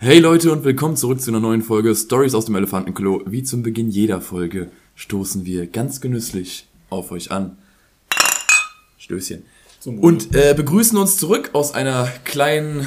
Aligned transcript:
Hey 0.00 0.20
Leute 0.20 0.52
und 0.52 0.62
willkommen 0.62 0.94
zurück 0.94 1.20
zu 1.20 1.32
einer 1.32 1.40
neuen 1.40 1.60
Folge 1.60 1.92
Stories 1.92 2.32
aus 2.32 2.44
dem 2.44 2.54
Elefantenklo. 2.54 3.22
Wie 3.26 3.42
zum 3.42 3.64
Beginn 3.64 3.88
jeder 3.88 4.20
Folge 4.20 4.70
stoßen 4.94 5.44
wir 5.44 5.66
ganz 5.66 6.00
genüsslich 6.00 6.68
auf 6.88 7.10
euch 7.10 7.32
an. 7.32 7.58
Stößchen. 8.96 9.42
Und 9.84 10.36
äh, 10.36 10.54
begrüßen 10.56 10.96
uns 10.96 11.16
zurück 11.16 11.50
aus 11.52 11.74
einer 11.74 12.06
kleinen 12.22 12.86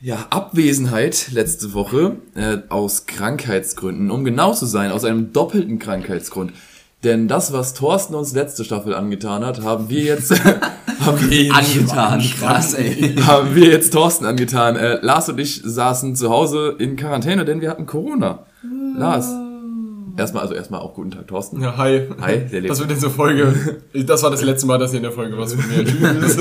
ja, 0.00 0.28
Abwesenheit 0.30 1.32
letzte 1.32 1.74
Woche 1.74 2.18
äh, 2.36 2.58
aus 2.68 3.06
Krankheitsgründen. 3.06 4.12
Um 4.12 4.24
genau 4.24 4.54
zu 4.54 4.66
sein, 4.66 4.92
aus 4.92 5.02
einem 5.02 5.32
doppelten 5.32 5.80
Krankheitsgrund. 5.80 6.52
Denn 7.02 7.26
das, 7.26 7.52
was 7.52 7.74
Thorsten 7.74 8.14
uns 8.14 8.32
letzte 8.32 8.64
Staffel 8.64 8.94
angetan 8.94 9.44
hat, 9.44 9.62
haben 9.62 9.88
wir 9.88 10.04
jetzt 10.04 10.32
haben 11.00 11.30
wir 11.30 11.54
Angetan, 11.54 12.20
krass, 12.20 12.74
ey. 12.74 13.16
haben 13.26 13.54
wir 13.54 13.68
jetzt 13.70 13.92
Thorsten 13.92 14.24
angetan. 14.24 14.76
Äh, 14.76 14.98
Lars 15.02 15.28
und 15.28 15.38
ich 15.38 15.62
saßen 15.64 16.16
zu 16.16 16.30
Hause 16.30 16.76
in 16.78 16.96
Quarantäne, 16.96 17.44
denn 17.44 17.60
wir 17.60 17.70
hatten 17.70 17.86
Corona. 17.86 18.46
Lars. 18.96 19.30
Erstmal, 20.16 20.42
also 20.42 20.54
erstmal 20.54 20.80
auch 20.80 20.94
guten 20.94 21.10
Tag, 21.10 21.26
Thorsten. 21.28 21.60
Ja, 21.60 21.76
hi. 21.76 22.08
Hi, 22.20 22.38
der 22.50 22.60
lebt. 22.60 22.70
Das 22.70 22.80
wird 22.80 22.90
jetzt 22.90 23.04
eine 23.04 23.12
Folge. 23.12 23.82
Das 23.92 24.22
war 24.22 24.30
das 24.30 24.42
letzte 24.42 24.66
Mal, 24.66 24.78
dass 24.78 24.92
ihr 24.92 24.98
in 24.98 25.02
der 25.02 25.12
Folge 25.12 25.36
was 25.36 25.52
von 25.52 25.68
mir 25.68 25.84
Tschüss. 25.84 26.38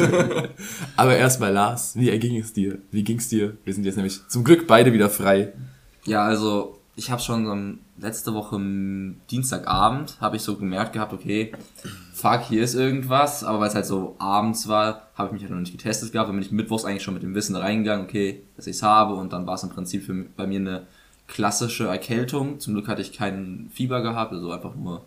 Aber 0.96 1.16
erstmal 1.18 1.52
Lars, 1.52 1.96
wie 1.98 2.10
erging 2.10 2.38
es 2.38 2.54
dir? 2.54 2.78
Wie 2.92 3.04
ging's 3.04 3.28
dir? 3.28 3.58
Wir 3.66 3.74
sind 3.74 3.86
jetzt 3.86 3.96
nämlich 3.96 4.22
zum 4.30 4.46
Glück 4.46 4.66
beide 4.66 4.94
wieder 4.94 5.10
frei. 5.10 5.52
Ja, 6.06 6.24
also 6.24 6.75
ich 6.96 7.12
habe 7.12 7.22
schon 7.22 7.46
ähm, 7.48 7.80
letzte 7.98 8.34
Woche 8.34 8.58
Dienstagabend 9.30 10.18
habe 10.22 10.38
ich 10.38 10.44
so 10.44 10.56
gemerkt 10.56 10.94
gehabt, 10.94 11.12
okay, 11.12 11.52
fuck, 12.14 12.42
hier 12.44 12.64
ist 12.64 12.74
irgendwas, 12.74 13.44
aber 13.44 13.60
weil 13.60 13.68
es 13.68 13.76
halt 13.76 13.86
so 13.86 14.16
abends 14.18 14.68
war, 14.68 15.08
habe 15.16 15.28
ich 15.28 15.34
mich 15.34 15.42
halt 15.42 15.52
noch 15.52 15.60
nicht 15.60 15.74
getestet 15.74 16.14
gehabt, 16.14 16.30
dann 16.30 16.36
bin 16.36 16.46
ich 16.46 16.52
mittwochs 16.52 16.86
eigentlich 16.86 17.04
schon 17.04 17.14
mit 17.14 17.24
dem 17.24 17.36
Wissen 17.36 17.56
reingegangen, 17.56 18.06
okay, 18.06 18.44
dass 18.56 18.68
ich 18.68 18.78
es 18.78 18.84
habe. 18.84 19.16
Und 19.16 19.34
dann 19.34 19.46
war 19.46 19.56
es 19.56 19.64
im 19.64 19.70
Prinzip 19.70 20.04
für, 20.04 20.14
bei 20.38 20.48
mir 20.48 20.60
eine 20.60 20.88
klassische 21.28 21.88
Erkältung. 21.88 22.60
Zum 22.60 22.74
Glück 22.74 22.88
hatte 22.88 23.02
ich 23.02 23.12
keinen 23.12 23.70
Fieber 23.74 24.02
gehabt, 24.02 24.32
also 24.32 24.52
einfach 24.52 24.76
nur 24.76 25.04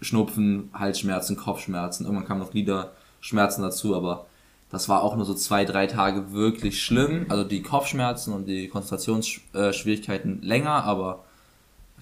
Schnupfen, 0.00 0.70
Halsschmerzen, 0.72 1.36
Kopfschmerzen, 1.36 2.06
irgendwann 2.06 2.26
kamen 2.26 2.40
noch 2.40 2.50
Gliederschmerzen 2.50 3.62
dazu, 3.62 3.94
aber 3.94 4.26
das 4.70 4.88
war 4.88 5.02
auch 5.02 5.16
nur 5.16 5.24
so 5.24 5.34
zwei, 5.34 5.64
drei 5.64 5.86
Tage 5.86 6.32
wirklich 6.32 6.82
schlimm. 6.82 7.26
Also 7.28 7.44
die 7.44 7.62
Kopfschmerzen 7.62 8.32
und 8.32 8.46
die 8.46 8.68
Konzentrationsschwierigkeiten 8.68 10.42
länger, 10.42 10.84
aber 10.84 11.24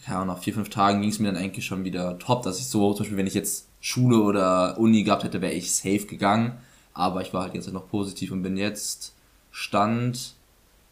keine 0.04 0.18
Ahnung, 0.18 0.36
nach 0.36 0.42
vier, 0.42 0.54
fünf 0.54 0.68
Tagen 0.68 1.00
ging 1.00 1.10
es 1.10 1.18
mir 1.18 1.32
dann 1.32 1.42
eigentlich 1.42 1.66
schon 1.66 1.84
wieder 1.84 2.18
top, 2.18 2.42
dass 2.42 2.60
ich 2.60 2.66
so, 2.66 2.92
zum 2.92 3.04
Beispiel, 3.04 3.16
wenn 3.16 3.26
ich 3.26 3.34
jetzt 3.34 3.68
Schule 3.80 4.18
oder 4.18 4.78
Uni 4.78 5.02
gehabt 5.02 5.24
hätte, 5.24 5.40
wäre 5.40 5.52
ich 5.52 5.74
safe 5.74 6.06
gegangen. 6.06 6.58
Aber 6.94 7.22
ich 7.22 7.32
war 7.32 7.42
halt 7.42 7.54
jetzt 7.54 7.72
noch 7.72 7.88
positiv 7.88 8.32
und 8.32 8.42
bin 8.42 8.56
jetzt 8.56 9.14
Stand 9.50 10.34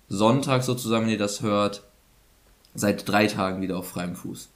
Sonntag 0.09 0.63
sozusagen, 0.63 1.05
wenn 1.05 1.13
ihr 1.13 1.19
das 1.19 1.43
hört, 1.43 1.83
seit 2.75 3.09
drei 3.09 3.27
Tagen 3.27 3.61
wieder 3.61 3.77
auf 3.77 3.89
freiem 3.89 4.15
Fuß. 4.15 4.49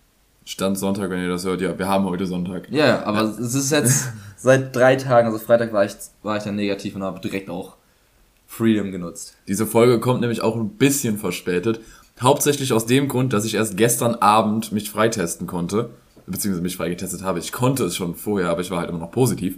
Stand 0.51 0.77
Sonntag, 0.77 1.11
wenn 1.11 1.23
ihr 1.23 1.29
das 1.29 1.45
hört. 1.45 1.61
Ja, 1.61 1.79
wir 1.79 1.87
haben 1.87 2.06
heute 2.06 2.27
Sonntag. 2.27 2.69
Ja, 2.73 3.05
aber 3.05 3.23
es 3.23 3.55
ist 3.55 3.70
jetzt 3.70 4.09
seit 4.37 4.75
drei 4.75 4.97
Tagen, 4.97 5.29
also 5.29 5.39
Freitag 5.39 5.73
war 5.73 5.84
ich, 5.84 5.93
war 6.25 6.39
ich 6.39 6.43
dann 6.43 6.56
negativ 6.56 6.97
und 6.97 7.05
habe 7.05 7.20
direkt 7.20 7.48
auch 7.48 7.77
Freedom 8.48 8.91
genutzt. 8.91 9.37
Diese 9.47 9.65
Folge 9.65 10.01
kommt 10.01 10.21
nämlich 10.23 10.43
auch 10.43 10.56
ein 10.56 10.71
bisschen 10.71 11.19
verspätet. 11.19 11.81
Hauptsächlich 12.21 12.73
aus 12.73 12.84
dem 12.84 13.06
Grund, 13.06 13.33
dass 13.33 13.45
ich 13.45 13.55
erst 13.55 13.77
gestern 13.77 14.17
Abend 14.17 14.73
mich 14.73 14.91
freitesten 14.91 15.47
konnte. 15.47 15.91
Beziehungsweise 16.27 16.62
mich 16.62 16.77
freigetestet 16.77 17.23
habe. 17.23 17.39
Ich 17.39 17.53
konnte 17.53 17.84
es 17.84 17.95
schon 17.95 18.17
vorher, 18.17 18.51
aber 18.51 18.61
ich 18.61 18.73
war 18.73 18.81
halt 18.81 18.91
immer 18.91 18.98
noch 18.98 19.12
positiv. 19.12 19.55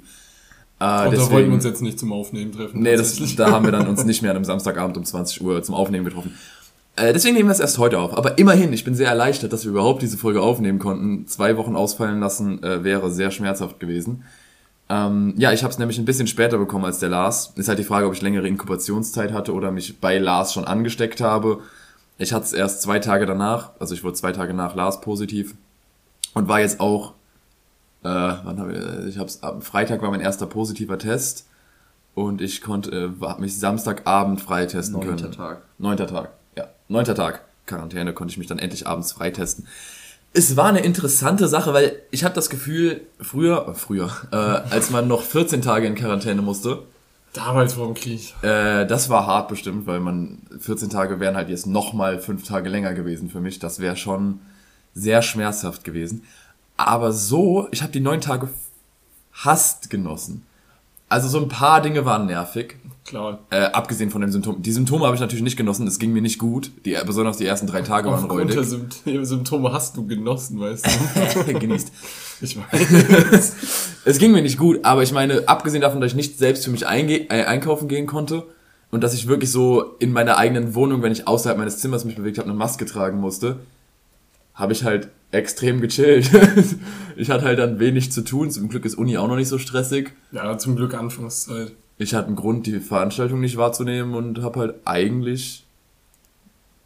Äh, 0.79 1.09
Und 1.09 1.17
da 1.17 1.31
wollten 1.31 1.48
wir 1.48 1.55
uns 1.55 1.65
jetzt 1.65 1.81
nicht 1.81 1.98
zum 1.98 2.13
Aufnehmen 2.13 2.53
treffen. 2.53 2.83
Nee, 2.83 2.97
das, 2.97 3.17
da 3.37 3.51
haben 3.51 3.65
wir 3.65 3.73
dann 3.73 3.89
uns 3.89 4.05
nicht 4.07 4.20
mehr 4.20 4.31
an 4.31 4.37
einem 4.37 4.45
Samstagabend 4.45 4.98
um 4.98 5.05
20 5.05 5.41
Uhr 5.43 5.63
zum 5.63 5.75
Aufnehmen 5.75 6.05
getroffen. 6.05 6.37
Äh, 6.97 7.12
deswegen 7.12 7.35
nehmen 7.35 7.48
wir 7.48 7.53
es 7.53 7.61
erst 7.61 7.79
heute 7.79 7.98
auf. 7.98 8.17
Aber 8.17 8.39
immerhin, 8.39 8.73
ich 8.73 8.85
bin 8.85 8.95
sehr 8.95 9.09
erleichtert, 9.09 9.53
dass 9.53 9.65
wir 9.65 9.71
überhaupt 9.71 10.03
diese 10.03 10.19
Folge 10.19 10.43
aufnehmen 10.43 10.79
konnten. 10.79 11.27
Zwei 11.27 11.57
Wochen 11.57 11.77
ausfallen 11.77 12.21
lassen 12.21 12.62
äh, 12.62 12.85
wäre 12.85 13.11
sehr 13.11 13.31
schmerzhaft 13.31 13.81
gewesen. 13.81 14.25
Ähm, 14.89 15.33
ja, 15.39 15.53
ich 15.53 15.63
habe 15.63 15.73
es 15.73 15.79
nämlich 15.79 15.98
ein 15.98 16.05
bisschen 16.05 16.27
später 16.27 16.58
bekommen 16.58 16.85
als 16.85 16.98
der 16.98 17.08
Lars. 17.08 17.53
Ist 17.57 17.69
halt 17.69 17.79
die 17.79 17.85
Frage, 17.85 18.07
ob 18.07 18.13
ich 18.13 18.20
längere 18.20 18.47
Inkubationszeit 18.47 19.33
hatte 19.33 19.55
oder 19.55 19.70
mich 19.70 20.01
bei 20.01 20.19
Lars 20.19 20.53
schon 20.53 20.67
angesteckt 20.67 21.23
habe. 21.23 21.61
Ich 22.19 22.33
hatte 22.33 22.45
es 22.45 22.53
erst 22.53 22.83
zwei 22.83 22.98
Tage 22.98 23.24
danach, 23.24 23.70
also 23.79 23.95
ich 23.95 24.05
wurde 24.05 24.14
zwei 24.14 24.33
Tage 24.33 24.53
nach 24.53 24.74
Lars 24.74 25.01
positiv 25.01 25.55
und 26.35 26.47
war 26.47 26.61
jetzt 26.61 26.79
auch, 26.79 27.13
äh, 28.05 28.09
wann 28.09 28.61
hab 28.61 28.70
ich, 28.70 29.09
ich 29.09 29.19
hab's, 29.19 29.42
am 29.42 29.63
Freitag 29.63 30.03
war 30.03 30.11
mein 30.11 30.20
erster 30.20 30.47
positiver 30.47 30.98
Test 30.98 31.47
und 32.14 32.42
ich 32.42 32.61
konnte, 32.61 32.91
äh, 32.91 33.24
hab 33.24 33.41
mich 33.41 33.59
Samstagabend 33.59 34.42
freitesten 34.42 35.01
Neunter 35.01 35.17
können. 35.17 35.33
Tag. 35.33 35.63
Neunter 35.79 36.07
Tag. 36.07 36.33
Neunter 36.92 37.14
Tag. 37.14 37.45
Quarantäne 37.67 38.13
konnte 38.13 38.33
ich 38.33 38.39
mich 38.39 38.47
dann 38.47 38.58
endlich 38.58 38.86
abends 38.86 39.13
freitesten. 39.13 39.67
Es 40.35 40.57
war 40.57 40.67
eine 40.67 40.80
interessante 40.80 41.48
Sache, 41.48 41.75
weil 41.75 41.97
ich 42.11 42.25
habe 42.25 42.35
das 42.35 42.48
Gefühl, 42.48 43.03
früher, 43.20 43.69
äh, 43.69 43.75
früher, 43.75 44.11
äh, 44.30 44.36
als 44.36 44.91
man 44.91 45.08
noch 45.08 45.23
14 45.23 45.63
Tage 45.63 45.86
in 45.86 45.95
Quarantäne 45.95 46.42
musste, 46.42 46.83
Damals 47.35 47.75
vor 47.75 47.86
dem 47.86 47.95
Krieg. 47.95 48.35
äh, 48.42 48.86
das 48.86 49.08
war 49.08 49.27
hart 49.27 49.48
bestimmt, 49.48 49.86
weil 49.86 50.01
man 50.01 50.39
14 50.58 50.91
Tage 50.91 51.19
wären 51.19 51.35
halt 51.36 51.48
jetzt 51.48 51.67
nochmal 51.67 52.19
fünf 52.19 52.47
Tage 52.47 52.69
länger 52.69 52.92
gewesen 52.92 53.30
für 53.30 53.41
mich. 53.41 53.59
Das 53.59 53.79
wäre 53.79 53.97
schon 53.97 54.41
sehr 54.95 55.23
schmerzhaft 55.23 55.85
gewesen. 55.85 56.24
Aber 56.77 57.13
so, 57.13 57.69
ich 57.70 57.83
habe 57.83 57.92
die 57.92 58.01
neun 58.01 58.20
Tage 58.20 58.48
hasst 59.33 59.89
genossen. 59.89 60.45
Also 61.09 61.29
so 61.29 61.39
ein 61.41 61.48
paar 61.48 61.80
Dinge 61.80 62.05
waren 62.05 62.27
nervig. 62.27 62.77
Klar. 63.05 63.40
Äh, 63.51 63.63
abgesehen 63.64 64.11
von 64.11 64.20
den 64.20 64.30
Symptomen. 64.30 64.63
Die 64.63 64.70
Symptome 64.70 65.05
habe 65.07 65.14
ich 65.17 65.20
natürlich 65.20 65.42
nicht 65.42 65.57
genossen, 65.57 65.86
es 65.89 65.98
ging 65.98 66.13
mir 66.13 66.23
nicht 66.23 66.39
gut. 66.39 66.70
Die, 66.85 66.96
besonders 67.05 67.36
die 67.36 67.45
ersten 67.46 67.67
drei 67.67 67.83
Tage 67.83 68.08
waren 68.08 68.24
Aufgrund 68.24 68.51
der 68.51 68.58
räudig. 68.58 68.73
Sympt- 68.73 69.24
Symptome 69.27 69.73
hast 69.73 69.96
du 69.96 70.07
genossen, 70.07 70.61
weißt 70.61 70.86
du. 71.46 71.55
Genießt. 71.58 71.92
Ich 72.42 72.57
weiß. 72.57 73.57
Es 74.05 74.18
ging 74.18 74.33
mir 74.33 74.42
nicht 74.42 74.58
gut, 74.58 74.80
aber 74.85 75.02
ich 75.05 75.12
meine, 75.12 75.48
abgesehen 75.48 75.80
davon, 75.80 76.01
dass 76.01 76.11
ich 76.11 76.17
nicht 76.17 76.39
selbst 76.39 76.64
für 76.64 76.70
mich 76.70 76.83
äh, 76.83 77.45
einkaufen 77.45 77.86
gehen 77.89 78.07
konnte 78.07 78.45
und 78.91 79.02
dass 79.02 79.14
ich 79.14 79.29
wirklich 79.29 79.51
so 79.51 79.95
in 80.01 80.12
meiner 80.12 80.36
eigenen 80.39 80.74
Wohnung, 80.74 81.02
wenn 81.02 81.12
ich 81.12 81.27
außerhalb 81.29 81.57
meines 81.58 81.79
Zimmers 81.79 82.05
mich 82.05 82.17
bewegt 82.17 82.39
habe, 82.39 82.48
eine 82.48 82.57
Maske 82.58 82.85
tragen 82.85 83.18
musste, 83.18 83.61
habe 84.55 84.73
ich 84.73 84.85
halt 84.85 85.08
extrem 85.30 85.80
gechillt. 85.80 86.30
ich 87.17 87.30
hatte 87.30 87.45
halt 87.45 87.58
dann 87.58 87.79
wenig 87.79 88.12
zu 88.12 88.23
tun. 88.23 88.51
Zum 88.51 88.68
Glück 88.68 88.85
ist 88.85 88.96
Uni 88.96 89.17
auch 89.18 89.29
noch 89.29 89.36
nicht 89.36 89.48
so 89.48 89.58
stressig. 89.58 90.12
Ja, 90.33 90.58
zum 90.58 90.77
Glück 90.77 90.95
Anfangszeit. 90.95 91.73
Ich 92.02 92.14
hatte 92.14 92.27
einen 92.27 92.36
Grund, 92.36 92.67
die 92.67 92.80
Veranstaltung 92.80 93.40
nicht 93.40 93.57
wahrzunehmen 93.57 94.14
und 94.14 94.42
habe 94.42 94.61
halt 94.61 94.74
eigentlich 94.85 95.64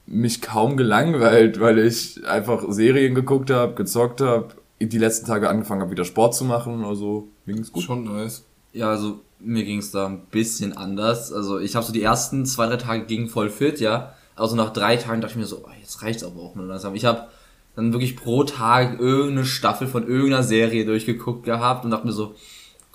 mich 0.06 0.41
kaum 0.41 0.77
gelangweilt, 0.77 1.59
weil 1.59 1.78
ich 1.78 2.27
einfach 2.27 2.62
Serien 2.69 3.15
geguckt 3.15 3.50
habe, 3.50 3.75
gezockt 3.75 4.21
habe, 4.21 4.49
die 4.81 4.99
letzten 4.99 5.26
Tage 5.26 5.49
angefangen 5.49 5.81
habe, 5.81 5.91
wieder 5.91 6.05
Sport 6.05 6.34
zu 6.34 6.44
machen. 6.44 6.84
Also 6.84 7.28
mir 7.44 7.55
ging's 7.55 7.72
gut. 7.72 7.82
Schon 7.82 8.05
nice. 8.05 8.44
Ja, 8.72 8.91
also 8.91 9.21
mir 9.41 9.65
ging 9.65 9.78
es 9.78 9.91
da 9.91 10.06
ein 10.06 10.21
bisschen 10.31 10.76
anders. 10.76 11.32
Also 11.32 11.59
ich 11.59 11.75
habe 11.75 11.84
so 11.84 11.93
die 11.93 12.03
ersten 12.03 12.44
zwei, 12.47 12.66
drei 12.66 12.76
Tage 12.76 13.06
ging 13.06 13.28
voll 13.28 13.49
fit, 13.49 13.81
ja. 13.81 14.15
Also 14.37 14.55
nach 14.55 14.72
drei 14.72 14.97
Tagen 14.97 15.22
dachte 15.22 15.32
ich 15.32 15.38
mir 15.38 15.47
so, 15.47 15.65
oh, 15.65 15.71
jetzt 15.81 16.03
reicht's 16.03 16.25
aber 16.25 16.41
auch 16.41 16.55
mal 16.55 16.66
langsam. 16.66 16.94
Ich 16.94 17.06
habe 17.06 17.26
dann 17.75 17.93
wirklich 17.93 18.16
pro 18.16 18.44
Tag 18.44 19.00
irgendeine 19.00 19.47
Staffel 19.47 19.87
von 19.87 20.06
irgendeiner 20.06 20.43
Serie 20.43 20.84
durchgeguckt 20.84 21.44
gehabt 21.44 21.84
und 21.84 21.91
dachte 21.91 22.06
mir 22.06 22.12
so, 22.12 22.34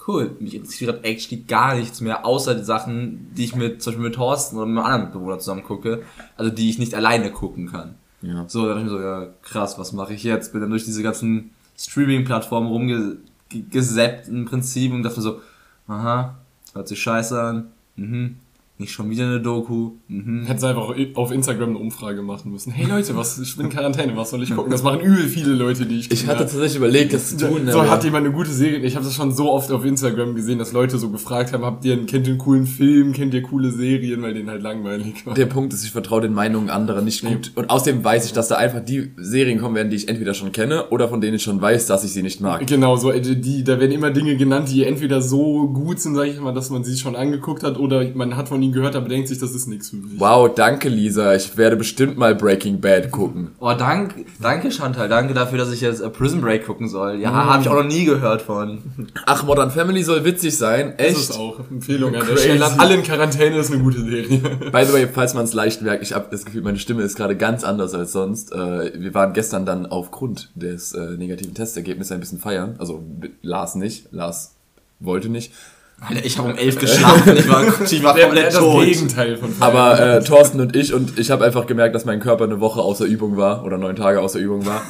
cool, 0.07 0.35
mich 0.39 0.55
interessiert 0.55 1.03
actually 1.03 1.43
gar 1.43 1.75
nichts 1.75 2.01
mehr, 2.01 2.25
außer 2.25 2.55
die 2.55 2.63
Sachen, 2.63 3.31
die 3.35 3.45
ich 3.45 3.55
mit, 3.55 3.81
zum 3.81 3.91
Beispiel 3.91 4.05
mit 4.05 4.15
Thorsten 4.15 4.57
oder 4.57 4.65
mit 4.65 4.77
einem 4.77 4.85
anderen 4.85 5.03
Mitbewohner 5.05 5.39
zusammen 5.39 5.63
gucke, 5.63 6.03
also 6.37 6.51
die 6.51 6.69
ich 6.69 6.79
nicht 6.79 6.95
alleine 6.95 7.31
gucken 7.31 7.71
kann. 7.71 7.95
Ja. 8.21 8.45
So, 8.47 8.67
da 8.67 8.69
dachte 8.69 8.85
ich 8.85 8.91
mir 8.91 8.97
so, 8.97 9.01
ja, 9.01 9.27
krass, 9.41 9.79
was 9.79 9.93
mache 9.93 10.13
ich 10.13 10.23
jetzt? 10.23 10.51
Bin 10.51 10.61
dann 10.61 10.69
durch 10.69 10.85
diese 10.85 11.03
ganzen 11.03 11.51
Streaming-Plattformen 11.77 12.67
rumgesappt 12.67 14.27
im 14.27 14.45
Prinzip 14.45 14.93
und 14.93 15.03
dachte 15.03 15.17
mir 15.17 15.23
so, 15.23 15.41
aha, 15.87 16.37
hört 16.73 16.87
sich 16.87 17.01
scheiße 17.01 17.41
an, 17.41 17.71
mhm, 17.95 18.37
nicht 18.81 18.91
schon 18.91 19.09
wieder 19.09 19.25
eine 19.25 19.39
Doku, 19.39 19.91
mhm. 20.07 20.45
Hättest 20.45 20.65
einfach 20.65 20.93
auf 21.15 21.31
Instagram 21.31 21.69
eine 21.69 21.77
Umfrage 21.77 22.21
machen 22.21 22.51
müssen. 22.51 22.71
Hey 22.71 22.85
Leute, 22.85 23.15
was, 23.15 23.39
ich 23.39 23.55
bin 23.55 23.67
in 23.67 23.71
Quarantäne, 23.71 24.17
was 24.17 24.31
soll 24.31 24.43
ich 24.43 24.53
gucken? 24.53 24.71
Das 24.71 24.83
machen 24.83 24.99
übel 24.99 25.27
viele 25.27 25.53
Leute, 25.53 25.85
die 25.85 25.99
ich 25.99 26.11
Ich 26.11 26.27
hatte 26.27 26.39
tatsächlich 26.39 26.75
überlegt, 26.75 27.13
das 27.13 27.37
zu 27.37 27.47
tun. 27.47 27.69
So 27.71 27.89
hat 27.89 28.03
jemand 28.03 28.25
eine 28.25 28.35
gute 28.35 28.51
Serie. 28.51 28.79
Ich 28.79 28.95
habe 28.95 29.05
das 29.05 29.15
schon 29.15 29.31
so 29.31 29.51
oft 29.51 29.71
auf 29.71 29.85
Instagram 29.85 30.35
gesehen, 30.35 30.59
dass 30.59 30.73
Leute 30.73 30.97
so 30.97 31.09
gefragt 31.09 31.53
haben, 31.53 31.63
habt 31.63 31.85
ihr, 31.85 32.05
kennt 32.05 32.27
ihr 32.27 32.33
einen 32.33 32.37
coolen 32.39 32.65
Film, 32.65 33.13
kennt 33.13 33.33
ihr 33.33 33.41
coole 33.41 33.71
Serien, 33.71 34.21
weil 34.21 34.33
denen 34.33 34.49
halt 34.49 34.61
langweilig 34.61 35.25
war. 35.25 35.33
der 35.33 35.45
Punkt 35.45 35.73
ist, 35.73 35.83
ich 35.83 35.91
vertraue 35.91 36.21
den 36.21 36.33
Meinungen 36.33 36.69
anderer 36.69 37.01
nicht 37.01 37.23
gut. 37.23 37.51
Und 37.55 37.69
außerdem 37.69 38.03
weiß 38.03 38.25
ich, 38.25 38.33
dass 38.33 38.47
da 38.47 38.55
einfach 38.55 38.83
die 38.83 39.11
Serien 39.17 39.59
kommen 39.59 39.75
werden, 39.75 39.89
die 39.89 39.95
ich 39.95 40.09
entweder 40.09 40.33
schon 40.33 40.51
kenne 40.51 40.89
oder 40.89 41.07
von 41.07 41.21
denen 41.21 41.35
ich 41.35 41.43
schon 41.43 41.61
weiß, 41.61 41.85
dass 41.85 42.03
ich 42.03 42.11
sie 42.11 42.23
nicht 42.23 42.41
mag. 42.41 42.65
Genau, 42.67 42.95
so 42.95 43.11
äh, 43.11 43.21
die, 43.21 43.63
da 43.63 43.79
werden 43.79 43.91
immer 43.91 44.11
Dinge 44.11 44.35
genannt, 44.35 44.69
die 44.71 44.83
entweder 44.83 45.21
so 45.21 45.67
gut 45.69 45.99
sind, 45.99 46.15
sage 46.15 46.29
ich 46.29 46.39
mal, 46.39 46.53
dass 46.53 46.69
man 46.69 46.83
sie 46.83 46.97
schon 46.97 47.15
angeguckt 47.15 47.63
hat, 47.63 47.77
oder 47.77 48.03
man 48.15 48.35
hat 48.35 48.49
von 48.49 48.61
ihnen 48.61 48.70
nie 48.71 48.75
gehört, 48.75 48.95
aber 48.95 49.07
denkt 49.07 49.27
sich, 49.27 49.37
das 49.37 49.51
ist 49.51 49.67
nichts 49.67 49.89
für 49.89 49.97
mich. 49.97 50.19
Wow, 50.19 50.53
danke 50.53 50.89
Lisa. 50.89 51.35
Ich 51.35 51.57
werde 51.57 51.75
bestimmt 51.75 52.17
mal 52.17 52.33
Breaking 52.35 52.79
Bad 52.79 53.11
gucken. 53.11 53.51
Oh, 53.59 53.73
dank, 53.77 54.15
danke 54.41 54.71
Chantal, 54.71 55.09
danke 55.09 55.33
dafür, 55.33 55.57
dass 55.57 55.71
ich 55.71 55.81
jetzt 55.81 56.01
äh, 56.01 56.09
Prison 56.09 56.41
Break 56.41 56.65
gucken 56.65 56.87
soll. 56.87 57.19
Ja, 57.19 57.31
habe 57.31 57.61
ich 57.61 57.69
auch 57.69 57.75
noch 57.75 57.83
nie 57.83 58.05
gehört 58.05 58.41
von. 58.41 58.79
Ach, 59.25 59.43
Modern 59.43 59.71
Family 59.71 60.03
soll 60.03 60.23
witzig 60.23 60.57
sein. 60.57 60.93
Das 60.97 61.07
Echt? 61.07 61.17
ist 61.17 61.37
auch 61.37 61.59
Empfehlung 61.69 62.15
an 62.15 62.25
der. 62.25 62.37
Stelle. 62.37 62.65
An 62.65 62.79
alle 62.79 62.95
in 62.95 63.03
Quarantäne 63.03 63.57
ist 63.57 63.71
eine 63.71 63.81
gute 63.81 64.01
Serie. 64.01 64.37
By 64.71 64.85
the 64.85 64.93
way, 64.93 65.07
falls 65.07 65.33
man 65.33 65.43
es 65.43 65.53
leicht 65.53 65.81
merkt, 65.81 66.03
ich 66.03 66.13
habe 66.13 66.27
das 66.31 66.45
Gefühl, 66.45 66.61
meine 66.61 66.79
Stimme 66.79 67.03
ist 67.03 67.15
gerade 67.15 67.35
ganz 67.35 67.63
anders 67.63 67.93
als 67.93 68.11
sonst. 68.11 68.51
Äh, 68.51 68.93
wir 68.99 69.13
waren 69.13 69.33
gestern 69.33 69.65
dann 69.65 69.85
aufgrund 69.85 70.49
des 70.55 70.93
äh, 70.93 71.17
negativen 71.17 71.53
Testergebnisses 71.53 72.11
ein 72.11 72.19
bisschen 72.19 72.39
feiern. 72.39 72.75
Also 72.79 73.03
Lars 73.41 73.75
nicht, 73.75 74.11
Lars 74.11 74.55
wollte 74.99 75.29
nicht. 75.29 75.51
Alter, 76.01 76.25
ich 76.25 76.37
habe 76.39 76.49
um 76.49 76.57
elf 76.57 76.79
geschlafen, 76.79 77.37
ich 77.37 77.47
war, 77.47 77.63
ich 77.91 78.03
war 78.03 78.17
komplett 78.17 78.47
das 78.47 78.57
tot. 78.57 78.85
Gegenteil 78.85 79.37
von 79.37 79.53
Aber 79.59 79.99
äh, 79.99 80.23
Thorsten 80.23 80.59
und 80.59 80.75
ich 80.75 80.93
und 80.95 81.19
ich 81.19 81.29
habe 81.29 81.45
einfach 81.45 81.67
gemerkt, 81.67 81.93
dass 81.93 82.05
mein 82.05 82.19
Körper 82.19 82.45
eine 82.45 82.59
Woche 82.59 82.81
außer 82.81 83.05
Übung 83.05 83.37
war 83.37 83.63
oder 83.63 83.77
neun 83.77 83.95
Tage 83.95 84.19
außer 84.19 84.39
Übung 84.39 84.65
war. 84.65 84.81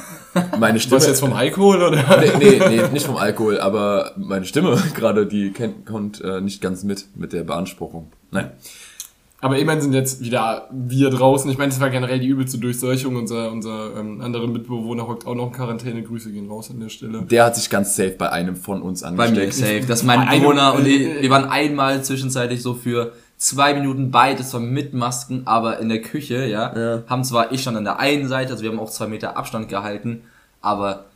Meine 0.58 0.80
Stimme. 0.80 0.96
Was 0.96 1.06
jetzt 1.06 1.20
vom 1.20 1.34
Alkohol 1.34 1.82
oder? 1.82 2.02
nee, 2.18 2.32
nee, 2.38 2.62
nee, 2.66 2.82
nicht 2.90 3.04
vom 3.04 3.18
Alkohol, 3.18 3.60
aber 3.60 4.12
meine 4.16 4.46
Stimme 4.46 4.82
gerade, 4.94 5.26
die 5.26 5.52
kennt, 5.52 5.84
kommt 5.84 6.22
äh, 6.22 6.40
nicht 6.40 6.62
ganz 6.62 6.82
mit 6.82 7.04
mit 7.14 7.34
der 7.34 7.42
Beanspruchung. 7.42 8.10
Nein. 8.30 8.50
Aber 9.42 9.58
immerhin 9.58 9.80
sind 9.82 9.92
jetzt 9.92 10.20
wieder 10.20 10.68
wir 10.70 11.10
draußen. 11.10 11.50
Ich 11.50 11.58
meine, 11.58 11.72
es 11.72 11.80
war 11.80 11.90
generell 11.90 12.20
die 12.20 12.28
übelste 12.28 12.58
Durchseuchung. 12.58 13.16
Unser, 13.16 13.50
unser 13.50 13.96
ähm, 13.98 14.20
anderer 14.20 14.46
Mitbewohner 14.46 15.08
hockt 15.08 15.26
auch 15.26 15.34
noch 15.34 15.48
in 15.48 15.52
Quarantäne. 15.52 16.04
Grüße 16.04 16.30
gehen 16.30 16.48
raus 16.48 16.70
an 16.70 16.78
der 16.78 16.88
Stelle. 16.88 17.22
Der 17.22 17.46
hat 17.46 17.56
sich 17.56 17.68
ganz 17.68 17.96
safe 17.96 18.14
bei 18.16 18.30
einem 18.30 18.54
von 18.54 18.80
uns 18.80 19.02
Bei 19.02 19.10
mir 19.10 19.22
angesteckt. 19.24 19.54
safe. 19.56 19.86
Das 19.88 20.00
ist 20.02 20.06
mein 20.06 20.28
Bewohner 20.28 20.74
und 20.74 20.86
äh, 20.86 20.90
ich, 20.90 21.22
wir 21.22 21.30
waren 21.30 21.50
einmal 21.50 22.04
zwischenzeitlich 22.04 22.62
so 22.62 22.74
für 22.74 23.14
zwei 23.36 23.74
Minuten 23.74 24.12
beide, 24.12 24.44
zwar 24.44 24.60
mit 24.60 24.94
Masken, 24.94 25.42
aber 25.44 25.80
in 25.80 25.88
der 25.88 26.02
Küche, 26.02 26.46
ja. 26.46 26.76
Ja. 26.78 27.02
Haben 27.08 27.24
zwar 27.24 27.50
ich 27.50 27.64
schon 27.64 27.76
an 27.76 27.82
der 27.82 27.98
einen 27.98 28.28
Seite, 28.28 28.52
also 28.52 28.62
wir 28.62 28.70
haben 28.70 28.78
auch 28.78 28.90
zwei 28.90 29.08
Meter 29.08 29.36
Abstand 29.36 29.68
gehalten, 29.68 30.22
aber 30.60 31.06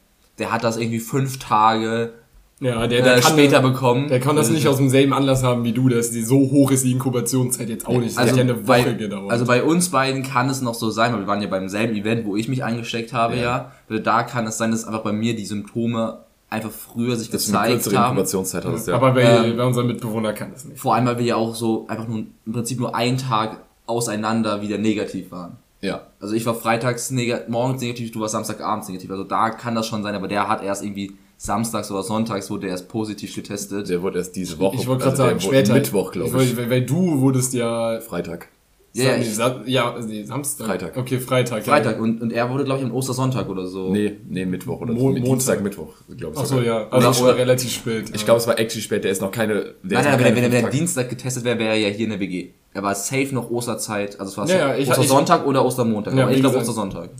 der 0.40 0.50
hat 0.50 0.64
das 0.64 0.78
irgendwie 0.78 0.98
fünf 0.98 1.38
Tage 1.38 2.12
Ja, 2.58 2.86
der, 2.86 3.02
der 3.02 3.16
äh, 3.16 3.20
kann 3.20 3.32
später 3.32 3.60
der, 3.60 3.68
bekommen. 3.68 4.08
der 4.08 4.18
kann 4.18 4.34
das 4.34 4.48
nicht 4.48 4.66
aus 4.66 4.78
demselben 4.78 5.12
Anlass 5.12 5.42
haben 5.42 5.62
wie 5.64 5.72
du. 5.72 5.88
Dass 5.90 6.10
die 6.10 6.22
so 6.22 6.36
hoch 6.38 6.70
ist 6.70 6.84
die 6.84 6.92
Inkubationszeit 6.92 7.68
jetzt 7.68 7.86
auch 7.86 7.98
nicht. 7.98 8.12
Das 8.12 8.18
Also 8.18 8.30
hat 8.30 8.36
ja 8.38 8.42
eine 8.44 8.54
bei, 8.54 8.80
Woche 8.82 8.96
gedauert. 8.96 9.30
also 9.30 9.44
bei 9.44 9.62
uns 9.62 9.90
beiden 9.90 10.22
kann 10.22 10.48
es 10.48 10.62
noch 10.62 10.74
so 10.74 10.88
sein, 10.90 11.12
weil 11.12 11.20
wir 11.20 11.26
waren 11.26 11.42
ja 11.42 11.48
beim 11.48 11.68
selben 11.68 11.94
Event, 11.94 12.24
wo 12.24 12.34
ich 12.34 12.48
mich 12.48 12.64
eingesteckt 12.64 13.12
habe, 13.12 13.36
ja. 13.36 13.72
Da 14.02 14.22
kann 14.22 14.46
es 14.46 14.56
sein, 14.56 14.70
dass 14.70 14.86
einfach 14.86 15.02
bei 15.02 15.12
mir 15.12 15.36
die 15.36 15.44
Symptome 15.44 16.18
einfach 16.48 16.70
früher 16.70 17.16
sich 17.16 17.28
eine 17.28 17.32
gezeigt 17.38 17.72
kürzere 17.72 17.98
haben. 17.98 18.10
Inkubationszeit 18.12 18.64
hattest, 18.64 18.88
ja. 18.88 18.94
Aber 18.94 19.12
bei, 19.12 19.22
Ähm, 19.22 19.56
bei 19.58 19.64
unserem 19.64 19.88
Mitbewohner 19.88 20.32
kann 20.32 20.52
das 20.52 20.64
nicht. 20.64 20.80
Vor 20.80 20.94
allem, 20.94 21.04
weil 21.04 21.18
wir 21.18 21.26
ja 21.26 21.36
auch 21.36 21.54
so 21.54 21.84
einfach 21.88 22.08
nur 22.08 22.24
im 22.46 22.52
Prinzip 22.52 22.80
nur 22.80 22.94
einen 22.94 23.18
Tag 23.18 23.58
auseinander 23.84 24.62
wieder 24.62 24.78
negativ 24.78 25.30
waren. 25.30 25.56
ja. 25.82 26.00
Also 26.20 26.34
ich 26.34 26.46
war 26.46 26.54
freitags 26.54 27.10
neg 27.10 27.48
morgens 27.48 27.82
negativ, 27.82 28.10
du 28.12 28.20
warst 28.20 28.32
samstagabends 28.32 28.88
negativ. 28.88 29.10
Also 29.10 29.24
da 29.24 29.50
kann 29.50 29.74
das 29.74 29.86
schon 29.86 30.02
sein, 30.02 30.14
aber 30.14 30.26
der 30.28 30.48
hat 30.48 30.62
erst 30.62 30.82
irgendwie 30.82 31.12
samstags 31.36 31.90
oder 31.90 32.02
sonntags 32.02 32.50
wurde 32.50 32.66
er 32.66 32.72
erst 32.72 32.88
positiv 32.88 33.34
getestet. 33.34 33.88
Der 33.88 34.02
wurde 34.02 34.18
erst 34.18 34.34
diese 34.36 34.58
Woche. 34.58 34.76
Ich 34.76 34.86
wollte 34.86 35.04
gerade 35.04 35.10
also 35.12 35.22
der 35.24 35.32
sagen, 35.40 35.42
wurde 35.44 35.56
später. 35.56 35.72
Mittwoch, 35.74 36.12
glaube 36.12 36.42
ich. 36.44 36.56
Weil, 36.56 36.70
weil 36.70 36.82
du 36.86 37.20
wurdest 37.20 37.52
ja... 37.54 38.00
Freitag. 38.00 38.48
Ja, 38.94 39.14
nee, 39.18 39.24
ich- 39.24 39.68
ja, 39.70 39.94
nee, 40.08 40.22
Samstag. 40.24 40.66
Freitag. 40.68 40.96
Okay, 40.96 41.18
Freitag. 41.18 41.66
Freitag 41.66 42.00
und, 42.00 42.22
und 42.22 42.32
er 42.32 42.48
wurde, 42.48 42.64
glaube 42.64 42.80
ich, 42.80 42.86
am 42.86 42.94
Ostersonntag 42.94 43.46
oder 43.50 43.66
so. 43.66 43.92
Nee, 43.92 44.16
nee, 44.26 44.46
Mittwoch 44.46 44.80
oder 44.80 44.94
Mo- 44.94 45.10
so. 45.10 45.12
Dienstag, 45.12 45.60
Montag. 45.60 45.62
Mittwoch, 45.64 45.94
glaube 46.16 46.32
ich. 46.34 46.40
Ach 46.40 46.46
so, 46.46 46.60
ja. 46.62 46.88
Also 46.88 46.96
Oder- 47.08 47.14
schon 47.14 47.26
oder- 47.26 47.36
relativ 47.36 47.70
spät. 47.72 48.06
Ich 48.14 48.24
glaube, 48.24 48.40
es 48.40 48.46
war 48.46 48.58
actually 48.58 48.80
spät, 48.80 49.04
der 49.04 49.10
ist 49.10 49.20
noch 49.20 49.30
keine. 49.30 49.54
Der 49.54 49.62
Nein, 49.62 49.74
nein, 49.82 50.04
wenn, 50.04 50.10
keine 50.12 50.28
er- 50.30 50.36
wenn, 50.36 50.44
er- 50.44 50.52
wenn 50.52 50.64
er 50.64 50.70
Dienstag 50.70 51.10
getestet 51.10 51.44
wäre, 51.44 51.58
wäre 51.58 51.74
er 51.74 51.78
ja 51.78 51.88
hier 51.88 52.04
in 52.04 52.10
der 52.12 52.20
WG. 52.20 52.48
Er 52.72 52.82
war 52.82 52.94
safe 52.94 53.28
noch 53.34 53.50
Osterzeit, 53.50 54.18
also 54.18 54.30
es 54.32 54.38
war 54.38 54.48
Ja, 54.48 54.68
ja, 54.70 54.76
ich- 54.78 54.88
Ostersonntag 54.88 55.46
oder 55.46 55.62
Ostermontag. 55.62 56.14
Ja, 56.14 56.22
aber 56.22 56.32
ich 56.32 56.40
glaube. 56.40 56.56
Ostersonntag. 56.56 57.10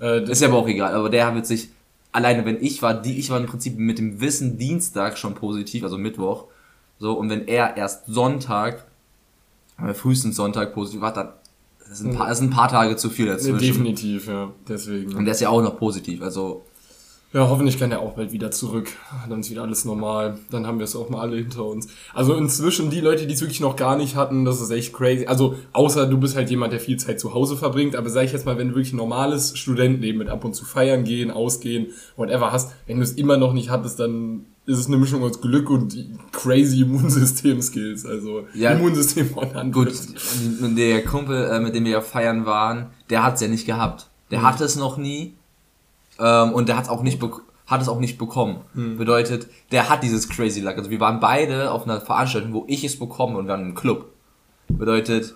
Äh, 0.00 0.20
das, 0.22 0.30
Ist 0.30 0.42
ja 0.42 0.48
aber 0.48 0.58
auch 0.58 0.66
egal, 0.68 0.92
aber 0.92 1.08
der 1.08 1.32
wird 1.36 1.46
sich, 1.46 1.68
alleine 2.16 2.46
wenn 2.46 2.62
ich 2.62 2.80
war, 2.80 2.94
die, 2.94 3.18
ich 3.18 3.28
war 3.28 3.38
im 3.38 3.44
Prinzip 3.44 3.78
mit 3.78 3.98
dem 3.98 4.20
Wissen 4.22 4.56
Dienstag 4.56 5.18
schon 5.18 5.34
positiv, 5.34 5.84
also 5.84 5.98
Mittwoch. 5.98 6.46
So, 6.98 7.12
und 7.12 7.28
wenn 7.28 7.46
er 7.46 7.76
erst 7.76 8.06
Sonntag, 8.06 8.86
äh, 9.78 9.92
frühestens 9.92 10.36
Sonntag 10.36 10.72
positiv 10.72 11.02
war, 11.02 11.12
dann, 11.12 11.28
das 11.86 11.98
sind 11.98 12.12
ein 12.12 12.16
paar, 12.16 12.28
das 12.28 12.38
sind 12.38 12.48
ein 12.48 12.56
paar 12.56 12.68
Tage 12.68 12.96
zu 12.96 13.10
viel 13.10 13.26
dazwischen. 13.26 13.58
definitiv, 13.58 14.28
ja. 14.28 14.50
Deswegen. 14.66 15.14
Und 15.14 15.26
der 15.26 15.32
ist 15.34 15.42
ja 15.42 15.50
auch 15.50 15.60
noch 15.60 15.78
positiv, 15.78 16.22
also, 16.22 16.64
Ja, 17.32 17.48
hoffentlich 17.48 17.78
kann 17.78 17.90
er 17.90 18.00
auch 18.00 18.12
bald 18.12 18.32
wieder 18.32 18.50
zurück. 18.50 18.88
Dann 19.28 19.40
ist 19.40 19.50
wieder 19.50 19.62
alles 19.62 19.84
normal. 19.84 20.38
Dann 20.50 20.66
haben 20.66 20.78
wir 20.78 20.84
es 20.84 20.96
auch 20.96 21.10
mal 21.10 21.20
alle 21.20 21.36
hinter 21.36 21.64
uns. 21.64 21.88
Also 22.14 22.34
inzwischen 22.34 22.88
die 22.88 23.00
Leute, 23.00 23.26
die 23.26 23.34
es 23.34 23.40
wirklich 23.40 23.60
noch 23.60 23.76
gar 23.76 23.96
nicht 23.96 24.16
hatten, 24.16 24.44
das 24.44 24.60
ist 24.60 24.70
echt 24.70 24.94
crazy. 24.94 25.26
Also 25.26 25.56
außer 25.72 26.06
du 26.06 26.18
bist 26.18 26.36
halt 26.36 26.48
jemand, 26.50 26.72
der 26.72 26.80
viel 26.80 26.96
Zeit 26.98 27.20
zu 27.20 27.34
Hause 27.34 27.56
verbringt. 27.56 27.94
Aber 27.96 28.08
sag 28.08 28.24
ich 28.24 28.32
jetzt 28.32 28.46
mal, 28.46 28.56
wenn 28.56 28.68
du 28.68 28.74
wirklich 28.74 28.92
ein 28.94 28.96
normales 28.96 29.58
Studentenleben 29.58 30.18
mit 30.18 30.28
ab 30.28 30.44
und 30.44 30.54
zu 30.54 30.64
feiern 30.64 31.04
gehen, 31.04 31.30
ausgehen, 31.30 31.88
whatever 32.16 32.52
hast, 32.52 32.72
wenn 32.86 32.98
du 32.98 33.02
es 33.02 33.12
immer 33.12 33.36
noch 33.36 33.52
nicht 33.52 33.70
hattest, 33.70 34.00
dann 34.00 34.46
ist 34.64 34.78
es 34.78 34.86
eine 34.86 34.96
Mischung 34.96 35.22
aus 35.22 35.40
Glück 35.40 35.68
und 35.68 35.96
crazy 36.32 36.82
Immunsystem-Skills. 36.82 38.06
Also 38.06 38.46
Ja. 38.54 38.70
Immunsystem 38.72 39.30
von 39.30 39.72
gut, 39.72 39.92
der 40.76 41.04
Kumpel, 41.04 41.44
äh, 41.50 41.60
mit 41.60 41.74
dem 41.74 41.84
wir 41.84 41.92
ja 41.92 42.00
feiern 42.00 42.46
waren, 42.46 42.86
der 43.10 43.22
hat 43.24 43.34
es 43.34 43.40
ja 43.42 43.48
nicht 43.48 43.66
gehabt. 43.66 44.08
Der 44.30 44.42
hatte 44.42 44.64
es 44.64 44.74
noch 44.76 44.96
nie, 44.96 45.34
ähm, 46.18 46.52
und 46.52 46.68
der 46.68 46.76
hat 46.76 46.84
es 46.84 46.90
auch 46.90 47.02
nicht 47.02 47.20
hat 47.66 47.82
es 47.82 47.88
auch 47.88 47.98
nicht 47.98 48.16
bekommen. 48.16 48.58
Bedeutet, 48.96 49.48
der 49.72 49.88
hat 49.88 50.02
dieses 50.04 50.28
Crazy 50.28 50.60
Luck. 50.60 50.76
Also 50.78 50.88
wir 50.90 51.00
waren 51.00 51.18
beide 51.18 51.72
auf 51.72 51.82
einer 51.84 52.00
Veranstaltung, 52.00 52.52
wo 52.52 52.64
ich 52.68 52.84
es 52.84 52.96
bekomme 52.96 53.36
und 53.38 53.46
wir 53.46 53.50
waren 53.54 53.62
im 53.70 53.74
Club. 53.74 54.06
Bedeutet, 54.68 55.34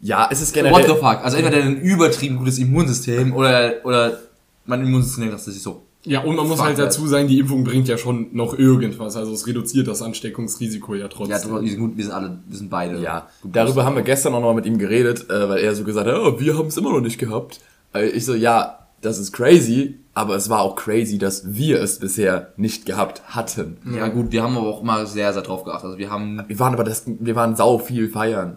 Ja, 0.00 0.28
es 0.30 0.42
ist 0.42 0.54
what 0.54 0.64
the 0.64 0.70
generell. 0.70 0.96
fuck? 0.96 1.24
Also 1.24 1.38
entweder 1.38 1.62
ein 1.62 1.78
übertrieben 1.80 2.36
gutes 2.36 2.58
Immunsystem 2.58 3.34
oder, 3.34 3.74
oder 3.84 4.18
mein 4.66 4.82
Immunsystem 4.82 5.30
das 5.30 5.46
sich 5.46 5.62
so. 5.62 5.82
Ja, 6.06 6.20
und 6.20 6.36
man 6.36 6.46
muss 6.46 6.58
Fuck 6.58 6.66
halt 6.66 6.78
dazu 6.78 7.06
sagen, 7.06 7.26
die 7.28 7.38
Impfung 7.38 7.64
bringt 7.64 7.88
ja 7.88 7.96
schon 7.96 8.28
noch 8.32 8.58
irgendwas. 8.58 9.16
Also 9.16 9.32
es 9.32 9.46
reduziert 9.46 9.88
das 9.88 10.02
Ansteckungsrisiko 10.02 10.94
ja 10.94 11.08
trotzdem. 11.08 11.54
Ja, 11.54 11.62
wir 11.62 11.70
sind 11.70 11.80
gut, 11.80 11.96
wir 11.96 12.04
sind 12.04 12.12
alle, 12.12 12.38
wir 12.46 12.58
sind 12.58 12.68
beide. 12.68 12.98
Ja, 13.00 13.28
darüber 13.42 13.86
haben 13.86 13.96
wir 13.96 14.02
gestern 14.02 14.34
auch 14.34 14.42
noch 14.42 14.52
mit 14.52 14.66
ihm 14.66 14.76
geredet, 14.76 15.30
äh, 15.30 15.48
weil 15.48 15.58
er 15.60 15.74
so 15.74 15.84
gesagt 15.84 16.06
hat, 16.06 16.14
oh, 16.18 16.38
wir 16.38 16.58
haben 16.58 16.66
es 16.66 16.76
immer 16.76 16.92
noch 16.92 17.00
nicht 17.00 17.16
gehabt. 17.18 17.60
Äh, 17.94 18.08
Ich 18.08 18.26
so, 18.26 18.34
ja, 18.34 18.83
das 19.04 19.18
ist 19.18 19.32
crazy, 19.32 19.98
aber 20.14 20.36
es 20.36 20.48
war 20.48 20.60
auch 20.60 20.76
crazy, 20.76 21.18
dass 21.18 21.54
wir 21.54 21.80
es 21.82 21.98
bisher 21.98 22.52
nicht 22.56 22.86
gehabt 22.86 23.22
hatten. 23.28 23.76
Ja 23.94 24.08
gut, 24.08 24.32
wir 24.32 24.42
haben 24.42 24.56
aber 24.56 24.68
auch 24.68 24.82
immer 24.82 25.06
sehr, 25.06 25.32
sehr 25.32 25.42
drauf 25.42 25.64
geachtet. 25.64 25.86
Also 25.86 25.98
wir 25.98 26.10
haben, 26.10 26.42
Wir 26.46 26.58
waren 26.58 26.72
aber 26.72 26.84
das, 26.84 27.04
wir 27.06 27.36
waren 27.36 27.56
sau 27.56 27.78
viel 27.78 28.08
feiern. 28.08 28.56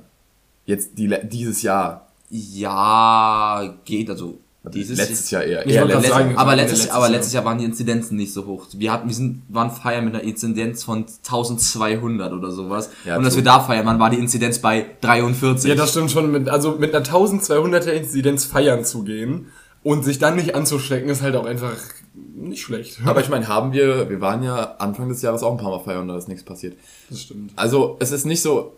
Jetzt 0.66 0.98
die, 0.98 1.14
dieses 1.24 1.62
Jahr. 1.62 2.08
ja, 2.30 3.74
geht, 3.86 4.10
also 4.10 4.40
dieses 4.74 4.98
Letztes 4.98 5.32
Jahr 5.32 5.44
eher. 5.44 5.66
Ich 5.66 5.74
eher 5.74 5.86
letztes 5.86 6.10
sagen, 6.10 6.32
Jahr. 6.32 6.40
aber 6.40 6.56
letztes, 6.56 6.80
letztes 6.80 6.96
aber 6.96 7.06
Jahr. 7.06 7.12
letztes 7.12 7.34
Jahr 7.34 7.46
waren 7.46 7.58
die 7.58 7.66
Inzidenzen 7.66 8.18
nicht 8.18 8.34
so 8.34 8.46
hoch. 8.46 8.68
Wir 8.74 8.92
hatten, 8.92 9.08
wir 9.08 9.16
sind, 9.16 9.44
waren 9.48 9.72
feiern 9.72 10.04
mit 10.04 10.14
einer 10.14 10.24
Inzidenz 10.24 10.84
von 10.84 11.06
1200 11.26 12.34
oder 12.34 12.52
sowas. 12.52 12.90
Ja, 13.06 13.18
und 13.18 13.24
als 13.24 13.36
true. 13.36 13.44
wir 13.44 13.52
da 13.52 13.60
feiern 13.62 13.86
waren, 13.86 14.00
war 14.00 14.10
die 14.10 14.18
Inzidenz 14.18 14.60
bei 14.60 14.86
43. 15.02 15.70
Ja, 15.70 15.76
das 15.76 15.92
stimmt 15.92 16.12
schon. 16.12 16.32
Mit, 16.32 16.50
also 16.50 16.76
mit 16.78 16.94
einer 16.94 17.06
1200er 17.06 17.92
Inzidenz 17.92 18.46
feiern 18.46 18.84
zu 18.84 19.04
gehen 19.04 19.48
und 19.88 20.04
sich 20.04 20.20
dann 20.20 20.36
nicht 20.36 20.54
anzustecken, 20.54 21.10
ist 21.10 21.22
halt 21.22 21.38
auch 21.38 21.46
einfach 21.46 21.74
nicht 22.14 22.62
schlecht. 22.62 23.00
Aber 23.06 23.22
ich 23.22 23.30
meine, 23.30 23.48
haben 23.48 23.72
wir, 23.72 24.10
wir 24.10 24.20
waren 24.20 24.44
ja 24.44 24.76
Anfang 24.80 25.08
des 25.08 25.22
Jahres 25.22 25.44
auch 25.44 25.52
ein 25.52 25.58
paar 25.58 25.70
Mal 25.70 25.80
feiern 25.80 26.02
und 26.02 26.08
da 26.10 26.18
ist 26.18 26.28
nichts 26.28 26.44
passiert. 26.44 26.76
das 27.10 27.22
stimmt. 27.22 27.54
Also 27.56 27.96
es 28.02 28.12
ist 28.12 28.26
nicht 28.26 28.42
so, 28.42 28.74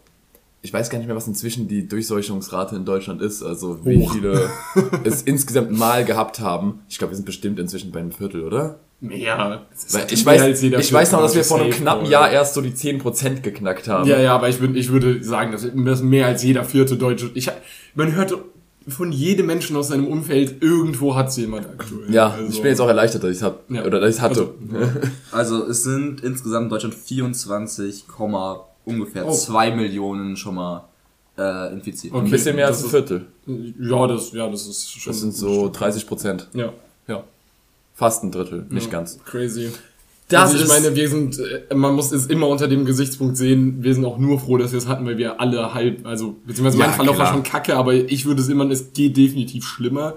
ich 0.62 0.72
weiß 0.72 0.92
gar 0.92 1.00
nicht 1.00 1.08
mehr, 1.08 1.16
was 1.16 1.25
inzwischen 1.25 1.68
die 1.68 1.88
Durchseuchungsrate 1.88 2.75
in 2.75 2.86
Deutschland 2.86 3.24
ist, 3.24 3.42
also 3.42 3.84
wie 3.88 3.98
Hoch. 3.98 4.13
viele 4.13 4.51
es 5.04 5.24
insgesamt 5.24 5.72
mal 5.72 6.06
gehabt 6.06 6.42
haben. 6.42 6.82
Ich 6.89 7.00
glaube, 7.00 7.13
wir 7.13 7.16
sind 7.16 7.25
bestimmt 7.25 7.58
inzwischen 7.58 7.92
bei 7.92 8.01
einem 8.01 8.12
Viertel, 8.12 8.44
oder? 8.44 8.80
Mehr. 9.01 9.66
Weil 9.92 10.08
ich 10.12 10.24
weiß, 10.24 10.62
ich 10.62 10.94
weiß 10.94 11.13
noch, 11.13 11.22
dass 11.22 11.34
wir 11.34 11.44
vor 11.44 11.60
einem 11.60 11.72
knappen 11.72 12.06
Jahr 12.06 12.30
erst 12.30 12.54
so 12.54 12.62
die 12.62 12.74
10% 12.74 13.39
geknackt 13.39 13.88
haben. 13.88 14.08
Ja, 14.08 14.20
ja, 14.20 14.36
aber 14.36 14.50
ich, 14.50 14.60
bin, 14.60 14.75
ich 14.75 14.92
würde 14.92 15.24
sagen, 15.24 15.54
dass 15.54 15.66
das 15.74 16.01
mehr 16.04 16.28
als 16.28 16.44
jeder 16.44 16.66
vierte 16.66 16.98
Deutsche. 16.98 17.32
Ich, 17.34 17.50
man 17.96 18.13
hört 18.13 18.34
von 18.91 19.12
jedem 19.12 19.46
Menschen 19.48 19.75
aus 19.75 19.89
seinem 19.89 20.08
Umfeld, 20.08 20.62
irgendwo 20.62 21.15
hat 21.15 21.36
jemand 21.38 21.67
aktuell. 21.67 22.13
Ja, 22.13 22.29
Also- 22.31 22.50
ich 22.51 22.62
bin 22.62 22.69
jetzt 22.72 22.79
auch 22.81 22.88
erleichtert, 22.88 23.24
dass 23.24 23.31
ich 23.31 23.38
es 23.38 23.43
hab, 23.43 23.69
Ja. 23.69 23.86
oder 23.86 24.00
dass 24.00 24.15
ich 24.15 24.22
hatte. 24.22 24.53
Also 25.31 25.65
es 25.67 25.84
sind 25.84 26.22
insgesamt 26.24 26.65
in 26.65 26.69
Deutschland 26.69 26.96
24, 26.96 28.05
ungefähr 28.86 29.27
Oh. 29.27 29.31
2 29.34 29.72
Millionen 29.75 30.36
schon 30.38 30.55
mal 30.55 30.86
äh, 31.38 31.72
infiziert. 31.72 32.13
Okay. 32.13 32.25
Ein 32.25 32.31
bisschen 32.31 32.55
mehr 32.58 32.67
das 32.67 32.84
als 32.84 32.84
ein 32.84 32.86
ist- 33.01 33.08
Viertel. 33.08 33.25
Ja, 33.79 34.08
das, 34.08 34.31
ja, 34.34 34.50
das 34.50 34.67
ist 34.67 34.89
schon. 34.91 35.12
Das 35.13 35.22
sind 35.22 35.34
so 35.34 35.69
30 35.69 36.05
Prozent. 36.05 36.50
Ja. 36.53 36.74
Ja. 37.08 37.24
Fast 37.93 38.24
ein 38.24 38.31
Drittel, 38.31 38.65
nicht 38.69 38.91
ganz. 38.91 39.19
Crazy. 39.24 39.69
Das 40.29 40.41
also 40.43 40.55
ich 40.57 40.62
ist- 40.63 40.69
meine, 40.69 40.95
wir 40.95 41.09
sind, 41.09 41.39
äh, 41.39 41.74
man 41.75 41.95
muss 41.95 42.12
es 42.12 42.27
immer 42.27 42.48
unter 42.48 42.67
dem 42.67 42.86
Gesichtspunkt 42.86 43.36
sehen, 43.36 43.77
wir 43.83 43.93
sind 43.93 44.05
auch 44.05 44.17
nur 44.17 44.39
froh, 44.39 44.57
dass 44.57 44.71
wir 44.71 44.77
es 44.79 44.88
hatten, 44.88 45.05
weil 45.05 45.17
wir 45.17 45.41
alle 45.41 45.74
halb, 45.74 46.05
also, 46.05 46.36
beziehungsweise 46.45 46.77
Ja, 46.79 46.86
mein 46.88 46.95
Verlauf 46.95 47.17
war 47.17 47.25
klar. 47.25 47.33
schon 47.36 47.43
kacke, 47.43 47.75
aber 47.75 47.93
ich 47.95 48.25
würde 48.25 48.41
es 48.41 48.48
immer, 48.50 48.69
es 48.69 48.93
geht 48.93 49.17
definitiv 49.17 49.65
schlimmer. 49.65 50.15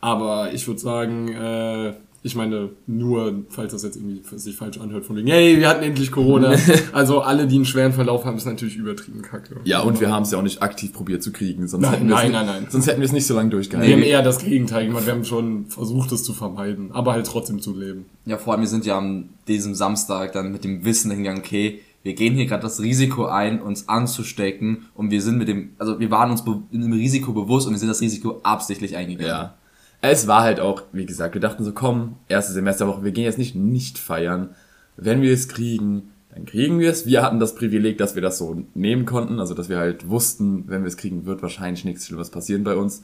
Aber 0.00 0.52
ich 0.54 0.66
würde 0.66 0.80
sagen, 0.80 1.28
äh, 1.28 1.92
Ich 2.22 2.36
meine, 2.36 2.68
nur, 2.86 3.44
falls 3.48 3.72
das 3.72 3.82
jetzt 3.82 3.96
irgendwie 3.96 4.20
sich 4.36 4.54
falsch 4.54 4.78
anhört, 4.78 5.06
von 5.06 5.16
wegen, 5.16 5.28
hey, 5.28 5.58
wir 5.58 5.66
hatten 5.68 5.82
endlich 5.82 6.12
Corona. 6.12 6.54
also 6.92 7.22
alle, 7.22 7.46
die 7.46 7.54
einen 7.56 7.64
schweren 7.64 7.94
Verlauf 7.94 8.26
haben, 8.26 8.36
ist 8.36 8.44
natürlich 8.44 8.76
übertrieben 8.76 9.22
kacke. 9.22 9.56
Ja, 9.64 9.80
und 9.80 10.00
wir 10.02 10.10
haben 10.12 10.24
es 10.24 10.30
ja 10.30 10.36
auch 10.38 10.42
nicht 10.42 10.62
aktiv 10.62 10.92
probiert 10.92 11.22
zu 11.22 11.32
kriegen, 11.32 11.66
sonst 11.66 11.82
Nein, 11.82 11.92
hätten 11.92 12.08
wir 12.08 12.16
es 12.16 12.22
nein, 12.22 12.30
nicht, 12.32 12.40
nein, 12.46 12.46
nein. 12.62 12.66
sonst 12.70 12.86
hätten 12.88 13.00
wir 13.00 13.06
es 13.06 13.12
nicht 13.12 13.26
so 13.26 13.32
lange 13.34 13.48
Wir 13.50 13.56
haben 13.56 13.62
durchgehalten. 13.62 14.02
eher 14.02 14.22
das 14.22 14.38
Gegenteil 14.38 14.86
gemacht. 14.88 15.06
Wir 15.06 15.14
haben 15.14 15.24
schon 15.24 15.64
versucht, 15.66 16.12
es 16.12 16.22
zu 16.22 16.34
vermeiden, 16.34 16.92
aber 16.92 17.12
halt 17.12 17.26
trotzdem 17.26 17.60
zu 17.62 17.74
leben. 17.74 18.04
Ja, 18.26 18.36
vor 18.36 18.52
allem, 18.52 18.60
wir 18.60 18.68
sind 18.68 18.84
ja 18.84 18.98
am 18.98 19.30
diesem 19.48 19.74
Samstag 19.74 20.32
dann 20.32 20.52
mit 20.52 20.62
dem 20.62 20.84
Wissen 20.84 21.10
hingegangen, 21.10 21.40
okay, 21.40 21.80
wir 22.02 22.12
gehen 22.14 22.34
hier 22.34 22.44
gerade 22.46 22.62
das 22.62 22.80
Risiko 22.80 23.26
ein, 23.26 23.60
uns 23.62 23.88
anzustecken 23.88 24.86
und 24.94 25.10
wir 25.10 25.22
sind 25.22 25.38
mit 25.38 25.48
dem, 25.48 25.70
also 25.78 25.98
wir 26.00 26.10
waren 26.10 26.30
uns 26.30 26.44
be- 26.44 26.60
dem 26.70 26.92
Risiko 26.92 27.32
bewusst 27.32 27.66
und 27.66 27.72
wir 27.72 27.78
sind 27.78 27.88
das 27.88 28.00
Risiko 28.00 28.40
absichtlich 28.42 28.96
eingegangen. 28.96 29.28
Ja. 29.30 29.54
Es 30.02 30.26
war 30.26 30.42
halt 30.42 30.60
auch, 30.60 30.84
wie 30.92 31.06
gesagt, 31.06 31.34
wir 31.34 31.40
dachten 31.40 31.64
so, 31.64 31.72
komm, 31.72 32.16
erste 32.28 32.52
Semesterwoche, 32.52 33.04
wir 33.04 33.12
gehen 33.12 33.24
jetzt 33.24 33.38
nicht 33.38 33.54
nicht 33.54 33.98
feiern. 33.98 34.54
Wenn 34.96 35.20
wir 35.20 35.32
es 35.32 35.48
kriegen, 35.48 36.10
dann 36.34 36.46
kriegen 36.46 36.78
wir 36.78 36.90
es. 36.90 37.06
Wir 37.06 37.22
hatten 37.22 37.40
das 37.40 37.54
Privileg, 37.54 37.98
dass 37.98 38.14
wir 38.14 38.22
das 38.22 38.38
so 38.38 38.64
nehmen 38.74 39.04
konnten, 39.04 39.40
also 39.40 39.54
dass 39.54 39.68
wir 39.68 39.78
halt 39.78 40.08
wussten, 40.08 40.64
wenn 40.68 40.82
wir 40.82 40.88
es 40.88 40.96
kriegen, 40.96 41.26
wird 41.26 41.42
wahrscheinlich 41.42 41.84
nichts 41.84 42.06
Schlimmes 42.06 42.30
passieren 42.30 42.64
bei 42.64 42.76
uns. 42.76 43.02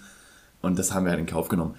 Und 0.63 0.79
das 0.79 0.95
haben 0.95 1.05
wir 1.05 1.11
halt 1.11 1.21
in 1.21 1.27
Kauf 1.27 1.49
genommen. 1.49 1.75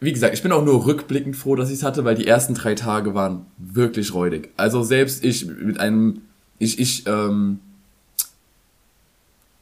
Wie 0.00 0.12
gesagt, 0.12 0.34
ich 0.34 0.42
bin 0.42 0.52
auch 0.52 0.64
nur 0.64 0.84
rückblickend 0.84 1.36
froh, 1.36 1.54
dass 1.54 1.68
ich 1.68 1.76
es 1.76 1.82
hatte, 1.84 2.04
weil 2.04 2.16
die 2.16 2.26
ersten 2.26 2.54
drei 2.54 2.74
Tage 2.74 3.14
waren 3.14 3.46
wirklich 3.56 4.12
räudig. 4.12 4.50
Also 4.56 4.82
selbst 4.82 5.24
ich 5.24 5.46
mit 5.46 5.78
einem, 5.78 6.22
ich, 6.58 6.80
ich, 6.80 7.06
ähm, 7.06 7.60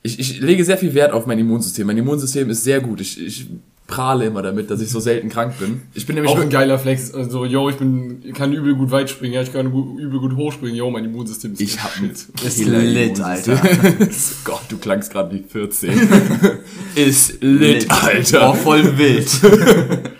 ich, 0.03 0.19
ich 0.19 0.41
lege 0.41 0.65
sehr 0.65 0.79
viel 0.79 0.95
Wert 0.95 1.13
auf 1.13 1.27
mein 1.27 1.39
Immunsystem. 1.39 1.87
Mein 1.87 1.99
Immunsystem 1.99 2.49
ist 2.49 2.65
sehr 2.65 2.81
gut. 2.81 3.03
Ich, 3.03 3.21
ich 3.21 3.51
prahle 3.91 4.27
immer 4.27 4.41
damit, 4.41 4.71
dass 4.71 4.81
ich 4.81 4.89
so 4.89 5.01
selten 5.01 5.29
krank 5.29 5.59
bin. 5.59 5.83
Ich 5.95 6.07
bin 6.07 6.15
nämlich 6.15 6.33
Auch 6.33 6.41
ein 6.41 6.49
geiler 6.49 6.79
Flex. 6.79 7.13
Also, 7.13 7.45
yo, 7.45 7.69
ich 7.69 7.77
bin, 7.77 8.23
kann 8.33 8.53
übel 8.53 8.77
gut 8.77 8.93
weit 8.93 9.11
springen. 9.11 9.35
Ja, 9.35 9.43
ich 9.43 9.53
kann 9.53 9.67
übel 9.67 10.21
gut 10.21 10.37
hochspringen. 10.37 10.77
Yo, 10.77 10.89
mein 10.91 11.05
Immunsystem 11.05 11.53
ist 11.53 11.61
ich 11.61 11.83
hab 11.83 12.01
mit 12.01 12.13
Ist 12.13 12.65
lit, 12.65 13.21
Alter. 13.21 13.61
Gott, 14.45 14.63
du 14.69 14.79
klangst 14.79 15.13
gerade 15.13 15.35
wie 15.35 15.43
14. 15.43 15.91
ist 16.95 17.43
lit, 17.43 17.83
Lit. 17.83 17.87
Oh, 17.91 18.07
Alter. 18.07 18.55
voll 18.55 18.97
wild. 18.97 19.29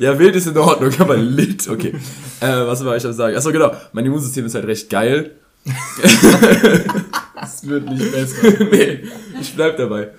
Ja, 0.00 0.18
wild 0.18 0.36
ist 0.36 0.46
in 0.46 0.58
Ordnung, 0.58 0.92
aber 0.98 1.16
lit, 1.16 1.68
okay. 1.68 1.94
Äh, 2.40 2.66
was 2.66 2.84
war 2.84 2.96
ich 2.96 3.06
am 3.06 3.12
sagen? 3.12 3.34
Achso, 3.34 3.50
genau. 3.50 3.72
Mein 3.92 4.04
Immunsystem 4.04 4.44
ist 4.44 4.54
halt 4.54 4.66
recht 4.66 4.90
geil. 4.90 5.36
Es 7.42 7.66
wird 7.66 7.88
nicht 7.88 8.12
besser. 8.12 8.64
nee, 8.70 9.04
ich 9.40 9.54
bleib 9.54 9.78
dabei. 9.78 10.10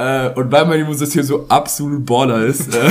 Äh, 0.00 0.32
und 0.34 0.50
weil 0.50 0.64
mein 0.64 0.80
Immunsystem 0.80 1.22
so 1.22 1.44
absolut 1.48 2.06
Baller 2.06 2.46
ist, 2.46 2.74
äh, 2.74 2.90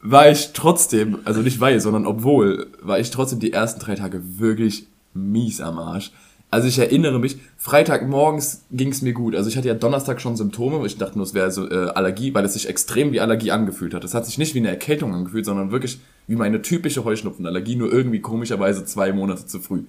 war 0.00 0.30
ich 0.30 0.54
trotzdem, 0.54 1.18
also 1.26 1.42
nicht 1.42 1.60
weil, 1.60 1.80
sondern 1.80 2.06
obwohl, 2.06 2.68
war 2.80 2.98
ich 2.98 3.10
trotzdem 3.10 3.40
die 3.40 3.52
ersten 3.52 3.78
drei 3.78 3.94
Tage 3.94 4.22
wirklich 4.38 4.86
mies 5.12 5.60
am 5.60 5.78
Arsch. 5.78 6.12
Also 6.48 6.66
ich 6.66 6.78
erinnere 6.78 7.18
mich, 7.18 7.36
Freitagmorgens 7.58 8.62
ging 8.70 8.88
es 8.90 9.02
mir 9.02 9.12
gut. 9.12 9.34
Also 9.34 9.50
ich 9.50 9.58
hatte 9.58 9.68
ja 9.68 9.74
Donnerstag 9.74 10.22
schon 10.22 10.36
Symptome. 10.36 10.86
Ich 10.86 10.96
dachte 10.96 11.18
nur, 11.18 11.26
es 11.26 11.34
wäre 11.34 11.50
so 11.50 11.68
äh, 11.68 11.88
Allergie, 11.88 12.32
weil 12.32 12.44
es 12.46 12.54
sich 12.54 12.70
extrem 12.70 13.12
wie 13.12 13.20
Allergie 13.20 13.50
angefühlt 13.50 13.92
hat. 13.92 14.04
Es 14.04 14.14
hat 14.14 14.24
sich 14.24 14.38
nicht 14.38 14.54
wie 14.54 14.60
eine 14.60 14.68
Erkältung 14.70 15.12
angefühlt, 15.12 15.44
sondern 15.44 15.72
wirklich 15.72 15.98
wie 16.26 16.36
meine 16.36 16.62
typische 16.62 17.04
Heuschnupfenallergie, 17.04 17.76
nur 17.76 17.92
irgendwie 17.92 18.20
komischerweise 18.20 18.86
zwei 18.86 19.12
Monate 19.12 19.44
zu 19.44 19.60
früh. 19.60 19.82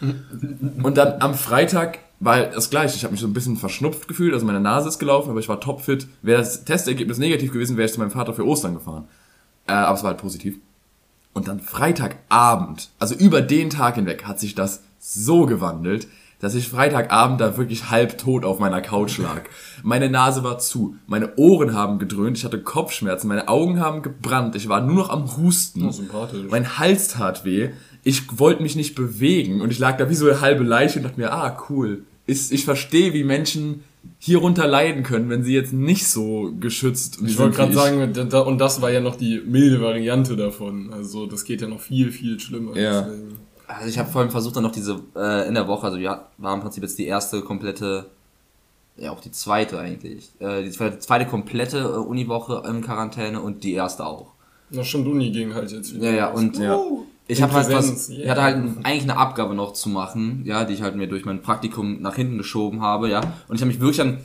Und 0.82 0.96
dann 0.96 1.20
am 1.20 1.34
Freitag 1.34 1.98
halt 2.32 2.56
das 2.56 2.70
gleiche. 2.70 2.96
Ich 2.96 3.04
habe 3.04 3.12
mich 3.12 3.20
so 3.20 3.26
ein 3.26 3.32
bisschen 3.34 3.56
verschnupft 3.56 4.08
gefühlt, 4.08 4.32
also 4.32 4.46
meine 4.46 4.60
Nase 4.60 4.88
ist 4.88 4.98
gelaufen, 4.98 5.30
aber 5.30 5.40
ich 5.40 5.48
war 5.48 5.60
topfit. 5.60 6.06
Wäre 6.22 6.40
das 6.40 6.64
Testergebnis 6.64 7.18
negativ 7.18 7.52
gewesen, 7.52 7.76
wäre 7.76 7.86
ich 7.86 7.92
zu 7.92 8.00
meinem 8.00 8.10
Vater 8.10 8.34
für 8.34 8.46
Ostern 8.46 8.74
gefahren. 8.74 9.08
Äh, 9.66 9.72
aber 9.72 9.96
es 9.96 10.02
war 10.02 10.10
halt 10.10 10.20
positiv. 10.20 10.56
Und 11.32 11.48
dann 11.48 11.60
Freitagabend, 11.60 12.90
also 12.98 13.14
über 13.14 13.42
den 13.42 13.70
Tag 13.70 13.96
hinweg, 13.96 14.24
hat 14.24 14.38
sich 14.38 14.54
das 14.54 14.82
so 15.00 15.46
gewandelt, 15.46 16.06
dass 16.38 16.54
ich 16.54 16.68
Freitagabend 16.68 17.40
da 17.40 17.56
wirklich 17.56 17.90
halb 17.90 18.18
tot 18.18 18.44
auf 18.44 18.58
meiner 18.58 18.82
Couch 18.82 19.18
lag. 19.18 19.42
Meine 19.82 20.10
Nase 20.10 20.44
war 20.44 20.58
zu, 20.58 20.96
meine 21.06 21.36
Ohren 21.36 21.74
haben 21.74 21.98
gedröhnt, 21.98 22.36
ich 22.36 22.44
hatte 22.44 22.60
Kopfschmerzen, 22.60 23.28
meine 23.28 23.48
Augen 23.48 23.80
haben 23.80 24.02
gebrannt, 24.02 24.54
ich 24.54 24.68
war 24.68 24.80
nur 24.80 24.94
noch 24.94 25.10
am 25.10 25.36
Husten. 25.36 25.86
Oh, 25.86 25.90
sympathisch. 25.90 26.46
Mein 26.50 26.78
Hals 26.78 27.08
tat 27.08 27.44
weh, 27.44 27.70
ich 28.02 28.38
wollte 28.38 28.62
mich 28.62 28.76
nicht 28.76 28.94
bewegen 28.94 29.60
und 29.60 29.70
ich 29.70 29.78
lag 29.78 29.96
da 29.96 30.10
wie 30.10 30.14
so 30.14 30.28
eine 30.28 30.40
halbe 30.40 30.64
Leiche 30.64 30.98
und 30.98 31.04
dachte 31.04 31.20
mir, 31.20 31.32
ah, 31.32 31.56
cool. 31.68 32.04
Ist, 32.26 32.52
ich 32.52 32.64
verstehe, 32.64 33.12
wie 33.12 33.24
Menschen 33.24 33.84
hierunter 34.18 34.66
leiden 34.66 35.02
können, 35.02 35.28
wenn 35.28 35.44
sie 35.44 35.54
jetzt 35.54 35.72
nicht 35.72 36.06
so 36.06 36.52
geschützt 36.58 37.18
Ich 37.22 37.36
sind 37.36 37.38
wollte 37.38 37.52
wie 37.52 37.74
gerade 37.74 38.30
sagen, 38.30 38.46
und 38.48 38.58
das 38.58 38.80
war 38.80 38.90
ja 38.90 39.00
noch 39.00 39.16
die 39.16 39.40
milde 39.44 39.80
Variante 39.80 40.36
davon. 40.36 40.92
Also, 40.92 41.26
das 41.26 41.44
geht 41.44 41.60
ja 41.60 41.68
noch 41.68 41.80
viel, 41.80 42.10
viel 42.10 42.40
schlimmer. 42.40 42.76
Ja. 42.76 43.02
Deswegen. 43.02 43.38
Also 43.66 43.88
ich 43.88 43.98
habe 43.98 44.10
vor 44.10 44.20
allem 44.20 44.30
versucht 44.30 44.56
dann 44.56 44.62
noch 44.62 44.72
diese 44.72 45.00
äh, 45.16 45.48
in 45.48 45.54
der 45.54 45.66
Woche, 45.66 45.86
also 45.86 45.98
ja, 45.98 46.28
war 46.38 46.54
im 46.54 46.60
Prinzip 46.60 46.82
jetzt 46.82 46.98
die 46.98 47.06
erste 47.06 47.40
komplette, 47.40 48.06
ja 48.96 49.10
auch 49.10 49.20
die 49.20 49.30
zweite 49.30 49.78
eigentlich, 49.78 50.30
äh, 50.38 50.62
die 50.62 50.70
zweite, 50.70 50.98
zweite 50.98 51.26
komplette 51.26 51.78
äh, 51.78 51.96
Uniwoche 51.96 52.62
in 52.68 52.82
Quarantäne 52.82 53.40
und 53.40 53.64
die 53.64 53.72
erste 53.72 54.04
auch. 54.04 54.32
Na, 54.70 54.84
schon 54.84 55.06
Uni 55.06 55.30
ging 55.30 55.54
halt 55.54 55.72
jetzt 55.72 55.94
wieder. 55.94 56.10
Ja, 56.10 56.16
ja, 56.16 56.30
und 56.30 56.58
Ja. 56.58 56.78
Ich 57.26 57.42
habe 57.42 57.52
halt 57.52 57.70
was, 57.72 58.08
ich 58.10 58.28
hatte 58.28 58.42
halt 58.42 58.56
eigentlich 58.82 59.02
eine 59.02 59.16
Abgabe 59.16 59.54
noch 59.54 59.72
zu 59.72 59.88
machen, 59.88 60.42
ja, 60.44 60.64
die 60.64 60.74
ich 60.74 60.82
halt 60.82 60.96
mir 60.96 61.06
durch 61.06 61.24
mein 61.24 61.42
Praktikum 61.42 62.02
nach 62.02 62.16
hinten 62.16 62.38
geschoben 62.38 62.82
habe, 62.82 63.08
ja, 63.08 63.20
und 63.48 63.56
ich 63.56 63.62
habe 63.62 63.70
mich 63.70 63.80
wirklich 63.80 64.00
an 64.00 64.18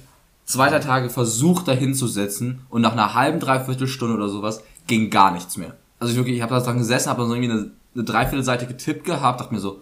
zwei, 0.46 0.70
drei 0.70 0.79
Tage 0.79 1.10
versucht, 1.10 1.68
da 1.68 1.72
hinzusetzen 1.72 2.62
und 2.70 2.82
nach 2.82 2.94
einer 2.94 3.13
halben, 3.13 3.39
dreiviertel 3.39 3.88
Stunde 3.88 4.15
oder 4.15 4.29
sowas 4.29 4.63
ging 4.88 5.10
gar 5.10 5.32
nichts 5.32 5.58
mehr. 5.58 5.75
Also 6.00 6.12
ich 6.12 6.18
wirklich, 6.18 6.36
ich 6.36 6.41
habe 6.41 6.56
da 6.56 6.62
dran 6.62 6.77
gesessen, 6.77 7.10
habe 7.10 7.22
dann 7.22 7.29
so 7.29 7.36
irgendwie 7.36 7.51
eine, 7.51 7.72
eine 7.94 8.03
Dreiviertelseite 8.03 8.65
getippt 8.65 9.06
gehabt, 9.06 9.39
dachte 9.39 9.53
mir 9.53 9.60
so, 9.60 9.82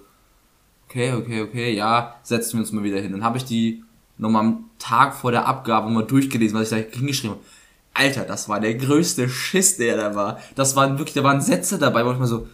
okay, 0.87 1.13
okay, 1.13 1.41
okay, 1.41 1.73
ja, 1.73 2.15
setzen 2.23 2.53
wir 2.53 2.61
uns 2.61 2.71
mal 2.71 2.83
wieder 2.83 2.99
hin. 2.99 3.11
Dann 3.11 3.23
habe 3.23 3.37
ich 3.37 3.45
die 3.45 3.83
nochmal 4.17 4.45
am 4.45 4.65
Tag 4.79 5.15
vor 5.15 5.31
der 5.31 5.47
Abgabe 5.47 5.89
mal 5.89 6.03
durchgelesen, 6.03 6.57
was 6.57 6.71
ich 6.71 6.77
da 6.77 6.97
hingeschrieben 6.97 7.37
habe. 7.37 7.45
Alter, 7.93 8.23
das 8.23 8.47
war 8.47 8.59
der 8.59 8.75
größte 8.75 9.27
Schiss, 9.27 9.77
der 9.77 9.97
da 9.97 10.15
war. 10.15 10.39
Das 10.55 10.75
waren 10.75 10.97
wirklich, 10.97 11.15
da 11.15 11.23
waren 11.23 11.41
Sätze 11.41 11.79
dabei, 11.79 12.05
wo 12.05 12.11
ich 12.11 12.19
mal 12.19 12.27
so, 12.27 12.47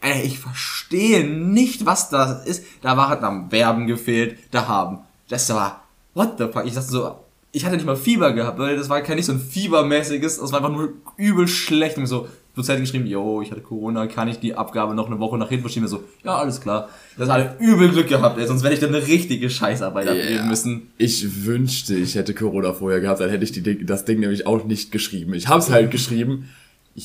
ey, 0.00 0.22
ich 0.22 0.38
verstehe 0.38 1.24
nicht, 1.24 1.86
was 1.86 2.10
das 2.10 2.46
ist. 2.46 2.64
Da 2.82 2.96
war 2.96 3.08
halt 3.08 3.22
am 3.22 3.50
Verben 3.50 3.86
gefehlt, 3.86 4.38
da 4.50 4.68
haben. 4.68 5.00
Das 5.28 5.48
war, 5.50 5.84
what 6.14 6.34
the 6.38 6.44
fuck? 6.52 6.64
Ich 6.66 6.74
dachte 6.74 6.90
so, 6.90 7.14
ich 7.52 7.64
hatte 7.64 7.76
nicht 7.76 7.86
mal 7.86 7.96
Fieber 7.96 8.32
gehabt, 8.32 8.58
weil 8.58 8.76
das 8.76 8.88
war 8.88 9.00
kein 9.02 9.16
nicht 9.16 9.26
so 9.26 9.32
ein 9.32 9.40
fiebermäßiges, 9.40 10.38
das 10.38 10.52
war 10.52 10.60
einfach 10.60 10.72
nur 10.72 10.92
übel 11.16 11.48
schlecht. 11.48 11.98
Und 11.98 12.06
so, 12.06 12.28
Dozent 12.56 12.80
geschrieben, 12.80 13.06
yo, 13.06 13.42
ich 13.42 13.50
hatte 13.50 13.60
Corona, 13.60 14.06
kann 14.06 14.28
ich 14.28 14.40
die 14.40 14.54
Abgabe 14.54 14.94
noch 14.94 15.06
eine 15.06 15.20
Woche 15.20 15.38
nach 15.38 15.48
hinten 15.48 15.62
verschieben? 15.62 15.86
So, 15.86 16.02
ja, 16.24 16.36
alles 16.36 16.60
klar. 16.60 16.88
Das 17.16 17.28
hat 17.28 17.60
übel 17.60 17.90
Glück 17.90 18.08
gehabt, 18.08 18.38
ey, 18.38 18.46
sonst 18.46 18.64
hätte 18.64 18.74
ich 18.74 18.80
dann 18.80 18.94
eine 18.94 19.06
richtige 19.06 19.48
Scheißarbeit 19.50 20.08
abgeben 20.08 20.48
müssen. 20.48 20.90
Ich 20.98 21.44
wünschte, 21.46 21.94
ich 21.94 22.16
hätte 22.16 22.34
Corona 22.34 22.72
vorher 22.72 23.00
gehabt, 23.00 23.20
dann 23.20 23.30
hätte 23.30 23.44
ich 23.44 23.52
die, 23.52 23.84
das 23.84 24.04
Ding 24.04 24.20
nämlich 24.20 24.46
auch 24.46 24.64
nicht 24.64 24.90
geschrieben. 24.90 25.34
Ich 25.34 25.48
hab's 25.48 25.70
halt 25.70 25.90
geschrieben. 25.90 26.48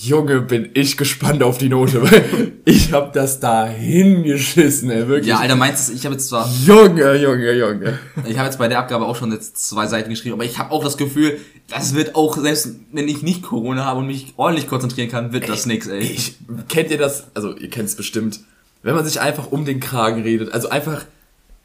Junge, 0.04 0.42
bin 0.42 0.72
ich 0.74 0.98
gespannt 0.98 1.42
auf 1.42 1.58
die 1.58 1.70
Note, 1.70 2.04
weil 2.04 2.52
ich 2.66 2.92
hab 2.92 3.14
das 3.14 3.40
da 3.40 3.66
hingeschissen, 3.66 4.90
ey, 4.90 5.08
wirklich. 5.08 5.28
Ja, 5.28 5.38
Alter, 5.38 5.56
meinst 5.56 5.88
du, 5.88 5.94
ich 5.94 6.04
habe 6.06 6.16
jetzt 6.16 6.28
zwar 6.28 6.50
Junge, 6.66 7.16
Junge, 7.16 7.54
Junge. 7.54 8.00
Ich 8.26 8.38
habe 8.38 8.48
jetzt 8.48 8.58
bei 8.58 8.68
der 8.68 8.80
Abgabe 8.80 9.06
auch 9.06 9.16
schon 9.16 9.32
jetzt 9.32 9.58
zwei 9.58 9.88
Seiten 9.88 10.10
geschrieben, 10.10 10.34
aber 10.34 10.44
ich 10.44 10.60
habe 10.60 10.72
auch 10.72 10.84
das 10.84 10.98
Gefühl, 10.98 11.40
das 11.70 11.96
wird 11.96 12.16
auch, 12.16 12.38
selbst 12.38 12.72
wenn 12.92 13.08
ich 13.08 13.22
nicht 13.22 13.42
Corona 13.42 13.86
habe 13.86 14.00
und 14.00 14.08
mich 14.08 14.34
ordentlich 14.36 14.68
konzentrieren 14.68 15.10
kann, 15.10 15.32
wird 15.32 15.48
das 15.48 15.66
nix, 15.66 15.88
ey. 15.88 16.00
Ich, 16.00 16.40
kennt 16.68 16.92
ihr 16.92 16.98
das? 16.98 17.28
Also, 17.34 17.56
ihr 17.56 17.70
kennt 17.70 17.88
es 17.88 17.96
bestimmt. 17.96 18.42
Wenn 18.84 18.96
man 18.96 19.06
sich 19.06 19.22
einfach 19.22 19.50
um 19.50 19.64
den 19.64 19.80
Kragen 19.80 20.24
redet, 20.24 20.52
also 20.52 20.68
einfach, 20.68 21.06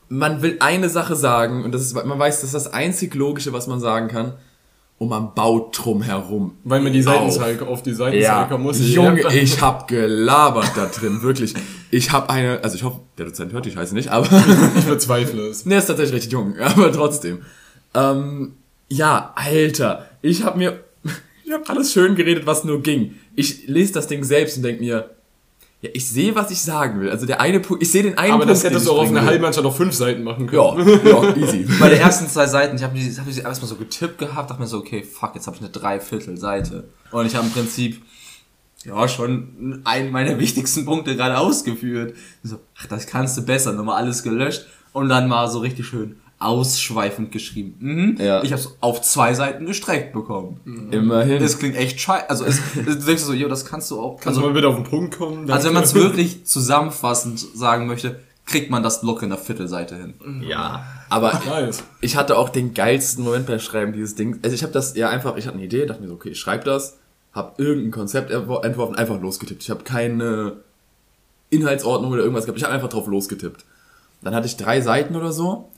man 0.08 0.40
will 0.40 0.56
eine 0.60 0.88
Sache 0.88 1.16
sagen 1.16 1.64
und 1.64 1.72
das 1.72 1.82
ist, 1.82 1.94
man 1.94 2.18
weiß, 2.18 2.42
das 2.42 2.54
ist 2.54 2.54
das 2.54 2.72
einzig 2.72 3.12
Logische, 3.16 3.52
was 3.52 3.66
man 3.66 3.80
sagen 3.80 4.06
kann 4.06 4.34
und 5.00 5.09
man 5.09 5.33
baut 5.35 5.78
drum 5.78 6.02
herum. 6.02 6.57
Weil 6.62 6.83
man 6.83 6.92
die 6.92 6.99
Auf. 7.07 7.33
Seitenzeige 7.33 7.66
auf 7.66 7.83
die 7.83 7.90
Ja, 7.90 7.97
Seitenzeige 7.97 8.59
muss. 8.59 8.78
Junge, 8.87 9.35
ich 9.35 9.59
hab 9.62 9.88
gelabert 9.88 10.73
da 10.76 10.87
drin, 10.87 11.23
wirklich. 11.23 11.54
Ich 11.90 12.12
hab 12.12 12.28
eine, 12.28 12.62
also 12.62 12.76
ich 12.76 12.83
hoffe, 12.83 13.00
der 13.16 13.25
Dozent 13.25 13.54
hört 13.54 13.64
die 13.64 13.71
Scheiße 13.71 13.95
nicht, 13.95 14.11
aber 14.11 14.28
Ich 14.76 14.85
bezweifle 14.85 15.47
es. 15.47 15.64
Ne, 15.64 15.78
ist 15.78 15.87
tatsächlich 15.87 16.16
richtig 16.16 16.33
jung, 16.33 16.54
aber 16.61 16.92
trotzdem. 16.92 17.38
Ähm, 17.95 18.57
ja, 18.88 19.33
Alter, 19.37 20.04
ich 20.21 20.45
hab 20.45 20.59
mir, 20.59 20.80
ich 21.47 21.52
hab 21.52 21.71
alles 21.71 21.95
schön 21.95 22.14
geredet, 22.14 22.45
was 22.45 22.64
nur 22.64 22.83
ging. 22.83 23.14
Ich 23.35 23.66
lese 23.69 23.95
das 23.95 24.07
Ding 24.07 24.23
selbst 24.23 24.59
und 24.59 24.64
denk 24.64 24.80
mir, 24.80 25.09
ja, 25.82 25.88
ich 25.94 26.08
sehe, 26.08 26.34
was 26.34 26.50
ich 26.50 26.60
sagen 26.60 27.00
will. 27.00 27.10
Also 27.10 27.25
der 27.25 27.40
eine 27.40 27.58
Punkt, 27.58 27.82
ich 27.82 27.90
sehe 27.90 28.02
den 28.02 28.18
einen 28.18 28.34
Aber 28.34 28.44
Punkt, 28.44 28.52
das 28.52 28.64
hättest 28.64 28.87
du 28.87 28.92
auch 28.92 29.02
auf 29.02 29.08
einer 29.08 29.25
halben 29.25 29.42
Mannschaft 29.42 29.66
auf 29.66 29.76
fünf 29.76 29.94
Seiten 29.94 30.22
machen 30.22 30.46
können. 30.46 30.87
Ja, 31.04 31.22
ja, 31.22 31.37
easy. 31.37 31.66
Bei 31.80 31.88
den 31.88 32.00
ersten 32.00 32.28
zwei 32.28 32.46
Seiten, 32.46 32.76
ich 32.76 32.82
habe 32.82 32.99
die, 32.99 33.10
hab 33.10 33.25
die 33.25 33.40
erstmal 33.40 33.68
so 33.68 33.76
getippt 33.76 34.18
gehabt, 34.18 34.50
dachte 34.50 34.60
mir 34.60 34.68
so, 34.68 34.78
okay, 34.78 35.02
fuck, 35.02 35.34
jetzt 35.34 35.46
habe 35.46 35.56
ich 35.56 35.62
eine 35.62 35.70
Dreiviertelseite. 35.70 36.84
Und 37.12 37.26
ich 37.26 37.34
habe 37.34 37.46
im 37.46 37.52
Prinzip, 37.52 38.02
ja, 38.84 39.08
schon 39.08 39.80
einen 39.84 40.10
meiner 40.10 40.38
wichtigsten 40.38 40.84
Punkte 40.84 41.16
gerade 41.16 41.38
ausgeführt. 41.38 42.14
So, 42.42 42.60
ach, 42.78 42.87
das 42.87 43.06
kannst 43.06 43.38
du 43.38 43.42
besser, 43.42 43.72
nochmal 43.72 44.02
alles 44.02 44.22
gelöscht 44.22 44.66
und 44.92 45.08
dann 45.08 45.28
mal 45.28 45.49
so 45.49 45.60
richtig 45.60 45.87
schön 45.87 46.16
ausschweifend 46.40 47.30
geschrieben. 47.32 47.76
Mhm. 47.78 48.16
Ja. 48.18 48.42
Ich 48.42 48.50
habe 48.52 48.61
es 48.62 48.75
auf 48.80 49.02
zwei 49.02 49.35
Seiten 49.35 49.66
gestreckt 49.66 50.12
bekommen. 50.14 50.59
Immerhin. 50.90 51.42
Es 51.42 51.59
klingt 51.59 51.76
echt 51.76 52.00
scheiße. 52.00 52.28
Also 52.30 52.44
es, 52.47 52.59
du 52.75 52.94
denkst 52.94 53.23
so, 53.23 53.32
jo, 53.35 53.47
das 53.49 53.64
kannst 53.66 53.90
du 53.90 54.00
auch. 54.00 54.12
Kannst 54.16 54.25
du 54.25 54.28
Also, 54.30 54.40
mal 54.40 54.52
bitte 54.54 54.68
auf 54.68 54.75
den 54.76 54.85
Punkt 54.85 55.16
kommen? 55.18 55.49
also 55.50 55.66
wenn 55.68 55.75
man 55.75 55.85
es 55.85 55.92
Danke. 55.92 56.09
wirklich 56.09 56.47
zusammenfassend 56.47 57.38
sagen 57.54 57.87
möchte, 57.87 58.18
kriegt 58.47 58.70
man 58.70 58.82
das 58.82 59.02
locker 59.02 59.25
in 59.25 59.28
der 59.28 59.38
Viertelseite 59.38 59.97
hin. 59.97 60.14
ja. 60.49 60.85
Aber 61.11 61.40
Nice. 61.47 61.82
ich 62.00 62.16
hatte 62.16 62.38
auch 62.38 62.49
den 62.49 62.73
geilsten 62.73 63.23
Moment 63.23 63.47
beim 63.47 63.61
Schreiben 63.61 63.92
dieses 63.92 64.14
Ding. 64.14 64.38
Also 64.42 64.54
ich 64.54 64.62
habe 64.62 64.73
das 64.73 64.97
ja 64.97 65.09
einfach, 65.11 65.37
ich 65.37 65.47
hatte 65.47 65.56
eine 65.56 65.64
Idee, 65.66 65.85
dachte 65.87 66.00
mir 66.02 66.09
so, 66.09 66.14
okay, 66.14 66.30
ich 66.30 66.40
schreibe 66.40 66.64
das, 66.64 66.97
habe 67.32 67.62
irgendein 67.62 67.90
Konzept 67.90 68.30
entworfen, 68.30 68.97
einfach 68.97 69.20
losgetippt. 69.20 69.62
Ich 69.62 69.70
habe 69.70 69.85
keine 69.85 70.54
Inhaltsordnung 71.50 72.12
oder 72.12 72.23
irgendwas 72.23 72.44
gehabt, 72.47 72.59
ich 72.59 72.64
habe 72.64 72.75
einfach 72.75 72.88
drauf 72.88 73.06
losgetippt. 73.09 73.64
Dann 74.23 74.35
hatte 74.35 74.47
ich 74.47 74.56
drei 74.56 74.80
Seiten 74.80 75.16
oder 75.16 75.32
so 75.32 75.68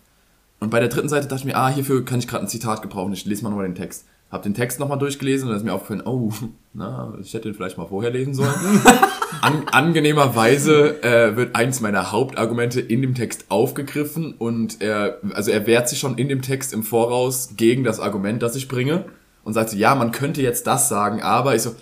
und 0.62 0.71
bei 0.71 0.78
der 0.78 0.88
dritten 0.88 1.09
Seite 1.09 1.26
dachte 1.26 1.40
ich 1.40 1.45
mir, 1.45 1.57
ah, 1.57 1.69
hierfür 1.69 2.04
kann 2.04 2.21
ich 2.21 2.28
gerade 2.28 2.45
ein 2.45 2.49
Zitat 2.49 2.83
gebrauchen, 2.83 3.12
ich 3.12 3.25
lese 3.25 3.42
mal 3.42 3.50
nochmal 3.50 3.66
den 3.66 3.75
Text. 3.75 4.07
Hab 4.31 4.45
den 4.45 4.54
Text 4.54 4.78
nochmal 4.78 4.97
durchgelesen 4.97 5.49
und 5.49 5.50
dann 5.50 5.59
ist 5.59 5.64
mir 5.64 5.73
aufgefallen, 5.73 6.04
oh, 6.07 6.33
na, 6.73 7.14
ich 7.21 7.35
hätte 7.35 7.49
den 7.49 7.54
vielleicht 7.54 7.78
mal 7.78 7.88
vorher 7.88 8.12
lesen 8.12 8.33
sollen. 8.33 8.54
An, 9.40 9.64
angenehmerweise 9.73 11.02
äh, 11.02 11.37
wird 11.37 11.57
eins 11.57 11.81
meiner 11.81 12.12
Hauptargumente 12.12 12.81
in 12.81 13.02
dem 13.02 13.16
Text 13.16 13.47
aufgegriffen 13.49 14.35
und 14.35 14.81
er, 14.81 15.19
also 15.35 15.50
er 15.50 15.66
wehrt 15.66 15.88
sich 15.88 15.99
schon 15.99 16.16
in 16.16 16.28
dem 16.28 16.42
Text 16.42 16.73
im 16.73 16.85
Voraus 16.85 17.54
gegen 17.57 17.83
das 17.83 17.99
Argument, 17.99 18.40
das 18.40 18.54
ich 18.54 18.69
bringe 18.69 19.07
und 19.42 19.54
sagt 19.54 19.71
so, 19.71 19.76
ja, 19.76 19.97
man 19.97 20.12
könnte 20.12 20.42
jetzt 20.42 20.69
das 20.69 20.88
sagen, 20.88 21.23
aber 21.23 21.57
ich 21.57 21.62
so. 21.62 21.75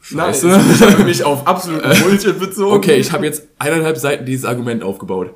Scheiße. 0.00 0.58
Ich 0.72 0.82
habe 0.82 1.04
mich 1.04 1.22
auf 1.22 1.46
absoluten 1.46 2.02
Bullshit 2.02 2.38
bezogen. 2.38 2.74
okay, 2.74 2.96
ich 2.96 3.12
habe 3.12 3.26
jetzt 3.26 3.46
eineinhalb 3.58 3.98
Seiten 3.98 4.24
dieses 4.24 4.46
Argument 4.46 4.82
aufgebaut. 4.82 5.34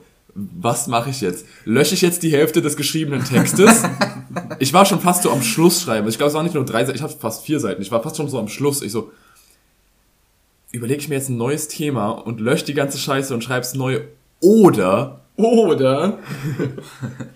Was 0.60 0.86
mache 0.86 1.10
ich 1.10 1.20
jetzt? 1.20 1.46
Lösche 1.64 1.94
ich 1.94 2.00
jetzt 2.00 2.22
die 2.22 2.30
Hälfte 2.30 2.62
des 2.62 2.76
geschriebenen 2.76 3.24
Textes? 3.24 3.82
Ich 4.60 4.74
war 4.74 4.84
schon 4.84 5.00
fast 5.00 5.22
so 5.22 5.32
am 5.32 5.42
Schluss 5.42 5.82
schreiben. 5.82 6.06
Ich 6.06 6.18
glaube, 6.18 6.28
es 6.28 6.34
waren 6.34 6.44
nicht 6.44 6.54
nur 6.54 6.64
drei 6.64 6.84
Seiten, 6.84 6.96
ich 6.96 7.02
hatte 7.02 7.16
fast 7.18 7.44
vier 7.44 7.60
Seiten. 7.60 7.80
Ich 7.80 7.90
war 7.90 8.02
fast 8.02 8.16
schon 8.16 8.28
so 8.28 8.38
am 8.38 8.48
Schluss. 8.48 8.82
Ich 8.82 8.92
so, 8.92 9.10
überlege 10.70 11.00
ich 11.00 11.08
mir 11.08 11.14
jetzt 11.14 11.30
ein 11.30 11.38
neues 11.38 11.66
Thema 11.66 12.10
und 12.10 12.38
lösche 12.38 12.66
die 12.66 12.74
ganze 12.74 12.98
Scheiße 12.98 13.32
und 13.32 13.42
schreib's 13.42 13.74
neu. 13.74 14.02
Oder 14.40 15.20
Oder? 15.38 16.18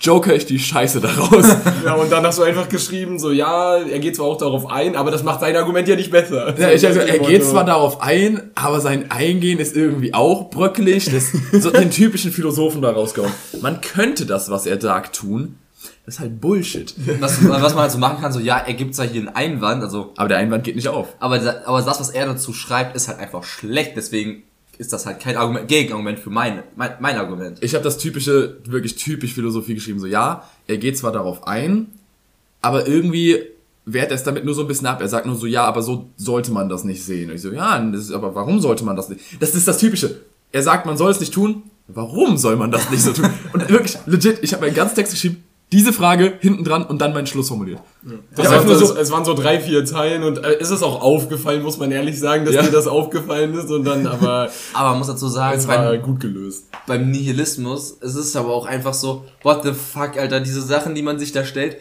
joker 0.00 0.34
ich 0.34 0.44
die 0.44 0.58
Scheiße 0.58 1.00
daraus. 1.00 1.46
Ja, 1.84 1.94
und 1.94 2.10
dann 2.12 2.24
hast 2.26 2.38
du 2.38 2.42
einfach 2.42 2.68
geschrieben, 2.68 3.18
so, 3.18 3.30
ja, 3.30 3.76
er 3.76 3.98
geht 3.98 4.16
zwar 4.16 4.26
auch 4.26 4.36
darauf 4.36 4.70
ein, 4.70 4.94
aber 4.96 5.10
das 5.10 5.22
macht 5.22 5.40
sein 5.40 5.56
Argument 5.56 5.86
ja 5.88 5.96
nicht 5.96 6.10
besser. 6.10 6.56
Ja, 6.58 6.70
ich, 6.70 6.86
also, 6.86 7.00
So, 7.00 7.06
er 7.06 7.18
geht 7.18 7.44
zwar 7.44 7.64
darauf 7.64 8.00
ein, 8.00 8.50
aber 8.54 8.80
sein 8.80 9.10
Eingehen 9.10 9.58
ist 9.58 9.76
irgendwie 9.76 10.14
auch 10.14 10.50
bröckelig. 10.50 11.06
Das, 11.10 11.32
so 11.62 11.70
den 11.70 11.90
typischen 11.90 12.30
Philosophen 12.32 12.82
da 12.82 12.90
rausgehauen. 12.90 13.32
Man 13.60 13.80
könnte 13.80 14.26
das, 14.26 14.50
was 14.50 14.66
er 14.66 14.80
sagt, 14.80 15.16
tun. 15.16 15.58
Das 16.04 16.14
ist 16.16 16.20
halt 16.20 16.40
Bullshit. 16.40 16.94
Was, 17.20 17.48
was 17.48 17.74
man 17.74 17.82
halt 17.82 17.92
so 17.92 17.98
machen 17.98 18.20
kann, 18.20 18.32
so, 18.32 18.40
ja, 18.40 18.58
er 18.58 18.74
gibt 18.74 18.94
zwar 18.94 19.06
hier 19.06 19.20
einen 19.20 19.28
Einwand, 19.28 19.82
also, 19.82 20.12
Aber 20.16 20.28
der 20.28 20.38
Einwand 20.38 20.64
geht 20.64 20.76
nicht 20.76 20.88
auf. 20.88 21.08
aber, 21.20 21.36
aber 21.66 21.82
das, 21.82 22.00
was 22.00 22.10
er 22.10 22.26
dazu 22.26 22.52
schreibt, 22.52 22.96
ist 22.96 23.08
halt 23.08 23.18
einfach 23.20 23.44
schlecht, 23.44 23.92
deswegen 23.96 24.42
ist 24.78 24.92
das 24.92 25.06
halt 25.06 25.20
kein 25.20 25.36
Argument, 25.36 25.68
Gegenargument 25.68 26.18
für 26.18 26.30
mein, 26.30 26.62
mein, 26.76 26.92
mein 27.00 27.16
Argument. 27.16 27.58
Ich 27.62 27.74
habe 27.74 27.84
das 27.84 27.98
typische, 27.98 28.58
wirklich 28.64 28.96
typisch 28.96 29.34
Philosophie 29.34 29.74
geschrieben. 29.74 30.00
So, 30.00 30.06
ja, 30.06 30.48
er 30.66 30.78
geht 30.78 30.96
zwar 30.98 31.12
darauf 31.12 31.46
ein, 31.46 31.88
aber 32.60 32.86
irgendwie 32.86 33.44
wehrt 33.84 34.10
er 34.10 34.14
es 34.14 34.22
damit 34.22 34.44
nur 34.44 34.54
so 34.54 34.62
ein 34.62 34.68
bisschen 34.68 34.86
ab. 34.86 35.00
Er 35.00 35.08
sagt 35.08 35.26
nur 35.26 35.36
so, 35.36 35.46
ja, 35.46 35.64
aber 35.64 35.82
so 35.82 36.08
sollte 36.16 36.52
man 36.52 36.68
das 36.68 36.84
nicht 36.84 37.04
sehen. 37.04 37.30
Und 37.30 37.36
ich 37.36 37.42
so, 37.42 37.52
ja, 37.52 37.78
das 37.78 38.02
ist, 38.02 38.12
aber 38.12 38.34
warum 38.34 38.60
sollte 38.60 38.84
man 38.84 38.96
das 38.96 39.08
nicht? 39.08 39.20
Das 39.40 39.54
ist 39.54 39.66
das 39.66 39.78
Typische. 39.78 40.20
Er 40.52 40.62
sagt, 40.62 40.86
man 40.86 40.96
soll 40.96 41.10
es 41.10 41.20
nicht 41.20 41.32
tun. 41.32 41.64
Warum 41.88 42.36
soll 42.36 42.56
man 42.56 42.70
das 42.70 42.90
nicht 42.90 43.02
so 43.02 43.12
tun? 43.12 43.28
Und 43.52 43.68
wirklich, 43.68 43.98
legit, 44.06 44.38
ich 44.42 44.52
habe 44.52 44.64
meinen 44.64 44.74
ganzen 44.74 44.94
Text 44.94 45.12
geschrieben, 45.12 45.42
diese 45.72 45.92
Frage 45.92 46.34
hinten 46.40 46.62
dran 46.64 46.84
und 46.84 47.00
dann 47.00 47.12
meinen 47.14 47.26
Schluss 47.26 47.48
formuliert. 47.48 47.80
Das 48.02 48.12
Ja, 48.12 48.44
heißt, 48.44 48.52
einfach 48.52 48.66
nur 48.66 48.76
so- 48.78 48.86
so, 48.86 48.96
es 48.96 49.10
waren 49.10 49.24
so 49.24 49.34
drei, 49.34 49.58
vier 49.58 49.84
Zeilen 49.84 50.22
und 50.22 50.44
äh, 50.44 50.58
ist 50.60 50.70
es 50.70 50.82
auch 50.82 51.00
aufgefallen, 51.00 51.62
muss 51.62 51.78
man 51.78 51.90
ehrlich 51.90 52.18
sagen, 52.20 52.44
dass 52.44 52.54
Ja. 52.54 52.62
dir 52.62 52.70
das 52.70 52.86
aufgefallen 52.86 53.54
ist 53.54 53.70
und 53.70 53.84
dann, 53.84 54.06
aber 54.06 54.50
Aber 54.74 54.90
man 54.90 54.98
muss 54.98 55.06
dazu 55.08 55.28
sagen, 55.28 55.58
es 55.58 55.66
war 55.66 55.78
beim, 55.78 56.02
gut 56.02 56.20
gelöst. 56.20 56.66
beim 56.86 57.10
Nihilismus, 57.10 57.96
es 58.00 58.14
ist 58.14 58.36
aber 58.36 58.52
auch 58.54 58.66
einfach 58.66 58.94
so, 58.94 59.24
what 59.42 59.62
the 59.64 59.72
fuck, 59.72 60.16
Alter, 60.18 60.40
diese 60.40 60.62
Sachen, 60.62 60.94
die 60.94 61.02
man 61.02 61.18
sich 61.18 61.32
da 61.32 61.44
stellt, 61.44 61.76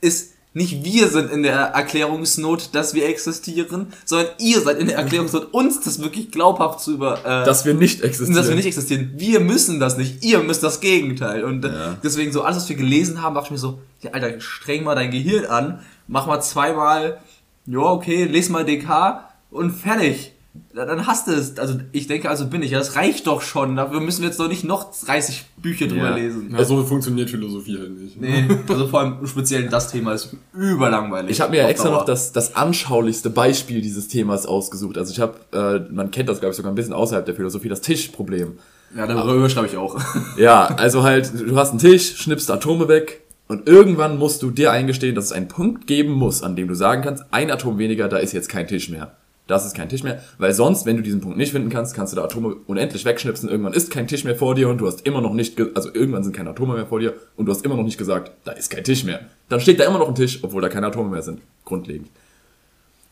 ist 0.00 0.34
nicht 0.52 0.82
wir 0.84 1.08
sind 1.08 1.30
in 1.30 1.42
der 1.44 1.56
Erklärungsnot, 1.56 2.70
dass 2.74 2.94
wir 2.94 3.08
existieren, 3.08 3.92
sondern 4.04 4.28
ihr 4.38 4.60
seid 4.60 4.78
in 4.78 4.88
der 4.88 4.96
Erklärungsnot, 5.02 5.52
uns 5.54 5.80
das 5.80 6.02
wirklich 6.02 6.30
glaubhaft 6.30 6.80
zu 6.80 6.94
über, 6.94 7.18
äh, 7.24 7.44
Dass 7.44 7.64
wir 7.64 7.74
nicht 7.74 8.02
existieren. 8.02 8.34
dass 8.34 8.48
wir 8.48 8.56
nicht 8.56 8.66
existieren. 8.66 9.12
Wir 9.16 9.40
müssen 9.40 9.78
das 9.78 9.96
nicht, 9.96 10.24
ihr 10.24 10.40
müsst 10.40 10.62
das 10.62 10.80
Gegenteil. 10.80 11.44
Und 11.44 11.64
äh, 11.64 11.68
Ja. 11.68 11.96
deswegen 12.02 12.32
so 12.32 12.42
alles, 12.42 12.56
was 12.62 12.68
wir 12.68 12.76
gelesen 12.76 13.22
haben, 13.22 13.34
dachte 13.34 13.46
ich 13.46 13.50
mir 13.52 13.58
so, 13.58 13.80
ja, 14.00 14.10
Alter, 14.10 14.40
streng 14.40 14.82
mal 14.84 14.94
dein 14.94 15.10
Gehirn 15.10 15.44
an, 15.46 15.80
mach 16.08 16.26
mal 16.26 16.40
zweimal, 16.40 17.20
ja, 17.66 17.78
okay, 17.80 18.24
les 18.24 18.48
mal 18.48 18.64
DK 18.64 19.20
und 19.50 19.70
fertig. 19.70 20.32
Dann 20.74 21.06
hast 21.06 21.26
du 21.28 21.32
es. 21.32 21.58
Also 21.58 21.78
ich 21.92 22.06
denke, 22.08 22.28
also 22.28 22.46
bin 22.46 22.62
ich. 22.62 22.72
Ja, 22.72 22.78
das 22.78 22.96
reicht 22.96 23.26
doch 23.26 23.40
schon. 23.42 23.76
Dafür 23.76 24.00
müssen 24.00 24.22
wir 24.22 24.28
jetzt 24.28 24.40
doch 24.40 24.48
nicht 24.48 24.64
noch 24.64 24.90
30 25.04 25.44
Bücher 25.56 25.86
drüber 25.86 26.10
Ja. 26.10 26.16
lesen. 26.16 26.50
Ja, 26.56 26.64
so 26.64 26.82
funktioniert 26.84 27.30
Philosophie 27.30 27.78
halt 27.78 27.90
nicht. 28.00 28.20
Nee, 28.20 28.48
also 28.68 28.86
vor 28.88 29.00
allem 29.00 29.26
speziell 29.26 29.68
das 29.68 29.90
Thema 29.90 30.12
ist 30.14 30.34
überlangweilig. 30.52 31.30
Ich 31.30 31.40
habe 31.40 31.52
mir 31.52 31.58
ja 31.58 31.68
extra 31.68 31.88
Dauer. 31.88 31.98
noch 31.98 32.04
das, 32.04 32.32
das 32.32 32.56
anschaulichste 32.56 33.30
Beispiel 33.30 33.80
dieses 33.80 34.08
Themas 34.08 34.46
ausgesucht. 34.46 34.98
Also 34.98 35.12
ich 35.12 35.20
habe, 35.20 35.34
äh, 35.52 35.92
man 35.92 36.10
kennt 36.10 36.28
das 36.28 36.40
glaube 36.40 36.50
ich 36.52 36.56
sogar 36.56 36.72
ein 36.72 36.76
bisschen 36.76 36.92
außerhalb 36.94 37.24
der 37.26 37.34
Philosophie, 37.34 37.68
das 37.68 37.80
Tischproblem. 37.80 38.58
Ja, 38.96 39.06
darüber 39.06 39.48
schreibe 39.48 39.68
ich 39.68 39.76
auch. 39.76 40.00
Ja, 40.36 40.66
also 40.66 41.02
halt, 41.04 41.32
du 41.48 41.56
hast 41.56 41.70
einen 41.70 41.78
Tisch, 41.78 42.16
schnippst 42.16 42.50
Atome 42.50 42.88
weg 42.88 43.20
und 43.46 43.68
irgendwann 43.68 44.18
musst 44.18 44.42
du 44.42 44.50
dir 44.50 44.72
eingestehen, 44.72 45.14
dass 45.14 45.26
es 45.26 45.32
einen 45.32 45.48
Punkt 45.48 45.86
geben 45.86 46.12
muss, 46.12 46.42
an 46.42 46.56
dem 46.56 46.66
du 46.68 46.74
sagen 46.74 47.02
kannst, 47.02 47.24
ein 47.30 47.50
Atom 47.50 47.78
weniger, 47.78 48.08
da 48.08 48.16
ist 48.18 48.32
jetzt 48.32 48.48
kein 48.48 48.66
Tisch 48.66 48.88
mehr. 48.88 49.12
Das 49.50 49.66
ist 49.66 49.74
kein 49.74 49.88
Tisch 49.88 50.04
mehr, 50.04 50.22
weil 50.38 50.52
sonst, 50.52 50.86
wenn 50.86 50.96
du 50.96 51.02
diesen 51.02 51.20
Punkt 51.20 51.36
nicht 51.36 51.50
finden 51.50 51.70
kannst, 51.70 51.94
kannst 51.94 52.12
du 52.12 52.16
da 52.16 52.22
Atome 52.22 52.54
unendlich 52.68 53.04
wegschnipsen. 53.04 53.48
Irgendwann 53.48 53.72
ist 53.72 53.90
kein 53.90 54.06
Tisch 54.06 54.22
mehr 54.22 54.36
vor 54.36 54.54
dir 54.54 54.68
und 54.68 54.78
du 54.78 54.86
hast 54.86 55.04
immer 55.04 55.20
noch 55.20 55.34
nicht, 55.34 55.60
also 55.74 55.92
irgendwann 55.92 56.22
sind 56.22 56.36
keine 56.36 56.50
Atome 56.50 56.74
mehr 56.74 56.86
vor 56.86 57.00
dir 57.00 57.14
und 57.36 57.46
du 57.46 57.52
hast 57.52 57.64
immer 57.64 57.74
noch 57.74 57.82
nicht 57.82 57.98
gesagt, 57.98 58.30
da 58.44 58.52
ist 58.52 58.70
kein 58.70 58.84
Tisch 58.84 59.02
mehr. 59.02 59.20
Dann 59.48 59.60
steht 59.60 59.80
da 59.80 59.84
immer 59.84 59.98
noch 59.98 60.06
ein 60.06 60.14
Tisch, 60.14 60.38
obwohl 60.42 60.62
da 60.62 60.68
keine 60.68 60.86
Atome 60.86 61.10
mehr 61.10 61.22
sind. 61.22 61.40
Grundlegend. 61.64 62.08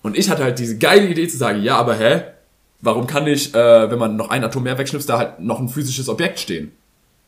Und 0.02 0.16
ich 0.16 0.30
hatte 0.30 0.44
halt 0.44 0.60
diese 0.60 0.78
geile 0.78 1.08
Idee 1.08 1.26
zu 1.26 1.36
sagen, 1.36 1.60
ja, 1.60 1.76
aber 1.76 1.96
hä? 1.96 2.22
Warum 2.80 3.08
kann 3.08 3.24
nicht, 3.24 3.56
äh, 3.56 3.90
wenn 3.90 3.98
man 3.98 4.14
noch 4.14 4.30
ein 4.30 4.44
Atom 4.44 4.62
mehr 4.62 4.78
wegschnipst, 4.78 5.08
da 5.08 5.18
halt 5.18 5.40
noch 5.40 5.58
ein 5.58 5.68
physisches 5.68 6.08
Objekt 6.08 6.38
stehen? 6.38 6.70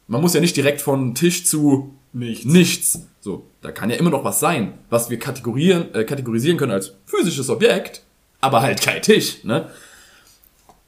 Man 0.06 0.20
muss 0.20 0.34
ja 0.34 0.40
nicht 0.40 0.56
direkt 0.56 0.80
von 0.80 1.16
Tisch 1.16 1.44
zu 1.44 1.94
Nichts. 2.12 2.44
nichts. 2.44 3.06
So, 3.20 3.46
da 3.60 3.72
kann 3.72 3.90
ja 3.90 3.96
immer 3.96 4.10
noch 4.10 4.22
was 4.22 4.38
sein, 4.38 4.74
was 4.88 5.10
wir 5.10 5.18
kategorieren, 5.18 5.92
äh, 5.94 6.04
kategorisieren 6.04 6.58
können 6.58 6.72
als 6.72 6.94
physisches 7.06 7.50
Objekt, 7.50 8.02
aber 8.40 8.62
halt 8.62 8.80
kein 8.80 9.02
Tisch, 9.02 9.44
ne? 9.44 9.70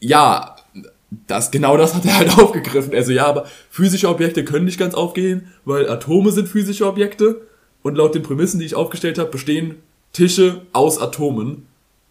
Ja, 0.01 0.57
das, 1.27 1.51
genau 1.51 1.77
das 1.77 1.95
hat 1.95 2.05
er 2.05 2.19
halt 2.19 2.39
aufgegriffen. 2.39 2.95
Also 2.95 3.13
ja, 3.13 3.27
aber 3.27 3.47
physische 3.71 4.09
Objekte 4.09 4.45
können 4.45 4.65
nicht 4.65 4.79
ganz 4.79 4.95
aufgehen, 4.95 5.53
weil 5.65 5.89
Atome 5.89 6.33
sind 6.33 6.49
physische 6.49 6.87
Objekte 6.87 7.43
und 7.83 7.97
laut 7.97 8.15
den 8.15 8.23
Prämissen, 8.23 8.61
die 8.61 8.67
ich 8.67 8.75
aufgestellt 8.75 9.19
habe, 9.19 9.31
bestehen 9.31 9.77
Tische 10.13 10.63
aus 10.73 11.01
Atomen. 11.01 11.67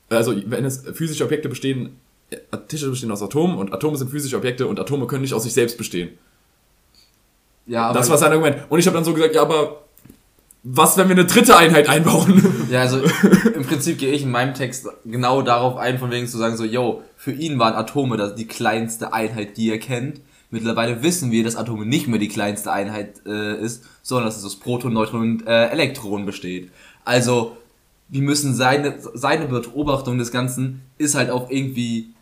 Also 0.09 0.35
wenn 0.45 0.65
es 0.65 0.83
physische 0.93 1.23
Objekte 1.23 1.49
bestehen, 1.49 1.97
äh, 2.29 2.37
Tische 2.67 2.89
bestehen 2.89 3.11
aus 3.11 3.21
Atomen 3.21 3.57
und 3.57 3.73
Atome 3.73 3.97
sind 3.97 4.11
physische 4.11 4.37
Objekte 4.37 4.67
und 4.67 4.79
Atome 4.79 5.07
können 5.07 5.21
nicht 5.21 5.33
aus 5.33 5.43
sich 5.43 5.53
selbst 5.53 5.77
bestehen. 5.77 6.17
Ja, 7.67 7.87
aber 7.87 7.99
Das 7.99 8.09
war 8.09 8.17
sein 8.17 8.31
Argument. 8.31 8.57
Und 8.69 8.79
ich 8.79 8.85
habe 8.87 8.95
dann 8.95 9.05
so 9.05 9.13
gesagt, 9.13 9.35
ja, 9.35 9.41
aber 9.41 9.83
was, 10.63 10.95
wenn 10.97 11.07
wir 11.07 11.15
eine 11.15 11.25
dritte 11.25 11.57
Einheit 11.57 11.89
einbauen? 11.89 12.67
Ja, 12.69 12.81
also 12.81 13.01
im 13.55 13.65
Prinzip 13.65 13.97
gehe 13.97 14.13
ich 14.13 14.21
in 14.23 14.31
meinem 14.31 14.53
Text 14.53 14.87
genau 15.05 15.41
darauf 15.41 15.77
ein, 15.77 15.97
von 15.97 16.11
wegen 16.11 16.27
zu 16.27 16.37
sagen 16.37 16.55
so, 16.55 16.63
yo, 16.63 17.01
für 17.17 17.31
ihn 17.31 17.57
waren 17.57 17.73
Atome 17.73 18.17
das 18.17 18.35
die 18.35 18.47
kleinste 18.47 19.11
Einheit, 19.13 19.57
die 19.57 19.71
er 19.71 19.79
kennt. 19.79 20.21
Mittlerweile 20.51 21.01
wissen 21.01 21.31
wir, 21.31 21.43
dass 21.43 21.55
Atome 21.55 21.85
nicht 21.85 22.07
mehr 22.07 22.19
die 22.19 22.27
kleinste 22.27 22.71
Einheit 22.71 23.21
äh, 23.25 23.59
ist, 23.59 23.85
sondern 24.03 24.25
dass 24.25 24.37
es 24.37 24.45
aus 24.45 24.59
Protonen, 24.59 24.93
Neutronen 24.93 25.39
und 25.39 25.47
äh, 25.47 25.67
Elektronen 25.67 26.25
besteht. 26.25 26.69
Also 27.05 27.57
wir 28.09 28.21
müssen 28.21 28.53
seine 28.53 28.95
seine 29.13 29.47
Beobachtung 29.47 30.17
des 30.17 30.31
Ganzen 30.31 30.81
ist 30.97 31.15
halt 31.15 31.29
auch 31.29 31.49
irgendwie 31.49 32.13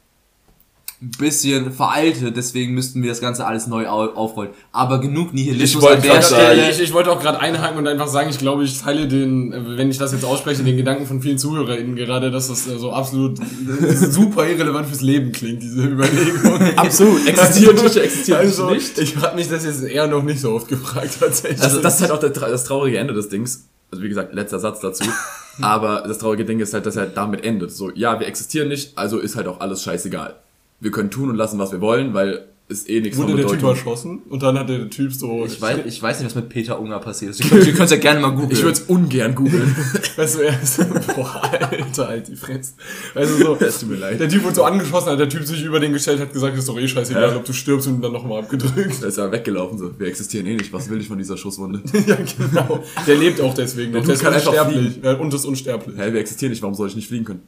ein 1.02 1.12
bisschen 1.18 1.72
veraltet, 1.72 2.36
deswegen 2.36 2.74
müssten 2.74 3.02
wir 3.02 3.10
das 3.10 3.22
Ganze 3.22 3.46
alles 3.46 3.68
neu 3.68 3.88
au- 3.88 4.12
aufrollen. 4.16 4.52
Aber 4.74 5.00
genug 5.00 5.34
Nihilismus 5.34 5.82
Ich 5.82 5.90
wollte 5.90 6.10
an 6.12 6.16
der 6.18 6.22
Stelle. 6.22 6.70
Ich, 6.72 6.82
ich 6.82 6.92
wollte 6.94 7.10
auch 7.12 7.22
gerade 7.22 7.40
einhaken 7.40 7.78
und 7.78 7.88
einfach 7.88 8.10
sagen, 8.10 8.30
ich 8.30 8.38
glaube, 8.38 8.66
ich 8.66 8.82
teile 8.82 9.08
den, 9.08 9.78
wenn 9.78 9.90
ich 9.90 9.98
das 9.98 10.12
jetzt 10.12 10.26
ausspreche, 10.26 10.62
den 10.62 10.76
Gedanken 10.76 11.06
von 11.06 11.22
vielen 11.22 11.38
ZuhörerInnen 11.38 11.96
gerade, 11.96 12.32
dass 12.32 12.50
das 12.50 12.66
so 12.66 12.92
absolut 12.92 13.38
super 13.96 14.46
irrelevant 14.48 14.88
fürs 14.88 15.00
Leben 15.02 15.32
klingt, 15.32 15.64
diese 15.64 15.84
Überlegung. 15.84 16.60
Absolut. 16.76 17.26
Existieren 17.28 17.78
Tische, 17.78 18.02
existieren 18.04 18.40
Also, 18.42 18.70
nicht. 18.70 18.98
ich 18.98 19.16
habe 19.18 19.38
mich 19.38 19.48
das 19.48 19.64
jetzt 19.64 19.84
eher 19.84 20.08
noch 20.08 20.24
nicht 20.24 20.42
so 20.42 20.52
oft 20.52 20.68
gefragt, 20.68 21.12
tatsächlich. 21.20 21.62
Also 21.62 21.80
das 21.82 21.96
ist 21.96 22.02
halt 22.02 22.12
auch 22.12 22.20
der, 22.20 22.32
das 22.32 22.66
traurige 22.66 22.98
Ende 22.98 23.14
des 23.14 23.30
Dings. 23.30 23.68
Also 23.92 24.04
wie 24.04 24.10
gesagt, 24.10 24.34
letzter 24.34 24.60
Satz 24.60 24.82
dazu. 24.82 25.06
Aber 25.62 26.04
das 26.08 26.18
traurige 26.20 26.44
Ding 26.46 26.60
ist 26.60 26.74
halt, 26.74 26.86
dass 26.86 26.96
er 26.98 27.06
damit 27.08 27.44
endet. 27.46 27.72
So, 27.72 27.90
ja, 27.96 28.20
wir 28.20 28.28
existieren 28.28 28.68
nicht, 28.68 28.98
also 28.98 29.18
ist 29.20 29.36
halt 29.36 29.48
auch 29.48 29.60
alles 29.62 29.82
scheißegal. 29.82 30.36
Wir 30.80 30.92
können 30.92 31.12
tun 31.12 31.30
und 31.30 31.36
lassen, 31.36 31.60
was 31.60 31.72
wir 31.72 31.82
wollen, 31.82 32.14
weil 32.14 32.49
ist 32.70 32.88
eh 32.88 33.02
nichts 33.02 33.18
Wurde 33.18 33.36
der 33.36 33.48
Typ 33.48 33.64
erschossen 33.64 34.22
und 34.30 34.44
dann 34.44 34.58
hat 34.58 34.70
der 34.70 34.90
Typ 34.92 35.12
so. 35.12 35.44
Ich 35.46 35.60
weiß, 35.60 35.80
ich 35.88 36.02
weiß 36.02 36.20
nicht, 36.20 36.28
was 36.28 36.36
mit 36.36 36.50
Peter 36.50 36.80
Unger 36.80 37.00
passiert 37.00 37.32
ist. 37.32 37.40
Ihr 37.44 37.50
könnt, 37.50 37.66
ihr 37.68 37.74
könnt 37.74 37.90
ja 37.90 37.98
gerne 37.98 38.20
mal 38.20 38.30
googeln. 38.30 38.52
Ich 38.52 38.62
würde 38.62 38.74
es 38.74 38.82
ungern 38.82 39.34
googeln. 39.34 39.76
Weißt 40.16 40.36
du, 40.36 40.42
er 40.42 40.62
ist, 40.62 40.78
boah, 41.16 41.42
Alter, 41.72 42.08
halt 42.08 42.28
die 42.28 42.36
Fresse. 42.36 42.74
Also 43.16 43.38
so, 43.38 43.58
Es 43.60 43.80
tut 43.80 43.90
mir 43.90 43.96
leid. 43.96 44.20
der 44.20 44.30
Typ 44.30 44.44
wurde 44.44 44.56
so 44.56 44.64
angeschossen, 44.64 45.10
hat 45.10 45.20
der 45.20 45.28
Typ 45.30 45.44
sich 45.46 45.64
über 45.64 45.80
den 45.80 45.94
gestellt, 45.94 46.20
hat 46.20 46.32
gesagt, 46.32 46.56
ist 46.58 46.70
doch 46.70 46.78
eh 46.80 46.88
scheißegal, 46.88 47.30
Ja. 47.32 47.36
ob 47.36 47.44
du 47.46 47.54
stirbst 47.54 47.88
und 47.88 48.02
dann 48.02 48.12
nochmal 48.12 48.40
abgedrückt. 48.44 49.02
Da 49.02 49.08
ist 49.08 49.18
er 49.18 49.32
weggelaufen 49.32 49.78
so. 49.80 49.92
Wir 50.00 50.08
existieren 50.08 50.46
eh 50.46 50.56
nicht. 50.56 50.72
Was 50.72 50.90
will 50.92 51.02
ich 51.02 51.08
von 51.08 51.18
dieser 51.18 51.38
Schusswunde? 51.38 51.82
ja, 52.06 52.18
genau. 52.38 52.84
Der 53.08 53.16
lebt 53.16 53.42
auch 53.42 53.56
deswegen 53.56 53.94
noch. 53.94 54.06
Der 54.06 54.16
Der 54.16 54.36
ist 54.36 54.46
unsterblich. 54.46 55.00
Ja, 55.04 55.14
und 55.14 55.34
ist 55.34 55.46
unsterblich. 55.46 55.98
Hä, 55.98 56.14
wir 56.14 56.20
existieren 56.20 56.52
nicht. 56.52 56.62
Warum 56.62 56.76
soll 56.76 56.88
ich 56.90 56.96
nicht 56.96 57.08
fliegen 57.08 57.26
können? 57.26 57.42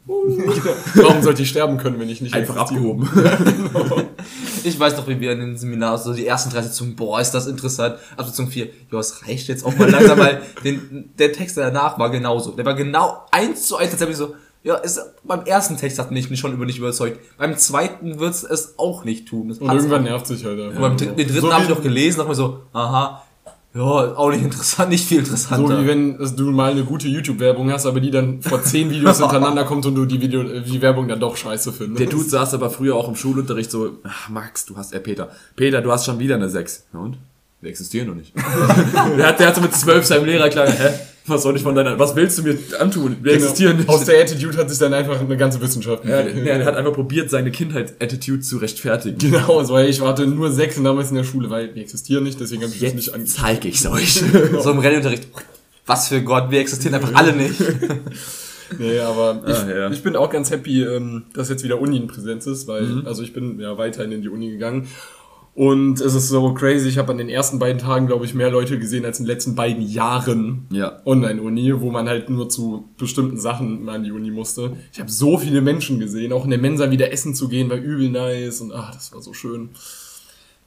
Warum 0.96 1.22
sollte 1.22 1.44
ich 1.44 1.50
sterben 1.50 1.78
können, 1.78 2.00
wenn 2.00 2.10
ich 2.10 2.22
nicht 2.22 2.34
Einfach 2.34 2.56
existiere? 2.64 2.80
abgehoben. 3.04 3.10
Ich 4.64 4.80
weiß 4.80 4.96
doch, 4.96 5.08
wie 5.12 5.20
wir 5.20 5.32
in 5.34 5.40
den 5.40 5.58
Seminaren 5.58 6.00
so 6.02 6.14
die 6.14 6.26
ersten 6.26 6.50
drei 6.50 6.62
Sitzungen, 6.62 6.96
boah, 6.96 7.20
ist 7.22 7.32
das 7.32 7.48
interessant. 7.48 7.98
Ab 8.18 8.26
Sitzung 8.26 8.48
4, 8.48 8.70
ja, 8.92 9.00
es 9.00 9.28
reicht 9.28 9.48
jetzt 9.48 9.66
auch 9.66 9.76
mal 9.76 9.90
langsam, 9.90 10.20
weil 10.20 10.42
den, 10.64 11.12
der 11.18 11.32
Text 11.34 11.58
danach 11.58 12.00
war 12.00 12.10
genauso. 12.10 12.52
Der 12.52 12.66
war 12.66 12.74
genau 12.74 13.26
eins 13.32 13.68
zu 13.68 13.78
eins, 13.78 13.92
tatsächlich 13.92 14.18
so, 14.18 14.36
ja, 14.64 14.76
ist, 14.76 15.00
beim 15.24 15.44
ersten 15.46 15.78
Text 15.78 15.98
hat 15.98 16.12
mich 16.12 16.40
schon 16.40 16.54
über 16.54 16.66
nicht 16.66 16.78
überzeugt. 16.78 17.20
Beim 17.38 17.58
zweiten 17.58 18.20
wird's 18.20 18.44
es 18.44 18.78
auch 18.78 19.04
nicht 19.04 19.28
tun. 19.28 19.50
Das 19.50 19.58
Und 19.58 19.72
irgendwann 19.72 20.04
nervt 20.04 20.28
sich 20.28 20.46
halt 20.46 20.60
einfach. 20.60 20.82
Und 20.82 20.98
beim 20.98 21.16
den 21.16 21.28
dritten 21.28 21.42
So 21.42 21.54
habe 21.54 21.64
ich 21.64 21.70
noch 21.70 21.82
gelesen, 21.82 22.18
dachte 22.18 22.30
mir 22.30 22.36
so, 22.36 22.62
aha, 22.72 23.24
ja, 23.74 23.82
auch 23.82 24.32
nicht 24.32 24.44
interessant, 24.44 24.90
nicht 24.90 25.06
viel 25.06 25.20
interessanter. 25.20 25.78
So 25.78 25.84
wie 25.84 25.88
wenn 25.88 26.20
also 26.20 26.36
du 26.36 26.52
mal 26.52 26.72
eine 26.72 26.84
gute 26.84 27.08
YouTube-Werbung 27.08 27.72
hast, 27.72 27.86
aber 27.86 28.02
die 28.02 28.12
dann 28.12 28.42
vor 28.42 28.62
zehn 28.62 28.90
Videos 28.90 29.18
hintereinander 29.20 29.64
kommt 29.64 29.86
und 29.86 29.96
du 29.96 30.06
die, 30.06 30.20
Video, 30.20 30.44
die 30.44 30.82
Werbung 30.82 31.08
dann 31.08 31.20
doch 31.20 31.38
scheiße 31.38 31.72
findest. 31.72 32.00
Der 32.00 32.08
Dude 32.08 32.30
saß 32.30 32.54
aber 32.54 32.70
früher 32.70 32.96
auch 32.96 33.08
im 33.08 33.16
Schulunterricht 33.16 33.72
so, 33.72 34.00
ach, 34.04 34.28
Max, 34.30 34.66
du 34.66 34.76
hast, 34.76 34.94
äh, 34.94 35.00
Peter. 35.00 35.32
Peter, 35.56 35.82
du 35.82 35.92
hast 35.92 36.06
schon 36.06 36.20
wieder 36.20 36.36
eine 36.36 36.50
6. 36.50 36.88
Ja 36.94 37.00
und? 37.00 37.18
Wir 37.62 37.70
existieren 37.70 38.08
noch 38.08 38.16
nicht. 38.16 38.34
der, 39.18 39.28
hat, 39.28 39.40
der 39.40 39.48
hat 39.48 39.56
so 39.56 39.62
mit 39.62 39.74
12 39.74 40.06
seinem 40.06 40.26
Lehrer 40.26 40.50
klar, 40.50 40.68
hä? 40.68 40.90
Was 41.32 41.44
soll 41.44 41.56
ich 41.56 41.64
von 41.64 41.74
deiner, 41.76 41.98
was 41.98 42.16
willst 42.16 42.38
du 42.38 42.44
mir 42.44 42.58
antun? 42.80 43.16
Wir 43.22 43.34
existieren 43.34 43.78
nicht. 43.78 43.88
Genau. 43.88 43.98
Aus 43.98 44.06
der 44.06 44.22
Attitude 44.22 44.58
hat 44.58 44.70
sich 44.70 44.78
dann 44.80 44.94
einfach 44.94 45.20
eine 45.20 45.38
ganze 45.38 45.60
Wissenschaft 45.62 46.06
Ja, 46.06 46.20
entwickelt. 46.20 46.46
der 46.48 46.66
hat 46.66 46.76
einfach 46.76 46.94
probiert, 46.94 47.30
seine 47.30 47.52
Kindheit-Attitude 47.52 48.42
zu 48.42 48.58
rechtfertigen. 48.58 49.18
Genau, 49.18 49.64
so, 49.64 49.78
ich 49.78 50.00
warte 50.02 50.28
nur 50.28 50.52
sechs 50.52 50.78
und 50.78 50.84
damals 50.84 51.10
in 51.10 51.16
der 51.16 51.24
Schule, 51.24 51.50
weil 51.50 51.74
wir 51.74 51.82
existieren 51.82 52.24
nicht, 52.24 52.40
deswegen 52.40 52.62
habe 52.64 52.74
ich 52.74 52.80
das 52.80 52.94
nicht 52.94 53.08
Jetzt 53.08 53.16
angeschaut. 53.16 53.42
zeige 53.46 53.68
ich's 53.68 53.86
euch. 53.88 54.14
so 54.62 54.72
im 54.72 54.80
Rallyeunterricht, 54.80 55.28
was 55.86 56.08
für 56.10 56.22
Gott, 56.22 56.52
wir 56.52 56.60
existieren 56.60 56.94
einfach 56.96 57.14
alle 57.16 57.34
nicht. 57.34 57.56
Nee, 58.80 59.00
aber 59.00 59.42
ich, 59.46 59.54
Ah, 59.54 59.70
ja. 59.70 59.92
ich 59.92 60.02
bin 60.02 60.16
auch 60.16 60.30
ganz 60.30 60.50
happy, 60.50 60.82
ähm, 60.84 61.24
dass 61.34 61.50
jetzt 61.50 61.62
wieder 61.66 61.82
Uni 61.82 61.98
in 61.98 62.08
Präsenz 62.08 62.48
ist, 62.48 62.68
weil, 62.70 62.84
Mhm. 62.84 63.04
also 63.06 63.22
ich 63.22 63.34
bin 63.34 63.60
ja 63.60 63.78
weiterhin 63.78 64.14
in 64.14 64.22
die 64.22 64.30
Uni 64.30 64.50
gegangen. 64.50 64.88
Und 65.54 66.00
es 66.00 66.16
ist 66.16 66.30
so 66.30 66.54
crazy, 66.54 66.88
ich 66.88 66.98
habe 66.98 67.12
an 67.12 67.18
den 67.18 67.28
ersten 67.28 67.60
beiden 67.60 67.78
Tagen, 67.78 68.08
glaube 68.08 68.24
ich, 68.24 68.34
mehr 68.34 68.50
Leute 68.50 68.80
gesehen 68.80 69.04
als 69.04 69.20
in 69.20 69.26
den 69.26 69.32
letzten 69.34 69.54
beiden 69.54 69.86
Jahren 69.86 70.66
Ja. 70.72 71.02
Online-Uni, 71.06 71.82
wo 71.82 71.92
man 71.92 72.08
halt 72.08 72.30
nur 72.30 72.48
zu 72.48 72.86
bestimmten 72.98 73.38
Sachen 73.38 73.84
mal 73.84 73.96
an 73.96 74.04
die 74.06 74.14
Uni 74.14 74.32
musste. 74.32 74.72
Ich 74.94 75.00
habe 75.02 75.12
so 75.12 75.38
viele 75.38 75.60
Menschen 75.62 76.00
gesehen, 76.00 76.32
auch 76.32 76.46
in 76.46 76.52
der 76.52 76.60
Mensa 76.60 76.90
wieder 76.90 77.12
essen 77.12 77.36
zu 77.36 77.50
gehen, 77.50 77.70
war 77.70 77.78
übel 77.78 78.10
nice 78.10 78.62
und 78.62 78.72
ach, 78.74 78.94
das 78.94 79.14
war 79.14 79.22
so 79.22 79.34
schön. 79.34 79.70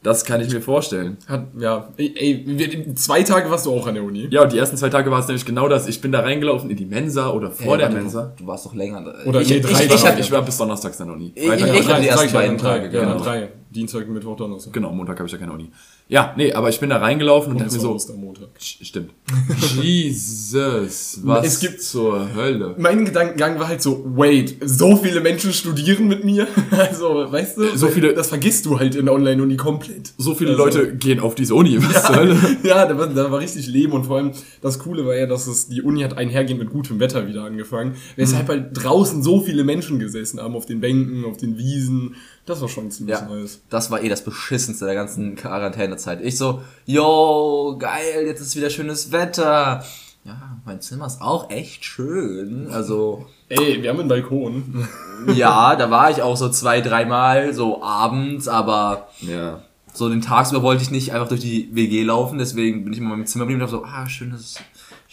Das 0.02 0.26
kann 0.26 0.42
ich 0.42 0.52
mir 0.52 0.60
vorstellen. 0.60 1.16
Hat, 1.26 1.46
ja, 1.58 1.88
ey, 1.96 2.12
ey, 2.14 2.94
zwei 2.94 3.22
Tage 3.22 3.50
warst 3.50 3.64
du 3.64 3.72
auch 3.72 3.86
an 3.86 3.94
der 3.94 4.04
Uni. 4.04 4.28
Ja, 4.30 4.42
und 4.42 4.52
die 4.52 4.58
ersten 4.58 4.76
zwei 4.76 4.90
Tage 4.90 5.10
war 5.10 5.20
es 5.20 5.28
nämlich 5.28 5.46
genau 5.46 5.66
das. 5.66 5.88
Ich 5.88 6.02
bin 6.02 6.12
da 6.12 6.20
reingelaufen 6.20 6.68
in 6.68 6.76
die 6.76 6.84
Mensa 6.84 7.30
oder 7.30 7.50
vor 7.50 7.78
der 7.78 7.86
warte, 7.86 8.02
Mensa. 8.02 8.34
Du 8.36 8.46
warst 8.46 8.66
doch 8.66 8.74
länger 8.74 9.00
da. 9.02 9.14
Oder 9.26 9.40
ich, 9.40 9.48
nee, 9.48 9.56
ich, 9.56 9.62
drei 9.62 9.84
ich, 9.86 9.94
Ich, 9.94 10.04
ich, 10.04 10.18
ich 10.18 10.30
war 10.30 10.42
bis 10.42 10.58
donnerstags 10.58 11.00
an 11.00 11.06
der 11.06 11.16
Uni. 11.16 11.32
Ich- 11.34 11.46
Freitag- 11.48 11.68
ich- 11.74 11.88
hatte 11.88 12.02
die 12.02 12.06
sag 12.08 12.12
ersten 12.12 12.26
ich 12.26 12.32
ja, 12.34 12.38
beiden 12.38 12.58
drei, 12.58 12.78
Tage, 12.80 12.94
Ja, 12.94 13.00
genau. 13.04 13.18
drei. 13.24 13.48
Dienstag, 13.74 14.08
Mittwoch, 14.08 14.36
Donnerstag. 14.36 14.72
Genau, 14.72 14.92
Montag 14.92 15.18
habe 15.18 15.26
ich 15.26 15.32
ja 15.32 15.38
keine 15.38 15.52
Uni. 15.52 15.70
Ja, 16.08 16.34
nee, 16.36 16.52
aber 16.52 16.68
ich 16.68 16.78
bin 16.80 16.90
da 16.90 16.98
reingelaufen 16.98 17.52
und, 17.52 17.56
Und 17.56 17.64
dachte 17.64 17.74
mir 17.76 17.80
so, 17.80 17.92
Ostermontag. 17.94 18.48
Stimmt. 18.58 19.10
Jesus, 19.82 21.20
was 21.22 21.46
Es 21.46 21.60
gibt- 21.60 21.80
zur 21.82 22.34
Hölle. 22.34 22.74
Mein 22.78 23.04
Gedankengang 23.04 23.58
war 23.58 23.68
halt 23.68 23.82
so, 23.82 24.04
wait, 24.14 24.56
so 24.64 24.96
viele 24.96 25.20
Menschen 25.20 25.52
studieren 25.52 26.08
mit 26.08 26.24
mir? 26.24 26.46
Also, 26.70 27.30
weißt 27.30 27.58
du, 27.58 27.76
So 27.76 27.88
viele- 27.88 28.14
das 28.14 28.28
vergisst 28.28 28.66
du 28.66 28.78
halt 28.78 28.94
in 28.94 29.06
der 29.06 29.14
Online-Uni 29.14 29.56
komplett. 29.56 30.12
So 30.18 30.34
viele 30.34 30.50
Also- 30.52 30.64
Leute 30.64 30.96
gehen 30.96 31.20
auf 31.20 31.34
diese 31.34 31.54
Uni, 31.54 31.78
was 31.82 32.04
zur 32.04 32.16
Hölle? 32.16 32.36
Ja, 32.62 32.86
da 32.86 32.96
war, 32.98 33.06
da 33.08 33.30
war 33.30 33.40
richtig 33.40 33.66
Leben 33.66 33.92
und 33.92 34.04
vor 34.06 34.18
allem 34.18 34.32
das 34.60 34.78
Coole 34.78 35.06
war 35.06 35.16
ja, 35.16 35.26
dass 35.26 35.46
es 35.46 35.68
die 35.68 35.82
Uni 35.82 36.02
hat 36.02 36.16
einhergehend 36.16 36.60
mit 36.60 36.70
gutem 36.70 37.00
Wetter 37.00 37.26
wieder 37.26 37.44
angefangen. 37.44 37.94
Weshalb 38.16 38.48
halt 38.48 38.68
draußen 38.74 39.22
so 39.22 39.40
viele 39.40 39.64
Menschen 39.64 39.98
gesessen 39.98 40.40
haben, 40.40 40.54
auf 40.54 40.66
den 40.66 40.80
Bänken, 40.80 41.24
auf 41.24 41.36
den 41.38 41.56
Wiesen. 41.58 42.14
Das 42.46 42.60
war 42.60 42.68
schon 42.68 42.90
ziemlich 42.90 43.16
ja, 43.18 43.26
nice. 43.26 43.60
das 43.70 43.90
war 43.90 44.02
eh 44.02 44.08
das 44.08 44.22
beschissenste 44.22 44.84
der 44.84 44.94
ganzen 44.94 45.34
Quarantänezeit. 45.34 46.20
Ich 46.22 46.36
so, 46.36 46.60
yo, 46.84 47.76
geil, 47.78 48.24
jetzt 48.26 48.40
ist 48.40 48.54
wieder 48.56 48.68
schönes 48.70 49.12
Wetter. 49.12 49.82
Ja, 50.24 50.58
mein 50.64 50.80
Zimmer 50.80 51.06
ist 51.06 51.20
auch 51.20 51.50
echt 51.50 51.84
schön. 51.84 52.68
Also, 52.70 53.26
Ey, 53.48 53.82
wir 53.82 53.90
haben 53.90 54.00
einen 54.00 54.08
Balkon. 54.08 54.86
ja, 55.34 55.76
da 55.76 55.90
war 55.90 56.10
ich 56.10 56.22
auch 56.22 56.36
so 56.36 56.48
zwei, 56.48 56.80
dreimal, 56.80 57.52
so 57.54 57.82
abends, 57.82 58.48
aber 58.48 59.08
Ja. 59.20 59.62
so 59.92 60.08
den 60.08 60.20
Tagsüber 60.22 60.62
wollte 60.62 60.82
ich 60.82 60.90
nicht 60.90 61.12
einfach 61.12 61.28
durch 61.28 61.40
die 61.40 61.68
WG 61.74 62.02
laufen, 62.04 62.38
deswegen 62.38 62.84
bin 62.84 62.92
ich 62.92 62.98
immer 62.98 63.12
in 63.12 63.18
meinem 63.20 63.26
Zimmer 63.26 63.44
geblieben 63.44 63.62
und 63.62 63.66
hab 63.66 63.70
so, 63.70 63.84
ah, 63.84 64.06
schönes, 64.08 64.56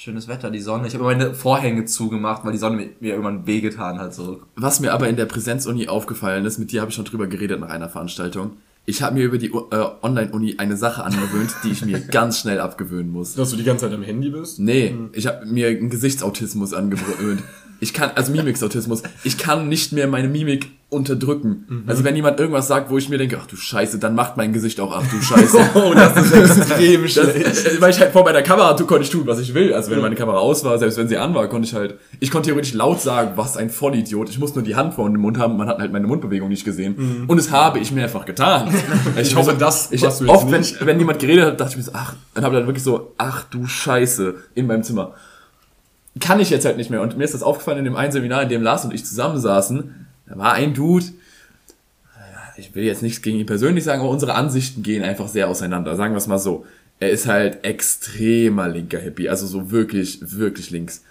schönes 0.01 0.27
Wetter, 0.27 0.49
die 0.49 0.59
Sonne. 0.59 0.87
Ich 0.87 0.95
habe 0.95 1.03
meine 1.03 1.35
Vorhänge 1.35 1.85
zugemacht, 1.85 2.43
weil 2.43 2.53
die 2.53 2.57
Sonne 2.57 2.89
mir, 2.99 3.11
irgendwann 3.11 3.45
wehgetan 3.45 3.99
hat, 3.99 4.15
so. 4.15 4.41
Was 4.55 4.79
mir 4.79 4.93
aber 4.93 5.07
in 5.07 5.15
der 5.15 5.27
Präsenzuni 5.27 5.87
aufgefallen 5.89 6.43
ist, 6.45 6.57
mit 6.57 6.71
dir 6.71 6.81
habe 6.81 6.89
ich 6.89 6.95
schon 6.95 7.05
drüber 7.05 7.27
geredet 7.27 7.59
nach 7.59 7.69
einer 7.69 7.87
Veranstaltung. 7.87 8.53
Ich 8.87 9.03
habe 9.03 9.13
mir 9.13 9.25
über 9.25 9.37
die 9.37 9.51
äh, 9.51 9.85
Online-Uni 10.01 10.55
eine 10.57 10.75
Sache 10.75 11.03
angewöhnt, 11.03 11.53
die 11.63 11.69
ich 11.69 11.85
mir 11.85 11.99
ganz 12.11 12.39
schnell 12.39 12.59
abgewöhnen 12.59 13.11
muss. 13.11 13.35
Dass 13.35 13.51
du 13.51 13.57
die 13.57 13.63
ganze 13.63 13.85
Zeit 13.85 13.93
am 13.93 14.01
Handy 14.01 14.31
bist. 14.31 14.57
Nee, 14.57 14.95
ich 15.13 15.27
habe 15.27 15.45
mir 15.45 15.67
einen 15.67 15.91
Gesichtsautismus 15.91 16.73
angewöhnt. 16.73 17.43
Ich 17.83 17.93
kann, 17.93 18.11
also 18.15 18.31
Mimiksautismus, 18.31 19.01
ich 19.23 19.37
kann 19.39 19.67
nicht 19.67 19.91
mehr 19.91 20.07
meine 20.07 20.27
Mimik 20.27 20.69
unterdrücken. 20.89 21.85
Also 21.87 22.03
wenn 22.03 22.15
jemand 22.15 22.39
irgendwas 22.39 22.67
sagt, 22.67 22.91
wo 22.91 22.97
ich 22.97 23.09
mir 23.09 23.17
denke, 23.17 23.39
ach 23.41 23.47
du 23.47 23.55
Scheiße, 23.55 23.97
dann 23.97 24.13
macht 24.13 24.37
mein 24.37 24.53
Gesicht 24.53 24.79
auch, 24.79 24.93
ach 24.95 25.03
du 25.09 25.19
Scheiße. 25.21 25.57
Oh, 25.73 25.93
das 25.95 26.15
ist 26.17 26.33
extrem 26.33 27.01
Das, 27.03 27.11
schlecht. 27.13 27.65
äh, 27.65 27.81
weil 27.81 27.89
ich 27.91 27.99
halt 27.99 28.11
vor 28.11 28.23
meiner 28.23 28.41
Kamera 28.43 28.73
konnte 28.83 29.03
ich 29.03 29.09
tun, 29.09 29.23
was 29.25 29.39
ich 29.39 29.53
will. 29.53 29.73
Also 29.73 29.89
wenn 29.89 29.99
meine 30.01 30.15
Kamera 30.15 30.37
aus 30.37 30.63
war, 30.63 30.77
selbst 30.77 30.97
wenn 30.97 31.07
sie 31.07 31.17
an 31.17 31.33
war, 31.33 31.47
konnte 31.47 31.67
ich 31.67 31.73
halt, 31.73 31.95
ich 32.19 32.29
konnte 32.29 32.47
theoretisch 32.49 32.73
laut 32.73 33.01
sagen, 33.01 33.31
was 33.35 33.57
ein 33.57 33.69
Vollidiot. 33.71 34.29
Ich 34.29 34.37
muss 34.37 34.53
nur 34.53 34.63
die 34.63 34.75
Hand 34.75 34.93
vor 34.93 35.09
dem 35.09 35.19
Mund 35.19 35.39
haben, 35.39 35.57
man 35.57 35.67
hat 35.67 35.79
halt 35.79 35.91
meine 35.91 36.05
Mundbewegung 36.07 36.49
nicht 36.49 36.65
gesehen. 36.65 37.25
Und 37.27 37.37
es 37.39 37.49
habe 37.51 37.79
ich 37.79 37.91
mehrfach 37.91 38.25
getan. 38.25 38.71
Ich 39.19 39.35
hoffe, 39.35 39.55
das 39.57 39.91
ich, 39.91 40.01
machst 40.03 40.21
du 40.21 40.25
jetzt 40.25 40.33
oft, 40.35 40.51
wenn, 40.51 40.59
nicht. 40.61 40.85
wenn 40.85 40.99
jemand 40.99 41.19
geredet 41.19 41.45
hat, 41.45 41.59
dachte 41.59 41.71
ich 41.71 41.77
mir 41.77 41.83
so, 41.83 41.91
ach, 41.95 42.13
dann 42.33 42.43
habe 42.43 42.55
ich 42.55 42.59
dann 42.59 42.67
wirklich 42.67 42.83
so, 42.83 43.13
ach 43.17 43.43
du 43.45 43.65
Scheiße, 43.65 44.35
in 44.55 44.67
meinem 44.67 44.83
Zimmer. 44.83 45.13
Kann 46.19 46.39
ich 46.39 46.49
jetzt 46.49 46.65
halt 46.65 46.77
nicht 46.77 46.89
mehr. 46.89 47.01
Und 47.01 47.17
mir 47.17 47.23
ist 47.23 47.33
das 47.33 47.43
aufgefallen 47.43 47.79
in 47.79 47.85
dem 47.85 47.95
einen 47.95 48.11
Seminar, 48.11 48.43
in 48.43 48.49
dem 48.49 48.61
Lars 48.61 48.83
und 48.83 48.93
ich 48.93 49.05
zusammensaßen. 49.05 50.07
Da 50.27 50.37
war 50.37 50.53
ein 50.53 50.73
Dude, 50.73 51.05
ich 52.61 52.75
will 52.75 52.83
jetzt 52.83 53.01
nichts 53.01 53.21
gegen 53.21 53.39
ihn 53.39 53.45
persönlich 53.45 53.83
sagen, 53.83 54.01
aber 54.01 54.09
unsere 54.09 54.35
Ansichten 54.35 54.83
gehen 54.83 55.03
einfach 55.03 55.27
sehr 55.27 55.47
auseinander. 55.47 55.95
Sagen 55.95 56.13
wir 56.13 56.17
es 56.17 56.27
mal 56.27 56.39
so. 56.39 56.65
Er 56.99 57.09
ist 57.09 57.27
halt 57.27 57.63
extremer 57.63 58.67
linker 58.67 58.99
Hippie, 58.99 59.29
also 59.29 59.47
so 59.47 59.71
wirklich, 59.71 60.19
wirklich 60.37 60.69
links. 60.69 61.03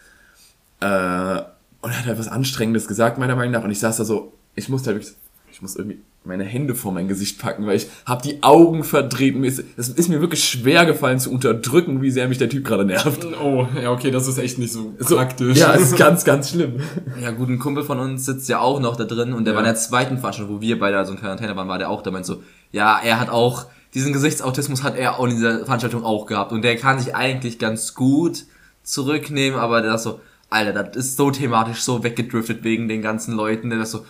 Äh, 0.80 0.86
und 0.86 1.90
er 1.90 1.98
hat 1.98 2.06
halt 2.06 2.18
was 2.18 2.28
Anstrengendes 2.28 2.86
gesagt, 2.86 3.18
meiner 3.18 3.36
Meinung 3.36 3.52
nach. 3.52 3.64
Und 3.64 3.70
ich 3.70 3.80
saß 3.80 3.96
da 3.96 4.04
so, 4.04 4.32
ich 4.54 4.68
musste 4.68 4.90
halt 4.90 4.98
wirklich, 4.98 5.16
ich 5.50 5.62
muss 5.62 5.76
irgendwie 5.76 5.98
meine 6.22 6.44
Hände 6.44 6.74
vor 6.74 6.92
mein 6.92 7.08
Gesicht 7.08 7.40
packen, 7.40 7.66
weil 7.66 7.76
ich 7.76 7.86
habe 8.04 8.22
die 8.22 8.42
Augen 8.42 8.84
verdreht. 8.84 9.36
Es 9.76 9.88
ist 9.88 10.08
mir 10.08 10.20
wirklich 10.20 10.44
schwer 10.44 10.84
gefallen 10.84 11.18
zu 11.18 11.32
unterdrücken, 11.32 12.02
wie 12.02 12.10
sehr 12.10 12.28
mich 12.28 12.36
der 12.36 12.50
Typ 12.50 12.64
gerade 12.64 12.84
nervt. 12.84 13.26
Oh, 13.42 13.66
ja, 13.82 13.90
okay, 13.90 14.10
das 14.10 14.28
ist 14.28 14.38
echt 14.38 14.58
nicht 14.58 14.72
so, 14.72 14.94
So, 14.98 15.16
praktisch. 15.16 15.56
Ja, 15.58 15.74
es 15.74 15.92
ist 15.92 15.96
ganz, 15.96 16.24
ganz 16.24 16.50
schlimm. 16.50 16.80
Ja, 17.20 17.30
gut, 17.30 17.48
ein 17.48 17.58
Kumpel 17.58 17.84
von 17.84 17.98
uns 17.98 18.26
sitzt 18.26 18.50
ja 18.50 18.60
auch 18.60 18.80
noch 18.80 18.96
da 18.96 19.04
drin 19.04 19.32
und 19.32 19.46
der 19.46 19.54
war 19.54 19.60
in 19.60 19.66
der 19.66 19.76
zweiten 19.76 20.18
Veranstaltung, 20.18 20.56
wo 20.56 20.60
wir 20.60 20.78
beide 20.78 21.02
so 21.06 21.12
in 21.12 21.18
Quarantäne 21.18 21.56
waren, 21.56 21.68
war 21.68 21.78
der 21.78 21.88
auch 21.88 22.02
da, 22.02 22.10
meint 22.10 22.26
so, 22.26 22.42
ja, 22.70 23.00
er 23.02 23.18
hat 23.18 23.30
auch, 23.30 23.66
diesen 23.94 24.12
Gesichtsautismus 24.12 24.82
hat 24.82 24.96
er 24.96 25.18
auch 25.18 25.24
in 25.24 25.30
dieser 25.30 25.64
Veranstaltung 25.64 26.04
auch 26.04 26.26
gehabt 26.26 26.52
und 26.52 26.62
der 26.62 26.76
kann 26.76 26.98
sich 26.98 27.14
eigentlich 27.14 27.58
ganz 27.58 27.94
gut 27.94 28.44
zurücknehmen, 28.82 29.58
aber 29.58 29.80
der 29.80 29.94
ist 29.94 30.02
so, 30.02 30.20
Alter, 30.50 30.82
das 30.82 30.96
ist 30.96 31.16
so 31.16 31.30
thematisch 31.30 31.80
so 31.80 32.04
weggedriftet 32.04 32.62
wegen 32.62 32.88
den 32.88 33.00
ganzen 33.00 33.34
Leuten, 33.34 33.70
der 33.70 33.80
ist 33.80 33.92
so, 33.92 34.04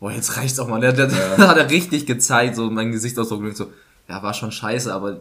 boah, 0.00 0.12
jetzt 0.12 0.36
reicht's 0.36 0.58
auch 0.58 0.68
mal, 0.68 0.80
der, 0.80 0.92
der, 0.92 1.06
der 1.36 1.38
hat 1.48 1.56
er 1.56 1.70
richtig 1.70 2.06
gezeigt, 2.06 2.56
so 2.56 2.70
mein 2.70 2.92
Gesichtsausdruck, 2.92 3.40
und 3.40 3.48
ich 3.48 3.56
so, 3.56 3.66
ja, 4.08 4.22
war 4.22 4.34
schon 4.34 4.52
scheiße, 4.52 4.92
aber 4.92 5.20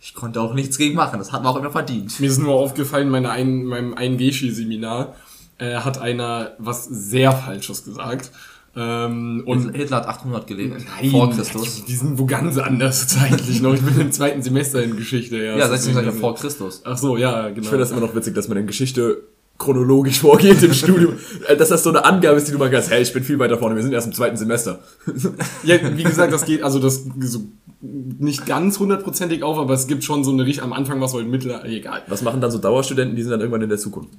ich 0.00 0.14
konnte 0.14 0.40
auch 0.40 0.54
nichts 0.54 0.78
gegen 0.78 0.94
machen, 0.96 1.18
das 1.18 1.32
hat 1.32 1.42
man 1.42 1.52
auch 1.52 1.58
immer 1.58 1.70
verdient. 1.70 2.18
Mir 2.18 2.28
ist 2.30 2.38
nur 2.38 2.54
aufgefallen, 2.54 3.08
meine 3.08 3.30
ein, 3.30 3.64
meinem 3.64 3.94
einen 3.94 4.18
Geschi-Seminar 4.18 5.14
äh, 5.58 5.76
hat 5.76 5.98
einer 5.98 6.52
was 6.58 6.84
sehr 6.86 7.32
Falsches 7.32 7.84
gesagt. 7.84 8.30
Ähm, 8.74 9.42
und 9.46 9.76
Hitler 9.76 9.98
hat 9.98 10.06
800 10.06 10.46
gelebt, 10.46 10.82
Nein, 11.00 11.10
vor 11.10 11.30
Christus. 11.30 11.84
Die 11.84 11.94
sind 11.94 12.18
wo 12.18 12.24
ganz 12.24 12.56
anders 12.56 13.06
zeitlich 13.08 13.60
noch. 13.60 13.74
Ich 13.74 13.82
bin 13.82 14.00
im 14.00 14.10
zweiten 14.12 14.40
Semester 14.42 14.82
in 14.82 14.96
Geschichte. 14.96 15.36
Ja, 15.36 15.58
Ja, 15.58 15.68
Das 15.68 15.80
ist 15.80 15.84
16 15.86 16.04
irgendwie- 16.04 16.20
vor 16.20 16.34
Christus. 16.34 16.80
Ach 16.84 16.96
so, 16.96 17.18
ja, 17.18 17.48
genau. 17.50 17.60
Ich 17.60 17.68
finde 17.68 17.80
das 17.80 17.90
immer 17.90 18.00
noch 18.00 18.14
witzig, 18.14 18.34
dass 18.34 18.48
man 18.48 18.56
in 18.56 18.66
Geschichte 18.66 19.22
chronologisch 19.62 20.20
vorgeht 20.20 20.62
im 20.62 20.72
Studium, 20.82 21.14
äh, 21.46 21.56
dass 21.56 21.68
das 21.68 21.82
so 21.82 21.90
eine 21.90 22.04
Angabe 22.04 22.36
ist, 22.36 22.48
die 22.48 22.52
du 22.52 22.58
mal 22.58 22.70
kannst, 22.70 22.90
hey, 22.90 23.02
ich 23.02 23.12
bin 23.12 23.22
viel 23.22 23.38
weiter 23.38 23.58
vorne, 23.58 23.76
wir 23.76 23.82
sind 23.82 23.92
erst 23.92 24.08
im 24.08 24.12
zweiten 24.12 24.36
Semester. 24.36 24.80
Ja, 25.64 25.76
wie 25.96 26.02
gesagt, 26.02 26.32
das 26.32 26.44
geht, 26.44 26.62
also 26.62 26.78
das 26.78 27.04
so 27.20 27.44
nicht 27.80 28.46
ganz 28.46 28.78
hundertprozentig 28.78 29.42
auf, 29.42 29.58
aber 29.58 29.74
es 29.74 29.86
gibt 29.86 30.04
schon 30.04 30.24
so 30.24 30.32
eine 30.32 30.44
Richt 30.44 30.62
am 30.62 30.72
Anfang 30.72 31.00
was 31.00 31.14
halt 31.14 31.28
mittel, 31.28 31.54
egal. 31.64 32.02
Was 32.08 32.22
machen 32.22 32.40
dann 32.40 32.50
so 32.50 32.58
Dauerstudenten, 32.58 33.16
die 33.16 33.22
sind 33.22 33.30
dann 33.30 33.40
irgendwann 33.40 33.62
in 33.62 33.68
der 33.68 33.78
Zukunft? 33.78 34.10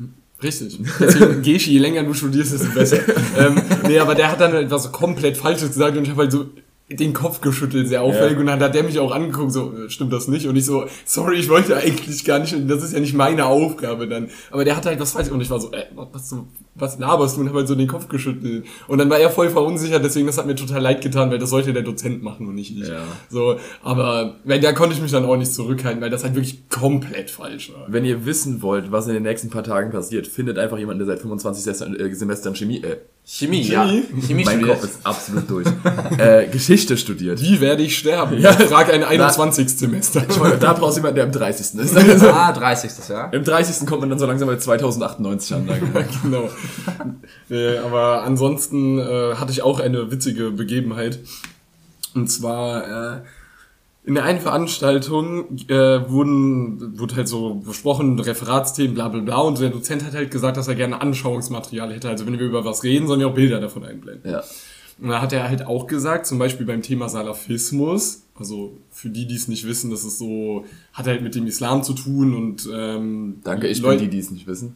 Richtig. 0.42 0.80
Deswegen 1.00 1.42
Geschi, 1.44 1.72
je 1.72 1.80
länger 1.80 2.04
du 2.04 2.14
studierst, 2.14 2.54
desto 2.54 2.74
besser. 2.74 3.00
ähm, 3.38 3.62
nee, 3.88 4.00
aber 4.00 4.16
der 4.16 4.32
hat 4.32 4.42
dann 4.42 4.54
etwas 4.54 4.92
komplett 4.92 5.38
Falsches 5.38 5.70
gesagt 5.70 5.98
und 5.98 6.04
ich 6.04 6.10
habe 6.10 6.24
halt 6.24 6.32
so 6.32 6.46
den 6.90 7.14
Kopf 7.14 7.42
geschüttelt, 7.42 7.88
sehr 7.88 8.02
auffällig. 8.02 8.34
Ja. 8.34 8.40
Und 8.40 8.46
dann 8.48 8.60
hat 8.60 8.76
der 8.76 8.84
mich 8.84 9.00
auch 9.00 9.12
angeguckt, 9.12 9.52
so, 9.52 9.74
äh, 9.74 9.90
stimmt 9.90 10.12
das 10.12 10.28
nicht? 10.28 10.48
Und 10.48 10.56
ich 10.56 10.66
so, 10.66 10.86
sorry, 11.06 11.38
ich 11.38 11.50
wollte 11.50 11.78
eigentlich 11.78 12.24
gar 12.26 12.40
nicht, 12.40 12.56
das 12.68 12.84
ist 12.84 12.94
ja 12.94 13.00
nicht 13.00 13.14
meine 13.14 13.46
Aufgabe 13.46 14.08
dann. 14.08 14.30
Aber 14.52 14.66
der 14.66 14.76
hat 14.76 14.86
halt 14.86 15.00
was 15.00 15.12
falsch 15.12 15.30
und 15.30 15.42
ich 15.42 15.50
war 15.50 15.60
so, 15.60 15.72
äh, 15.72 15.86
was, 15.94 16.30
du, 16.30 16.48
was 16.76 16.98
laberst 16.98 17.38
du? 17.38 17.42
Und 17.42 17.50
hab 17.50 17.56
halt 17.56 17.68
so 17.68 17.76
den 17.76 17.88
Kopf 17.88 18.08
geschüttelt. 18.08 18.66
Und 18.88 18.98
dann 18.98 19.10
war 19.10 19.20
er 19.20 19.30
voll 19.30 19.50
verunsichert, 19.50 20.04
deswegen, 20.04 20.26
das 20.28 20.38
hat 20.38 20.48
mir 20.48 20.56
total 20.56 20.82
leid 20.82 21.02
getan, 21.02 21.30
weil 21.30 21.38
das 21.40 21.50
sollte 21.52 21.72
der 21.74 21.84
Dozent 21.84 22.24
machen 22.24 22.48
und 22.48 22.56
nicht 22.56 22.76
ich. 22.76 22.88
Ja. 22.88 23.04
So, 23.30 23.58
aber, 23.84 24.36
weil 24.44 24.60
da 24.60 24.74
konnte 24.74 24.96
ich 24.96 25.02
mich 25.02 25.12
dann 25.12 25.26
auch 25.26 25.36
nicht 25.38 25.54
zurückhalten, 25.54 26.02
weil 26.02 26.10
das 26.10 26.24
halt 26.24 26.34
wirklich 26.36 26.68
komplett 26.70 27.30
falsch 27.30 27.72
war. 27.74 27.86
Wenn 27.88 28.06
ihr 28.06 28.26
wissen 28.26 28.62
wollt, 28.62 28.92
was 28.92 29.08
in 29.08 29.14
den 29.14 29.24
nächsten 29.24 29.50
paar 29.50 29.64
Tagen 29.64 29.92
passiert, 29.92 30.26
findet 30.28 30.58
einfach 30.58 30.78
jemanden, 30.78 31.00
der 31.06 31.16
seit 31.16 31.20
25 31.22 31.64
Semester- 31.64 32.00
äh, 32.00 32.14
Semestern 32.14 32.56
Chemie, 32.56 32.82
äh, 32.84 32.98
Chemie, 33.26 33.64
Chemie? 33.64 33.72
ja. 33.72 33.86
Chemie 34.28 34.44
mein 34.44 34.58
studiert. 34.58 34.82
Kopf 34.82 34.84
ist 34.84 35.00
absolut 35.06 35.50
durch, 35.50 35.68
äh, 36.18 36.48
Geschichte 36.48 36.98
studiert. 36.98 37.42
Wie 37.42 37.62
werde 37.62 37.84
ich 37.84 37.98
sterben? 37.98 38.40
Ja, 38.40 38.52
frag 38.52 38.92
ein 38.94 39.04
21. 39.04 39.70
Semester. 39.70 40.24
Ich 40.30 40.38
meine, 40.40 40.58
da 40.58 40.74
brauchst 40.74 40.98
du 40.98 41.00
jemanden, 41.00 41.16
der 41.16 41.26
im 41.26 41.32
30. 41.32 41.80
ist. 41.80 41.96
Ah, 42.34 42.52
30. 42.52 42.92
ja. 43.10 43.26
Im 43.28 43.44
30. 43.44 43.88
kommt 43.88 44.02
man 44.02 44.10
dann 44.10 44.20
so 44.20 44.26
langsam 44.26 44.48
bei 44.48 44.58
2098 44.58 45.56
an. 45.56 45.68
Dann. 45.68 46.06
genau. 46.24 46.50
äh, 47.50 47.78
aber 47.78 48.24
ansonsten 48.24 48.98
äh, 49.00 49.36
hatte 49.36 49.52
ich 49.52 49.62
auch 49.62 49.80
eine 49.80 50.12
witzige 50.12 50.52
Begebenheit. 50.52 51.20
Und 52.16 52.30
zwar 52.30 53.18
äh, 53.18 53.22
in 54.06 54.16
der 54.16 54.24
einen 54.26 54.40
Veranstaltung 54.40 55.58
äh, 55.70 56.10
wurden, 56.10 57.00
wurde 57.00 57.16
halt 57.16 57.28
so 57.28 57.56
besprochen, 57.56 58.20
Referatsthemen, 58.20 58.94
bla 58.96 59.08
bla 59.08 59.22
bla. 59.22 59.38
Und 59.38 59.60
der 59.60 59.70
Dozent 59.70 60.04
hat 60.04 60.14
halt 60.14 60.30
gesagt, 60.30 60.58
dass 60.58 60.68
er 60.68 60.76
gerne 60.76 61.00
Anschauungsmaterial 61.02 61.94
hätte. 61.94 62.10
Also 62.10 62.26
wenn 62.26 62.38
wir 62.38 62.46
über 62.46 62.66
was 62.66 62.84
reden, 62.84 63.08
sollen 63.08 63.20
wir 63.22 63.28
auch 63.28 63.34
Bilder 63.34 63.60
davon 63.62 63.84
einblenden. 63.86 64.30
Ja. 64.32 64.44
Und 65.02 65.10
da 65.10 65.22
hat 65.22 65.34
er 65.34 65.50
halt 65.50 65.66
auch 65.66 65.88
gesagt, 65.88 66.28
zum 66.28 66.38
Beispiel 66.38 66.66
beim 66.68 66.82
Thema 66.84 67.10
Salafismus, 67.10 68.24
also 68.36 68.78
für 68.92 69.10
die, 69.10 69.26
die 69.26 69.36
es 69.36 69.48
nicht 69.48 69.66
wissen, 69.68 69.90
das 69.90 70.04
ist 70.04 70.20
so, 70.20 70.66
hat 70.94 71.08
halt 71.08 71.22
mit 71.24 71.34
dem 71.34 71.48
Islam 71.48 71.82
zu 71.84 71.94
tun 71.94 72.36
und 72.36 72.70
ähm, 72.72 73.38
Danke, 73.44 73.68
ich 73.68 73.80
Leute- 73.80 74.02
bin 74.02 74.10
die, 74.12 74.18
die 74.18 74.22
es 74.22 74.30
nicht 74.32 74.46
wissen. 74.46 74.76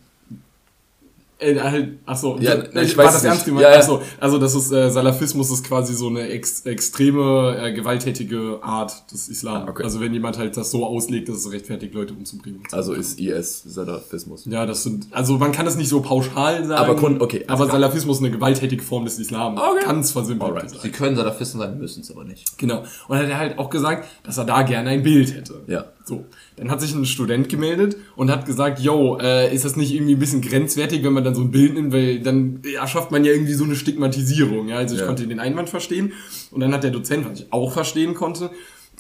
Äh, 1.40 1.60
halt, 1.60 2.00
achso, 2.06 2.38
Ja, 2.40 2.56
ich 2.82 2.98
war 2.98 3.06
weiß 3.06 3.14
das 3.14 3.22
es 3.22 3.24
ernst 3.26 3.40
nicht. 3.42 3.46
gemeint? 3.46 3.66
Ja, 3.68 3.72
ja. 3.74 3.78
Achso, 3.78 4.02
also 4.20 4.40
das 4.40 4.56
ist 4.56 4.72
äh, 4.72 4.90
Salafismus 4.90 5.52
ist 5.52 5.64
quasi 5.68 5.94
so 5.94 6.08
eine 6.08 6.30
ex 6.30 6.62
extreme, 6.66 7.56
äh, 7.62 7.74
gewalttätige 7.74 8.58
Art 8.64 9.12
des 9.12 9.30
Islam. 9.30 9.68
Ah, 9.68 9.70
okay. 9.70 9.84
Also 9.84 10.00
wenn 10.00 10.14
jemand 10.14 10.40
halt 10.40 10.58
das 10.58 10.72
so 10.72 10.84
auslegt, 10.86 11.30
dass 11.30 11.36
es 11.38 11.52
rechtfertigt, 11.52 11.94
Leute 11.94 12.14
umzubringen. 12.16 12.64
Also 12.72 12.94
ist 12.94 13.20
IS 13.20 13.62
Salafismus. 13.66 14.46
ja, 14.46 14.66
das 14.66 14.82
sind, 14.84 15.08
also 15.12 15.38
man 15.38 15.52
kann 15.52 15.66
das 15.66 15.76
nicht 15.76 15.90
so 15.90 16.02
pauschal 16.02 16.66
sagen. 16.66 16.72
Aber 16.72 16.96
Grund- 16.96 17.22
okay, 17.22 17.44
alles 17.48 17.62
Aber. 17.62 17.72
Salafismus 17.72 18.18
ist 18.18 18.24
eine 18.24 18.32
gewalttätige 18.32 18.82
Form 18.84 19.06
des 19.06 19.20
Islam. 19.20 19.58
Okay. 19.58 19.86
Ganz 19.86 20.12
versimpelt 20.12 20.50
Alright. 20.50 20.64
gesagt. 20.64 20.82
Sie 20.82 20.90
können 20.92 21.16
Salafisten 21.16 21.60
sein, 21.60 21.78
müssen 21.78 22.02
es 22.02 22.10
aber 22.10 22.24
nicht. 22.24 22.58
Genau. 22.58 22.80
Und 22.80 22.88
dann 23.10 23.20
hat 23.20 23.30
er 23.30 23.38
halt 23.38 23.60
auch 23.60 23.70
gesagt, 23.70 24.08
dass 24.24 24.38
er 24.40 24.46
da 24.46 24.64
gerne 24.64 24.90
ein 24.90 25.04
Bild 25.04 25.36
hätte. 25.36 25.62
Ja. 25.68 25.86
So. 26.08 26.26
Dann 26.56 26.72
hat 26.72 26.80
sich 26.80 26.96
ein 26.96 27.06
Student 27.06 27.50
gemeldet 27.50 27.98
und 28.16 28.32
hat 28.32 28.46
gesagt, 28.46 28.80
yo, 28.80 29.18
äh, 29.20 29.54
ist 29.54 29.66
das 29.66 29.76
nicht 29.76 29.94
irgendwie 29.94 30.14
ein 30.16 30.20
bisschen 30.20 30.42
grenzwertig, 30.42 31.04
wenn 31.04 31.12
man 31.14 31.24
dann 31.26 31.36
so 31.36 31.42
ein 31.42 31.52
Bild 31.52 31.74
nimmt, 31.74 31.92
weil 31.92 32.20
dann 32.22 32.62
ja, 32.74 32.88
schafft 32.88 33.12
man 33.12 33.26
ja 33.26 33.34
irgendwie 33.34 33.54
so 33.54 33.66
eine 33.66 33.76
Stigmatisierung. 33.76 34.70
Ja, 34.70 34.78
also 34.78 34.96
ich 34.96 35.02
Ja. 35.02 35.08
konnte 35.08 35.28
den 35.28 35.40
Einwand 35.42 35.70
verstehen. 35.70 36.14
Und 36.52 36.62
dann 36.62 36.74
hat 36.74 36.84
der 36.84 36.92
Dozent, 36.92 37.30
was 37.30 37.42
ich 37.42 37.52
auch 37.52 37.74
verstehen 37.74 38.14
konnte, 38.14 38.52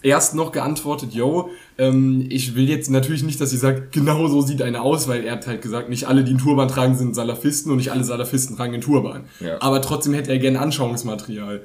erst 0.03 0.35
noch 0.35 0.51
geantwortet, 0.51 1.13
yo, 1.13 1.49
ähm, 1.77 2.25
ich 2.29 2.55
will 2.55 2.67
jetzt 2.69 2.91
natürlich 2.91 3.23
nicht, 3.23 3.39
dass 3.41 3.49
sie 3.51 3.57
sagt, 3.57 3.93
genau 3.93 4.27
so 4.27 4.41
sieht 4.41 4.61
einer 4.61 4.81
aus, 4.81 5.07
weil 5.07 5.23
er 5.23 5.31
hat 5.33 5.47
halt 5.47 5.61
gesagt, 5.61 5.89
nicht 5.89 6.05
alle, 6.07 6.23
die 6.23 6.31
einen 6.31 6.39
Turban 6.39 6.67
tragen, 6.67 6.95
sind 6.95 7.15
Salafisten 7.15 7.71
und 7.71 7.77
nicht 7.77 7.91
alle 7.91 8.03
Salafisten 8.03 8.57
tragen 8.57 8.73
einen 8.73 8.83
Turban. 8.83 9.23
Ja. 9.39 9.61
Aber 9.61 9.81
trotzdem 9.81 10.13
hätte 10.13 10.29
er 10.31 10.39
gerne 10.39 10.59
Anschauungsmaterial. 10.59 11.61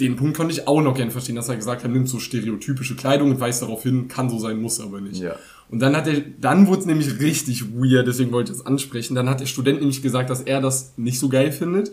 Den 0.00 0.16
Punkt 0.16 0.36
konnte 0.36 0.52
ich 0.52 0.68
auch 0.68 0.80
noch 0.80 0.94
gerne 0.94 1.10
verstehen, 1.10 1.34
dass 1.34 1.48
er 1.48 1.56
gesagt 1.56 1.82
hat, 1.82 1.90
nimmt 1.90 2.08
so 2.08 2.20
stereotypische 2.20 2.94
Kleidung 2.94 3.30
und 3.30 3.40
weist 3.40 3.62
darauf 3.62 3.82
hin, 3.82 4.06
kann 4.06 4.30
so 4.30 4.38
sein, 4.38 4.60
muss 4.60 4.80
aber 4.80 5.00
nicht. 5.00 5.20
Ja. 5.20 5.34
Und 5.70 5.80
dann 5.80 5.96
hat 5.96 6.06
er, 6.06 6.20
dann 6.40 6.66
wurde 6.66 6.80
es 6.80 6.86
nämlich 6.86 7.20
richtig 7.20 7.74
weird, 7.74 8.06
deswegen 8.06 8.32
wollte 8.32 8.52
ich 8.52 8.58
das 8.58 8.66
ansprechen. 8.66 9.14
Dann 9.14 9.28
hat 9.28 9.40
der 9.40 9.46
Student 9.46 9.80
nämlich 9.80 10.00
gesagt, 10.00 10.30
dass 10.30 10.40
er 10.40 10.60
das 10.60 10.92
nicht 10.96 11.18
so 11.18 11.28
geil 11.28 11.52
findet. 11.52 11.92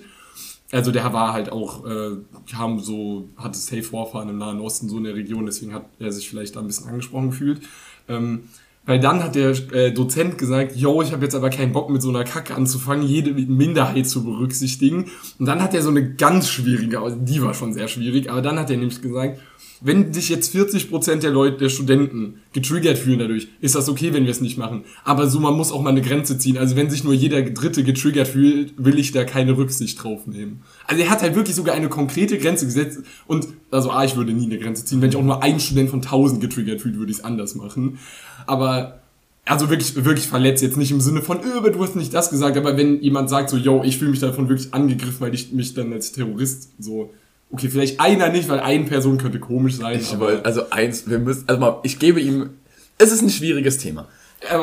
Also 0.71 0.91
der 0.91 1.11
war 1.13 1.33
halt 1.33 1.51
auch, 1.51 1.85
äh, 1.85 2.11
haben 2.53 2.79
so, 2.79 3.29
hatte 3.37 3.57
Safe 3.57 3.83
Vorfahren 3.83 4.29
im 4.29 4.37
Nahen 4.37 4.59
Osten, 4.59 4.89
so 4.89 4.97
in 4.97 5.03
der 5.03 5.15
Region, 5.15 5.45
deswegen 5.45 5.73
hat 5.73 5.85
er 5.99 6.11
sich 6.11 6.29
vielleicht 6.29 6.55
da 6.55 6.59
ein 6.59 6.67
bisschen 6.67 6.87
angesprochen 6.87 7.31
gefühlt. 7.31 7.61
Ähm, 8.07 8.49
weil 8.85 8.99
dann 8.99 9.23
hat 9.23 9.35
der 9.35 9.51
äh, 9.73 9.91
Dozent 9.91 10.37
gesagt, 10.37 10.75
yo, 10.75 11.01
ich 11.01 11.11
habe 11.11 11.23
jetzt 11.23 11.35
aber 11.35 11.49
keinen 11.49 11.73
Bock 11.73 11.89
mit 11.89 12.01
so 12.01 12.09
einer 12.09 12.23
Kacke 12.23 12.55
anzufangen, 12.55 13.07
jede 13.07 13.31
Minderheit 13.33 14.07
zu 14.07 14.23
berücksichtigen. 14.23 15.05
Und 15.39 15.45
dann 15.45 15.61
hat 15.61 15.73
er 15.73 15.81
so 15.81 15.89
eine 15.89 16.13
ganz 16.13 16.49
schwierige, 16.49 17.01
die 17.19 17.41
war 17.41 17.53
schon 17.53 17.73
sehr 17.73 17.87
schwierig, 17.87 18.29
aber 18.29 18.41
dann 18.41 18.59
hat 18.59 18.69
er 18.69 18.77
nämlich 18.77 19.01
gesagt, 19.01 19.39
wenn 19.81 20.13
sich 20.13 20.29
jetzt 20.29 20.55
40% 20.55 21.17
der 21.17 21.31
Leute, 21.31 21.57
der 21.57 21.69
Studenten 21.69 22.41
getriggert 22.53 22.97
fühlen 22.97 23.19
dadurch, 23.19 23.49
ist 23.59 23.75
das 23.75 23.89
okay, 23.89 24.13
wenn 24.13 24.23
wir 24.23 24.31
es 24.31 24.41
nicht 24.41 24.57
machen. 24.57 24.85
Aber 25.03 25.27
so, 25.27 25.39
man 25.39 25.53
muss 25.53 25.71
auch 25.71 25.81
mal 25.81 25.89
eine 25.89 26.01
Grenze 26.01 26.37
ziehen. 26.37 26.57
Also 26.57 26.75
wenn 26.75 26.89
sich 26.89 27.03
nur 27.03 27.13
jeder 27.13 27.41
Dritte 27.41 27.83
getriggert 27.83 28.27
fühlt, 28.27 28.73
will 28.77 28.97
ich 28.97 29.11
da 29.11 29.25
keine 29.25 29.57
Rücksicht 29.57 30.01
drauf 30.01 30.27
nehmen. 30.27 30.61
Also 30.87 31.03
er 31.03 31.09
hat 31.09 31.21
halt 31.21 31.35
wirklich 31.35 31.55
sogar 31.55 31.75
eine 31.75 31.89
konkrete 31.89 32.37
Grenze 32.37 32.65
gesetzt. 32.65 32.99
Und, 33.27 33.47
also 33.69 33.91
A, 33.91 34.05
ich 34.05 34.15
würde 34.15 34.31
nie 34.31 34.45
eine 34.45 34.59
Grenze 34.59 34.85
ziehen. 34.85 35.01
Wenn 35.01 35.09
ich 35.09 35.17
auch 35.17 35.23
nur 35.23 35.43
ein 35.43 35.59
Student 35.59 35.89
von 35.89 36.01
1000 36.01 36.41
getriggert 36.41 36.81
fühlt, 36.81 36.97
würde 36.97 37.11
ich 37.11 37.19
es 37.19 37.23
anders 37.23 37.55
machen. 37.55 37.99
Aber, 38.47 38.99
also 39.45 39.69
wirklich, 39.69 39.95
wirklich 39.95 40.27
verletzt. 40.27 40.63
Jetzt 40.63 40.77
nicht 40.77 40.91
im 40.91 41.01
Sinne 41.01 41.21
von, 41.21 41.39
öh, 41.39 41.69
du 41.71 41.83
hast 41.83 41.95
nicht 41.95 42.13
das 42.13 42.29
gesagt. 42.29 42.57
Aber 42.57 42.77
wenn 42.77 43.01
jemand 43.01 43.29
sagt 43.29 43.49
so, 43.49 43.57
yo, 43.57 43.83
ich 43.83 43.97
fühle 43.97 44.11
mich 44.11 44.19
davon 44.19 44.49
wirklich 44.49 44.73
angegriffen, 44.73 45.19
weil 45.19 45.33
ich 45.33 45.51
mich 45.51 45.73
dann 45.73 45.93
als 45.93 46.11
Terrorist 46.11 46.69
so 46.79 47.11
Okay, 47.51 47.69
vielleicht 47.69 47.99
einer 47.99 48.29
nicht, 48.29 48.49
weil 48.49 48.59
eine 48.59 48.85
Person 48.85 49.17
könnte 49.17 49.39
komisch 49.39 49.75
sein. 49.75 49.99
Ich 49.99 50.11
aber- 50.13 50.25
wollte, 50.25 50.45
also 50.45 50.69
eins, 50.71 51.07
wir 51.09 51.19
müssen, 51.19 51.43
also 51.47 51.61
mal, 51.61 51.79
ich 51.83 51.99
gebe 51.99 52.19
ihm, 52.19 52.49
es 52.97 53.11
ist 53.11 53.21
ein 53.21 53.29
schwieriges 53.29 53.77
Thema. 53.77 54.07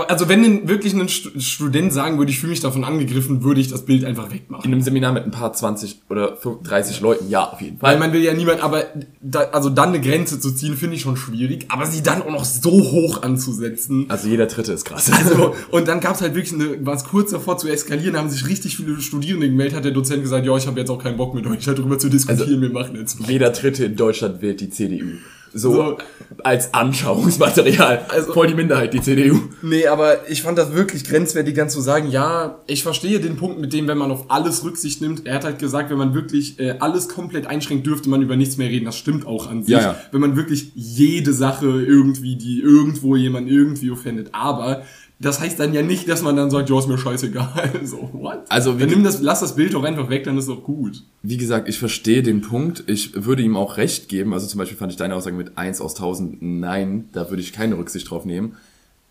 Also 0.09 0.29
wenn 0.29 0.69
wirklich 0.69 0.93
ein 0.95 1.09
Stu- 1.09 1.39
Student 1.41 1.93
sagen 1.93 2.19
würde, 2.19 2.31
ich 2.31 2.39
fühle 2.39 2.51
mich 2.51 2.61
davon 2.61 2.85
angegriffen, 2.85 3.43
würde 3.43 3.61
ich 3.61 3.69
das 3.69 3.85
Bild 3.85 4.05
einfach 4.05 4.31
wegmachen. 4.33 4.65
In 4.65 4.73
einem 4.73 4.83
Seminar 4.83 5.13
mit 5.13 5.25
ein 5.25 5.31
paar 5.31 5.53
20 5.53 6.03
oder 6.09 6.37
30 6.63 7.01
Leuten, 7.01 7.29
ja, 7.29 7.51
auf 7.53 7.61
jeden 7.61 7.81
Weil 7.83 7.93
Fall. 7.93 7.99
man 7.99 8.13
will 8.13 8.23
ja 8.23 8.33
niemand, 8.35 8.63
aber 8.63 8.85
da, 9.21 9.41
also 9.53 9.69
dann 9.71 9.91
eine 9.91 10.01
Grenze 10.01 10.39
zu 10.41 10.53
ziehen, 10.53 10.77
finde 10.77 10.97
ich 10.97 11.03
schon 11.03 11.17
schwierig. 11.17 11.67
Aber 11.69 11.87
sie 11.87 12.03
dann 12.03 12.23
auch 12.23 12.31
noch 12.31 12.45
so 12.45 12.71
hoch 12.71 13.23
anzusetzen. 13.23 14.07
Also 14.09 14.29
jeder 14.29 14.47
Dritte 14.47 14.73
ist 14.73 14.85
krass. 14.85 15.11
Also, 15.13 15.55
und 15.71 15.89
dann 15.89 16.01
gab 16.01 16.15
es 16.17 16.21
halt 16.23 16.35
wirklich 16.35 16.53
eine, 16.55 16.85
war 16.87 16.95
es 16.95 17.05
kurz 17.05 17.31
davor 17.31 17.57
zu 17.59 17.69
eskalieren, 17.69 18.15
da 18.15 18.21
haben 18.21 18.31
sich 18.31 18.47
richtig 18.49 18.77
viele 18.77 19.01
Studierende 19.01 19.49
gemeldet, 19.49 19.77
hat 19.77 19.85
der 19.85 19.93
Dozent 19.93 20.23
gesagt, 20.23 20.47
ja, 20.47 20.57
ich 20.57 20.67
habe 20.67 20.79
jetzt 20.81 20.91
auch 20.91 21.03
keinen 21.03 21.17
Bock 21.17 21.35
mit 21.35 21.47
euch 21.47 21.65
darüber 21.65 21.99
zu 21.99 22.09
diskutieren, 22.09 22.41
Also, 22.49 22.61
wir 22.61 22.71
machen 22.71 22.97
jetzt 22.97 23.21
weiter. 23.21 23.31
jeder 23.33 23.51
Dritte 23.51 23.85
in 23.85 23.97
Deutschland 23.97 24.43
wählt 24.43 24.61
die 24.61 24.71
CDU. 24.71 25.07
So, 25.55 25.73
So. 25.75 25.99
als 26.45 26.73
Anschauungsmaterial. 26.75 28.07
Also- 28.09 28.33
Voll 28.33 28.47
die 28.49 28.55
Minderheit, 28.55 28.95
die 28.95 29.01
CDU. 29.01 29.39
Nee, 29.63 29.87
aber 29.87 30.29
ich 30.31 30.43
fand 30.43 30.59
das 30.59 30.73
wirklich 30.73 31.05
grenzwertig, 31.05 31.55
dann 31.55 31.69
zu 31.71 31.81
sagen, 31.81 32.11
ja, 32.11 32.61
ich 32.67 32.83
verstehe 32.83 33.21
den 33.21 33.37
Punkt 33.37 33.59
mit 33.61 33.73
dem, 33.73 33.87
wenn 33.89 33.99
man 33.99 34.11
auf 34.11 34.31
alles 34.31 34.65
Rücksicht 34.65 35.01
nimmt. 35.01 35.27
Er 35.27 35.35
hat 35.37 35.45
halt 35.45 35.59
gesagt, 35.59 35.91
wenn 35.91 35.99
man 35.99 36.15
wirklich 36.15 36.59
äh, 36.59 36.77
alles 36.81 37.09
komplett 37.09 37.47
einschränkt, 37.47 37.87
dürfte 37.87 38.09
man 38.09 38.23
über 38.23 38.37
nichts 38.37 38.57
mehr 38.57 38.69
reden. 38.69 38.87
Das 38.87 38.97
stimmt 38.97 39.27
auch 39.27 39.49
an 39.51 39.63
sich. 39.63 39.73
Ja, 39.73 39.81
ja. 39.81 39.97
Wenn 40.11 40.21
man 40.21 40.37
wirklich 40.37 40.73
jede 40.75 41.33
Sache 41.33 41.67
irgendwie, 41.67 42.37
die 42.37 42.61
irgendwo 42.61 43.17
jemand 43.17 43.49
irgendwie 43.51 43.91
offendet. 43.91 44.31
Aber 44.33 44.83
das 45.23 45.41
heißt 45.41 45.59
dann 45.59 45.73
ja 45.73 45.83
nicht, 45.83 46.09
dass 46.09 46.23
man 46.23 46.37
dann 46.37 46.51
sagt, 46.51 46.69
ja, 46.69 46.79
ist 46.79 46.89
mir 46.89 46.99
scheißegal. 46.99 47.71
So, 47.85 48.11
what? 48.13 48.41
Also, 48.51 48.79
wie- 48.79 48.85
nimm 48.85 49.03
das, 49.05 49.21
lass 49.23 49.41
das 49.41 49.55
Bild 49.57 49.73
doch 49.75 49.85
einfach 49.85 50.11
weg, 50.11 50.25
dann 50.25 50.37
ist 50.37 50.49
doch 50.49 50.63
gut. 50.63 51.03
Wie 51.23 51.37
gesagt, 51.39 51.69
ich 51.69 51.79
verstehe 51.79 52.23
den 52.23 52.41
Punkt. 52.43 52.85
Ich 52.87 53.25
würde 53.25 53.43
ihm 53.43 53.57
auch 53.57 53.77
recht 53.79 54.09
geben. 54.09 54.35
Also 54.35 54.47
zum 54.47 54.59
Beispiel 54.59 54.77
fand 54.77 54.93
ich 54.93 54.99
deine 54.99 55.15
Aussage 55.15 55.37
mit 55.37 55.57
1 55.57 55.81
aus 55.81 55.95
1000 55.95 56.39
nein. 56.43 57.09
Da 57.13 57.31
würde 57.31 57.41
ich 57.43 57.53
keine 57.53 57.79
Rücksicht 57.79 58.11
drauf 58.11 58.25
nehmen. 58.25 58.57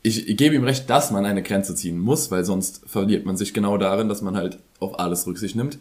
Ich, 0.03 0.27
ich 0.27 0.37
gebe 0.37 0.55
ihm 0.55 0.63
recht, 0.63 0.89
dass 0.89 1.11
man 1.11 1.25
eine 1.25 1.43
Grenze 1.43 1.75
ziehen 1.75 1.99
muss, 1.99 2.31
weil 2.31 2.43
sonst 2.43 2.81
verliert 2.87 3.25
man 3.25 3.37
sich 3.37 3.53
genau 3.53 3.77
darin, 3.77 4.09
dass 4.09 4.21
man 4.21 4.35
halt 4.35 4.57
auf 4.79 4.99
alles 4.99 5.27
Rücksicht 5.27 5.55
nimmt. 5.55 5.77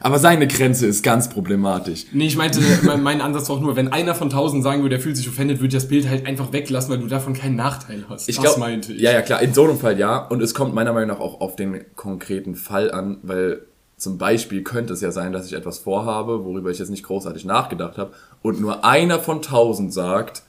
Aber 0.00 0.18
seine 0.18 0.46
Grenze 0.46 0.86
ist 0.86 1.02
ganz 1.02 1.28
problematisch. 1.28 2.06
Nee, 2.12 2.26
ich 2.26 2.36
meinte, 2.36 2.60
mein, 3.02 3.20
Ansatz 3.20 3.48
war 3.48 3.56
auch 3.56 3.60
nur, 3.60 3.76
wenn 3.76 3.92
einer 3.92 4.14
von 4.14 4.30
tausend 4.30 4.62
sagen 4.62 4.82
würde, 4.82 4.96
der 4.96 5.00
fühlt 5.00 5.16
sich 5.16 5.28
offended, 5.28 5.58
würde 5.58 5.68
ich 5.68 5.74
das 5.74 5.88
Bild 5.88 6.08
halt 6.08 6.26
einfach 6.26 6.52
weglassen, 6.52 6.90
weil 6.90 6.98
du 6.98 7.06
davon 7.06 7.34
keinen 7.34 7.56
Nachteil 7.56 8.04
hast. 8.08 8.28
Ich 8.28 8.36
das 8.36 8.44
glaube, 8.44 8.60
meinte 8.60 8.92
ich. 8.92 9.00
ja, 9.00 9.12
ja, 9.12 9.22
klar, 9.22 9.42
in 9.42 9.54
so 9.54 9.64
einem 9.64 9.78
Fall 9.78 9.98
ja. 9.98 10.18
Und 10.18 10.42
es 10.42 10.54
kommt 10.54 10.74
meiner 10.74 10.92
Meinung 10.92 11.08
nach 11.08 11.20
auch 11.20 11.40
auf 11.40 11.56
den 11.56 11.84
konkreten 11.94 12.54
Fall 12.54 12.90
an, 12.90 13.18
weil 13.22 13.62
zum 13.96 14.18
Beispiel 14.18 14.62
könnte 14.62 14.92
es 14.92 15.00
ja 15.00 15.10
sein, 15.10 15.32
dass 15.32 15.46
ich 15.46 15.54
etwas 15.54 15.78
vorhabe, 15.78 16.44
worüber 16.44 16.70
ich 16.70 16.78
jetzt 16.78 16.90
nicht 16.90 17.04
großartig 17.04 17.44
nachgedacht 17.44 17.96
habe, 17.96 18.12
und 18.42 18.60
nur 18.60 18.84
einer 18.84 19.18
von 19.18 19.40
tausend 19.40 19.92
sagt, 19.92 20.42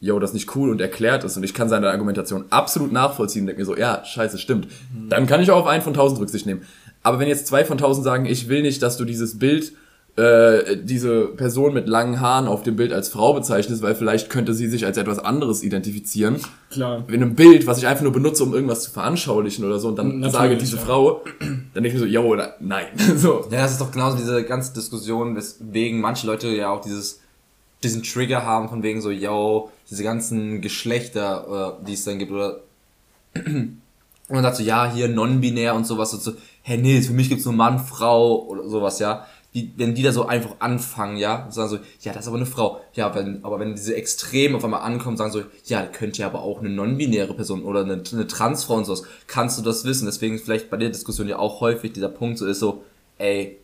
yo, 0.00 0.18
das 0.18 0.30
ist 0.30 0.34
nicht 0.34 0.54
cool 0.54 0.70
und 0.70 0.80
erklärt 0.80 1.24
es 1.24 1.36
und 1.36 1.44
ich 1.44 1.54
kann 1.54 1.68
seine 1.68 1.90
Argumentation 1.90 2.44
absolut 2.50 2.92
nachvollziehen 2.92 3.42
und 3.42 3.46
denke 3.46 3.62
mir 3.62 3.66
so, 3.66 3.76
ja, 3.76 4.04
scheiße, 4.04 4.38
stimmt. 4.38 4.68
Dann 5.08 5.26
kann 5.26 5.40
ich 5.40 5.50
auch 5.50 5.60
auf 5.60 5.66
einen 5.66 5.82
von 5.82 5.94
tausend 5.94 6.20
Rücksicht 6.20 6.46
nehmen. 6.46 6.62
Aber 7.04 7.20
wenn 7.20 7.28
jetzt 7.28 7.46
zwei 7.46 7.64
von 7.64 7.78
tausend 7.78 8.04
sagen, 8.04 8.26
ich 8.26 8.48
will 8.48 8.62
nicht, 8.62 8.82
dass 8.82 8.96
du 8.96 9.04
dieses 9.04 9.38
Bild, 9.38 9.72
äh, 10.16 10.76
diese 10.78 11.26
Person 11.26 11.74
mit 11.74 11.86
langen 11.86 12.20
Haaren 12.20 12.48
auf 12.48 12.62
dem 12.62 12.76
Bild 12.76 12.92
als 12.92 13.10
Frau 13.10 13.34
bezeichnest, 13.34 13.82
weil 13.82 13.94
vielleicht 13.94 14.30
könnte 14.30 14.54
sie 14.54 14.68
sich 14.68 14.86
als 14.86 14.96
etwas 14.96 15.18
anderes 15.18 15.62
identifizieren. 15.62 16.40
Klar. 16.70 17.04
In 17.08 17.14
einem 17.14 17.34
Bild, 17.34 17.66
was 17.66 17.78
ich 17.78 17.86
einfach 17.86 18.04
nur 18.04 18.12
benutze, 18.12 18.42
um 18.42 18.54
irgendwas 18.54 18.84
zu 18.84 18.90
veranschaulichen 18.90 19.64
oder 19.66 19.78
so, 19.78 19.88
und 19.88 19.96
dann 19.96 20.20
Natürlich, 20.20 20.32
sage 20.32 20.56
diese 20.56 20.76
ja. 20.76 20.82
Frau, 20.82 21.22
dann 21.40 21.68
denke 21.74 21.88
ich 21.88 21.94
mir 21.94 22.00
so, 22.00 22.06
yo, 22.06 22.22
oder 22.22 22.54
nein. 22.60 22.86
so. 23.16 23.46
Ja, 23.50 23.62
das 23.62 23.72
ist 23.72 23.80
doch 23.80 23.92
genauso 23.92 24.16
diese 24.16 24.44
ganze 24.44 24.72
Diskussion, 24.72 25.36
weswegen 25.36 26.00
manche 26.00 26.26
Leute 26.26 26.48
ja 26.48 26.70
auch 26.70 26.80
dieses, 26.80 27.20
diesen 27.82 28.02
Trigger 28.02 28.46
haben 28.46 28.70
von 28.70 28.82
wegen 28.82 29.02
so, 29.02 29.10
yo, 29.10 29.70
diese 29.90 30.04
ganzen 30.04 30.62
Geschlechter, 30.62 31.76
äh, 31.82 31.86
die 31.86 31.92
es 31.92 32.04
dann 32.04 32.18
gibt, 32.18 32.32
oder 32.32 32.60
und 33.34 33.80
dann 34.28 34.42
sagt 34.42 34.56
so, 34.56 34.62
ja, 34.62 34.90
hier 34.90 35.08
non-binär 35.08 35.74
und 35.74 35.86
sowas 35.86 36.14
und 36.14 36.22
so, 36.22 36.32
hä, 36.64 36.76
nee, 36.78 37.00
für 37.02 37.12
mich 37.12 37.28
gibt's 37.28 37.44
nur 37.44 37.54
Mann, 37.54 37.78
Frau 37.78 38.42
oder 38.46 38.68
sowas, 38.68 38.98
ja. 38.98 39.26
Die, 39.54 39.72
wenn 39.76 39.94
die 39.94 40.02
da 40.02 40.10
so 40.10 40.26
einfach 40.26 40.56
anfangen, 40.58 41.16
ja, 41.16 41.46
sagen 41.50 41.68
so, 41.68 41.78
ja, 42.00 42.12
das 42.12 42.22
ist 42.24 42.28
aber 42.28 42.38
eine 42.38 42.46
Frau. 42.46 42.80
Ja, 42.94 43.14
wenn, 43.14 43.44
aber 43.44 43.60
wenn 43.60 43.76
diese 43.76 43.94
Extremen 43.94 44.56
auf 44.56 44.64
einmal 44.64 44.80
ankommen, 44.80 45.16
sagen 45.16 45.30
so, 45.30 45.42
ja, 45.66 45.86
könnte 45.86 46.22
ja 46.22 46.26
aber 46.26 46.42
auch 46.42 46.58
eine 46.58 46.70
non-binäre 46.70 47.34
Person 47.34 47.64
oder 47.64 47.82
eine, 47.82 48.02
eine 48.12 48.26
Transfrau 48.26 48.74
und 48.74 48.84
sowas, 48.84 49.04
kannst 49.28 49.56
du 49.56 49.62
das 49.62 49.84
wissen? 49.84 50.06
Deswegen 50.06 50.40
vielleicht 50.40 50.70
bei 50.70 50.76
der 50.76 50.88
Diskussion 50.88 51.28
ja 51.28 51.38
auch 51.38 51.60
häufig 51.60 51.92
dieser 51.92 52.08
Punkt 52.08 52.38
so 52.38 52.46
ist 52.46 52.58
so, 52.58 52.82
ey, 53.18 53.58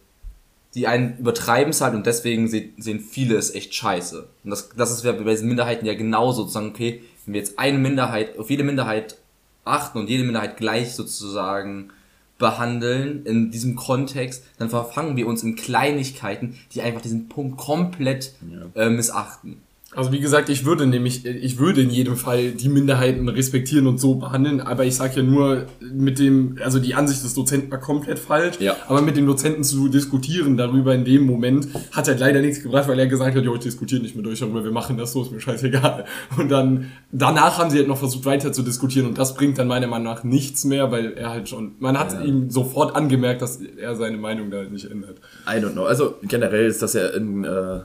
die 0.76 0.86
einen 0.86 1.18
übertreiben 1.18 1.70
es 1.70 1.80
halt 1.80 1.94
und 1.94 2.06
deswegen 2.06 2.46
se 2.46 2.66
sehen 2.78 3.00
viele 3.00 3.36
es 3.36 3.52
echt 3.52 3.74
scheiße. 3.74 4.28
Und 4.44 4.50
das, 4.50 4.68
das 4.76 4.92
ist 4.92 5.04
ja 5.04 5.10
bei 5.10 5.28
diesen 5.28 5.48
Minderheiten 5.48 5.86
ja 5.86 5.94
genauso, 5.94 6.44
zu 6.44 6.50
sagen, 6.50 6.68
okay, 6.68 7.02
wenn 7.24 7.34
wir 7.34 7.40
jetzt 7.40 7.58
eine 7.58 7.78
Minderheit, 7.78 8.38
auf 8.38 8.48
jede 8.48 8.62
Minderheit 8.62 9.16
achten 9.64 9.98
und 9.98 10.08
jede 10.08 10.22
Minderheit 10.22 10.56
gleich 10.56 10.94
sozusagen 10.94 11.90
behandeln 12.40 13.24
in 13.24 13.52
diesem 13.52 13.76
Kontext, 13.76 14.44
dann 14.58 14.70
verfangen 14.70 15.16
wir 15.16 15.28
uns 15.28 15.44
in 15.44 15.54
Kleinigkeiten, 15.54 16.58
die 16.72 16.82
einfach 16.82 17.02
diesen 17.02 17.28
Punkt 17.28 17.58
komplett 17.58 18.34
äh, 18.74 18.90
missachten. 18.90 19.62
Also 19.96 20.12
wie 20.12 20.20
gesagt, 20.20 20.48
ich 20.50 20.64
würde 20.64 20.86
nämlich, 20.86 21.24
ich 21.26 21.58
würde 21.58 21.80
in 21.82 21.90
jedem 21.90 22.16
Fall 22.16 22.52
die 22.52 22.68
Minderheiten 22.68 23.28
respektieren 23.28 23.88
und 23.88 23.98
so 23.98 24.14
behandeln, 24.14 24.60
aber 24.60 24.84
ich 24.84 24.94
sage 24.94 25.16
ja 25.16 25.22
nur, 25.24 25.66
mit 25.92 26.20
dem, 26.20 26.58
also 26.62 26.78
die 26.78 26.94
Ansicht 26.94 27.24
des 27.24 27.34
Dozenten 27.34 27.72
war 27.72 27.80
komplett 27.80 28.20
falsch, 28.20 28.60
Ja. 28.60 28.76
aber 28.86 29.02
mit 29.02 29.16
dem 29.16 29.26
Dozenten 29.26 29.64
zu 29.64 29.88
diskutieren 29.88 30.56
darüber 30.56 30.94
in 30.94 31.04
dem 31.04 31.24
Moment 31.24 31.66
hat 31.90 32.06
halt 32.06 32.20
leider 32.20 32.40
nichts 32.40 32.62
gebracht, 32.62 32.86
weil 32.86 33.00
er 33.00 33.08
gesagt 33.08 33.36
hat, 33.36 33.42
jo, 33.42 33.52
ich 33.54 33.62
diskutiere 33.62 34.00
nicht 34.00 34.14
mit 34.14 34.24
euch 34.28 34.38
darüber, 34.38 34.62
wir 34.62 34.70
machen 34.70 34.96
das 34.96 35.12
so, 35.12 35.22
ist 35.22 35.32
mir 35.32 35.40
scheißegal. 35.40 36.04
Und 36.38 36.50
dann, 36.50 36.92
danach 37.10 37.58
haben 37.58 37.70
sie 37.70 37.78
halt 37.78 37.88
noch 37.88 37.98
versucht 37.98 38.24
weiter 38.26 38.52
zu 38.52 38.62
diskutieren 38.62 39.08
und 39.08 39.18
das 39.18 39.34
bringt 39.34 39.58
dann 39.58 39.66
meiner 39.66 39.88
Meinung 39.88 40.04
nach 40.04 40.22
nichts 40.22 40.64
mehr, 40.64 40.92
weil 40.92 41.14
er 41.14 41.30
halt 41.30 41.48
schon, 41.48 41.72
man 41.80 41.98
hat 41.98 42.24
ihm 42.24 42.48
sofort 42.48 42.94
angemerkt, 42.94 43.42
dass 43.42 43.56
er 43.60 43.96
seine 43.96 44.18
Meinung 44.18 44.52
da 44.52 44.58
halt 44.58 44.70
nicht 44.70 44.88
ändert. 44.88 45.16
I 45.48 45.56
don't 45.58 45.72
know. 45.72 45.84
Also 45.84 46.14
generell 46.22 46.66
ist 46.66 46.80
das 46.80 46.92
ja 46.92 47.08
ein 47.10 47.42
äh, 47.44 47.80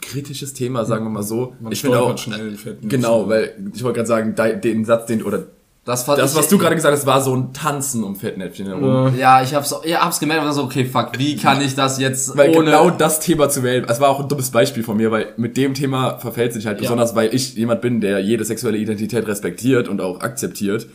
kritisches 0.00 0.52
Thema, 0.54 0.84
sagen 0.84 1.04
wir 1.04 1.10
mal 1.10 1.22
so. 1.22 1.54
Man 1.60 1.72
ich 1.72 1.80
finde 1.80 2.00
auch, 2.00 2.16
schnell 2.18 2.48
in 2.48 2.56
Fettnäpfchen. 2.56 2.88
genau, 2.88 3.28
weil 3.28 3.54
ich 3.74 3.82
wollte 3.82 3.96
gerade 3.96 4.08
sagen, 4.08 4.34
de- 4.34 4.60
den 4.60 4.84
Satz, 4.84 5.06
den, 5.06 5.22
oder 5.22 5.44
Das, 5.84 6.04
das, 6.04 6.32
ich- 6.32 6.38
was 6.38 6.48
du 6.48 6.58
gerade 6.58 6.74
gesagt 6.74 6.96
hast, 6.96 7.06
war 7.06 7.20
so 7.20 7.34
ein 7.34 7.52
Tanzen 7.52 8.02
um 8.04 8.16
Fettnäpfchen 8.16 8.66
herum. 8.66 9.14
Ja, 9.16 9.42
ich 9.42 9.54
hab's, 9.54 9.74
ja, 9.84 10.00
hab's 10.04 10.18
gemerkt 10.20 10.40
und 10.42 10.46
war 10.48 10.54
so, 10.54 10.64
okay, 10.64 10.84
fuck, 10.84 11.12
wie 11.18 11.36
kann 11.36 11.60
ich 11.62 11.74
das 11.74 11.98
jetzt 12.00 12.36
Weil 12.36 12.50
ohne... 12.50 12.66
genau 12.66 12.90
das 12.90 13.20
Thema 13.20 13.48
zu 13.48 13.62
wählen, 13.62 13.86
es 13.88 14.00
war 14.00 14.10
auch 14.10 14.20
ein 14.20 14.28
dummes 14.28 14.50
Beispiel 14.50 14.82
von 14.82 14.96
mir, 14.96 15.10
weil 15.10 15.28
mit 15.36 15.56
dem 15.56 15.74
Thema 15.74 16.18
verfällt 16.18 16.52
sich 16.52 16.66
halt 16.66 16.78
besonders, 16.78 17.14
weil 17.14 17.34
ich 17.34 17.54
jemand 17.54 17.80
bin, 17.80 18.00
der 18.00 18.18
jede 18.20 18.44
sexuelle 18.44 18.78
Identität 18.78 19.26
respektiert 19.26 19.88
und 19.88 20.00
auch 20.00 20.20
akzeptiert. 20.20 20.86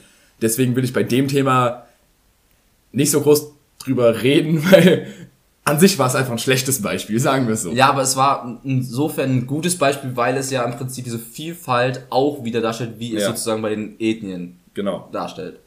Deswegen 0.42 0.76
will 0.76 0.84
ich 0.84 0.92
bei 0.94 1.04
dem 1.04 1.28
Thema 1.28 1.84
nicht 2.92 3.12
so 3.12 3.22
groß 3.22 3.52
drüber 3.80 4.22
reden, 4.22 4.62
weil 4.72 5.08
an 5.72 5.80
sich 5.80 5.98
war 5.98 6.08
es 6.08 6.16
einfach 6.16 6.32
ein 6.34 6.38
schlechtes 6.38 6.82
Beispiel, 6.82 7.20
sagen 7.20 7.48
wir 7.48 7.54
es 7.54 7.62
so. 7.64 7.72
Ja, 7.72 7.90
aber 7.90 8.02
es 8.02 8.16
war 8.16 8.60
insofern 8.64 9.30
ein 9.32 9.48
gutes 9.48 9.78
Beispiel, 9.78 10.16
weil 10.16 10.36
es 10.38 10.52
ja 10.52 10.64
im 10.64 10.76
Prinzip 10.78 11.06
diese 11.06 11.18
Vielfalt 11.20 12.06
auch 12.10 12.44
wieder 12.44 12.62
darstellt, 12.62 12.96
wie 13.00 13.16
es 13.16 13.22
Ja. 13.24 13.30
sozusagen 13.30 13.62
bei 13.62 13.70
den 13.70 13.96
Ethnien 14.00 14.60
Genau. 14.74 15.08
darstellt. 15.12 15.60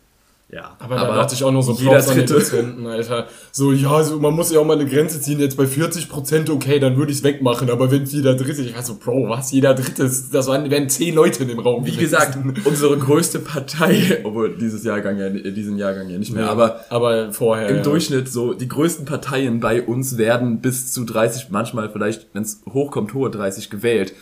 Ja. 0.55 0.77
Aber, 0.79 0.95
da 0.95 1.17
dachte 1.17 1.35
ich 1.35 1.43
auch 1.43 1.51
nur 1.51 1.65
so 1.65 1.73
jeder 1.73 1.95
Props 1.95 2.07
Dritte. 2.07 2.35
Dozenten, 2.35 2.87
Alter. 2.87 3.27
So, 3.51 3.73
ja, 3.73 3.91
also 3.91 4.21
man 4.21 4.35
muss 4.35 4.53
ja 4.53 4.61
auch 4.61 4.65
mal 4.65 4.79
eine 4.79 4.89
Grenze 4.89 5.21
ziehen, 5.21 5.41
jetzt 5.41 5.57
bei 5.57 5.65
40% 5.65 6.49
okay, 6.49 6.79
dann 6.79 6.97
würde 6.97 7.11
ich 7.11 7.19
es 7.19 7.25
wegmachen, 7.25 7.71
aber 7.71 7.91
wenn 7.91 8.05
jeder 8.05 8.37
Dritte, 8.37 8.63
ich 8.63 8.73
war 8.73 8.83
so, 8.83 8.95
Bro, 8.95 9.29
was, 9.29 9.51
jeder 9.51 9.75
Dritte, 9.75 10.05
das 10.05 10.47
waren, 10.47 10.71
wären 10.71 10.89
10 10.89 11.13
Leute 11.13 11.43
in 11.43 11.49
dem 11.49 11.59
Raum. 11.59 11.85
Wie 11.85 11.97
gesagt, 11.97 12.39
unsere 12.65 12.97
größte 12.97 13.41
Partei, 13.41 14.21
obwohl 14.23 14.57
dieses 14.57 14.85
Jahrgang 14.85 15.19
ja, 15.19 15.29
diesen 15.29 15.77
Jahrgang 15.77 16.09
ja 16.09 16.19
nicht 16.19 16.33
mehr, 16.33 16.49
aber 16.49 16.85
aber 16.89 17.33
vorher. 17.33 17.69
im 17.69 17.77
ja. 17.79 17.83
Durchschnitt 17.83 18.29
so, 18.29 18.55
die 18.55 18.69
größten 18.69 19.07
Parteien 19.07 19.59
bei 19.59 19.83
uns 19.83 20.19
werden 20.19 20.61
bis 20.61 20.93
zu 20.93 21.05
30, 21.05 21.47
manchmal 21.51 21.91
vielleicht, 21.91 22.29
wenn 22.33 22.45
es 22.45 22.63
hochkommt, 22.73 23.13
hohe 23.13 23.29
30 23.29 23.71
gewählt. 23.71 24.13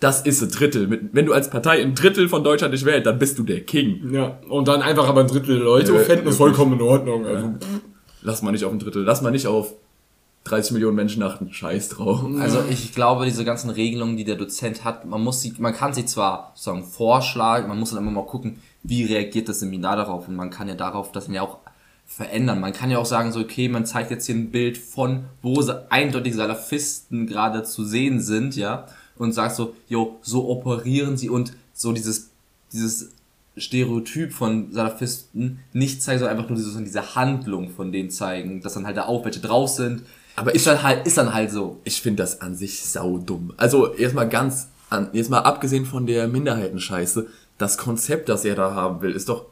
Das 0.00 0.22
ist 0.22 0.42
ein 0.42 0.50
Drittel. 0.50 1.08
Wenn 1.12 1.26
du 1.26 1.32
als 1.34 1.50
Partei 1.50 1.82
ein 1.82 1.94
Drittel 1.94 2.28
von 2.28 2.42
Deutschland 2.42 2.72
nicht 2.72 2.86
wählst, 2.86 3.06
dann 3.06 3.18
bist 3.18 3.38
du 3.38 3.42
der 3.42 3.60
King. 3.60 4.12
Ja, 4.12 4.38
und 4.48 4.66
dann 4.66 4.80
einfach 4.82 5.06
aber 5.08 5.20
ein 5.20 5.26
Drittel 5.28 5.56
der 5.56 5.64
Leute 5.64 5.92
Ja, 5.92 5.98
fänden 5.98 6.08
wirklich. 6.08 6.24
das 6.30 6.36
vollkommen 6.36 6.72
in 6.74 6.82
Ordnung. 6.82 7.26
Also, 7.26 7.54
Lass 8.22 8.42
mal 8.42 8.50
nicht 8.52 8.64
auf 8.64 8.72
ein 8.72 8.78
Drittel, 8.78 9.02
lass 9.04 9.22
mal 9.22 9.30
nicht 9.30 9.46
auf 9.46 9.74
30 10.44 10.72
Millionen 10.72 10.96
Menschen 10.96 11.22
achten. 11.22 11.52
Scheiß 11.52 11.90
drauf. 11.90 12.24
Also 12.38 12.62
ich 12.70 12.94
glaube, 12.94 13.24
diese 13.26 13.44
ganzen 13.44 13.70
Regelungen, 13.70 14.16
die 14.16 14.24
der 14.24 14.36
Dozent 14.36 14.84
hat, 14.84 15.04
man 15.06 15.22
muss 15.22 15.40
sie, 15.42 15.54
man 15.58 15.74
kann 15.74 15.92
sie 15.94 16.06
zwar 16.06 16.52
sozusagen 16.54 16.84
vorschlagen, 16.84 17.68
man 17.68 17.78
muss 17.78 17.90
dann 17.90 17.98
immer 18.02 18.10
mal 18.10 18.26
gucken, 18.26 18.56
wie 18.82 19.04
reagiert 19.04 19.48
das 19.48 19.60
Seminar 19.60 19.96
darauf 19.96 20.28
und 20.28 20.36
man 20.36 20.50
kann 20.50 20.68
ja 20.68 20.74
darauf 20.74 21.12
das 21.12 21.26
dann 21.26 21.34
ja 21.34 21.42
auch 21.42 21.58
verändern. 22.06 22.60
Man 22.60 22.72
kann 22.72 22.90
ja 22.90 22.98
auch 22.98 23.06
sagen, 23.06 23.32
so 23.32 23.40
okay, 23.40 23.68
man 23.68 23.84
zeigt 23.86 24.10
jetzt 24.10 24.26
hier 24.26 24.34
ein 24.34 24.50
Bild 24.50 24.76
von, 24.78 25.24
wo 25.42 25.62
eindeutig 25.90 26.34
Salafisten 26.34 27.26
gerade 27.26 27.62
zu 27.62 27.84
sehen 27.84 28.20
sind, 28.20 28.56
ja, 28.56 28.86
und 29.20 29.32
sagt 29.32 29.54
so, 29.56 29.74
jo, 29.88 30.18
so 30.22 30.48
operieren 30.48 31.16
sie 31.16 31.28
und 31.30 31.52
so 31.74 31.92
dieses, 31.92 32.30
dieses 32.72 33.10
Stereotyp 33.56 34.32
von 34.32 34.72
Salafisten 34.72 35.60
nicht 35.72 36.02
zeigen, 36.02 36.20
sondern 36.20 36.36
einfach 36.38 36.50
nur 36.50 36.58
diese, 36.58 36.82
diese 36.82 37.14
Handlung 37.14 37.70
von 37.70 37.92
denen 37.92 38.10
zeigen, 38.10 38.60
dass 38.62 38.74
dann 38.74 38.86
halt 38.86 38.96
da 38.96 39.06
auch 39.06 39.24
welche 39.24 39.40
drauf 39.40 39.68
sind. 39.70 40.02
Aber 40.36 40.54
ist 40.54 40.62
ich- 40.62 40.64
dann 40.72 40.82
halt, 40.82 41.06
ist 41.06 41.18
dann 41.18 41.34
halt 41.34 41.50
so. 41.50 41.78
Ich 41.84 42.00
finde 42.00 42.22
das 42.22 42.40
an 42.40 42.54
sich 42.56 42.82
saudumm. 42.84 43.52
Also 43.56 43.92
erstmal 43.94 44.28
ganz, 44.28 44.68
an, 44.88 45.10
jetzt 45.12 45.30
mal 45.30 45.40
abgesehen 45.40 45.84
von 45.84 46.06
der 46.06 46.26
Minderheitenscheiße, 46.28 47.26
das 47.58 47.76
Konzept, 47.76 48.28
das 48.28 48.44
er 48.44 48.54
da 48.54 48.74
haben 48.74 49.02
will, 49.02 49.12
ist 49.12 49.28
doch, 49.28 49.46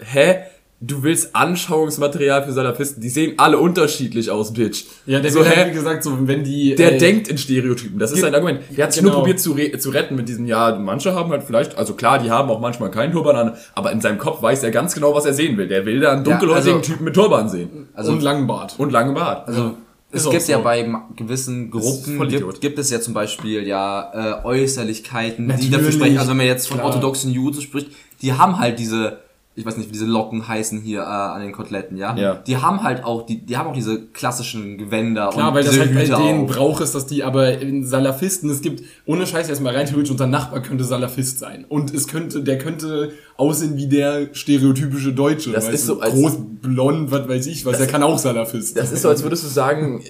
hä? 0.00 0.42
Du 0.80 1.02
willst 1.02 1.34
Anschauungsmaterial 1.34 2.44
für 2.44 2.52
Salafisten, 2.52 3.00
die 3.02 3.08
sehen 3.08 3.34
alle 3.38 3.58
unterschiedlich 3.58 4.30
aus, 4.30 4.52
Bitch. 4.52 4.84
ja, 5.06 5.18
der 5.18 5.32
so, 5.32 5.40
wird 5.40 5.56
halt, 5.56 5.70
wie 5.70 5.74
gesagt, 5.74 6.04
so, 6.04 6.16
wenn 6.28 6.44
die. 6.44 6.76
Der 6.76 6.94
äh, 6.94 6.98
denkt 6.98 7.26
in 7.26 7.36
Stereotypen, 7.36 7.98
das 7.98 8.12
ist 8.12 8.20
sein 8.20 8.32
Argument. 8.32 8.60
Der 8.76 8.84
hat 8.84 8.92
sich 8.92 9.02
genau. 9.02 9.14
nur 9.14 9.22
probiert 9.22 9.40
zu, 9.40 9.52
re 9.52 9.76
zu 9.76 9.90
retten 9.90 10.14
mit 10.14 10.28
diesem, 10.28 10.46
ja, 10.46 10.76
manche 10.78 11.16
haben 11.16 11.30
halt 11.32 11.42
vielleicht, 11.42 11.76
also 11.76 11.94
klar, 11.94 12.20
die 12.20 12.30
haben 12.30 12.48
auch 12.48 12.60
manchmal 12.60 12.92
keinen 12.92 13.12
Turban 13.12 13.34
an, 13.34 13.54
aber 13.74 13.90
in 13.90 14.00
seinem 14.00 14.18
Kopf 14.18 14.40
weiß 14.40 14.62
er 14.62 14.70
ganz 14.70 14.94
genau, 14.94 15.14
was 15.16 15.24
er 15.26 15.34
sehen 15.34 15.56
will. 15.56 15.66
Der 15.66 15.84
will 15.84 15.98
da 15.98 16.12
einen 16.12 16.22
dunkelhäutigen 16.22 16.76
also- 16.76 16.92
Typen 16.92 17.04
mit 17.06 17.14
Turban 17.14 17.48
sehen. 17.48 17.88
Also, 17.94 18.12
und 18.12 18.22
Langenbart. 18.22 18.74
Und 18.78 18.92
langen 18.92 19.14
Bart. 19.14 19.48
also 19.48 19.74
es 20.12 20.24
Ist 20.24 20.30
gibt 20.30 20.46
ja 20.48 20.58
so. 20.58 20.62
bei 20.64 20.84
ma- 20.86 21.08
gewissen 21.16 21.70
Gruppen, 21.72 22.28
gibt, 22.28 22.60
gibt 22.60 22.78
es 22.78 22.88
ja 22.90 23.00
zum 23.00 23.12
Beispiel 23.14 23.66
ja 23.66 24.40
äh, 24.42 24.46
Äußerlichkeiten, 24.46 25.46
die 25.48 25.52
Natürlich, 25.52 25.70
dafür 25.72 25.92
sprechen, 25.92 26.18
also 26.18 26.30
wenn 26.30 26.36
man 26.38 26.46
jetzt 26.46 26.68
von 26.68 26.76
klar. 26.78 26.86
orthodoxen 26.86 27.32
Juden 27.32 27.60
spricht, 27.60 27.88
die 28.22 28.32
haben 28.32 28.58
halt 28.58 28.78
diese, 28.78 29.18
ich 29.58 29.66
weiß 29.66 29.76
nicht, 29.76 29.88
wie 29.88 29.92
diese 29.92 30.06
Locken 30.06 30.46
heißen 30.46 30.80
hier 30.80 31.00
äh, 31.00 31.04
an 31.04 31.40
den 31.42 31.52
Koteletten, 31.52 31.96
ja? 31.96 32.16
Ja. 32.16 32.34
Die 32.36 32.56
haben 32.56 32.82
halt 32.82 33.04
auch, 33.04 33.26
die, 33.26 33.44
die 33.44 33.56
haben 33.56 33.68
auch 33.68 33.74
diese 33.74 34.06
klassischen 34.06 34.78
Gewänder 34.78 35.30
Klar, 35.30 35.48
und 35.48 35.54
weil 35.54 35.64
das 35.64 35.78
halt 35.78 35.92
bei 35.94 36.02
Hüte 36.06 36.16
denen 36.16 36.44
auf. 36.44 36.50
braucht 36.54 36.80
es, 36.82 36.92
dass 36.92 37.06
die 37.06 37.24
aber 37.24 37.58
in 37.60 37.84
Salafisten, 37.84 38.48
es 38.50 38.60
gibt, 38.60 38.84
ohne 39.04 39.26
Scheiß 39.26 39.48
erstmal 39.48 39.74
rein 39.74 39.86
theoretisch, 39.86 40.12
unser 40.12 40.26
Nachbar 40.28 40.62
könnte 40.62 40.84
Salafist 40.84 41.38
sein. 41.40 41.64
Und 41.68 41.92
es 41.92 42.06
könnte, 42.06 42.42
der 42.42 42.58
könnte 42.58 43.12
aussehen 43.36 43.76
wie 43.76 43.88
der 43.88 44.28
stereotypische 44.32 45.12
Deutsche. 45.12 45.50
Das 45.50 45.68
ist 45.68 45.86
so 45.86 46.00
als- 46.00 46.14
groß, 46.14 46.36
blond, 46.62 47.10
was 47.10 47.28
weiß 47.28 47.46
ich, 47.48 47.66
was, 47.66 47.78
der 47.78 47.86
kann 47.88 48.02
auch 48.02 48.18
Salafist. 48.18 48.76
Das 48.76 48.92
ist 48.92 49.02
so, 49.02 49.08
als 49.08 49.22
würdest 49.22 49.44
du 49.44 49.48
sagen, 49.48 50.02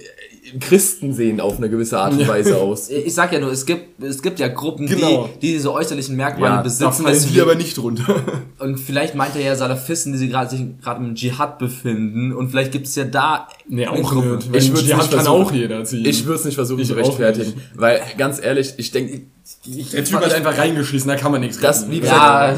Christen 0.59 1.13
sehen 1.13 1.39
auf 1.41 1.57
eine 1.57 1.69
gewisse 1.69 1.99
Art 1.99 2.13
und 2.13 2.27
Weise 2.27 2.57
aus. 2.57 2.89
Ich 3.09 3.13
sag 3.13 3.31
ja 3.33 3.39
nur, 3.39 3.51
es 3.51 3.65
gibt, 3.65 4.01
es 4.03 4.21
gibt 4.21 4.39
ja 4.39 4.47
Gruppen, 4.47 4.87
Genau. 4.87 5.29
die, 5.35 5.39
die 5.47 5.53
diese 5.53 5.71
äußerlichen 5.73 6.15
Merkmale 6.15 6.55
Ja, 6.55 6.61
besitzen. 6.61 6.83
da 6.83 6.91
fallen 6.91 7.27
die 7.33 7.41
aber 7.41 7.55
nicht 7.55 7.77
drunter. 7.77 8.15
Und 8.59 8.77
vielleicht 8.77 9.15
meint 9.15 9.35
er 9.35 9.41
ja 9.41 9.55
Salafisten, 9.55 10.11
die 10.13 10.17
sich 10.19 10.31
gerade 10.31 10.55
im 10.97 11.15
Dschihad 11.15 11.59
befinden. 11.59 12.33
Und 12.33 12.49
vielleicht 12.49 12.71
gibt 12.71 12.87
es 12.87 12.95
ja 12.95 13.05
da 13.05 13.47
nee, 13.67 13.87
auch 13.87 13.95
Gruppe. 14.11 14.35
nicht. 14.37 14.51
Weil 14.51 14.59
Ich 14.59 14.69
würd's 14.69 14.81
die 14.81 14.87
nicht 14.87 14.97
kann 14.97 15.09
versuchen. 15.09 15.27
auch 15.45 15.51
jeder 15.51 15.83
ziehen. 15.85 16.05
Ich 16.05 16.25
würde 16.25 16.39
es 16.39 16.45
nicht 16.45 16.55
versuchen 16.55 16.79
Ich 16.81 16.87
zu 16.87 16.93
rechtfertigen, 16.95 17.53
weil 17.75 18.01
ganz 18.17 18.41
ehrlich, 18.43 18.73
ich 18.77 18.91
denke, 18.91 19.21
der 19.93 20.03
Typ 20.05 20.15
hat 20.21 20.33
einfach 20.33 20.57
reingeschissen, 20.57 21.07
da 21.07 21.15
kann 21.15 21.31
man 21.31 21.41
nichts 21.41 21.59
Das, 21.59 21.89
wie 21.89 21.99
gesagt, 21.99 22.57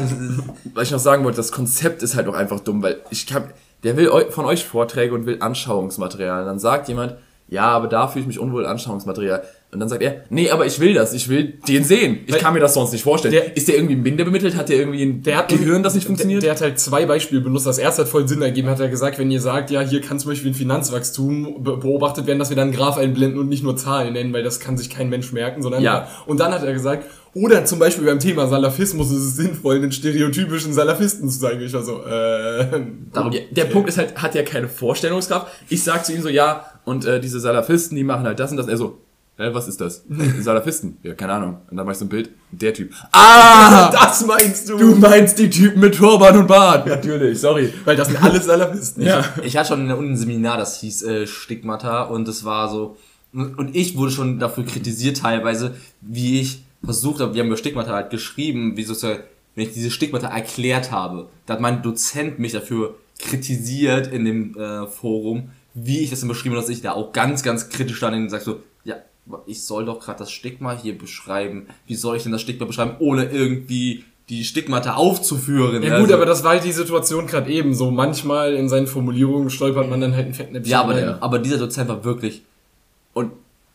was 0.74 0.84
ich 0.88 0.92
noch 0.92 0.98
sagen 0.98 1.24
wollte, 1.24 1.36
das 1.36 1.52
Konzept 1.52 2.02
ist 2.02 2.16
halt 2.16 2.28
auch 2.28 2.34
einfach 2.34 2.60
dumm, 2.60 2.82
weil 2.82 2.96
ich 3.10 3.26
kann, 3.26 3.44
der 3.82 3.96
will 3.96 4.10
von 4.30 4.44
euch 4.44 4.64
Vorträge 4.64 5.14
und 5.14 5.24
will 5.26 5.38
Anschauungsmaterial. 5.40 6.44
Dann 6.44 6.58
sagt 6.58 6.88
jemand, 6.88 7.14
ja, 7.52 7.64
aber 7.66 7.86
da 7.86 8.08
fühle 8.08 8.22
ich 8.22 8.26
mich 8.26 8.38
unwohl, 8.38 8.64
Anschauungsmaterial. 8.66 9.42
Und 9.72 9.80
dann 9.80 9.88
sagt 9.88 10.02
er, 10.02 10.16
nee, 10.28 10.50
aber 10.50 10.66
ich 10.66 10.80
will 10.80 10.92
das, 10.92 11.14
ich 11.14 11.28
will 11.30 11.54
den 11.66 11.82
sehen. 11.84 12.20
Ich 12.26 12.36
kann 12.38 12.52
mir 12.52 12.60
das 12.60 12.74
sonst 12.74 12.92
nicht 12.92 13.02
vorstellen. 13.04 13.32
Der- 13.32 13.56
ist 13.56 13.68
der 13.68 13.76
irgendwie 13.76 13.96
minder 13.96 14.24
bemittelt? 14.24 14.54
Hat 14.54 14.68
der 14.68 14.76
irgendwie 14.76 15.02
ein 15.02 15.22
Der 15.22 15.38
hat 15.38 15.48
Gehirn, 15.48 15.82
das 15.82 15.94
nicht 15.94 16.06
funktioniert? 16.06 16.42
Der, 16.42 16.48
der 16.50 16.56
hat 16.56 16.60
halt 16.62 16.78
zwei 16.78 17.06
Beispiele 17.06 17.40
benutzt. 17.40 17.66
Das 17.66 17.78
erste 17.78 18.02
hat 18.02 18.08
voll 18.10 18.28
Sinn 18.28 18.42
ergeben. 18.42 18.68
Hat 18.68 18.80
er 18.80 18.88
gesagt, 18.90 19.18
wenn 19.18 19.30
ihr 19.30 19.40
sagt, 19.40 19.70
ja, 19.70 19.80
hier 19.80 20.02
kann 20.02 20.18
zum 20.18 20.30
Beispiel 20.30 20.50
ein 20.50 20.54
Finanzwachstum 20.54 21.62
be 21.62 21.76
beobachtet 21.78 22.26
werden, 22.26 22.38
dass 22.38 22.50
wir 22.50 22.56
dann 22.56 22.68
einen 22.68 22.76
Graph 22.76 22.98
einblenden 22.98 23.38
und 23.40 23.48
nicht 23.48 23.62
nur 23.62 23.76
Zahlen 23.76 24.12
nennen, 24.12 24.32
weil 24.34 24.42
das 24.42 24.60
kann 24.60 24.76
sich 24.76 24.90
kein 24.90 25.08
Mensch 25.08 25.32
merken, 25.32 25.62
sondern 25.62 25.82
Ja. 25.82 26.08
Und 26.26 26.38
dann 26.40 26.52
hat 26.52 26.62
er 26.64 26.72
gesagt, 26.74 27.06
oder 27.34 27.64
zum 27.64 27.78
Beispiel 27.78 28.04
beim 28.04 28.18
Thema 28.18 28.46
Salafismus 28.48 29.10
ist 29.10 29.22
es 29.22 29.36
sinnvoll, 29.36 29.76
einen 29.76 29.90
stereotypischen 29.90 30.74
Salafisten 30.74 31.30
zu 31.30 31.38
sagen. 31.38 31.62
Ich 31.62 31.72
war 31.72 31.82
so, 31.82 32.02
äh, 32.04 32.66
Darum, 33.10 33.32
Ja, 33.32 33.40
der 33.50 33.64
Punkt 33.64 33.88
ist 33.88 33.96
halt, 33.96 34.20
hat 34.20 34.34
ja 34.34 34.42
keine 34.42 34.68
Vorstellungskraft. 34.68 35.46
Ich 35.70 35.82
sag 35.82 36.04
zu 36.04 36.12
ihm 36.12 36.20
so, 36.20 36.28
ja, 36.28 36.66
und 36.84 37.04
äh, 37.04 37.20
diese 37.20 37.40
Salafisten, 37.40 37.96
die 37.96 38.04
machen 38.04 38.24
halt 38.24 38.38
das 38.38 38.50
und 38.50 38.56
das. 38.56 38.68
Er 38.68 38.76
so, 38.76 38.98
hä, 39.36 39.50
was 39.52 39.68
ist 39.68 39.80
das? 39.80 40.04
Salafisten? 40.40 40.98
Ja, 41.02 41.14
keine 41.14 41.34
Ahnung. 41.34 41.58
Und 41.70 41.76
dann 41.76 41.86
mach 41.86 41.92
ich 41.92 41.98
so 41.98 42.04
ein 42.04 42.08
Bild, 42.08 42.30
der 42.50 42.74
Typ. 42.74 42.92
Ah! 43.12 43.90
das 43.90 44.26
meinst 44.26 44.68
du? 44.68 44.78
Du 44.78 44.96
meinst 44.96 45.38
die 45.38 45.50
Typen 45.50 45.80
mit 45.80 45.94
Turban 45.94 46.36
und 46.38 46.46
Bart. 46.46 46.86
Natürlich, 46.86 47.40
sorry. 47.40 47.72
weil 47.84 47.96
das 47.96 48.08
sind 48.08 48.22
alles 48.22 48.44
Salafisten. 48.44 49.04
Ja. 49.04 49.24
Ich 49.42 49.56
hatte 49.56 49.68
schon 49.68 49.80
in 49.82 49.88
der 49.88 49.98
Uni 49.98 50.10
ein 50.10 50.16
Seminar, 50.16 50.58
das 50.58 50.80
hieß 50.80 51.02
äh, 51.02 51.26
Stigmata 51.26 52.02
und 52.04 52.28
es 52.28 52.44
war 52.44 52.68
so 52.68 52.96
und 53.32 53.74
ich 53.74 53.96
wurde 53.96 54.12
schon 54.12 54.38
dafür 54.38 54.64
kritisiert 54.64 55.18
teilweise, 55.18 55.74
wie 56.00 56.40
ich 56.40 56.64
versucht 56.84 57.20
habe, 57.20 57.34
wir 57.34 57.40
haben 57.40 57.48
über 57.48 57.56
Stigmata 57.56 57.92
halt 57.92 58.10
geschrieben, 58.10 58.76
wie 58.76 58.82
sozusagen, 58.82 59.22
wenn 59.54 59.66
ich 59.66 59.72
diese 59.72 59.90
Stigmata 59.90 60.28
erklärt 60.28 60.90
habe, 60.90 61.28
da 61.46 61.54
hat 61.54 61.60
mein 61.60 61.82
Dozent 61.82 62.38
mich 62.38 62.52
dafür 62.52 62.96
kritisiert 63.18 64.08
in 64.08 64.24
dem 64.24 64.56
äh, 64.58 64.86
Forum, 64.86 65.50
wie 65.74 66.00
ich 66.00 66.10
das 66.10 66.20
denn 66.20 66.28
beschrieben 66.28 66.54
habe, 66.54 66.62
dass 66.62 66.70
ich 66.70 66.82
da 66.82 66.92
auch 66.92 67.12
ganz, 67.12 67.42
ganz 67.42 67.68
kritisch 67.68 67.96
stand 67.96 68.16
und 68.16 68.28
sag 68.30 68.42
so, 68.42 68.60
ja, 68.84 68.96
ich 69.46 69.62
soll 69.64 69.84
doch 69.84 70.00
gerade 70.00 70.18
das 70.18 70.30
Stigma 70.30 70.76
hier 70.76 70.96
beschreiben. 70.98 71.66
Wie 71.86 71.94
soll 71.94 72.16
ich 72.16 72.22
denn 72.24 72.32
das 72.32 72.42
Stigma 72.42 72.66
beschreiben, 72.66 72.96
ohne 72.98 73.24
irgendwie 73.26 74.04
die 74.28 74.44
Stigmata 74.44 74.94
aufzuführen? 74.94 75.82
Ja 75.82 75.96
gut, 75.98 76.04
Also- 76.04 76.14
aber 76.14 76.26
das 76.26 76.44
war 76.44 76.52
halt 76.52 76.64
die 76.64 76.72
Situation 76.72 77.26
gerade 77.26 77.50
eben. 77.50 77.74
So 77.74 77.90
manchmal 77.90 78.54
in 78.54 78.68
seinen 78.68 78.86
Formulierungen 78.86 79.50
stolpert 79.50 79.88
man 79.88 80.00
dann 80.00 80.14
halt 80.14 80.26
ein 80.26 80.34
Fettnäpfchen. 80.34 80.70
Ja, 80.70 80.82
aber, 80.82 80.94
der, 80.94 81.22
aber 81.22 81.38
dieser 81.38 81.58
Dozent 81.58 81.88
war 81.88 82.04
wirklich 82.04 82.42
Und 83.14 83.32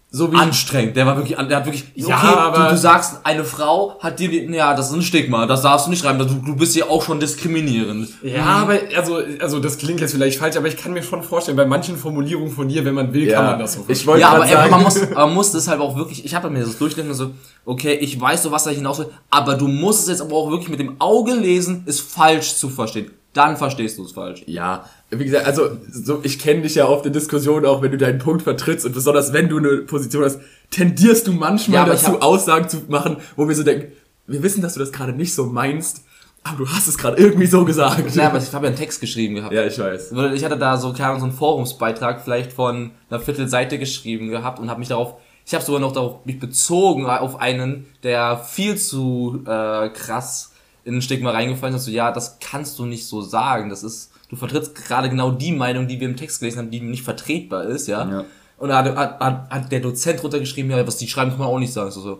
so 0.09 0.31
wie 0.31 0.37
anstrengend. 0.37 0.95
Der 0.95 1.05
war 1.05 1.17
wirklich, 1.17 1.35
der 1.37 1.57
hat 1.57 1.65
wirklich, 1.65 1.85
Ja, 1.95 2.17
okay, 2.17 2.27
aber- 2.27 2.63
du, 2.69 2.69
du 2.75 2.77
sagst, 2.77 3.19
eine 3.23 3.43
Frau 3.43 3.97
hat 3.99 4.19
dir, 4.19 4.31
ja, 4.51 4.73
das 4.73 4.87
ist 4.89 4.93
ein 4.95 5.01
Stigma, 5.01 5.45
das 5.45 5.63
darfst 5.63 5.85
du 5.87 5.89
nicht 5.89 6.01
schreiben, 6.01 6.17
du, 6.19 6.25
du 6.25 6.55
bist 6.55 6.75
ja 6.77 6.85
auch 6.89 7.03
schon 7.03 7.19
diskriminierend. 7.19 8.07
Ja, 8.23 8.45
aber 8.45 8.79
also, 8.95 9.19
also 9.41 9.59
das 9.59 9.77
klingt 9.77 9.99
jetzt 9.99 10.13
vielleicht 10.13 10.39
falsch, 10.39 10.55
aber 10.55 10.67
ich 10.67 10.77
kann 10.77 10.93
mir 10.93 11.03
schon 11.03 11.23
vorstellen, 11.23 11.57
bei 11.57 11.65
manchen 11.65 11.97
Formulierungen 11.97 12.51
von 12.51 12.67
dir, 12.69 12.85
wenn 12.85 12.95
man 12.95 13.13
will, 13.13 13.27
Ja, 13.27 13.35
kann 13.35 13.45
man 13.47 13.59
das 13.59 13.73
so. 13.73 13.85
ich 13.87 14.07
wollte 14.07 14.21
Ja, 14.21 14.29
aber 14.29 14.45
er, 14.45 14.57
sagen, 14.57 14.71
man 14.71 14.83
muss, 14.83 15.09
man 15.13 15.33
muss 15.33 15.51
das 15.51 15.67
halt 15.67 15.81
auch 15.81 15.95
wirklich, 15.97 16.23
ich 16.23 16.33
habe 16.33 16.49
mir 16.49 16.61
das 16.63 16.77
durchgelesen 16.77 17.11
und 17.11 17.17
so, 17.17 17.31
okay, 17.65 17.93
ich 17.95 18.19
weiß 18.19 18.43
so, 18.43 18.51
was 18.51 18.63
da 18.63 18.69
hinaus 18.69 18.99
will, 18.99 19.09
aber 19.29 19.55
du 19.55 19.67
musst 19.67 20.03
es 20.03 20.07
jetzt 20.07 20.21
aber 20.21 20.35
auch 20.35 20.49
wirklich 20.49 20.69
mit 20.69 20.79
dem 20.79 20.95
Auge 20.99 21.33
lesen, 21.33 21.83
ist 21.85 21.99
falsch 21.99 22.55
zu 22.55 22.69
verstehen. 22.69 23.11
Dann 23.37 23.55
verstehst 23.55 23.97
du 23.97 24.03
es 24.03 24.11
falsch. 24.11 24.41
Ja, 24.47 24.85
wie 25.11 25.23
gesagt, 25.23 25.45
also 25.45 25.69
so, 25.91 26.19
ich 26.23 26.39
kenne 26.39 26.63
dich 26.63 26.75
ja 26.75 26.85
auf 26.85 27.03
der 27.03 27.11
Diskussion 27.11 27.65
auch, 27.65 27.81
wenn 27.81 27.91
du 27.91 27.97
deinen 27.97 28.17
Punkt 28.19 28.41
vertrittst 28.41 28.85
und 28.85 28.93
besonders 28.93 29.31
wenn 29.31 29.47
du 29.47 29.57
eine 29.59 29.77
Position 29.83 30.23
hast, 30.23 30.39
tendierst 30.71 31.27
du 31.27 31.31
manchmal 31.33 31.85
Ja, 31.87 31.93
dazu, 31.93 32.07
hab- 32.13 32.23
Aussagen 32.23 32.67
zu 32.67 32.77
machen, 32.89 33.17
wo 33.35 33.47
wir 33.47 33.55
so 33.55 33.63
denken, 33.63 33.91
wir 34.25 34.41
wissen, 34.43 34.61
dass 34.61 34.73
du 34.73 34.79
das 34.79 34.91
gerade 34.91 35.13
nicht 35.13 35.33
so 35.33 35.45
meinst, 35.45 36.01
aber 36.43 36.57
du 36.57 36.69
hast 36.69 36.87
es 36.87 36.97
gerade 36.97 37.17
irgendwie 37.17 37.45
so 37.45 37.63
gesagt. 37.63 38.15
Ja, 38.15 38.27
aber 38.29 38.39
ich 38.39 38.51
habe 38.53 38.65
ja 38.65 38.69
einen 38.69 38.77
Text 38.77 38.99
geschrieben 39.01 39.35
gehabt. 39.35 39.53
ja, 39.53 39.65
ich 39.65 39.77
weiß. 39.77 40.11
Ich 40.33 40.43
hatte 40.43 40.57
da 40.57 40.77
so, 40.77 40.91
keine 40.93 41.09
Ahnung, 41.09 41.19
so 41.19 41.25
einen 41.27 41.35
Forumsbeitrag 41.35 42.21
vielleicht 42.23 42.51
von 42.53 42.91
einer 43.09 43.19
Viertelseite 43.19 43.77
geschrieben 43.79 44.29
gehabt 44.29 44.59
und 44.59 44.69
habe 44.69 44.79
mich 44.79 44.89
darauf, 44.89 45.13
ich 45.45 45.53
habe 45.53 45.63
sogar 45.63 45.79
noch 45.79 45.93
darauf 45.93 46.25
mich 46.25 46.39
bezogen 46.39 47.05
auf 47.05 47.39
einen, 47.39 47.85
der 48.03 48.37
viel 48.39 48.77
zu 48.77 49.41
äh, 49.45 49.89
krass 49.89 50.51
in 50.87 50.95
ein 50.95 51.01
Stigma 51.01 51.31
reingefallen 51.31 51.75
ist. 51.75 51.85
So, 51.85 51.91
ja, 51.91 52.11
das 52.11 52.39
kannst 52.39 52.79
du 52.79 52.85
nicht 52.85 53.05
so 53.05 53.21
sagen. 53.21 53.69
Das 53.69 53.83
ist, 53.83 54.11
du 54.29 54.37
vertrittst 54.37 54.73
gerade 54.73 55.09
genau 55.09 55.31
die 55.31 55.51
Meinung, 55.51 55.87
die 55.87 55.99
wir 55.99 56.07
im 56.07 56.15
Text 56.15 56.39
gelesen 56.39 56.59
haben, 56.59 56.71
die 56.71 56.79
nicht 56.79 57.03
vertretbar 57.03 57.65
ist, 57.65 57.87
ja. 57.87 58.09
Ja. 58.09 58.25
Und 58.57 58.69
da 58.69 58.77
hat, 58.77 58.95
hat, 58.95 59.19
hat, 59.19 59.49
hat 59.49 59.71
der 59.71 59.81
Dozent 59.81 60.23
runtergeschrieben, 60.23 60.71
ja, 60.71 60.87
was 60.87 60.97
die 60.97 61.07
schreiben, 61.07 61.31
kann 61.31 61.39
man 61.39 61.49
auch 61.49 61.59
nicht 61.59 61.73
sagen. 61.73 61.91
So, 61.91 62.01
so. 62.01 62.19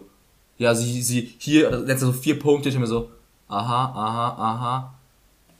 Ja, 0.57 0.75
sie, 0.75 1.01
sie, 1.01 1.33
hier, 1.37 1.71
letzte 1.71 2.07
so 2.07 2.13
vier 2.13 2.37
Punkte, 2.37 2.69
ich 2.69 2.75
hab 2.75 2.81
mir 2.81 2.87
so, 2.87 3.09
aha, 3.47 3.85
aha, 3.95 4.27
aha. 4.37 4.93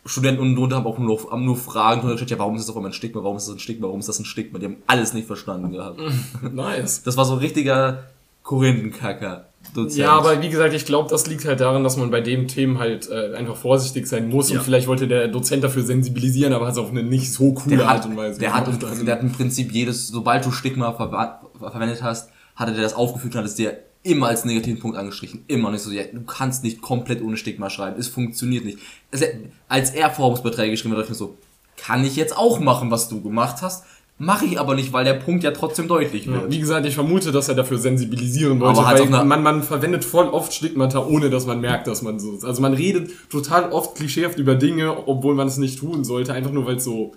Studenten 0.05 0.41
unten 0.41 0.55
drunter 0.55 0.77
haben 0.77 0.87
auch 0.87 0.97
nur, 0.97 1.31
haben 1.31 1.45
nur 1.45 1.57
Fragen 1.57 2.01
drunter 2.01 2.15
gestellt, 2.15 2.31
ja, 2.31 2.39
warum 2.39 2.55
ist 2.55 2.63
das 2.63 2.69
auf 2.69 2.75
einmal 2.75 2.91
ein 2.91 2.93
Stigma, 2.93 3.23
warum 3.23 3.37
ist 3.37 3.47
das 3.47 3.55
ein 3.55 3.59
Stigma, 3.59 3.87
warum 3.87 3.99
ist 3.99 4.09
das 4.09 4.19
ein 4.19 4.25
Stigma? 4.25 4.59
Die 4.59 4.65
haben 4.65 4.77
alles 4.85 5.13
nicht 5.13 5.27
verstanden 5.27 5.71
gehabt. 5.71 5.99
Nice. 6.53 7.03
Das 7.03 7.15
war 7.17 7.25
so 7.25 7.33
ein 7.33 7.39
richtiger 7.39 8.03
Korinthenkacker. 8.43 9.45
Dozent. 9.77 9.99
Ja, 9.99 10.11
aber 10.11 10.41
wie 10.41 10.49
gesagt, 10.49 10.73
ich 10.73 10.85
glaube, 10.85 11.09
das 11.09 11.27
liegt 11.27 11.45
halt 11.45 11.59
daran, 11.59 11.83
dass 11.83 11.95
man 11.97 12.11
bei 12.11 12.21
dem 12.21 12.47
Themen 12.47 12.79
halt 12.79 13.09
äh, 13.09 13.33
einfach 13.35 13.55
vorsichtig 13.55 14.07
sein 14.07 14.27
muss 14.29 14.49
Ja. 14.49 14.57
und 14.57 14.63
vielleicht 14.65 14.87
wollte 14.87 15.07
der 15.07 15.27
Dozent 15.27 15.63
dafür 15.63 15.83
sensibilisieren, 15.83 16.51
aber 16.53 16.65
hat 16.65 16.73
es 16.73 16.79
auf 16.79 16.89
eine 16.89 17.03
nicht 17.03 17.31
so 17.31 17.53
coole 17.53 17.77
der 17.77 17.87
Art 17.87 18.03
hat, 18.03 18.09
und 18.09 18.17
Weise 18.17 18.39
der 18.39 18.53
hat, 18.53 18.67
im, 18.67 19.05
der 19.05 19.15
hat 19.15 19.21
im 19.21 19.31
Prinzip 19.31 19.71
jedes, 19.71 20.07
sobald 20.07 20.45
du 20.45 20.51
Stigma 20.51 20.91
ver 20.93 21.39
verwendet 21.59 22.03
hast, 22.03 22.29
hatte 22.55 22.73
der 22.73 22.81
das 22.83 22.93
aufgefügt 22.95 23.35
und 23.35 23.39
hat 23.39 23.45
es 23.47 23.55
dir 23.55 23.77
immer 24.03 24.27
als 24.27 24.45
negativen 24.45 24.79
Punkt 24.79 24.97
angestrichen. 24.97 25.43
Immer. 25.47 25.69
Und 25.69 25.75
ich 25.75 25.81
so, 25.81 25.91
ja, 25.91 26.03
du 26.11 26.21
kannst 26.21 26.63
nicht 26.63 26.81
komplett 26.81 27.21
ohne 27.21 27.37
Stigma 27.37 27.69
schreiben. 27.69 27.99
Es 27.99 28.07
funktioniert 28.07 28.63
nicht. 28.65 28.79
Also, 29.11 29.25
als 29.67 29.91
er 29.91 30.09
Forumsbeiträge 30.09 30.71
geschrieben 30.71 30.93
hat, 30.95 31.01
dachte 31.01 31.13
ich 31.13 31.19
mir 31.19 31.25
so, 31.27 31.37
kann 31.75 32.03
ich 32.05 32.15
jetzt 32.15 32.35
auch 32.35 32.59
machen, 32.59 32.89
was 32.89 33.09
du 33.09 33.21
gemacht 33.21 33.57
hast? 33.61 33.83
Mache 34.19 34.45
ich 34.45 34.59
aber 34.59 34.73
nicht, 34.73 34.93
weil 34.93 35.05
der 35.05 35.13
Punkt 35.13 35.43
ja 35.43 35.51
trotzdem 35.51 35.87
deutlich 35.87 36.25
Ja, 36.25 36.33
wird. 36.33 36.51
wie 36.51 36.59
gesagt, 36.59 36.85
ich 36.87 36.95
vermute, 36.95 37.31
dass 37.31 37.49
er 37.49 37.55
dafür 37.55 37.77
sensibilisieren 37.77 38.59
wollte, 38.59 38.79
Aber 38.79 38.87
halt 38.87 39.11
weil 39.11 39.25
man, 39.25 39.43
man 39.43 39.61
verwendet 39.61 40.03
voll 40.03 40.25
oft 40.27 40.51
Stigmata, 40.53 41.05
ohne 41.05 41.29
dass 41.29 41.45
man 41.45 41.61
merkt, 41.61 41.85
dass 41.85 42.01
man 42.01 42.19
so 42.19 42.33
ist. 42.33 42.43
Also 42.43 42.61
man 42.61 42.73
redet 42.73 43.11
total 43.29 43.71
oft 43.71 43.95
klischeehaft 43.95 44.39
über 44.39 44.55
Dinge, 44.55 45.07
obwohl 45.07 45.35
man 45.35 45.47
es 45.47 45.57
nicht 45.57 45.77
tun 45.79 46.03
sollte, 46.03 46.33
einfach 46.33 46.51
nur 46.51 46.65
weil 46.65 46.77
es 46.77 46.83
so 46.83 47.13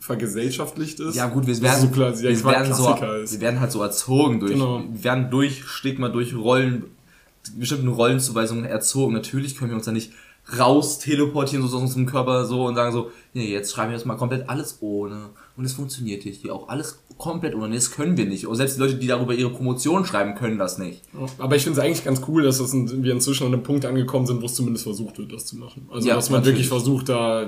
vergesellschaftlicht 0.00 0.98
ist. 0.98 1.14
Ja 1.14 1.28
gut, 1.28 1.46
wir 1.46 1.60
werden, 1.62 1.80
so 1.82 1.88
klar, 1.88 2.18
wir, 2.18 2.44
werden 2.44 2.74
so, 2.74 2.84
wir 2.86 3.40
werden 3.40 3.60
halt 3.60 3.70
so 3.70 3.82
erzogen 3.82 4.40
durch, 4.40 4.52
Genau. 4.52 4.82
wir 4.90 5.04
werden 5.04 5.30
durch 5.30 5.64
Stigma, 5.66 6.08
durch 6.08 6.34
Rollen, 6.34 6.84
bestimmten 7.56 7.88
Rollenzuweisungen 7.88 8.64
erzogen. 8.64 9.12
Natürlich 9.14 9.56
können 9.56 9.70
wir 9.70 9.76
uns 9.76 9.84
da 9.86 9.92
nicht 9.92 10.10
raus 10.58 10.98
teleportieren 10.98 11.66
so 11.66 11.76
aus 11.76 11.82
unserem 11.82 12.06
Körper 12.06 12.44
so 12.44 12.64
und 12.66 12.74
sagen 12.74 12.92
so, 12.92 13.10
nee, 13.34 13.52
jetzt 13.52 13.72
schreiben 13.72 13.90
wir 13.92 13.96
das 13.98 14.06
mal 14.06 14.16
komplett 14.16 14.48
alles 14.48 14.78
ohne 14.80 15.26
und 15.60 15.66
es 15.66 15.74
funktioniert 15.74 16.22
hier 16.22 16.54
auch 16.54 16.68
alles 16.70 17.00
komplett 17.18 17.54
ohne. 17.54 17.74
Das 17.74 17.90
können 17.90 18.16
wir 18.16 18.24
nicht. 18.24 18.46
Und 18.46 18.56
selbst 18.56 18.76
die 18.76 18.80
Leute, 18.80 18.94
die 18.94 19.06
darüber 19.06 19.34
ihre 19.34 19.50
Promotion 19.50 20.06
schreiben, 20.06 20.34
können 20.36 20.56
das 20.58 20.78
nicht. 20.78 21.02
Aber 21.38 21.54
ich 21.54 21.64
finde 21.64 21.78
es 21.78 21.84
eigentlich 21.84 22.02
ganz 22.02 22.22
cool, 22.26 22.42
dass 22.44 22.56
das 22.56 22.72
in, 22.72 23.02
wir 23.04 23.12
inzwischen 23.12 23.46
an 23.46 23.52
einem 23.52 23.62
Punkt 23.62 23.84
angekommen 23.84 24.24
sind, 24.26 24.40
wo 24.40 24.46
es 24.46 24.54
zumindest 24.54 24.84
versucht 24.84 25.18
wird, 25.18 25.30
das 25.30 25.44
zu 25.44 25.56
machen. 25.58 25.86
Also 25.92 26.08
Ja, 26.08 26.14
dass 26.14 26.30
man 26.30 26.40
natürlich. 26.40 26.60
wirklich 26.60 26.68
versucht, 26.68 27.10
da 27.10 27.40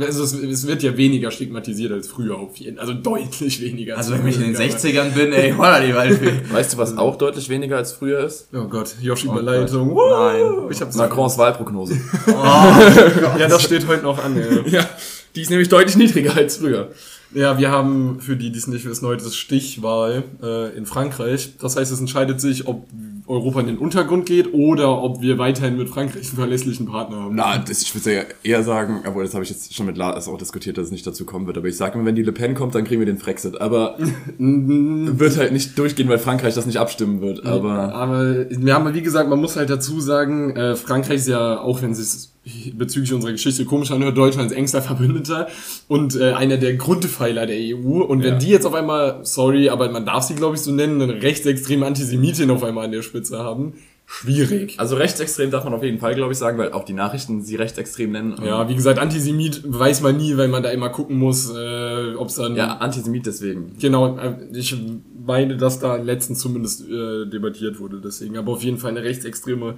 also 0.00 0.22
es, 0.22 0.32
es 0.32 0.66
wird 0.68 0.84
ja 0.84 0.96
weniger 0.96 1.32
stigmatisiert 1.32 1.90
als 1.90 2.06
früher 2.06 2.36
auf 2.38 2.56
jeden 2.58 2.78
Also 2.78 2.94
deutlich 2.94 3.60
weniger. 3.60 3.96
Also 3.96 4.12
wenn 4.12 4.28
ich 4.28 4.36
in 4.36 4.42
den 4.42 4.54
Aber- 4.54 4.64
60ern 4.64 5.10
bin, 5.10 5.32
ey, 5.32 5.50
holla 5.58 5.80
die 5.84 5.92
Waldfee. 5.92 6.32
Weißt 6.52 6.74
du, 6.74 6.78
was 6.78 6.96
auch 6.96 7.16
deutlich 7.16 7.48
weniger 7.48 7.76
als 7.78 7.90
früher 7.90 8.20
ist? 8.24 8.46
Oh 8.54 8.68
Gott, 8.68 8.94
Josh 9.02 9.26
Oh 9.26 9.32
Überleitung. 9.32 9.88
Nein. 9.88 9.96
Woo! 9.96 10.70
Ich 10.70 10.80
hab's 10.80 10.94
Macrons 10.94 11.36
Wahlprognose. 11.36 11.98
Ja, 12.26 13.48
das 13.48 13.62
steht 13.64 13.86
heute 13.88 14.02
noch 14.04 14.22
an. 14.22 14.36
Ey. 14.36 14.68
ja, 14.70 14.88
die 15.34 15.42
ist 15.42 15.50
nämlich 15.50 15.68
deutlich 15.68 15.96
niedriger 15.96 16.36
als 16.36 16.58
früher. 16.58 16.90
Ja, 17.34 17.58
wir 17.58 17.72
haben, 17.72 18.20
für 18.20 18.36
die, 18.36 18.52
die 18.52 18.58
es 18.58 18.68
nicht 18.68 18.84
wissen, 18.84 19.06
heute 19.06 19.24
ist 19.24 19.36
Stichwahl 19.36 20.22
äh, 20.40 20.76
in 20.76 20.86
Frankreich. 20.86 21.54
Das 21.58 21.76
heißt, 21.76 21.90
es 21.90 21.98
entscheidet 21.98 22.40
sich, 22.40 22.68
ob 22.68 22.86
Europa 23.26 23.60
in 23.60 23.66
den 23.66 23.78
Untergrund 23.78 24.26
geht 24.26 24.52
oder 24.52 25.02
ob 25.02 25.22
wir 25.22 25.38
weiterhin 25.38 25.76
mit 25.78 25.88
Frankreich 25.88 26.26
einen 26.28 26.36
verlässlichen 26.36 26.86
Partner 26.86 27.16
haben. 27.22 27.34
Na, 27.34 27.56
das, 27.58 27.80
ich 27.82 27.94
würde 27.94 28.14
ja 28.14 28.22
eher 28.42 28.62
sagen, 28.62 29.02
obwohl 29.06 29.24
das 29.24 29.32
habe 29.34 29.44
ich 29.44 29.50
jetzt 29.50 29.74
schon 29.74 29.86
mit 29.86 29.96
Lars 29.96 30.28
auch 30.28 30.36
diskutiert, 30.36 30.76
dass 30.76 30.86
es 30.86 30.92
nicht 30.92 31.06
dazu 31.06 31.24
kommen 31.24 31.46
wird. 31.46 31.56
Aber 31.56 31.66
ich 31.66 31.76
sage 31.76 31.94
immer, 31.96 32.04
wenn 32.06 32.16
die 32.16 32.22
Le 32.22 32.32
Pen 32.32 32.54
kommt, 32.54 32.74
dann 32.74 32.84
kriegen 32.84 33.00
wir 33.00 33.06
den 33.06 33.18
Frexit. 33.18 33.60
Aber 33.60 33.96
wird 34.38 35.36
halt 35.38 35.52
nicht 35.52 35.78
durchgehen, 35.78 36.08
weil 36.08 36.18
Frankreich 36.18 36.54
das 36.54 36.66
nicht 36.66 36.78
abstimmen 36.78 37.20
wird. 37.20 37.46
Aber 37.46 37.94
Aber 37.94 38.46
wir 38.50 38.74
haben, 38.74 38.94
wie 38.94 39.02
gesagt, 39.02 39.28
man 39.30 39.40
muss 39.40 39.56
halt 39.56 39.70
dazu 39.70 40.00
sagen, 40.00 40.54
äh, 40.56 40.76
Frankreich 40.76 41.16
ist 41.16 41.28
ja, 41.28 41.60
auch 41.60 41.82
wenn 41.82 41.92
es 41.92 42.30
sich 42.44 42.74
bezüglich 42.76 43.10
unserer 43.14 43.32
Geschichte 43.32 43.64
komisch 43.64 43.90
anhört, 43.90 44.18
Deutschlands 44.18 44.52
engster 44.52 44.82
Verbündeter 44.82 45.46
und 45.88 46.14
äh, 46.14 46.32
einer 46.32 46.58
der 46.58 46.74
Grundpfeiler 46.74 47.46
der 47.46 47.56
EU. 47.56 48.02
Und 48.02 48.22
wenn 48.22 48.34
Ja. 48.34 48.38
die 48.38 48.48
jetzt 48.48 48.66
auf 48.66 48.74
einmal, 48.74 49.20
sorry, 49.22 49.70
aber 49.70 49.88
man 49.90 50.04
darf 50.04 50.24
sie, 50.24 50.34
glaube 50.34 50.54
ich, 50.56 50.60
so 50.60 50.70
nennen, 50.70 51.00
eine 51.00 51.22
rechtsextreme 51.22 51.86
Antisemitin 51.86 52.50
auf 52.50 52.62
einmal 52.62 52.84
an 52.84 52.92
der 52.92 53.00
Spitze 53.14 53.38
haben, 53.38 53.74
schwierig. 54.06 54.80
also 54.80 54.96
rechtsextrem 54.96 55.52
darf 55.52 55.64
man 55.64 55.72
auf 55.72 55.84
jeden 55.84 56.00
Fall, 56.00 56.16
glaube 56.16 56.32
ich, 56.32 56.38
sagen, 56.38 56.58
weil 56.58 56.72
auch 56.72 56.84
die 56.84 56.92
Nachrichten 56.92 57.42
sie 57.42 57.54
rechtsextrem 57.54 58.10
nennen. 58.10 58.36
Ja, 58.44 58.68
wie 58.68 58.74
gesagt, 58.74 58.98
Antisemit 58.98 59.62
weiß 59.64 60.00
man 60.02 60.16
nie, 60.16 60.36
weil 60.36 60.48
man 60.48 60.64
da 60.64 60.70
immer 60.70 60.90
gucken 60.90 61.16
muss, 61.16 61.50
äh, 61.54 62.14
ob 62.16 62.28
es 62.28 62.34
dann... 62.34 62.56
ja, 62.56 62.78
Antisemit 62.78 63.26
deswegen. 63.26 63.76
Genau, 63.78 64.18
äh, 64.18 64.34
ich 64.52 64.76
meine, 65.24 65.56
dass 65.56 65.78
da 65.78 65.94
letztens 65.96 66.40
zumindest 66.40 66.88
äh, 66.90 67.26
debattiert 67.26 67.78
wurde, 67.78 68.00
deswegen. 68.02 68.36
Aber 68.36 68.52
auf 68.52 68.64
jeden 68.64 68.78
Fall 68.78 68.90
eine 68.90 69.04
rechtsextreme 69.04 69.76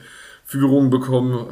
Führung 0.48 0.90
bekommen, 0.90 1.44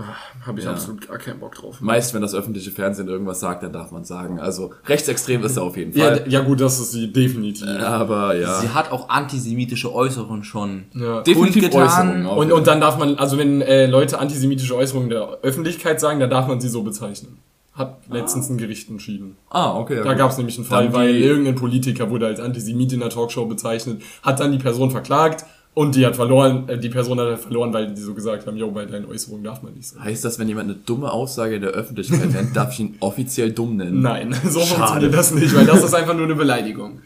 habe 0.47 0.61
ich 0.61 0.67
Ja. 0.67 0.71
absolut 0.71 1.09
gar 1.09 1.19
keinen 1.19 1.41
Bock 1.41 1.57
drauf. 1.57 1.81
Meist, 1.81 2.15
wenn 2.15 2.23
das 2.23 2.33
öffentliche 2.33 2.71
Fernsehen 2.71 3.09
irgendwas 3.09 3.41
sagt, 3.41 3.65
dann 3.65 3.73
darf 3.73 3.91
man 3.91 4.05
sagen. 4.05 4.39
Also 4.39 4.71
rechtsextrem 4.87 5.43
ist 5.43 5.57
er 5.57 5.65
auf 5.65 5.77
jeden 5.77 5.93
Ja, 5.99 6.05
Fall. 6.05 6.21
d- 6.21 6.31
ja 6.31 6.41
gut, 6.43 6.61
das 6.61 6.79
ist 6.79 6.93
sie 6.93 7.13
definitiv. 7.13 7.67
Aber 7.81 8.37
ja. 8.37 8.61
Sie 8.61 8.69
hat 8.69 8.93
auch 8.93 9.09
antisemitische 9.09 9.93
Äußerungen 9.93 10.45
schon 10.45 10.85
Ja. 10.95 11.23
Definitiv. 11.23 11.75
Äußerungen 11.75 12.25
auch. 12.27 12.37
Und, 12.37 12.53
und 12.53 12.67
dann 12.69 12.81
darf 12.81 12.97
man, 12.97 13.17
also 13.17 13.37
wenn 13.37 13.63
äh, 13.63 13.87
Leute 13.87 14.21
antisemitische 14.21 14.77
Äußerungen 14.77 15.11
der 15.11 15.39
Öffentlichkeit 15.43 15.99
sagen, 15.99 16.21
dann 16.21 16.31
darf 16.31 16.47
man 16.47 16.61
sie 16.61 16.69
so 16.69 16.85
bezeichnen. 16.85 17.39
Hat 17.73 17.97
letztens 18.09 18.49
ein 18.49 18.59
Gericht 18.59 18.89
entschieden. 18.89 19.37
Ah, 19.51 19.77
okay. 19.77 19.97
ja 19.97 20.05
Da 20.05 20.15
gab 20.15 20.31
es 20.31 20.37
nämlich 20.39 20.57
einen 20.57 20.67
Fall, 20.67 20.93
weil 20.93 21.17
irgendein 21.17 21.57
Politiker 21.57 22.09
wurde 22.11 22.27
als 22.27 22.39
Antisemit 22.39 22.93
in 22.93 23.01
der 23.01 23.11
Talkshow 23.11 23.47
bezeichnet, 23.47 24.01
hat 24.23 24.39
dann 24.39 24.53
die 24.53 24.59
Person 24.59 24.93
verklagt 24.93 25.45
und 25.75 25.97
die 25.97 26.07
hat 26.07 26.15
verloren, 26.15 26.69
äh, 26.69 26.79
die 26.79 26.89
Person 26.89 27.19
hat 27.21 27.39
verloren, 27.41 27.73
weil 27.73 27.93
die 27.93 28.01
so 28.01 28.15
gesagt 28.15 28.47
haben, 28.47 28.57
jo, 28.57 28.71
bei 28.71 28.85
deinen 28.87 29.07
Äußerungen 29.07 29.45
darf 29.45 29.63
man 29.63 29.75
nicht 29.75 29.89
sagen. 29.89 30.05
Heißt 30.05 30.25
das, 30.25 30.39
wenn 30.39 30.49
jemand 30.49 30.71
eine 30.71 30.79
dumme 30.79 31.13
Aussage 31.13 31.57
in 31.57 31.63
der 31.63 31.71
Öffentlichkeit 31.71 32.33
nennt, 32.33 32.57
darf 32.57 32.73
ich 32.73 32.81
ihn 32.81 32.97
offiziell 33.01 33.51
dumm 33.53 33.77
nennen? 33.77 34.01
Nein, 34.01 34.35
so 34.49 34.61
Schade. 34.61 34.75
funktioniert 34.77 35.15
das 35.15 35.35
nicht, 35.35 35.55
weil 35.55 35.67
das 35.67 35.83
ist 35.83 35.95
einfach 35.95 36.15
nur 36.15 36.25
eine 36.25 36.37
Beleidigung. 36.37 37.01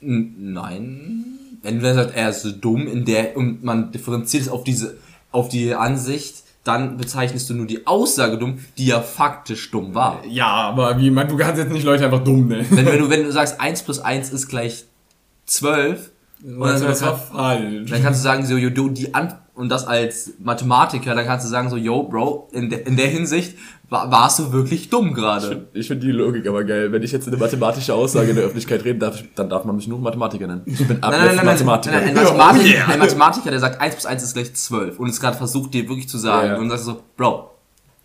Nein. 0.00 1.24
Wenn 1.62 1.76
du 1.76 1.82
dann 1.82 1.94
sagst, 1.94 2.14
er 2.14 2.30
ist 2.30 2.42
so 2.42 2.52
dumm, 2.52 2.86
in 2.86 3.04
der, 3.04 3.36
und 3.36 3.64
man 3.64 3.90
differenziert 3.92 4.44
es 4.44 4.48
auf 4.48 4.64
diese, 4.64 4.96
auf 5.32 5.48
die 5.48 5.74
Ansicht, 5.74 6.44
dann 6.64 6.98
bezeichnest 6.98 7.48
du 7.48 7.54
nur 7.54 7.66
die 7.66 7.86
Aussage 7.86 8.36
dumm, 8.36 8.58
die 8.76 8.86
ja 8.86 9.00
faktisch 9.00 9.70
dumm 9.70 9.94
war. 9.94 10.22
Ja, 10.28 10.46
aber 10.46 10.98
wie, 10.98 11.10
man, 11.10 11.26
du 11.26 11.36
kannst 11.36 11.58
jetzt 11.58 11.72
nicht 11.72 11.84
Leute 11.84 12.04
einfach 12.04 12.22
dumm 12.22 12.48
nennen. 12.48 12.66
Wenn, 12.70 12.84
wenn 12.84 12.98
du, 12.98 13.08
wenn 13.08 13.24
du 13.24 13.32
sagst, 13.32 13.60
1 13.60 13.82
plus 13.82 13.98
1 13.98 14.30
ist 14.30 14.48
gleich 14.48 14.84
12, 15.46 16.10
und 16.44 16.60
dann, 16.60 16.82
das 16.82 17.02
war 17.02 17.16
falsch. 17.18 17.90
dann 17.90 18.02
kannst 18.02 18.20
du 18.20 18.24
sagen, 18.24 18.46
so, 18.46 18.56
yo, 18.56 18.70
du, 18.70 18.88
die 18.88 19.14
An 19.14 19.34
und 19.54 19.68
das 19.68 19.86
als 19.86 20.32
Mathematiker, 20.38 21.14
dann 21.14 21.26
kannst 21.26 21.44
du 21.44 21.50
sagen, 21.50 21.68
so, 21.68 21.76
yo, 21.76 22.04
Bro, 22.04 22.48
in, 22.52 22.70
de 22.70 22.82
in 22.86 22.96
der 22.96 23.08
Hinsicht 23.08 23.56
war, 23.90 24.10
warst 24.10 24.38
du 24.38 24.52
wirklich 24.52 24.88
dumm 24.88 25.12
gerade. 25.12 25.66
Ich 25.74 25.88
finde 25.88 26.06
die 26.06 26.12
Logik 26.12 26.46
aber 26.46 26.64
geil. 26.64 26.92
Wenn 26.92 27.02
ich 27.02 27.12
jetzt 27.12 27.26
eine 27.28 27.36
mathematische 27.36 27.92
Aussage 27.92 28.30
in 28.30 28.36
der 28.36 28.44
Öffentlichkeit 28.44 28.84
rede, 28.84 28.98
darf 29.00 29.16
ich, 29.16 29.28
dann 29.34 29.48
darf 29.50 29.64
man 29.64 29.76
mich 29.76 29.88
nur 29.88 29.98
Mathematiker 29.98 30.46
nennen. 30.46 30.62
Ich 30.64 30.86
bin 30.86 31.02
ab 31.02 31.10
Nein, 31.10 31.20
nein, 31.20 31.26
nein, 31.26 31.36
nein, 31.36 31.46
Mathematiker. 31.46 31.94
nein, 31.96 32.08
ein, 32.08 32.14
Mathematiker, 32.14 32.88
ein 32.88 32.98
Mathematiker, 33.00 33.50
der 33.50 33.60
sagt 33.60 33.80
1 33.80 33.94
plus 33.96 34.06
1 34.06 34.22
ist 34.22 34.32
gleich 34.34 34.54
12 34.54 34.98
und 34.98 35.10
es 35.10 35.20
gerade 35.20 35.36
versucht 35.36 35.74
dir 35.74 35.88
wirklich 35.88 36.08
zu 36.08 36.18
sagen 36.18 36.46
Ja, 36.46 36.52
ja. 36.54 36.58
und 36.58 36.70
sagst 36.70 36.84
so, 36.84 37.02
Bro, 37.16 37.50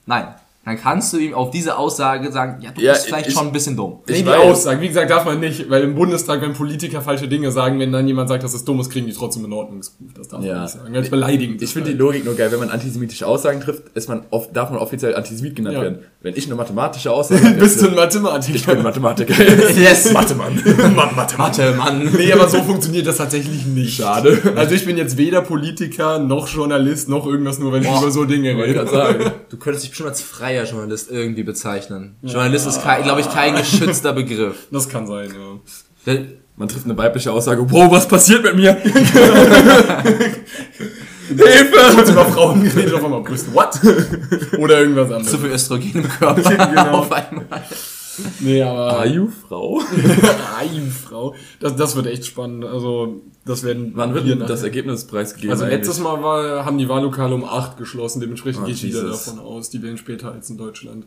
nein. 0.08 0.26
Dann 0.66 0.78
kannst 0.78 1.13
du 1.13 1.18
ihm 1.18 1.36
auf 1.36 1.51
diese 1.51 1.78
Aussage 1.78 2.32
sagen, 2.32 2.59
ja, 2.61 2.72
du 2.72 2.82
Ja, 2.82 2.93
bist 2.93 3.05
vielleicht 3.05 3.28
ich- 3.28 3.34
schon 3.36 3.45
ein 3.45 3.51
bisschen 3.53 3.78
dumm. 3.78 3.99
Nee, 4.07 4.13
Ich 4.16 4.20
die 4.24 4.26
weiß. 4.28 4.39
Aussagen, 4.41 4.82
wie 4.82 4.88
gesagt, 4.88 5.11
darf 5.11 5.24
man 5.24 5.39
nicht, 5.39 5.70
weil 5.70 5.84
im 5.84 5.93
Bundestag, 5.93 6.41
wenn 6.41 6.53
Politiker 6.53 7.01
falsche 7.03 7.28
Dinge 7.28 7.51
sagen, 7.51 7.80
wenn 7.80 7.91
dann 7.91 8.07
jemand 8.07 8.30
sagt, 8.30 8.43
das 8.43 8.55
ist 8.55 8.68
dumm 8.68 8.80
ist, 8.80 8.89
kriegen 8.89 9.05
die 9.05 9.13
trotzdem 9.13 9.43
einen 9.43 9.53
Ordnungsruf. 9.53 9.95
Das 10.18 10.28
darf 10.28 10.39
man 10.39 10.49
Ja. 10.49 10.61
nicht 10.63 10.72
sagen. 10.74 10.95
Als 10.95 11.09
beleidigend. 11.11 11.61
Ich 11.61 11.72
finde 11.72 11.91
die 11.91 11.97
Logik 11.97 12.26
nur 12.26 12.34
geil. 12.36 12.51
Wenn 12.51 12.57
man 12.59 12.72
antisemitische 12.72 13.28
Aussagen 13.28 13.61
trifft, 13.61 13.84
ist 13.93 14.09
man 14.09 14.24
oft, 14.32 14.55
darf 14.55 14.72
man 14.72 14.80
offiziell 14.80 15.16
Antisemit 15.16 15.55
genannt 15.55 15.76
Ja. 15.76 15.82
werden. 15.84 15.99
Wenn 16.24 16.36
ich 16.36 16.47
eine 16.47 16.55
mathematische 16.55 17.11
Aussage 17.13 17.41
Bist 17.59 17.82
du 17.84 17.88
ein 17.89 17.93
treffe, 17.95 18.20
Mathematiker? 18.22 18.55
ich 18.55 18.66
bin 18.66 18.82
Mathematiker. 18.82 19.34
Yes. 19.76 20.11
Mathe-Mann. 20.13 20.55
Mathe, 20.95 21.38
Mathe, 21.38 21.76
Mann. 21.78 22.09
Nee, 22.18 22.34
aber 22.34 22.47
so 22.49 22.63
funktioniert 22.63 23.05
das 23.05 23.18
tatsächlich 23.18 23.68
nicht. 23.68 23.97
Schade. 23.97 24.41
Also 24.55 24.74
ich 24.74 24.86
bin 24.86 24.97
jetzt 24.97 25.18
weder 25.18 25.41
Politiker, 25.41 26.18
noch 26.18 26.47
Journalist, 26.47 27.07
noch 27.07 27.28
irgendwas, 27.28 27.59
nur 27.59 27.72
wenn 27.74 27.84
ich 27.84 27.89
über 27.89 28.09
so 28.09 28.26
Dinge 28.26 28.55
rede. 28.57 28.86
Du 29.49 29.57
könntest 29.57 29.84
dich 29.84 29.91
bestimmt 29.91 30.09
als 30.09 30.22
freier 30.22 30.55
Journalist 30.64 31.12
irgendwie 31.12 31.43
bezeichnen. 31.43 32.16
Journalist 32.22 32.66
ist, 32.68 32.82
glaube 32.82 33.22
ich, 33.22 33.30
kein 33.30 33.56
geschützter 33.56 34.14
Begriff. 34.14 34.56
Das 34.72 34.88
kann 34.89 35.06
sein, 35.08 35.30
ja. 35.30 35.60
Der- 36.06 36.26
Man 36.58 36.68
trifft 36.70 36.86
eine 36.86 36.97
weibliche 36.97 37.32
Aussage, 37.32 37.70
wow, 37.70 37.91
was 37.91 38.08
passiert 38.08 38.43
mit 38.43 38.56
mir? 38.56 38.74
Hilfe! 41.28 41.95
Kurz 41.95 42.10
über 42.10 42.26
Frauen 42.26 42.64
geredet, 42.64 42.93
auf 42.93 43.03
einmal 43.03 43.22
Brüste. 43.22 43.53
What? 43.53 43.80
Oder 44.60 44.80
irgendwas 44.80 45.08
anderes. 45.12 45.32
Zu 45.32 45.38
viel 45.39 45.49
Östrogen 45.51 45.91
im 45.95 46.08
Körper 46.08 46.41
Genau. 46.41 46.99
auf 46.99 47.12
einmal. 47.12 47.45
Nee, 48.39 48.61
aber... 48.61 48.97
Are 48.97 49.07
you 49.07 49.28
Frau? 49.28 49.82
Nein, 50.57 50.91
Frau. 50.91 51.36
Das, 51.59 51.76
das 51.76 51.95
wird 51.95 52.07
echt 52.07 52.26
spannend. 52.26 52.66
Also, 52.66 53.22
das 53.45 53.63
werden 53.63 53.91
Wann 53.95 54.13
wird 54.13 54.26
wir 54.26 54.36
denn 54.36 54.47
das 54.47 54.63
Ergebnis 54.63 55.05
preisgegeben? 55.05 55.51
Also 55.51 55.66
eigentlich? 55.66 55.80
letztes 55.80 55.99
Mal 55.99 56.22
war, 56.24 56.66
haben 56.66 56.78
die 56.78 56.89
Wahllokale 56.89 57.36
um 57.36 57.43
8 57.43 57.78
geschlossen, 57.78 58.20
dementsprechend 58.20 58.63
Oh, 58.63 58.66
gehe 58.66 58.74
ich 58.74 58.84
wieder 58.84 59.07
davon 59.07 59.39
aus, 59.39 59.70
die 59.70 59.82
wählen 59.82 59.97
später 59.97 60.32
als 60.32 60.49
in 60.49 60.57
Deutschland. 60.57 61.05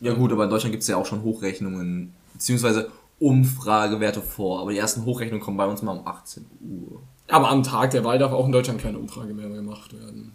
Ja 0.00 0.14
gut, 0.14 0.32
aber 0.32 0.44
in 0.44 0.50
Deutschland 0.50 0.72
gibt 0.72 0.82
es 0.82 0.88
ja 0.88 0.96
auch 0.96 1.06
schon 1.06 1.22
Hochrechnungen, 1.22 2.12
beziehungsweise 2.32 2.90
Umfragewerte 3.18 4.20
vor. 4.20 4.60
Aber 4.60 4.72
die 4.72 4.78
ersten 4.78 5.04
Hochrechnungen 5.04 5.42
kommen 5.42 5.56
bei 5.56 5.66
uns 5.66 5.82
mal 5.82 5.92
um 5.92 6.06
18 6.06 6.44
Uhr. 6.60 7.02
Aber 7.28 7.50
am 7.50 7.62
Tag 7.62 7.92
der 7.92 8.04
Wahl 8.04 8.18
darf 8.18 8.32
auch 8.32 8.46
in 8.46 8.52
Deutschland 8.52 8.80
keine 8.80 8.98
Umfrage 8.98 9.32
mehr 9.32 9.48
gemacht 9.48 9.92
werden 9.92 10.32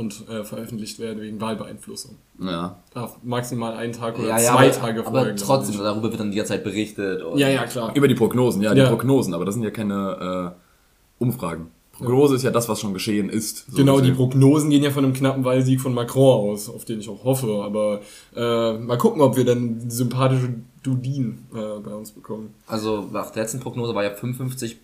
und 0.00 0.28
äh, 0.28 0.42
veröffentlicht 0.44 0.98
werden 0.98 1.20
wegen 1.20 1.40
Wahlbeeinflussung. 1.40 2.16
Ja. 2.42 2.80
Darf 2.94 3.18
maximal 3.22 3.74
einen 3.74 3.92
Tag 3.92 4.18
oder 4.18 4.28
Ja, 4.28 4.38
ja, 4.40 4.52
zwei 4.54 4.66
aber, 4.68 4.72
Tage 4.72 5.00
aber 5.00 5.10
vorher. 5.10 5.34
glaub 5.34 5.46
trotzdem, 5.46 5.74
ich. 5.76 5.80
darüber 5.80 6.10
wird 6.10 6.20
dann 6.20 6.30
die 6.30 6.36
ganze 6.38 6.52
Zeit 6.54 6.64
berichtet. 6.64 7.22
Und 7.22 7.38
Ja, 7.38 7.48
ja, 7.48 7.64
klar. 7.66 7.94
Über 7.94 8.08
die 8.08 8.14
Prognosen, 8.14 8.62
ja, 8.62 8.74
die 8.74 8.80
Ja. 8.80 8.88
Prognosen, 8.88 9.34
aber 9.34 9.44
das 9.44 9.54
sind 9.54 9.62
ja 9.62 9.70
keine 9.70 10.54
äh, 10.56 11.22
Umfragen. 11.22 11.68
Prognose 11.92 12.34
ist 12.36 12.44
ja 12.44 12.50
das, 12.50 12.66
was 12.68 12.80
schon 12.80 12.94
geschehen 12.94 13.28
ist. 13.28 13.66
so 13.70 13.76
Genau, 13.76 14.00
die. 14.00 14.12
Prognosen 14.12 14.70
gehen 14.70 14.82
ja 14.82 14.90
von 14.90 15.04
einem 15.04 15.12
knappen 15.12 15.44
Wahlsieg 15.44 15.82
von 15.82 15.92
Macron 15.92 16.50
aus, 16.50 16.70
auf 16.70 16.86
den 16.86 17.00
ich 17.00 17.08
auch 17.10 17.24
hoffe. 17.24 17.62
Aber 17.62 18.00
äh, 18.34 18.78
mal 18.78 18.96
gucken, 18.96 19.20
ob 19.20 19.36
wir 19.36 19.44
dann 19.44 19.90
sympathische 19.90 20.48
Dudin 20.82 21.44
äh, 21.54 21.78
bei 21.80 21.92
uns 21.94 22.12
bekommen. 22.12 22.54
Also 22.66 23.06
nach 23.12 23.30
der 23.32 23.42
letzten 23.42 23.60
Prognose 23.60 23.94
war 23.94 24.02
ja 24.02 24.12
55% 24.14 24.76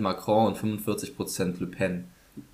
Macron 0.00 0.48
und 0.48 0.58
45% 0.58 1.60
Le 1.60 1.66
Pen. 1.68 2.04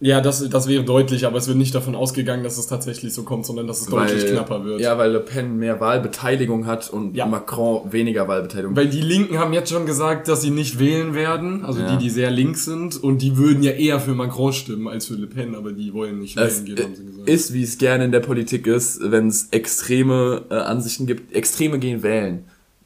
Ja, 0.01 0.21
das, 0.21 0.49
das 0.49 0.67
wäre 0.69 0.85
deutlich, 0.85 1.27
aber 1.27 1.39
es 1.39 1.49
wird 1.49 1.57
nicht 1.57 1.75
davon 1.75 1.95
ausgegangen, 1.95 2.45
dass 2.45 2.59
es 2.59 2.67
tatsächlich 2.67 3.15
so 3.15 3.23
kommt, 3.23 3.47
sondern 3.47 3.67
dass 3.67 3.81
es 3.83 3.87
deutlich 3.87 4.23
Weil- 4.25 4.33
knapper 4.33 4.65
wird. 4.65 4.81
Ja, 4.81 4.99
weil 4.99 5.13
Le 5.13 5.21
Pen 5.21 5.57
mehr 5.59 5.81
Wahlbeteiligung 5.81 6.67
hat 6.67 6.91
und 6.91 7.17
Ja. 7.17 7.27
Macron 7.27 7.93
weniger 7.93 8.29
Wahlbeteiligung. 8.29 8.77
Weil 8.77 8.89
die 8.89 9.01
Linken 9.01 9.39
haben 9.39 9.53
jetzt 9.53 9.71
schon 9.71 9.87
gesagt, 9.87 10.29
dass 10.29 10.43
sie 10.43 10.51
nicht 10.51 10.79
wählen 10.79 11.15
werden, 11.15 11.65
also 11.65 11.81
Ja. 11.81 11.97
die, 11.97 12.05
die 12.05 12.11
sehr 12.11 12.31
links 12.31 12.65
sind, 12.65 13.03
und 13.03 13.23
die 13.23 13.37
würden 13.37 13.63
ja 13.63 13.73
eher 13.73 14.01
für 14.01 14.15
Macron 14.15 14.53
stimmen 14.53 14.89
als 14.89 15.07
für 15.07 15.15
Le 15.15 15.27
Pen, 15.27 15.55
aber 15.55 15.73
die 15.73 15.93
wollen 15.95 16.19
nicht 16.21 16.37
es 16.37 16.65
wählen 16.65 16.77
gehen, 16.77 16.85
haben 16.85 16.95
sie 16.97 17.05
gesagt. 17.05 17.29
ist, 17.29 17.53
wie 17.55 17.63
es 17.63 17.79
gerne 17.79 18.05
in 18.05 18.13
der 18.13 18.21
Politik 18.21 18.67
ist, 18.67 19.01
wenn 19.03 19.29
es 19.29 19.49
extreme 19.51 20.43
äh, 20.51 20.55
Ansichten 20.55 21.07
gibt. 21.07 21.35
Extreme 21.35 21.79
gehen 21.79 22.03
wählen. 22.03 22.45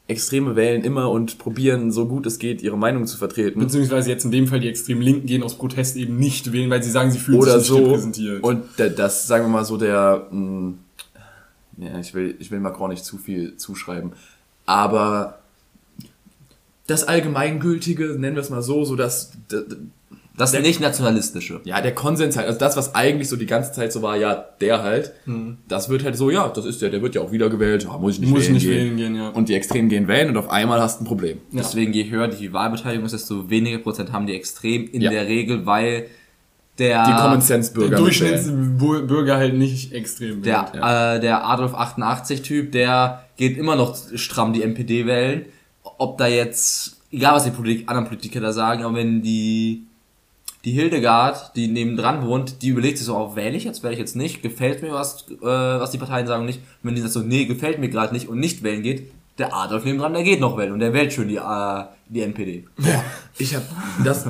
Extreme 0.09 0.57
wählen 0.57 0.85
immer 0.85 1.11
und 1.11 1.39
probieren, 1.39 1.93
so 1.93 2.09
gut 2.09 2.25
es 2.27 2.39
geht, 2.39 2.63
ihre 2.63 2.79
Meinung 2.79 3.07
zu 3.07 3.19
vertreten. 3.19 3.61
Beziehungsweise 3.61 4.09
jetzt 4.11 4.25
in 4.25 4.31
dem 4.31 4.47
Fall 4.47 4.59
die 4.59 4.69
extrem 4.69 5.03
Linken 5.03 5.27
gehen 5.27 5.43
aus 5.43 5.57
Protest 5.57 5.97
eben 5.97 6.17
nicht 6.19 6.51
wählen, 6.51 6.71
weil 6.71 6.83
sie 6.83 6.91
sagen, 6.91 7.11
sie 7.11 7.19
fühlen 7.19 7.39
Oder 7.39 7.61
sich 7.61 7.71
nicht 7.71 7.79
so. 7.79 7.87
repräsentiert. 7.87 8.43
Und 8.43 8.65
das, 8.77 9.27
sagen 9.27 9.45
wir 9.45 9.49
mal 9.51 9.67
so, 9.67 9.77
der, 9.77 10.27
mh, 10.31 10.73
ja, 11.77 11.99
ich 12.01 12.15
will, 12.15 12.35
ich 12.39 12.51
will 12.51 12.59
Macron 12.59 12.91
nicht 12.91 13.05
zu 13.05 13.19
viel 13.19 13.57
zuschreiben, 13.59 14.13
aber 14.65 15.41
das 16.87 17.05
Allgemeingültige, 17.05 18.17
nennen 18.19 18.35
wir 18.35 18.41
es 18.41 18.49
mal 18.49 18.63
so, 18.63 18.85
so 18.85 18.97
dass, 18.97 19.33
Das 20.39 20.53
Der- 20.53 20.61
nicht 20.63 20.81
nationalistische. 20.81 21.61
ja, 21.65 21.81
der 21.81 21.95
Konsens 21.95 22.37
halt, 22.37 22.47
also 22.47 22.59
das, 22.59 22.77
was 22.77 22.95
eigentlich 22.95 23.29
so 23.29 23.37
die 23.37 23.45
ganze 23.47 23.73
Zeit 23.73 23.93
so 23.93 24.01
war, 24.03 24.17
ja, 24.17 24.35
der 24.61 24.83
halt, 24.83 25.13
das 25.69 25.89
wird 25.89 26.05
halt 26.05 26.17
so, 26.17 26.31
ja, 26.31 26.49
das 26.49 26.65
ist 26.65 26.81
der, 26.81 26.91
der 26.91 27.03
wird 27.03 27.15
ja 27.17 27.21
auch 27.21 27.33
wiedergewählt, 27.33 27.85
ja, 27.85 27.99
muss 27.99 28.15
ich 28.15 28.21
nicht 28.21 28.31
Muss 28.31 28.43
ich 28.43 28.47
wählen 28.47 28.55
nicht 28.55 28.65
gehen. 28.67 28.77
wählen 28.77 28.97
gehen, 28.97 29.15
ja. 29.17 29.29
Und 29.31 29.49
die 29.51 29.55
Extremen 29.55 29.89
gehen 29.89 30.09
wählen 30.09 30.29
und 30.31 30.37
auf 30.37 30.49
einmal 30.51 30.81
hast 30.81 31.01
du 31.01 31.05
ein 31.05 31.07
Problem. 31.09 31.39
Ja. 31.51 31.59
Deswegen 31.59 31.93
je 31.93 32.09
höher 32.09 32.29
die 32.29 32.53
Wahlbeteiligung 32.53 33.05
ist, 33.07 33.13
desto 33.13 33.51
weniger 33.51 33.79
Prozent 33.79 34.13
haben 34.13 34.27
die 34.27 34.35
extrem 34.35 34.89
in 34.91 35.01
Ja. 35.03 35.11
der 35.11 35.27
Regel, 35.27 35.67
weil 35.67 36.07
der 36.79 37.05
Die 37.07 37.13
Common 37.13 37.41
Sense 37.41 37.73
Der 37.73 37.81
Bürger. 37.81 38.01
mitwählen. 38.01 38.31
Durchschnittsbürger 38.45 39.37
halt 39.37 39.55
nicht 39.55 39.93
extrem 39.93 40.43
der, 40.43 40.71
wählt. 40.73 40.85
äh, 40.85 41.21
der 41.21 41.45
Adolf 41.45 41.75
88 41.75 42.43
Typ, 42.43 42.71
der 42.71 43.25
geht 43.37 43.59
immer 43.59 43.75
noch 43.75 43.97
stramm 44.15 44.53
die 44.53 44.63
NPD 44.63 45.05
wählen. 45.07 45.47
Ob 45.83 46.19
da 46.19 46.29
jetzt, 46.29 46.99
egal 47.11 47.35
was 47.35 47.45
die 47.45 47.51
Politik, 47.51 47.89
anderen 47.89 48.07
Politiker 48.07 48.41
da 48.41 48.53
sagen, 48.53 48.85
aber 48.85 48.95
wenn 48.97 49.23
die, 49.23 49.83
die 50.65 50.73
Hildegard, 50.73 51.55
die 51.57 51.69
nebendran 51.69 52.27
wohnt, 52.27 52.63
die 52.63 52.69
überlegt 52.69 52.99
sich 52.99 53.07
so, 53.07 53.17
oh, 53.17 53.37
wähle 53.37 53.57
ich 53.57 53.65
jetzt, 53.65 53.83
wähle 53.83 53.93
ich 53.95 53.99
jetzt 54.01 54.17
nicht, 54.17 54.43
gefällt 54.43 54.83
mir 54.83 54.93
was, 54.93 55.25
äh, 55.31 55.45
was 55.45 55.93
die 55.93 55.99
Parteien 55.99 56.27
sagen 56.27 56.45
nicht. 56.47 56.59
Und 56.83 56.89
wenn 56.89 56.95
die 56.95 57.01
sagt 57.01 57.13
so, 57.13 57.21
nee, 57.21 57.45
gefällt 57.45 57.79
mir 57.79 57.89
gerade 57.89 58.13
nicht 58.13 58.29
und 58.29 58.39
nicht 58.41 58.63
wählen 58.63 58.83
geht, 58.83 59.11
der 59.39 59.55
Adolf 59.55 59.85
nebendran, 59.85 60.15
der 60.15 60.25
geht 60.25 60.41
noch 60.41 60.59
wählen 60.59 60.73
und 60.73 60.81
der 60.81 60.93
wählt 60.93 61.13
schon 61.13 61.29
die, 61.29 61.37
äh, 61.37 61.85
die 62.09 62.23
NPD. 62.23 62.65
Ich 63.39 63.55
habe 63.55 63.65
das 64.05 64.27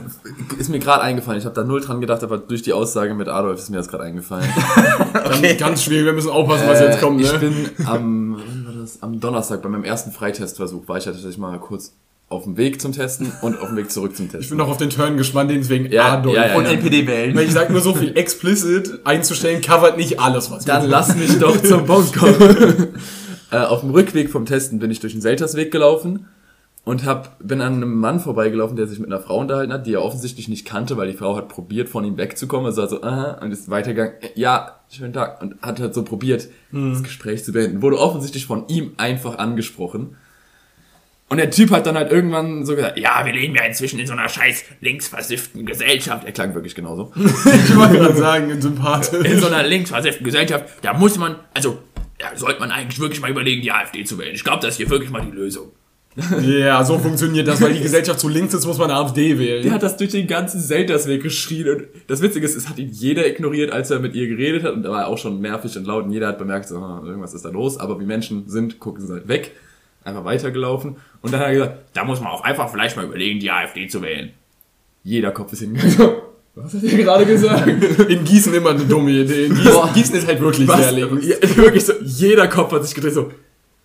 ist 0.59 0.69
mir 0.69 0.79
gerade 0.81 1.03
eingefallen. 1.03 1.39
Ich 1.39 1.47
habe 1.47 1.55
da 1.55 1.65
null 1.65 1.81
dran 1.81 2.03
gedacht, 2.03 2.23
aber 2.23 2.37
durch 2.37 2.61
die 2.61 2.75
Aussage 2.75 3.15
mit 3.15 3.27
Adolf 3.29 3.59
ist 3.59 3.71
mir 3.71 3.79
das 3.79 3.89
gerade 3.89 4.05
eingefallen. 4.05 4.47
Ganz, 5.15 5.57
ganz 5.59 5.83
schwierig, 5.85 6.05
wir 6.05 6.13
müssen 6.13 6.31
aufpassen, 6.31 6.69
was 6.69 6.81
Äh, 6.81 6.87
jetzt 6.87 7.01
kommt, 7.01 7.21
ne? 7.21 7.25
Ich 7.33 7.39
bin 7.41 7.71
am, 7.87 8.37
wann 8.47 8.67
war 8.67 8.83
das? 8.83 9.03
am 9.03 9.19
Donnerstag 9.19 9.63
bei 9.63 9.69
meinem 9.71 9.85
ersten 9.85 10.11
Freitestversuch 10.13 10.87
war 10.89 10.99
ich 10.99 11.05
ja 11.07 11.13
tatsächlich 11.13 11.39
mal 11.39 11.59
kurz 11.59 11.95
auf 12.31 12.45
dem 12.45 12.57
Weg 12.59 12.81
zum 12.81 12.93
Testen 12.93 13.33
und 13.41 13.59
auf 13.59 13.69
dem 13.69 13.77
Weg 13.77 13.91
zurück 13.91 14.15
zum 14.15 14.27
Ich 14.27 14.33
Testen. 14.33 14.51
bin 14.51 14.59
noch 14.59 14.69
auf 14.71 14.77
den 14.77 14.91
Turn 14.91 15.17
gespannt, 15.17 15.51
deswegen 15.51 15.91
Ja, 15.91 16.15
Adolf. 16.19 16.37
ja, 16.37 16.49
ja, 16.49 16.57
Und 16.57 16.65
ja. 16.65 16.73
NPD 16.73 17.07
wählen. 17.07 17.35
Weil 17.35 17.47
ich 17.47 17.53
sag 17.53 17.71
nur 17.71 17.81
so 17.81 17.95
viel 17.95 18.17
explicit 18.19 19.01
einzustellen, 19.05 19.63
covert 19.63 19.97
nicht 19.97 20.21
alles, 20.21 20.51
was 20.51 20.67
wir 20.67 20.75
Dann 20.75 20.89
lass 20.91 21.17
mich 21.17 21.39
doch 21.39 21.61
zum 21.63 21.85
Punkt 21.87 22.15
kommen. 22.15 22.89
äh, 23.51 23.57
auf 23.59 23.81
dem 23.81 23.91
Rückweg 23.91 24.29
vom 24.31 24.45
Testen 24.45 24.79
bin 24.79 24.91
ich 24.91 25.01
durch 25.01 25.15
den 25.15 25.23
Seltersweg 25.23 25.71
gelaufen 25.73 26.27
und 26.85 27.07
hab, 27.07 27.39
bin 27.47 27.63
an 27.63 27.75
einem 27.77 27.95
Mann 27.99 28.21
vorbeigelaufen, 28.21 28.77
der 28.77 28.87
sich 28.87 28.99
mit 28.99 29.11
einer 29.11 29.21
Frau 29.21 29.39
unterhalten 29.39 29.73
hat, 29.73 29.87
die 29.87 29.95
er 29.95 30.03
offensichtlich 30.03 30.49
nicht 30.49 30.67
kannte, 30.67 30.97
weil 30.99 31.11
die 31.11 31.17
Frau 31.17 31.35
hat 31.35 31.49
probiert, 31.49 31.89
von 31.89 32.05
ihm 32.05 32.19
wegzukommen. 32.19 32.67
Also, 32.67 32.83
also 32.83 33.03
aha, 33.03 33.39
und 33.43 33.53
ist 33.53 33.71
weitergegangen. 33.71 34.15
Äh, 34.21 34.29
Ja, 34.35 34.77
schönen 34.91 35.15
Tag. 35.15 35.41
Und 35.41 35.57
hat 35.63 35.81
halt 35.81 35.95
so 35.95 36.03
probiert, 36.03 36.49
das 36.73 37.03
Gespräch 37.03 37.43
zu 37.43 37.53
beenden. 37.53 37.81
Wurde 37.81 37.99
offensichtlich 37.99 38.45
von 38.47 38.69
ihm 38.69 38.93
einfach 38.99 39.39
angesprochen. 39.39 40.17
Und 41.31 41.37
der 41.37 41.51
Typ 41.51 41.71
hat 41.71 41.87
dann 41.87 41.97
halt 41.97 42.11
irgendwann 42.11 42.65
so 42.65 42.75
gesagt, 42.75 42.99
ja, 42.99 43.25
wir 43.25 43.33
leben 43.33 43.55
ja 43.55 43.63
inzwischen 43.65 43.99
in 43.99 44.07
so 44.07 44.15
einer 44.15 44.29
scheiß 44.29 44.65
linksversifften 44.81 45.67
Gesellschaft. 45.67 46.25
Er 46.25 46.33
klang 46.33 46.55
wirklich 46.55 46.75
genauso. 46.75 47.13
Ich 47.17 47.77
wollte 47.77 47.99
gerade 47.99 48.17
sagen, 48.17 48.61
sympathisch. 48.61 49.27
In 49.27 49.39
so 49.39 49.47
einer 49.49 49.63
linksversifften 49.63 50.25
Gesellschaft, 50.25 50.65
da 50.83 50.95
muss 50.95 51.19
man, 51.19 51.37
also, 51.53 51.79
da 52.19 52.29
sollte 52.35 52.61
man 52.61 52.71
eigentlich 52.71 52.99
wirklich 52.99 53.21
mal 53.21 53.31
überlegen, 53.31 53.61
die 53.61 53.71
AfD 53.71 54.05
zu 54.05 54.19
wählen. 54.19 54.35
Ich 54.35 54.45
glaube, 54.45 54.61
das 54.63 54.75
ist 54.75 54.77
hier 54.79 54.91
wirklich 54.91 55.11
mal 55.11 55.21
die 55.21 55.37
Lösung. 55.37 55.73
Ja, 56.43 56.85
so 56.85 56.99
funktioniert 56.99 57.47
das, 57.47 57.61
weil 57.61 57.75
die 57.75 57.81
Gesellschaft 57.81 58.19
zu 58.19 58.29
links 58.29 58.55
ist, 58.55 58.67
muss 58.67 58.79
man 58.79 58.91
AfD 58.91 59.39
wählen. 59.39 59.63
Der 59.63 59.73
hat 59.73 59.83
das 59.83 59.97
durch 59.97 60.11
den 60.11 60.27
ganzen 60.27 60.61
Seltersweg 60.61 61.23
geschrien 61.23 61.69
und 61.69 61.85
das 62.09 62.23
Witzige 62.23 62.45
ist, 62.45 62.57
es 62.57 62.69
hat 62.69 62.79
ihn 62.79 62.91
jeder 62.91 63.27
ignoriert, 63.27 63.71
als 63.71 63.91
er 63.91 64.01
mit 64.01 64.15
ihr 64.15 64.27
geredet 64.27 64.65
hat 64.65 64.73
und 64.73 64.85
er 64.85 64.91
war 64.91 65.07
auch 65.07 65.19
schon 65.19 65.41
nervig 65.41 65.77
und 65.77 65.87
laut 65.87 66.05
und 66.05 66.11
jeder 66.11 66.29
hat 66.29 66.39
bemerkt, 66.39 66.69
so, 66.69 66.79
ah, 66.79 67.03
irgendwas 67.05 67.35
ist 67.35 67.45
da 67.45 67.51
los, 67.51 67.79
aber 67.79 68.01
wie 68.01 68.05
Menschen 68.05 68.49
sind, 68.49 68.81
gucken 68.81 69.07
sie 69.07 69.13
halt 69.13 69.29
weg, 69.29 69.53
einfach 70.09 70.25
weitergelaufen 70.25 70.97
und 71.23 71.33
dann 71.33 71.41
hat 71.41 71.49
er 71.49 71.53
gesagt, 71.55 71.75
da 71.95 72.05
muss 72.05 72.21
man 72.21 72.33
auch 72.33 72.43
einfach 72.45 72.71
vielleicht 72.71 72.97
mal 72.97 73.05
überlegen, 73.05 73.39
die 73.41 73.51
AfD 73.51 73.87
zu 73.89 74.03
wählen. 74.03 74.31
Jeder 75.05 75.31
Kopf 75.31 75.53
ist 75.53 75.61
hingegangen. 75.61 76.17
Was 76.55 76.75
hat 76.75 76.83
er 76.83 76.99
gerade 76.99 77.25
gesagt? 77.25 77.69
In 78.09 78.25
Gießen 78.25 78.53
immer 78.53 78.71
eine 78.71 78.85
dumme 78.85 79.13
Idee. 79.13 79.47
In 79.47 79.55
Gießen, 79.55 79.73
Boah. 79.73 79.91
Gießen 79.95 80.15
ist 80.17 80.27
halt 80.27 80.41
wirklich 80.41 80.67
Was? 80.67 80.79
sehr 80.81 80.91
links. 80.93 81.25
Ja, 81.25 81.37
wirklich 81.57 81.85
so, 81.85 81.93
jeder 82.03 82.49
Kopf 82.49 82.73
hat 82.73 82.85
sich 82.85 82.97
gedreht, 82.97 83.15
so, 83.15 83.31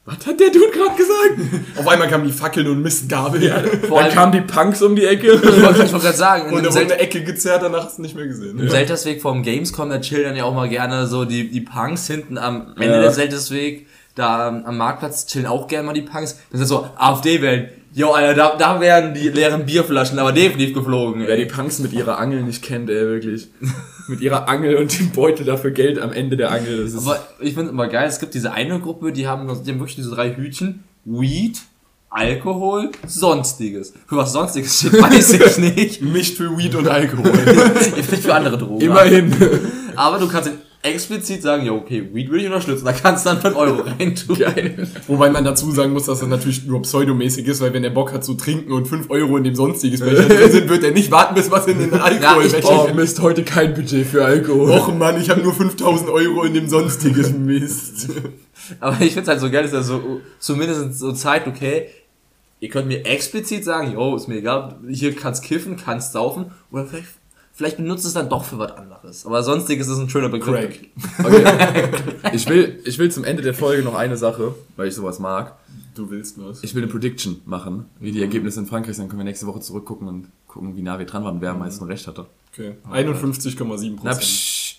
was 0.05 0.15
hat 0.25 0.39
der 0.39 0.49
Dude 0.49 0.71
gerade 0.73 0.97
gesagt? 0.97 1.77
Auf 1.77 1.87
einmal 1.87 2.09
kamen 2.09 2.25
die 2.25 2.33
Fackeln 2.33 2.65
und 2.67 2.81
Mistgabel. 2.81 3.39
Vor 3.87 3.99
Dann 3.99 4.05
allem- 4.07 4.13
kamen 4.15 4.31
die 4.31 4.41
Punks 4.41 4.81
um 4.81 4.95
die 4.95 5.05
Ecke. 5.05 5.33
Ich 5.33 5.43
wollte 5.63 5.85
gerade 5.87 6.17
sagen, 6.17 6.49
in 6.57 6.65
Und 6.65 6.73
Sel 6.73 6.85
eine 6.85 6.97
Ecke 6.97 7.23
gezerrt, 7.23 7.61
danach 7.61 7.85
hast 7.85 7.99
du 7.99 8.01
nicht 8.01 8.15
mehr 8.15 8.25
gesehen. 8.27 8.59
im 8.59 8.67
Seltersweg 8.67 9.21
vom 9.21 9.43
Gamescom, 9.43 9.89
da 9.91 10.01
chillen 10.01 10.23
dann 10.25 10.35
ja 10.35 10.43
auch 10.43 10.53
mal 10.55 10.67
gerne 10.67 11.05
so 11.05 11.25
die, 11.25 11.49
die 11.51 11.61
Punks 11.61 12.07
hinten 12.07 12.37
am 12.39 12.73
Ende 12.75 12.95
Ja. 12.95 13.01
des 13.03 13.15
Seltersweg, 13.15 13.85
da 14.15 14.47
am- 14.47 14.65
am 14.65 14.77
Marktplatz 14.77 15.25
chillen 15.25 15.45
auch 15.47 15.67
gerne 15.67 15.85
mal 15.87 15.93
die 15.93 16.01
Punks. 16.01 16.37
Das 16.51 16.61
ist 16.61 16.69
so, 16.69 16.87
AfD 16.97 17.41
wählen. 17.41 17.69
Jo, 17.95 18.11
Alter, 18.11 18.33
da, 18.33 18.55
da 18.57 18.81
wären 18.81 19.13
die 19.13 19.29
leeren 19.29 19.65
Bierflaschen 19.67 20.17
aber 20.17 20.31
definitiv 20.31 20.73
geflogen. 20.73 21.23
Wer 21.27 21.37
Ey. 21.37 21.45
die 21.47 21.53
Punks 21.53 21.77
mit 21.79 21.93
ihrer 21.93 22.17
Angel 22.17 22.41
nicht 22.41 22.63
kennt, 22.63 22.89
ey, 22.89 22.95
wirklich. 23.05 23.49
mit 24.07 24.19
ihrer 24.19 24.49
Angel 24.49 24.75
und 24.77 24.97
dem 24.99 25.11
Beutel 25.11 25.45
dafür 25.45 25.69
Geld 25.71 25.99
am 25.99 26.11
Ende 26.11 26.35
der 26.35 26.51
Angel. 26.51 26.91
Aber 26.97 27.19
ich 27.39 27.53
finde 27.53 27.69
immer 27.69 27.87
geil, 27.87 28.07
es 28.07 28.19
gibt 28.19 28.33
diese 28.33 28.51
eine 28.51 28.79
Gruppe, 28.79 29.11
die 29.13 29.27
haben, 29.27 29.47
die 29.63 29.71
haben 29.71 29.79
wirklich 29.79 29.95
diese 29.95 30.09
drei 30.09 30.33
Hütchen. 30.35 30.83
Weed, 31.05 31.59
Alkohol, 32.09 32.89
Sonstiges. 33.07 33.93
Für 34.07 34.17
was 34.17 34.33
Sonstiges 34.33 34.79
steht, 34.79 34.93
weiß 35.01 35.33
ich 35.33 35.57
nicht. 35.75 36.01
Nicht 36.01 36.37
für 36.37 36.57
Weed 36.57 36.75
und 36.75 36.87
Alkohol. 36.87 37.31
Nicht 37.95 38.21
für 38.23 38.33
andere 38.33 38.57
Drogen. 38.57 38.81
immerhin. 38.81 39.33
Aber 39.95 40.17
du 40.19 40.27
kannst 40.27 40.51
explizit 40.83 41.41
sagen, 41.41 41.65
ja, 41.65 41.71
okay, 41.71 42.09
Weed 42.13 42.29
will 42.29 42.41
ich 42.41 42.45
unterstützen. 42.45 42.85
Da 42.85 42.91
kannst 42.91 43.25
du 43.25 43.29
dann 43.29 43.41
5 43.41 43.55
Euro 43.55 43.81
reintun. 43.81 44.37
Geil. 44.37 44.87
Wobei 45.07 45.29
man 45.29 45.43
dazu 45.43 45.71
sagen 45.71 45.93
muss, 45.93 46.05
dass 46.05 46.19
das 46.19 46.27
natürlich 46.29 46.65
nur 46.65 46.81
pseudomäßig 46.81 47.47
ist, 47.47 47.61
weil 47.61 47.73
wenn 47.73 47.83
er 47.83 47.89
Bock 47.89 48.11
hat 48.13 48.23
zu 48.23 48.33
trinken 48.35 48.71
und 48.73 48.87
5 48.87 49.09
Euro 49.09 49.37
in 49.37 49.43
dem 49.45 49.55
sonstiges 49.55 50.01
Becher 50.01 50.23
drin 50.27 50.51
sind, 50.51 50.69
wird 50.69 50.83
er 50.83 50.91
nicht 50.91 51.09
warten, 51.09 51.35
bis 51.35 51.49
was 51.49 51.67
in 51.67 51.79
den 51.79 51.93
Alkoholbecher 51.99 52.83
Oh, 52.83 52.87
ist. 52.87 52.95
Mist, 52.95 53.21
heute 53.21 53.43
kein 53.43 53.73
Budget 53.73 54.05
für 54.05 54.25
Alkohol. 54.25 54.69
Och 54.71 54.93
Mann, 54.93 55.19
ich 55.19 55.29
habe 55.29 55.41
nur 55.41 55.53
5000 55.53 56.09
Euro 56.09 56.43
in 56.43 56.53
dem 56.53 56.67
sonstiges 56.67 57.31
Mist. 57.37 58.09
Aber 58.79 58.99
ich 59.01 59.13
find's 59.13 59.29
halt 59.29 59.39
so 59.39 59.49
geil, 59.49 59.63
dass 59.63 59.73
er 59.73 59.83
so 59.83 60.21
zumindest 60.39 60.99
so 60.99 61.11
zeigt, 61.13 61.47
okay, 61.47 61.87
ihr 62.59 62.69
könnt 62.69 62.87
mir 62.87 63.05
explizit 63.05 63.63
sagen, 63.65 63.91
yo, 63.93 64.15
ist 64.15 64.27
mir 64.27 64.37
egal, 64.37 64.77
hier 64.89 65.15
kannst 65.15 65.43
kiffen, 65.43 65.75
kannst 65.77 66.13
saufen, 66.13 66.45
oder 66.71 66.85
vielleicht, 66.85 67.07
vielleicht 67.53 67.77
benutzt 67.77 68.05
es 68.05 68.13
dann 68.13 68.29
doch 68.29 68.43
für 68.43 68.57
was 68.59 68.71
anderes. 68.73 69.25
Aber 69.25 69.41
sonstiges 69.43 69.87
ist 69.87 69.97
ein 69.99 70.09
schöner 70.09 70.29
Begriff. 70.29 70.55
Crack. 70.55 71.25
Okay. 71.25 71.87
Ich 72.33 72.47
will, 72.49 72.79
ich 72.85 72.97
will 72.97 73.11
zum 73.11 73.23
Ende 73.25 73.43
der 73.43 73.53
Folge 73.53 73.83
noch 73.83 73.93
eine 73.95 74.17
Sache, 74.17 74.55
weil 74.75 74.87
ich 74.87 74.95
sowas 74.95 75.19
mag. 75.19 75.53
Du 75.93 76.09
willst 76.09 76.41
was. 76.41 76.63
Ich 76.63 76.73
will 76.73 76.81
eine 76.83 76.91
Prediction 76.91 77.41
machen, 77.45 77.85
wie 77.99 78.11
die 78.11 78.21
Ergebnisse 78.21 78.59
in 78.59 78.65
Frankreich 78.65 78.95
sind. 78.95 79.03
Dann 79.03 79.09
können 79.09 79.19
wir 79.19 79.25
nächste 79.25 79.45
Woche 79.45 79.59
zurückgucken 79.59 80.07
und 80.07 80.27
gucken, 80.47 80.75
wie 80.75 80.81
nah 80.81 80.97
wir 80.97 81.05
dran 81.05 81.23
waren, 81.23 81.39
wer 81.41 81.51
am 81.51 81.59
meisten 81.59 81.83
recht 81.85 82.07
hatte. 82.07 82.25
Okay. 82.51 82.73
51,7 82.91 83.97
Na, 84.03 84.11
Prozent. 84.11 84.77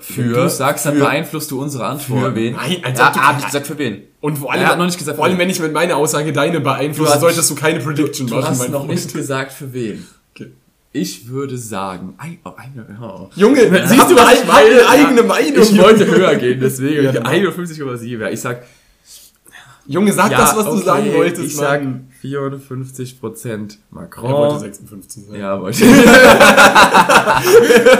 Für- 0.00 0.22
du 0.34 0.50
sagst, 0.50 0.86
dann 0.86 0.94
für- 0.94 1.00
beeinflusst 1.00 1.50
du 1.50 1.60
unsere 1.60 1.86
Antwort. 1.86 2.24
Für 2.24 2.34
wen? 2.34 2.54
Nein, 2.54 2.78
als 2.84 2.98
ja, 2.98 3.08
ob 3.08 3.14
du- 3.14 3.20
hab 3.20 3.38
ich 3.38 3.46
gesagt, 3.46 3.66
für 3.66 3.78
wen? 3.78 4.02
Und 4.20 4.38
vor 4.38 4.52
allem, 4.52 4.66
hat 4.66 4.78
noch 4.78 4.84
nicht 4.86 4.98
gesagt, 4.98 5.16
vor 5.16 5.24
allem, 5.24 5.38
wenn 5.38 5.48
ich 5.50 5.60
mit 5.60 5.72
meiner 5.72 5.96
Aussage 5.96 6.32
deine 6.32 6.60
beeinflusse, 6.60 7.08
Du 7.10 7.14
hast- 7.14 7.20
solltest 7.20 7.50
du 7.50 7.54
keine 7.54 7.80
Prediction 7.80 8.26
Du 8.26 8.34
machen, 8.34 8.48
hast 8.48 8.58
mein 8.58 8.70
noch 8.72 8.80
Freund. 8.86 8.90
nicht 8.94 9.14
gesagt, 9.14 9.52
für 9.52 9.72
wen. 9.72 10.04
Ich 10.96 11.28
würde 11.28 11.58
sagen, 11.58 12.14
ein, 12.16 12.38
oh, 12.44 12.52
eine, 12.56 12.86
oh. 13.02 13.28
Junge, 13.36 13.60
Siehst 13.86 14.10
du, 14.10 14.16
was 14.16 14.40
ich 14.40 14.46
meine? 14.46 14.66
eine 14.66 14.88
eigene 14.88 15.20
Ja. 15.20 15.26
Meinung. 15.26 15.62
Ich 15.62 15.78
wollte 15.78 16.06
höher 16.06 16.34
gehen, 16.36 16.58
deswegen. 16.58 17.04
Ja, 17.04 17.12
genau. 17.12 17.28
51,7. 17.28 18.18
Ja, 18.18 18.30
ich 18.30 18.40
sag, 18.40 18.62
Junge, 19.86 20.12
sag 20.12 20.32
ja, 20.32 20.38
das, 20.38 20.56
was 20.56 20.64
du 20.64 20.72
okay, 20.72 20.84
sagen 20.84 21.12
wolltest, 21.14 21.44
Ich 21.44 21.54
sag 21.54 21.84
Mann. 21.84 22.08
54% 22.22 23.76
Macron. 23.90 24.30
Er 24.30 24.36
wollte 24.36 24.60
56 24.60 25.26
sagen. 25.26 25.38
Ja, 25.38 25.60
wollte 25.60 25.84
ich. 25.84 25.90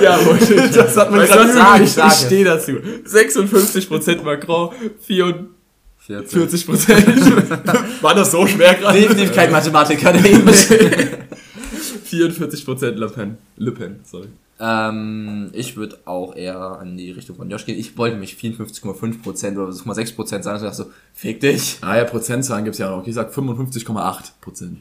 ja, 0.02 0.26
wollte 0.26 0.54
ich. 0.54 0.70
Das 0.72 0.96
hat 0.96 1.10
man 1.10 1.20
du 1.20 1.26
gerade 1.26 1.52
sagen, 1.52 1.84
ich, 1.84 1.92
sag 1.92 2.12
ich 2.12 2.18
stehe 2.26 2.44
dazu. 2.44 2.72
56% 2.72 4.22
Macron, 4.24 4.70
44% 5.06 5.46
War 8.00 8.14
das 8.14 8.30
so 8.30 8.46
schwer 8.46 8.74
gerade? 8.74 8.98
Definitiv 8.98 9.34
kein 9.34 9.52
Mathematiker, 9.52 10.12
der. 10.12 10.22
44% 12.24 12.90
Le 12.92 13.08
Pen. 13.08 13.38
Le 13.56 13.72
Pen, 13.72 14.00
sorry. 14.04 14.28
ähm, 14.58 15.50
ich 15.52 15.76
würde 15.76 15.98
auch 16.06 16.34
eher 16.34 16.58
an 16.80 16.96
die 16.96 17.10
Richtung 17.10 17.36
von 17.36 17.50
Josh 17.50 17.66
gehen. 17.66 17.78
Ich 17.78 17.96
wollte 17.98 18.16
mich 18.16 18.34
54,5% 18.34 19.58
oder 19.58 19.70
6,6% 19.70 20.42
sagen. 20.42 20.56
Ich 20.56 20.62
dachte 20.62 20.76
so, 20.76 20.86
fick 21.12 21.40
dich. 21.40 21.78
Ah 21.82 21.96
ja, 21.98 22.04
Prozentzahlen 22.04 22.64
gibt's 22.64 22.78
ja 22.78 22.90
auch 22.90 22.98
noch. 23.00 23.06
Ich 23.06 23.14
sag 23.14 23.32
55,8%. 23.32 24.76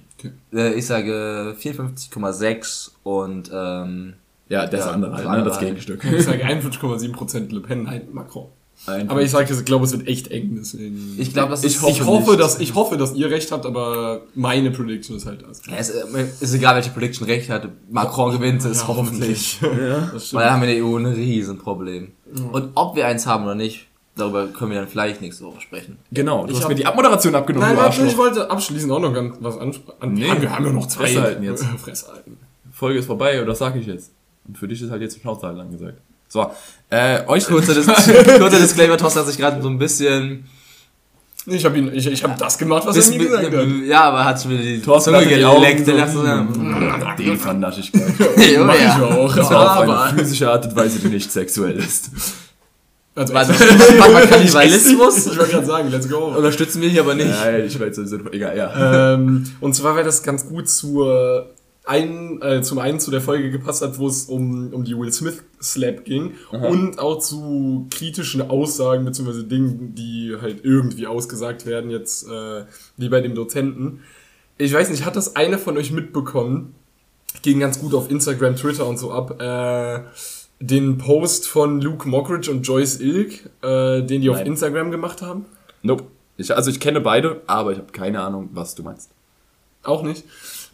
Äh, 0.54 0.74
ich 0.74 0.86
sage 0.86 1.56
54,6 1.62 2.92
und 3.04 3.52
ähm, 3.54 4.14
Ja, 4.50 4.66
das 4.68 4.86
Ja, 4.86 4.92
andere 4.92 5.12
das 5.12 5.20
halt, 5.20 5.28
andere 5.30 5.50
das 5.50 5.58
halt. 5.58 5.68
Gegenstück. 5.68 6.04
Ich 6.06 6.24
sage 6.24 6.46
51,7% 6.46 7.52
Le 7.54 7.60
Pen, 7.62 7.84
nein, 7.84 8.08
Macron. 8.14 8.48
Ein- 8.88 9.10
Aber 9.10 9.22
ich 9.22 9.32
sage, 9.32 9.52
ich 9.54 9.66
glaube, 9.66 9.86
es 9.86 9.92
wird 9.92 10.08
echt 10.08 10.30
eng, 10.30 10.56
deswegen. 10.60 11.16
ich 11.18 11.34
glaube, 11.34 11.52
das 11.52 11.64
ist... 11.64 11.76
Ich 11.76 11.82
hoffe 11.82 11.92
ich 11.92 12.06
hoffe, 12.06 12.38
dass, 12.38 12.60
ich 12.60 12.76
hoffe, 12.76 12.98
dass 12.98 13.14
ihr 13.14 13.30
recht 13.30 13.52
habt, 13.52 13.66
aber 13.66 14.22
meine 14.36 14.72
Prediction 14.72 15.18
ist 15.18 15.26
halt 15.26 15.44
das. 15.48 15.62
Ja, 15.66 15.76
es 15.78 15.90
äh, 15.90 16.04
ist 16.40 16.54
egal, 16.54 16.76
welche 16.76 16.92
Prediction 16.92 17.26
recht 17.26 17.50
hat. 17.50 17.68
Macron 17.90 18.32
gewinnt 18.32 18.64
es 18.64 18.82
Ja, 18.82 18.88
hoffentlich. 18.88 19.60
Ja, 19.62 20.12
Weil 20.32 20.44
da 20.46 20.52
haben 20.54 20.62
wir 20.62 20.70
in 20.70 20.76
der 20.78 20.86
EU 20.86 20.98
ein 20.98 21.06
Riesenproblem. 21.06 22.12
Und 22.52 22.72
ob 22.76 22.96
wir 22.96 23.08
eins 23.08 23.26
haben 23.26 23.46
oder 23.46 23.56
nicht, 23.56 23.88
darüber 24.16 24.48
können 24.48 24.72
wir 24.72 24.80
dann 24.80 24.88
vielleicht 24.88 25.22
nächste 25.22 25.46
Woche 25.46 25.62
sprechen. 25.62 25.98
Genau, 26.12 26.46
du 26.46 26.54
Ich 26.54 26.60
hast 26.60 26.68
mir 26.68 26.76
die 26.76 26.86
Abmoderation 26.86 27.36
abgenommen, 27.36 27.70
Nein, 27.70 27.78
warte, 27.78 28.06
ich 28.06 28.18
wollte 28.18 28.50
abschließend 28.50 28.92
auch 28.92 29.00
noch 29.00 29.14
ganz 29.14 29.36
was 29.40 29.58
ansprechen. 29.58 30.14
Nee, 30.14 30.32
wir 30.40 30.56
haben 30.56 30.66
ja 30.66 30.72
noch 30.72 30.88
zwei. 30.88 31.06
Fresse 31.06 31.22
halten 31.22 31.44
jetzt. 31.44 31.64
Fresse 31.78 32.12
halten. 32.12 32.38
Folge 32.72 33.00
ist 33.00 33.06
vorbei, 33.06 33.38
oder 33.38 33.48
das 33.48 33.60
sage 33.60 33.80
ich 33.80 33.88
jetzt. 33.88 34.12
Und 34.48 34.58
für 34.58 34.68
dich 34.68 34.82
ist 34.82 34.92
halt 34.92 35.02
jetzt 35.02 35.20
Schnauze 35.20 35.48
halt 35.48 35.60
angesagt. 35.60 36.00
So, 36.28 36.52
äh, 36.90 37.26
euch 37.28 37.46
Kurzer, 37.46 37.74
Dis 37.76 37.86
kurzer 37.86 38.60
Disclaimer, 38.60 38.98
Thorsten 38.98 39.20
hat 39.22 39.28
sich 39.28 39.38
gerade 39.38 39.62
so 39.62 39.70
ein 39.70 39.78
bisschen... 39.78 40.46
Ich 41.48 41.64
habe 41.64 41.78
ihn, 41.78 41.92
ich, 41.94 42.08
ich 42.08 42.24
habe 42.24 42.34
das 42.40 42.58
gemacht, 42.58 42.88
was 42.88 42.98
er 42.98 43.18
mir 43.18 43.26
gesagt 43.26 43.54
hat. 43.54 43.68
ja, 43.86 44.02
aber 44.06 44.26
hat 44.26 44.44
mir 44.46 44.58
die 44.58 44.82
Thorsten 44.82 45.14
Zunge 45.14 45.28
geleckt. 45.28 45.86
so- 45.86 45.92
Der 45.92 45.98
dachte 46.06 46.12
so, 46.18 46.26
ja, 46.26 47.16
Den 47.20 47.38
vernasch 47.38 47.78
ich 47.78 47.92
gleich. 47.92 48.04
oh, 48.20 48.64
Mach 48.64 48.74
ich 48.74 48.82
ja. 48.82 49.00
auch. 49.04 49.36
Das 49.36 49.50
war 49.52 49.78
auf 49.78 49.84
aber, 49.84 50.04
eine 50.06 50.18
physische 50.20 50.50
Art 50.50 50.66
und 50.66 50.76
Weise, 50.76 50.98
die 50.98 51.08
nicht 51.10 51.32
sexuell 51.32 51.78
ist. 51.78 52.10
also, 53.14 53.32
Also, 53.36 53.54
machen 53.54 54.14
wir 54.16 54.26
Kannibalismus? 54.28 55.28
Ich 55.28 55.38
wollte 55.38 55.52
gerade 55.52 55.66
sagen, 55.68 55.92
let's 55.92 56.10
go. 56.10 56.34
Unterstützen 56.36 56.82
wir 56.82 56.90
hier 56.90 57.02
aber 57.02 57.14
nicht. 57.14 57.30
Nein, 57.30 57.64
ich 57.68 57.80
weiß, 57.80 58.00
egal, 58.32 58.58
ja. 58.58 59.14
ähm, 59.14 59.46
und 59.62 59.76
zwar, 59.76 59.96
weil 59.96 60.04
das 60.04 60.24
ganz 60.24 60.48
gut 60.48 60.68
zur 60.68 61.52
ein, 61.86 62.42
äh, 62.42 62.62
zum 62.62 62.80
einen 62.80 63.00
zu 63.00 63.12
der 63.12 63.22
Folge 63.22 63.52
gepasst 63.52 63.82
hat, 63.82 64.00
wo 64.00 64.08
es 64.08 64.26
um, 64.26 64.74
um 64.74 64.84
die 64.84 64.98
Will 64.98 65.12
Smith 65.12 65.44
Slap 65.62 66.06
ging 66.06 66.34
und 66.52 67.00
auch 67.00 67.20
zu 67.20 67.88
kritischen 67.92 68.42
Aussagen 68.42 69.06
bzw. 69.06 69.44
Dingen, 69.44 69.96
die 69.96 70.36
halt 70.40 70.64
irgendwie 70.64 71.08
ausgesagt 71.08 71.66
werden, 71.66 71.90
jetzt 71.90 72.28
äh, 72.28 72.66
wie 72.98 73.10
bei 73.10 73.22
dem 73.22 73.36
Dozenten. 73.36 74.02
Ich 74.58 74.74
weiß 74.74 74.90
nicht, 74.90 75.06
hat 75.06 75.16
das 75.16 75.36
eine 75.36 75.58
von 75.58 75.78
euch 75.78 75.92
mitbekommen? 75.92 76.76
Ging 77.42 77.60
ganz 77.60 77.80
gut 77.80 77.94
auf 77.94 78.10
Instagram, 78.10 78.56
Twitter 78.56 78.86
und 78.86 78.98
so 78.98 79.12
ab. 79.12 79.42
Äh, 79.42 80.04
den 80.60 80.98
Post 80.98 81.48
von 81.48 81.82
Luke 81.82 82.08
Mockridge 82.08 82.50
und 82.50 82.64
Joyce 82.64 83.00
Ilk, 83.02 83.50
äh, 83.62 84.02
den 84.02 84.22
die 84.22 84.30
auf 84.30 84.38
Nein. 84.38 84.48
Instagram 84.48 84.92
gemacht 84.92 85.22
haben. 85.22 85.46
Nope. 85.82 86.06
Ich, 86.38 86.54
also 86.56 86.70
ich 86.70 86.80
kenne 86.80 87.02
beide, 87.02 87.42
aber 87.48 87.72
ich 87.72 87.78
habe 87.78 87.92
keine 87.92 88.22
Ahnung, 88.22 88.50
was 88.54 88.76
du 88.76 88.84
meinst. 88.84 89.12
Auch 89.84 90.04
nicht. 90.04 90.26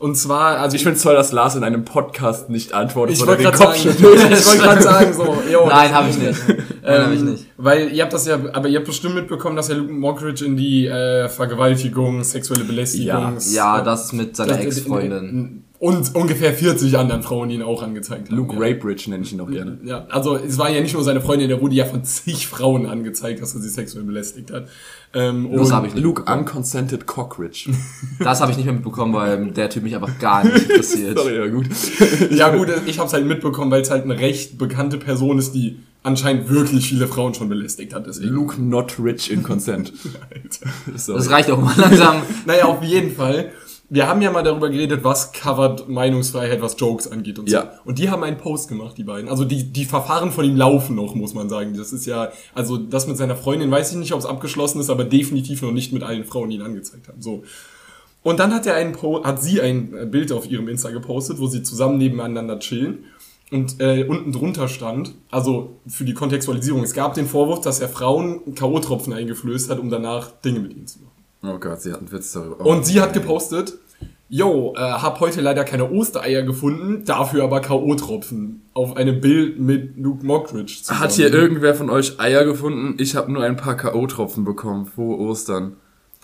Und 0.01 0.15
zwar, 0.15 0.57
also 0.57 0.75
Ich 0.75 0.81
finde 0.81 0.97
es 0.97 1.03
toll, 1.03 1.13
dass 1.13 1.31
Lars 1.31 1.53
in 1.53 1.63
einem 1.63 1.85
Podcast 1.85 2.49
nicht 2.49 2.73
antwortet, 2.73 3.13
ich 3.13 3.19
sondern 3.19 3.37
wollte 3.37 3.51
den 3.51 3.57
gerade 3.59 3.71
Kopf 3.71 3.83
sagen, 3.83 3.97
schüttelt. 3.97 4.31
ich 4.39 4.45
wollte 4.47 4.63
gerade 4.63 4.81
sagen, 4.81 5.13
so, 5.13 5.37
jo, 5.47 5.67
Nein, 5.69 5.93
habe 5.93 6.09
ich 6.09 6.17
nicht. 6.17 6.39
Nein, 6.81 7.01
habe 7.03 7.13
ich 7.13 7.19
Ähm, 7.19 7.31
nicht. 7.33 7.45
Weil 7.57 7.91
ihr 7.93 8.01
habt 8.01 8.11
das 8.11 8.25
ja, 8.25 8.39
aber 8.51 8.67
ihr 8.67 8.79
habt 8.79 8.87
bestimmt 8.87 9.13
mitbekommen, 9.13 9.55
dass 9.55 9.67
ja 9.67 9.75
Luke 9.75 9.93
Mockridge 9.93 10.43
in 10.43 10.57
die 10.57 10.87
äh, 10.87 11.29
Vergewaltigung, 11.29 12.23
sexuelle 12.23 12.63
Belästigung. 12.63 13.37
Ja, 13.51 13.81
das 13.81 14.11
mit 14.11 14.35
seiner 14.35 14.59
Ex-Freundin. 14.59 15.65
Und 15.81 16.13
ungefähr 16.13 16.53
40 16.53 16.95
anderen 16.95 17.23
Frauen, 17.23 17.49
die 17.49 17.55
ihn 17.55 17.63
auch 17.63 17.81
angezeigt 17.81 18.29
haben. 18.29 18.37
Luke 18.37 18.53
ja. 18.53 18.59
Rapebridge 18.59 19.09
nenne 19.09 19.23
ich 19.23 19.33
ihn 19.33 19.41
auch 19.41 19.49
gerne. 19.49 19.79
Ja, 19.83 20.05
also 20.09 20.35
es 20.35 20.59
war 20.59 20.69
ja 20.69 20.79
nicht 20.79 20.93
nur 20.93 21.03
seine 21.03 21.21
Freundin, 21.21 21.49
der 21.49 21.59
wurde 21.59 21.73
ja 21.73 21.85
von 21.85 22.03
zig 22.03 22.45
Frauen 22.45 22.85
angezeigt, 22.85 23.41
dass 23.41 23.55
er 23.55 23.61
sie 23.61 23.69
sexuell 23.69 24.03
belästigt 24.03 24.51
hat. 24.51 24.67
Ähm, 25.15 25.49
Das 25.51 25.71
habe 25.71 25.87
ich 25.87 25.95
nicht 25.95 26.03
Luke 26.03 26.19
mitbekommen. 26.21 26.41
Unconsented 26.41 27.07
Cockridge. 27.07 27.71
Das 28.19 28.41
habe 28.41 28.51
ich 28.51 28.57
nicht 28.57 28.67
mehr 28.67 28.75
mitbekommen, 28.75 29.11
weil 29.15 29.49
der 29.53 29.71
Typ 29.71 29.81
mich 29.81 29.95
einfach 29.95 30.19
gar 30.19 30.43
nicht 30.43 30.69
interessiert. 30.69 31.17
Sorry, 31.17 31.35
ja 31.35 31.47
gut. 31.47 31.65
Ja 32.29 32.55
gut, 32.55 32.67
ich 32.85 32.99
habe 32.99 33.07
es 33.07 33.13
halt 33.13 33.25
mitbekommen, 33.25 33.71
weil 33.71 33.81
es 33.81 33.89
halt 33.89 34.03
eine 34.03 34.19
recht 34.19 34.59
bekannte 34.59 34.99
Person 34.99 35.39
ist, 35.39 35.53
die 35.53 35.79
anscheinend 36.03 36.47
wirklich 36.47 36.89
viele 36.89 37.07
Frauen 37.07 37.33
schon 37.33 37.49
belästigt 37.49 37.95
hat. 37.95 38.05
Deswegen. 38.05 38.29
Luke 38.29 38.61
not 38.61 38.99
rich 38.99 39.31
in 39.31 39.41
consent. 39.41 39.93
Sorry. 40.95 41.17
Das 41.17 41.31
reicht 41.31 41.49
auch 41.49 41.59
mal 41.59 41.73
langsam. 41.75 42.21
Naja, 42.45 42.65
auf 42.65 42.83
jeden 42.83 43.15
Fall. 43.15 43.51
Wir 43.93 44.07
haben 44.07 44.21
ja 44.21 44.31
mal 44.31 44.41
darüber 44.41 44.69
geredet, 44.69 45.03
was 45.03 45.33
covered 45.33 45.89
Meinungsfreiheit, 45.89 46.61
was 46.61 46.79
Jokes 46.79 47.11
angeht 47.11 47.37
und 47.39 47.49
so. 47.49 47.57
Ja. 47.57 47.73
Und 47.83 47.99
die 47.99 48.09
haben 48.09 48.23
einen 48.23 48.37
Post 48.37 48.69
gemacht, 48.69 48.97
die 48.97 49.03
beiden. 49.03 49.29
Also 49.29 49.43
die, 49.43 49.65
die 49.65 49.83
Verfahren 49.83 50.31
von 50.31 50.45
ihm 50.45 50.55
laufen 50.55 50.95
noch, 50.95 51.13
muss 51.13 51.33
man 51.33 51.49
sagen. 51.49 51.75
Das 51.75 51.91
ist 51.91 52.05
ja, 52.05 52.31
also 52.55 52.77
das 52.77 53.07
mit 53.07 53.17
seiner 53.17 53.35
Freundin, 53.35 53.69
weiß 53.69 53.91
ich 53.91 53.97
nicht, 53.97 54.13
ob 54.13 54.19
es 54.19 54.25
abgeschlossen 54.25 54.79
ist, 54.79 54.89
aber 54.89 55.03
definitiv 55.03 55.61
noch 55.61 55.73
nicht 55.73 55.91
mit 55.91 56.03
allen 56.03 56.23
Frauen, 56.23 56.51
die 56.51 56.55
ihn 56.55 56.61
angezeigt 56.61 57.09
haben. 57.09 57.21
So. 57.21 57.43
Und 58.23 58.39
dann 58.39 58.53
hat 58.53 58.65
er 58.65 58.75
einen 58.75 58.93
po 58.93 59.25
hat 59.25 59.43
sie 59.43 59.59
ein 59.59 59.93
äh, 59.93 60.05
Bild 60.05 60.31
auf 60.31 60.49
ihrem 60.49 60.69
Insta 60.69 60.91
gepostet, 60.91 61.39
wo 61.39 61.47
sie 61.47 61.61
zusammen 61.61 61.97
nebeneinander 61.97 62.59
chillen. 62.59 63.03
Und 63.51 63.81
äh, 63.81 64.05
unten 64.07 64.31
drunter 64.31 64.69
stand, 64.69 65.15
also 65.31 65.81
für 65.85 66.05
die 66.05 66.13
Kontextualisierung, 66.13 66.81
es 66.81 66.93
gab 66.93 67.13
den 67.15 67.25
Vorwurf, 67.25 67.59
dass 67.59 67.81
er 67.81 67.89
Frauen 67.89 68.55
K.O.-Tropfen 68.55 69.13
eingeflößt 69.13 69.69
hat, 69.69 69.79
um 69.79 69.89
danach 69.89 70.31
Dinge 70.31 70.61
mit 70.61 70.71
ihnen 70.71 70.87
zu 70.87 70.99
machen. 70.99 71.11
Oh 71.43 71.57
Gott, 71.57 71.81
sie 71.81 71.91
hat 71.91 71.99
einen 71.99 72.11
Witz 72.11 72.31
darüber. 72.33 72.65
Und 72.65 72.85
sie 72.85 73.01
hat 73.01 73.13
gepostet, 73.13 73.73
yo, 74.29 74.73
äh, 74.75 74.79
hab 74.79 75.19
heute 75.19 75.41
leider 75.41 75.63
keine 75.63 75.89
Ostereier 75.91 76.43
gefunden, 76.43 77.03
dafür 77.05 77.43
aber 77.43 77.61
K.O.-Tropfen 77.61 78.61
auf 78.73 78.95
einem 78.95 79.21
Bild 79.21 79.59
mit 79.59 79.97
Luke 79.97 80.25
Mockridge. 80.25 80.77
zusammen. 80.83 80.99
Hat 80.99 81.11
hier 81.11 81.33
irgendwer 81.33 81.73
von 81.73 81.89
euch 81.89 82.19
Eier 82.19 82.45
gefunden? 82.45 82.95
Ich 82.99 83.15
habe 83.15 83.31
nur 83.31 83.43
ein 83.43 83.57
paar 83.57 83.75
K.O.-Tropfen 83.75 84.43
bekommen. 84.43 84.85
Frohe 84.85 85.17
Ostern. 85.17 85.77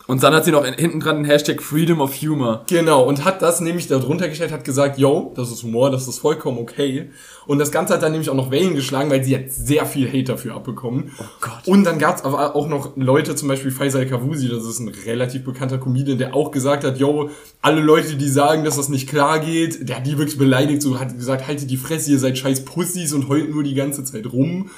Und 0.07 0.23
dann 0.23 0.33
hat 0.33 0.45
sie 0.45 0.51
noch 0.51 0.63
in- 0.63 0.73
hinten 0.75 1.01
dran 1.01 1.17
den 1.17 1.25
Hashtag 1.25 1.61
Freedom 1.61 1.99
of 1.99 2.13
Humor. 2.21 2.63
Genau, 2.69 3.03
und 3.03 3.25
hat 3.25 3.41
das 3.41 3.59
nämlich 3.59 3.87
da 3.87 3.99
drunter 3.99 4.29
gestellt, 4.29 4.53
hat 4.53 4.63
gesagt, 4.63 4.97
yo, 4.97 5.33
das 5.35 5.51
ist 5.51 5.63
Humor, 5.63 5.91
das 5.91 6.07
ist 6.07 6.19
vollkommen 6.19 6.57
okay. 6.59 7.09
Und 7.45 7.59
das 7.59 7.71
Ganze 7.71 7.93
hat 7.93 8.03
dann 8.03 8.13
nämlich 8.13 8.29
auch 8.29 8.35
noch 8.35 8.49
Wellen 8.49 8.73
geschlagen, 8.73 9.09
weil 9.09 9.23
sie 9.23 9.35
hat 9.35 9.51
sehr 9.51 9.85
viel 9.85 10.07
Hate 10.07 10.23
dafür 10.23 10.55
abbekommen. 10.55 11.11
Oh 11.19 11.23
Gott. 11.41 11.67
Und 11.67 11.83
dann 11.83 11.99
gab's 11.99 12.23
aber 12.23 12.55
auch 12.55 12.67
noch 12.69 12.95
Leute, 12.95 13.35
zum 13.35 13.49
Beispiel 13.49 13.71
Faisal 13.71 14.05
Kavusi, 14.05 14.47
das 14.49 14.63
ist 14.65 14.79
ein 14.79 14.87
relativ 15.05 15.43
bekannter 15.43 15.77
Comedian, 15.77 16.17
der 16.17 16.33
auch 16.35 16.51
gesagt 16.51 16.83
hat, 16.85 16.97
yo, 16.99 17.29
alle 17.61 17.81
Leute, 17.81 18.15
die 18.15 18.29
sagen, 18.29 18.63
dass 18.63 18.77
das 18.77 18.87
nicht 18.89 19.09
klar 19.09 19.39
geht, 19.39 19.87
der 19.89 19.97
hat 19.97 20.07
die 20.07 20.17
wirklich 20.17 20.37
beleidigt, 20.37 20.81
so 20.81 20.99
hat 20.99 21.17
gesagt, 21.17 21.47
haltet 21.47 21.69
die 21.69 21.77
Fresse, 21.77 22.11
ihr 22.11 22.19
seid 22.19 22.37
scheiß 22.37 22.63
Pussys 22.63 23.11
und 23.13 23.27
heult 23.27 23.49
nur 23.53 23.63
die 23.63 23.73
ganze 23.75 24.03
Zeit 24.05 24.25
rum. 24.31 24.69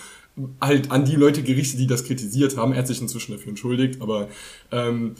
Halt 0.61 0.91
an 0.91 1.05
die 1.05 1.15
Leute 1.15 1.43
gerichtet, 1.43 1.79
die 1.79 1.87
das 1.87 2.03
kritisiert 2.03 2.57
haben. 2.57 2.73
Er 2.73 2.79
hat 2.79 2.87
sich 2.87 3.01
inzwischen 3.01 3.33
dafür 3.33 3.49
entschuldigt, 3.49 4.01
aber 4.01 4.27
ähm, 4.71 5.15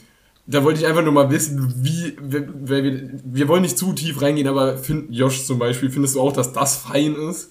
da 0.47 0.63
wollte 0.63 0.79
ich 0.79 0.87
einfach 0.87 1.03
nur 1.03 1.13
mal 1.13 1.29
wissen, 1.29 1.73
wie, 1.77 2.17
wir, 2.21 2.47
wir, 2.55 3.09
wir 3.23 3.47
wollen 3.47 3.61
nicht 3.61 3.77
zu 3.77 3.93
tief 3.93 4.21
reingehen, 4.21 4.47
aber 4.47 4.77
find, 4.77 5.13
Josh 5.13 5.45
zum 5.45 5.59
Beispiel, 5.59 5.89
findest 5.91 6.15
du 6.15 6.21
auch, 6.21 6.33
dass 6.33 6.53
das 6.53 6.77
fein 6.77 7.15
ist? 7.15 7.49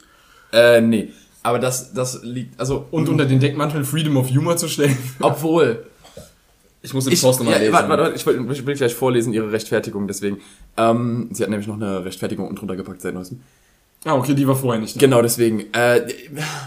Äh, 0.52 0.80
nee. 0.80 1.10
Aber 1.42 1.58
das, 1.58 1.92
das 1.92 2.22
liegt, 2.24 2.58
also, 2.58 2.86
Und 2.90 3.08
unter 3.08 3.24
den 3.24 3.38
Deckmantel 3.38 3.84
Freedom 3.84 4.16
of 4.16 4.28
Humor 4.30 4.56
zu 4.56 4.68
stellen? 4.68 4.96
obwohl, 5.20 5.84
Ich 6.82 6.92
muss 6.92 7.04
den 7.04 7.12
Ich, 7.12 7.22
Post 7.22 7.38
nochmal 7.38 7.54
ja, 7.54 7.60
lesen. 7.60 7.72
warte, 7.72 7.88
warte, 7.88 8.02
warte, 8.02 8.16
ich, 8.16 8.26
will, 8.26 8.46
ich 8.50 8.66
will 8.66 8.74
gleich 8.74 8.94
vorlesen, 8.94 9.32
ihre 9.32 9.52
Rechtfertigung, 9.52 10.08
deswegen. 10.08 10.40
Ähm, 10.76 11.28
sie 11.32 11.42
hat 11.42 11.50
nämlich 11.50 11.68
noch 11.68 11.76
eine 11.76 12.04
Rechtfertigung 12.04 12.46
unten 12.46 12.56
drunter 12.56 12.76
gepackt 12.76 13.00
seit 13.00 13.14
neuestem. 13.14 13.40
Ah, 14.04 14.14
okay, 14.14 14.34
die 14.34 14.46
war 14.46 14.54
vorher 14.56 14.80
nicht 14.80 14.96
da. 14.96 15.00
Genau, 15.00 15.22
deswegen. 15.22 15.72
Äh, 15.72 16.06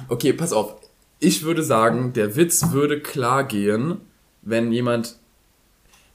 okay, 0.09 0.33
pass 0.33 0.51
auf. 0.53 0.75
Ich 1.23 1.43
würde 1.43 1.61
sagen, 1.61 2.13
der 2.13 2.35
Witz 2.35 2.71
würde 2.71 2.99
klar 2.99 3.43
gehen, 3.43 3.97
wenn 4.41 4.71
jemand. 4.71 5.17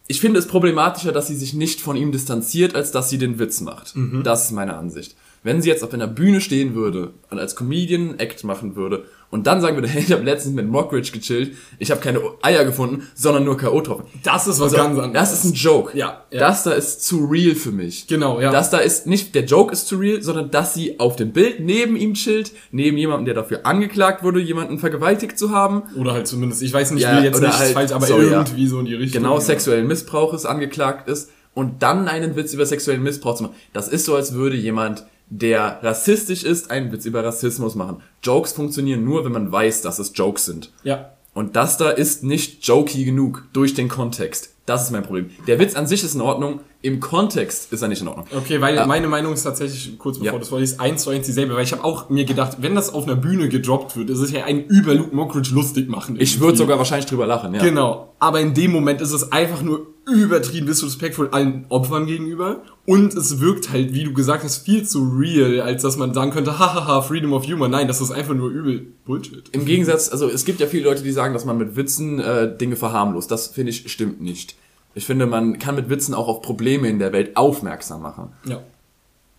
Ich 0.09 0.21
finde 0.21 0.41
es 0.41 0.49
problematischer, 0.49 1.13
dass 1.13 1.29
sie 1.29 1.37
sich 1.37 1.55
nicht 1.55 1.81
von 1.81 1.97
ihm 1.97 2.11
distanziert, 2.11 2.75
als 2.75 2.91
dass 2.91 3.09
sie 3.09 3.19
den 3.19 3.39
Witz 3.39 3.61
macht. 3.61 3.95
Das 4.25 4.45
ist 4.45 4.51
meine 4.51 4.77
Ansicht. 4.77 5.17
Wenn 5.45 5.63
sie 5.63 5.69
jetzt 5.69 5.85
auf 5.85 5.95
einer 5.95 6.09
Bühne 6.09 6.41
stehen 6.41 6.75
würde 6.75 7.13
und 7.31 7.39
als 7.39 7.55
Comedian 7.55 8.11
einen 8.11 8.19
Act 8.19 8.43
machen 8.43 8.75
würde 8.75 9.05
und 9.31 9.47
dann 9.47 9.61
sagen 9.61 9.77
würde, 9.77 9.89
hey, 9.89 10.03
ich 10.07 10.13
habe 10.13 10.23
letztens 10.23 10.55
mit 10.55 10.69
Mockridge 10.69 11.11
gechillt, 11.13 11.57
ich 11.79 11.91
habe 11.91 12.01
keine 12.01 12.21
Eier 12.43 12.65
gefunden, 12.65 13.07
sondern 13.15 13.45
nur 13.45 13.57
K.O.-Tropfen. 13.57 14.05
Das 14.23 14.47
ist 14.47 14.61
was 14.61 14.73
Also, 14.73 14.77
ganz 14.77 14.99
anderes. 14.99 15.13
Das 15.13 15.33
ist 15.33 15.45
ein 15.45 15.53
Joke. 15.55 15.97
Ja, 15.97 16.25
ja. 16.31 16.39
Das 16.41 16.63
da 16.63 16.73
ist 16.73 17.05
zu 17.05 17.25
real 17.27 17.55
für 17.55 17.73
mich. 17.73 18.07
Genau, 18.07 18.41
ja. 18.41 18.51
Das 18.53 18.71
da 18.71 18.79
ist 18.79 19.07
nicht, 19.07 19.35
der 19.35 19.45
Joke 19.45 19.73
ist 19.73 19.89
zu 19.89 19.97
real, 19.97 20.23
sondern 20.23 20.51
dass 20.51 20.75
sie 20.75 20.99
auf 21.01 21.17
dem 21.17 21.33
Bild 21.33 21.61
neben 21.61 21.97
ihm 21.97 22.15
chillt, 22.15 22.53
neben 22.71 22.97
jemandem, 22.97 23.27
der 23.27 23.35
dafür 23.35 23.67
angeklagt 23.67 24.23
wurde, 24.23 24.41
jemanden 24.41 24.79
vergewaltigt 24.79 25.39
zu 25.39 25.51
haben. 25.51 25.83
Oder 25.99 26.13
halt 26.13 26.27
zumindest, 26.27 26.63
ich 26.63 26.73
weiß 26.73 26.93
nicht, 26.93 27.03
Ja, 27.03 27.21
wie 27.21 27.25
jetzt 27.25 27.39
oder 27.39 27.49
nicht 27.49 27.59
halt- 27.59 27.73
falsch, 27.73 27.93
aber 27.93 28.09
ja. 28.09 28.17
irgendwie 28.17 28.67
so 28.67 28.79
in 28.81 28.87
die 28.87 28.95
Richtung. 28.95 29.23
Genau, 29.23 29.35
ja. 29.35 29.41
sexuellen 29.41 29.87
Missbrauches 29.87 30.47
angeklagt 30.47 31.09
ist 31.09 31.31
und 31.55 31.83
dann 31.83 32.07
einen 32.09 32.37
Witz 32.37 32.53
über 32.55 32.67
sexuellen 32.67 33.03
Missbrauch 33.03 33.37
zu 33.37 33.45
machen. 33.45 33.55
Das 33.73 33.89
ist 33.89 34.05
so, 34.05 34.15
als 34.15 34.35
würde 34.35 34.57
jemand, 34.57 35.07
der 35.29 35.81
rassistisch 35.83 36.45
ist, 36.45 36.71
einen 36.71 36.93
Witz 36.93 37.05
über 37.05 37.25
Rassismus 37.25 37.75
machen. 37.75 37.99
Jokes 38.23 38.53
funktionieren 38.53 39.05
nur, 39.05 39.25
wenn 39.25 39.33
man 39.33 39.51
weiß, 39.51 39.83
dass 39.83 39.99
es 39.99 40.13
Jokes 40.15 40.45
sind. 40.47 40.73
Ja. 40.85 41.11
Und 41.35 41.55
das 41.57 41.77
da 41.77 41.91
ist 41.91 42.25
nicht 42.25 42.67
jokey 42.67 43.05
genug 43.05 43.45
durch 43.53 43.75
den 43.75 43.89
Kontext. 43.89 44.55
Das 44.65 44.85
ist 44.85 44.91
mein 44.91 45.03
Problem. 45.03 45.31
Der 45.47 45.59
Witz 45.59 45.75
an 45.77 45.87
sich 45.87 46.03
ist 46.03 46.15
in 46.15 46.21
Ordnung, 46.23 46.61
im 46.81 46.99
Kontext 46.99 47.73
ist 47.73 47.83
er 47.83 47.89
nicht 47.89 48.01
in 48.01 48.09
Ordnung. 48.09 48.27
Okay, 48.37 48.61
weil 48.61 48.75
Ja. 48.75 48.87
meine 48.87 49.07
Meinung 49.07 49.33
ist 49.35 49.43
tatsächlich, 49.43 49.99
kurz 49.99 50.19
bevor 50.19 50.33
Ja. 50.33 50.39
das 50.39 50.49
vorliest, 50.49 50.81
eins 50.81 51.03
zu 51.03 51.11
eins 51.11 51.27
dieselbe, 51.27 51.55
weil 51.55 51.63
ich 51.65 51.73
habe 51.73 51.85
auch 51.85 52.09
mir 52.09 52.25
gedacht, 52.25 52.57
wenn 52.63 52.75
das 52.75 52.93
auf 52.93 53.05
einer 53.05 53.17
Bühne 53.17 53.49
gedroppt 53.49 53.97
wird, 53.97 54.09
ist 54.11 54.19
es 54.21 54.31
ja 54.33 54.45
ein 54.45 54.65
über 54.65 54.95
Luke 54.95 55.15
Mockridge 55.15 55.51
lustig 55.55 55.89
machen. 55.89 56.17
Ich 56.19 56.41
würde 56.41 56.57
sogar 56.57 56.79
wahrscheinlich 56.79 57.07
drüber 57.07 57.27
lachen, 57.27 57.55
ja. 57.55 57.63
Genau. 57.63 58.15
Aber 58.19 58.41
in 58.41 58.55
dem 58.55 58.73
Moment 58.73 59.01
ist 59.01 59.13
es 59.13 59.31
einfach 59.31 59.63
nur 59.63 59.87
übertrieben 60.07 60.67
disrespectful 60.67 61.29
allen 61.31 61.67
Opfern 61.69 62.07
gegenüber. 62.07 62.63
Und 62.85 63.15
es 63.15 63.41
wirkt 63.41 63.71
halt, 63.73 63.93
wie 63.93 64.05
du 64.05 64.13
gesagt 64.13 64.45
hast, 64.45 64.59
viel 64.59 64.87
zu 64.87 65.03
real, 65.19 65.61
als 65.61 65.83
dass 65.83 65.97
man 65.97 66.15
sagen 66.15 66.31
könnte, 66.31 66.59
hahaha, 66.59 67.03
Freedom 67.03 67.33
of 67.33 67.47
Humor. 67.47 67.69
Nein, 67.69 67.89
das 67.89 68.01
ist 68.01 68.13
einfach 68.13 68.35
nur 68.35 68.51
übel 68.51 68.87
Bullshit. 69.05 69.49
Im 69.51 69.65
Gegensatz, 69.65 70.11
also 70.11 70.29
es 70.29 70.45
gibt 70.45 70.61
ja 70.61 70.67
viele 70.67 70.85
Leute, 70.85 71.03
die 71.03 71.13
sagen, 71.13 71.35
dass 71.35 71.45
man 71.45 71.59
mit 71.59 71.75
Witzen 71.75 72.21
äh, 72.21 72.57
Dinge 72.57 72.77
verharmlost. 72.77 73.31
Das 73.31 73.49
finde 73.49 73.71
ich 73.71 73.91
stimmt 73.91 74.21
nicht. 74.21 74.55
Ich 74.95 75.05
finde, 75.05 75.27
man 75.27 75.59
kann 75.59 75.75
mit 75.75 75.91
Witzen 75.91 76.15
auch 76.15 76.29
auf 76.29 76.41
Probleme 76.41 76.89
in 76.89 76.99
der 76.99 77.13
Welt 77.13 77.37
aufmerksam 77.37 78.03
machen. 78.03 78.33
Ja. 78.47 78.63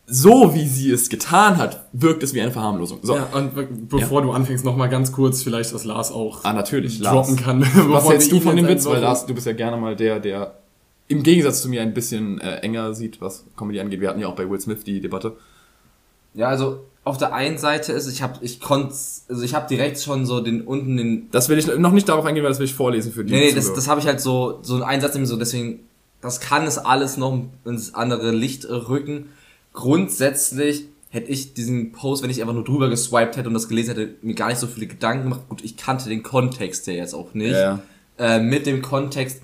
So 0.09 0.53
wie 0.55 0.65
sie 0.67 0.89
es 0.91 1.09
getan 1.09 1.57
hat, 1.57 1.85
wirkt 1.91 2.23
es 2.23 2.33
wie 2.33 2.39
eine 2.41 2.51
Verharmlosung. 2.51 2.99
So. 3.03 3.15
Ja, 3.15 3.27
und 3.33 3.53
be- 3.55 3.67
bevor 3.69 4.21
du 4.21 4.31
anfängst, 4.31 4.63
nochmal 4.63 4.87
ganz 4.87 5.11
kurz, 5.11 5.43
vielleicht, 5.43 5.73
dass 5.73 5.83
Lars 5.83 6.11
auch 6.13 6.45
Ah, 6.45 6.53
natürlich. 6.53 7.01
droppen 7.01 7.35
Lars. 7.35 7.43
kann. 7.43 7.61
Was 7.91 8.07
hältst 8.09 8.31
du 8.31 8.39
von 8.39 8.55
dem 8.55 8.67
Witz? 8.69 8.85
Weil. 8.85 9.01
Lars, 9.01 9.25
du 9.25 9.33
bist 9.35 9.45
ja 9.47 9.51
gerne 9.53 9.75
mal 9.75 9.97
der, 9.97 10.19
der 10.21 10.53
im 11.09 11.23
Gegensatz 11.23 11.61
zu 11.61 11.67
mir 11.69 11.81
ein 11.81 11.93
bisschen 11.93 12.39
äh, 12.39 12.57
enger 12.59 12.93
sieht, 12.93 13.19
was 13.21 13.45
Comedy 13.57 13.79
angeht. 13.79 13.99
Wir 14.01 14.09
hatten 14.09 14.19
ja 14.19 14.27
auch 14.27 14.35
bei 14.35 14.49
Will 14.49 14.59
Smith 14.59 14.83
die 14.85 14.99
Debatte. 15.01 15.33
Ja, 16.33 16.47
also 16.49 16.81
auf 17.05 17.17
der 17.17 17.33
einen 17.33 17.57
Seite 17.57 17.93
ist, 17.93 18.07
ich 18.11 18.21
habe 18.21 18.39
ich 18.41 18.59
konnte, 18.59 18.93
also 19.29 19.41
ich 19.43 19.53
habe 19.55 19.67
direkt 19.69 19.99
schon 19.99 20.25
so 20.25 20.41
den 20.41 20.61
unten 20.61 20.97
den 20.97 21.27
Das 21.31 21.47
will 21.49 21.57
ich 21.57 21.67
noch 21.67 21.91
nicht 21.93 22.07
darauf 22.09 22.25
eingehen, 22.25 22.43
weil 22.43 22.51
das 22.51 22.59
will 22.59 22.65
ich 22.65 22.73
vorlesen 22.73 23.11
für 23.13 23.23
die. 23.25 23.33
Nee, 23.33 23.39
nee, 23.39 23.51
das, 23.53 23.65
Zuhörer. 23.65 23.75
das 23.77 23.87
habe 23.87 23.99
ich 24.01 24.07
halt 24.07 24.19
so, 24.21 24.59
so 24.61 24.73
einen 24.75 24.83
Einsatz 24.83 25.13
nämlich 25.13 25.29
so, 25.29 25.37
deswegen, 25.37 25.79
das 26.21 26.39
kann 26.41 26.65
es 26.65 26.77
alles 26.77 27.15
noch 27.17 27.41
ins 27.65 27.93
andere 27.93 28.31
Licht 28.31 28.65
rücken. 28.69 29.29
Grundsätzlich 29.77 30.85
hätte 31.09 31.29
ich 31.29 31.53
diesen 31.53 31.91
Post, 31.91 32.23
wenn 32.23 32.31
ich 32.31 32.41
einfach 32.41 32.55
nur 32.55 32.63
drüber 32.63 32.89
geswiped 32.89 33.37
hätte 33.37 33.47
und 33.47 33.53
das 33.53 33.67
gelesen 33.67 33.95
hätte, 33.95 34.15
mir 34.23 34.33
gar 34.33 34.47
nicht 34.47 34.57
so 34.57 34.65
viele 34.65 34.87
Gedanken 34.87 35.25
gemacht. 35.25 35.41
Gut, 35.49 35.63
ich 35.63 35.77
kannte 35.77 36.09
den 36.09 36.23
Kontext 36.23 36.87
ja 36.87 36.93
jetzt 36.93 37.13
auch 37.13 37.35
nicht. 37.35 37.51
Ja. 37.51 37.79
Äh, 38.17 38.39
mit 38.39 38.65
dem 38.65 38.81
Kontext 38.81 39.39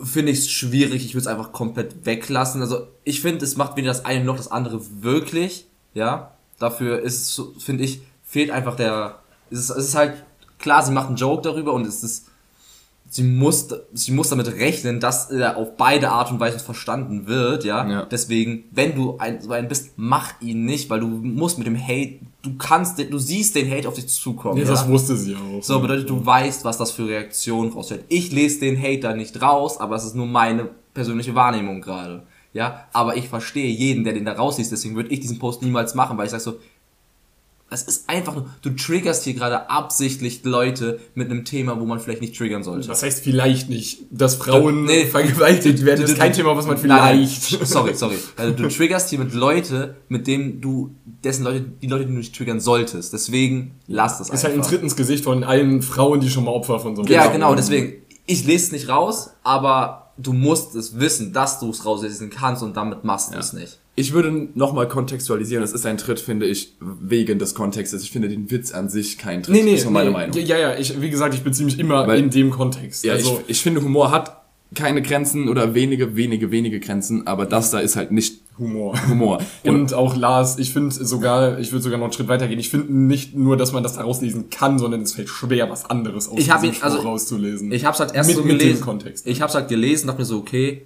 finde 0.00 0.32
ich 0.32 0.40
es 0.40 0.50
schwierig, 0.50 1.04
ich 1.04 1.14
würde 1.14 1.20
es 1.20 1.26
einfach 1.28 1.52
komplett 1.52 2.04
weglassen. 2.04 2.60
Also 2.62 2.88
ich 3.04 3.20
finde, 3.20 3.44
es 3.44 3.56
macht 3.56 3.76
weder 3.76 3.86
das 3.86 4.04
eine 4.04 4.24
noch 4.24 4.36
das 4.36 4.50
andere 4.50 4.80
wirklich, 5.00 5.68
ja. 5.94 6.32
Dafür 6.58 6.98
ist 6.98 7.38
es, 7.38 7.62
finde 7.62 7.84
ich, 7.84 8.00
fehlt 8.24 8.50
einfach 8.50 8.74
der, 8.74 9.20
es 9.52 9.60
ist, 9.60 9.70
es 9.70 9.88
ist 9.90 9.94
halt, 9.94 10.14
klar, 10.58 10.82
sie 10.82 10.90
macht 10.90 11.06
einen 11.06 11.16
Joke 11.16 11.42
darüber 11.42 11.74
und 11.74 11.86
es 11.86 12.02
ist, 12.02 12.25
sie 13.08 13.22
muss, 13.22 13.68
sie 13.92 14.12
muss 14.12 14.28
damit 14.28 14.48
rechnen, 14.48 15.00
dass 15.00 15.30
er 15.30 15.56
auf 15.56 15.76
beide 15.76 16.10
Art 16.10 16.30
und 16.30 16.40
Weise 16.40 16.58
verstanden 16.58 17.26
wird, 17.26 17.64
ja. 17.64 17.88
Ja. 17.88 18.06
Deswegen, 18.06 18.64
wenn 18.72 18.94
du 18.94 19.16
ein, 19.18 19.40
so 19.40 19.52
ein 19.52 19.68
bist, 19.68 19.92
mach 19.96 20.40
ihn 20.40 20.64
nicht, 20.64 20.90
weil 20.90 21.00
du 21.00 21.06
musst 21.06 21.58
mit 21.58 21.66
dem 21.66 21.76
Hate, 21.80 22.18
du 22.42 22.56
kannst, 22.56 22.98
du 22.98 23.18
siehst 23.18 23.54
den 23.54 23.70
Hate 23.70 23.88
auf 23.88 23.94
dich 23.94 24.08
zukommen. 24.08 24.56
Nee, 24.56 24.64
ja? 24.64 24.70
das 24.70 24.88
wusste 24.88 25.16
sie 25.16 25.34
auch. 25.36 25.62
So, 25.62 25.80
bedeutet, 25.80 26.10
du 26.10 26.24
weißt, 26.24 26.64
was 26.64 26.78
das 26.78 26.90
für 26.90 27.08
Reaktionen 27.08 27.72
rausstellt. 27.72 28.04
Ich 28.08 28.32
lese 28.32 28.60
den 28.60 28.80
Hater 28.80 29.14
nicht 29.14 29.40
raus, 29.40 29.78
aber 29.78 29.96
es 29.96 30.04
ist 30.04 30.14
nur 30.14 30.26
meine 30.26 30.68
persönliche 30.94 31.34
Wahrnehmung 31.34 31.80
gerade. 31.80 32.22
ja, 32.52 32.86
aber 32.92 33.16
ich 33.16 33.28
verstehe 33.28 33.70
jeden, 33.70 34.04
der 34.04 34.14
den 34.14 34.24
da 34.24 34.32
rausliest, 34.32 34.72
deswegen 34.72 34.96
würde 34.96 35.10
ich 35.10 35.20
diesen 35.20 35.38
Post 35.38 35.62
niemals 35.62 35.94
machen, 35.94 36.16
weil 36.16 36.24
ich 36.24 36.30
sage 36.30 36.42
so, 36.42 36.58
es 37.68 37.82
ist 37.82 38.08
einfach 38.08 38.34
nur, 38.34 38.46
du 38.62 38.70
triggerst 38.70 39.24
hier 39.24 39.34
gerade 39.34 39.68
absichtlich 39.68 40.44
Leute 40.44 41.00
mit 41.14 41.30
einem 41.30 41.44
Thema, 41.44 41.80
wo 41.80 41.84
man 41.84 41.98
vielleicht 41.98 42.20
nicht 42.20 42.36
triggern 42.36 42.62
sollte. 42.62 42.86
Das 42.86 43.02
heißt 43.02 43.24
vielleicht 43.24 43.68
nicht, 43.68 44.02
dass 44.10 44.36
Frauen 44.36 44.84
Nee. 44.84 45.06
vergewaltigt 45.06 45.84
werden. 45.84 46.02
Das 46.02 46.12
ist 46.12 46.18
kein 46.18 46.32
Thema, 46.32 46.56
was 46.56 46.66
man 46.66 46.78
vielleicht... 46.78 47.52
nein. 47.52 47.66
Sorry, 47.66 47.94
sorry. 47.94 48.16
Also 48.36 48.54
du 48.54 48.68
triggerst 48.68 49.10
hier 49.10 49.18
mit 49.18 49.34
Leute, 49.34 49.96
mit 50.08 50.28
denen 50.28 50.60
du, 50.60 50.94
dessen 51.24 51.42
Leute, 51.42 51.64
die 51.82 51.88
Leute, 51.88 52.06
die 52.06 52.12
du 52.12 52.18
nicht 52.18 52.36
triggern 52.36 52.60
solltest. 52.60 53.12
Deswegen 53.12 53.72
lass 53.88 54.18
das 54.18 54.30
Ist 54.30 54.44
halt 54.44 54.54
ein 54.54 54.60
einfach. 54.60 54.70
Tritt 54.70 54.82
ins 54.82 54.94
Gesicht 54.94 55.24
von 55.24 55.42
allen 55.42 55.82
Frauen, 55.82 56.20
die 56.20 56.30
schon 56.30 56.44
mal 56.44 56.52
Opfer 56.52 56.78
von 56.78 56.94
so 56.94 57.02
einem 57.02 57.10
ja, 57.10 57.22
Thema 57.22 57.32
genau, 57.32 57.54
deswegen, 57.56 57.94
ich 58.26 58.44
lese 58.44 58.66
es 58.66 58.72
nicht 58.72 58.88
raus, 58.88 59.30
aber 59.42 60.12
du 60.18 60.32
musst 60.32 60.76
es 60.76 61.00
wissen, 61.00 61.32
dass 61.32 61.58
du 61.58 61.70
es 61.70 61.84
rauslesen 61.84 62.30
kannst 62.30 62.62
und 62.62 62.76
damit 62.76 63.02
machst 63.02 63.34
du 63.34 63.38
es 63.38 63.52
nicht. 63.52 63.80
Ich 63.98 64.12
würde 64.12 64.48
nochmal 64.54 64.88
kontextualisieren. 64.88 65.64
Es 65.64 65.72
ist 65.72 65.86
ein 65.86 65.96
Tritt, 65.96 66.20
finde 66.20 66.44
ich, 66.46 66.74
wegen 66.80 67.38
des 67.38 67.54
Kontextes. 67.54 68.02
Ich 68.02 68.10
finde 68.10 68.28
den 68.28 68.50
Witz 68.50 68.72
an 68.72 68.90
sich 68.90 69.16
kein 69.16 69.42
Tritt. 69.42 69.54
Nee, 69.54 69.62
nee, 69.62 69.70
das 69.72 69.80
ist 69.80 69.84
nur 69.86 69.92
meine 69.94 70.10
nee. 70.10 70.16
Meinung. 70.16 70.36
Ja, 70.38 70.58
ja, 70.58 70.76
ich, 70.76 71.00
wie 71.00 71.08
gesagt, 71.08 71.34
ich 71.34 71.42
beziehe 71.42 71.64
mich 71.64 71.78
immer 71.78 72.06
Weil- 72.06 72.18
in 72.18 72.30
dem 72.30 72.50
Kontext. 72.50 73.04
Ja, 73.04 73.14
also, 73.14 73.40
ich, 73.44 73.52
ich 73.56 73.60
finde, 73.62 73.82
Humor 73.82 74.10
hat 74.10 74.42
keine 74.74 75.00
Grenzen 75.00 75.48
oder 75.48 75.72
wenige, 75.74 76.14
wenige, 76.16 76.50
wenige 76.50 76.78
Grenzen, 76.80 77.26
aber 77.26 77.46
das 77.46 77.70
da 77.70 77.78
ist 77.78 77.96
halt 77.96 78.12
nicht 78.12 78.42
Humor. 78.58 78.94
Humor. 79.08 79.38
Und 79.64 79.94
auch 79.94 80.16
Lars, 80.16 80.58
ich 80.58 80.72
finde 80.72 80.90
sogar, 80.92 81.58
ich 81.58 81.72
würde 81.72 81.82
sogar 81.82 81.98
noch 81.98 82.06
einen 82.06 82.12
Schritt 82.12 82.28
weitergehen. 82.28 82.58
Ich 82.58 82.68
finde 82.70 82.92
nicht 82.92 83.34
nur, 83.34 83.56
dass 83.56 83.72
man 83.72 83.82
das 83.82 83.94
da 83.94 84.02
rauslesen 84.02 84.50
kann, 84.50 84.78
sondern 84.78 85.02
es 85.02 85.14
fällt 85.14 85.28
schwer, 85.30 85.70
was 85.70 85.88
anderes 85.88 86.28
aus 86.28 86.38
Ich 86.38 86.50
hab 86.50 86.60
diesem 86.60 86.76
ihn- 86.76 86.82
also, 86.82 86.98
rauszulesen. 86.98 87.72
Ich 87.72 87.84
hab's 87.86 88.00
halt 88.00 88.14
erst 88.14 88.28
Mit- 88.28 88.36
so 88.36 88.42
mit 88.42 88.52
dem 88.52 88.58
gelesen. 88.58 88.82
Kontext. 88.82 89.26
Ich 89.26 89.40
hab's 89.40 89.54
halt 89.54 89.68
gelesen, 89.68 90.06
dachte 90.08 90.20
mir 90.20 90.26
so, 90.26 90.36
okay. 90.38 90.82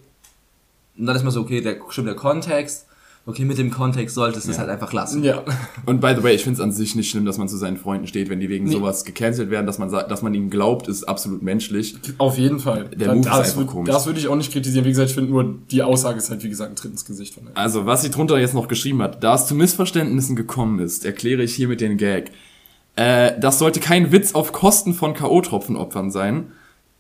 Und 0.98 1.06
dann 1.06 1.16
ist 1.16 1.24
mir 1.24 1.30
so, 1.32 1.40
okay, 1.40 1.60
der, 1.60 1.76
stimmt 1.88 2.06
der 2.08 2.14
Kontext. 2.14 2.86
Okay, 3.26 3.44
mit 3.44 3.58
dem 3.58 3.70
Kontext 3.70 4.14
solltest 4.14 4.46
du 4.46 4.50
es 4.50 4.58
halt 4.58 4.70
einfach 4.70 4.92
lassen. 4.92 5.22
ja. 5.22 5.42
Und 5.86 6.00
by 6.00 6.14
the 6.16 6.22
way, 6.22 6.34
ich 6.34 6.42
finde 6.42 6.54
es 6.54 6.60
an 6.60 6.72
sich 6.72 6.96
nicht 6.96 7.10
schlimm, 7.10 7.26
dass 7.26 7.36
man 7.38 7.48
zu 7.48 7.56
seinen 7.58 7.76
Freunden 7.76 8.06
steht, 8.06 8.30
wenn 8.30 8.40
die 8.40 8.48
wegen 8.48 8.68
sowas 8.68 9.04
gecancelt 9.04 9.50
werden, 9.50 9.66
dass 9.66 9.78
man 9.78 9.90
sagt, 9.90 10.10
dass 10.10 10.22
man 10.22 10.32
ihnen 10.34 10.48
glaubt, 10.50 10.88
ist 10.88 11.04
absolut 11.04 11.42
menschlich. 11.42 11.96
Auf 12.18 12.38
jeden 12.38 12.58
Fall. 12.58 12.84
Der 12.96 13.08
Da- 13.08 13.14
Move 13.14 13.20
ist 13.20 13.26
das 13.28 13.38
einfach 13.50 13.62
würd- 13.62 13.66
komisch. 13.66 13.92
Das 13.92 14.06
würde 14.06 14.18
ich 14.18 14.26
auch 14.28 14.36
nicht 14.36 14.50
kritisieren. 14.50 14.84
Wie 14.84 14.88
gesagt, 14.88 15.10
ich 15.10 15.14
finde 15.14 15.30
nur, 15.30 15.54
die 15.70 15.82
Aussage 15.82 16.18
ist 16.18 16.30
halt, 16.30 16.42
wie 16.42 16.48
gesagt, 16.48 16.72
ein 16.72 16.76
Tritt 16.76 16.92
ins 16.92 17.04
Gesicht 17.04 17.34
von 17.34 17.44
der. 17.44 17.56
Also, 17.56 17.84
was 17.86 18.02
sie 18.02 18.10
drunter 18.10 18.38
jetzt 18.38 18.54
noch 18.54 18.68
geschrieben 18.68 19.02
hat, 19.02 19.22
da 19.22 19.34
es 19.34 19.46
zu 19.46 19.54
Missverständnissen 19.54 20.34
gekommen 20.34 20.78
ist, 20.80 21.04
erkläre 21.04 21.42
ich 21.42 21.54
hiermit 21.54 21.80
den 21.82 21.98
Gag. 21.98 22.30
Äh, 22.96 23.38
das 23.38 23.58
sollte 23.58 23.80
kein 23.80 24.10
Witz 24.12 24.34
auf 24.34 24.52
Kosten 24.52 24.94
von 24.94 25.14
K.O.-Tropfenopfern 25.14 26.10
sein, 26.10 26.52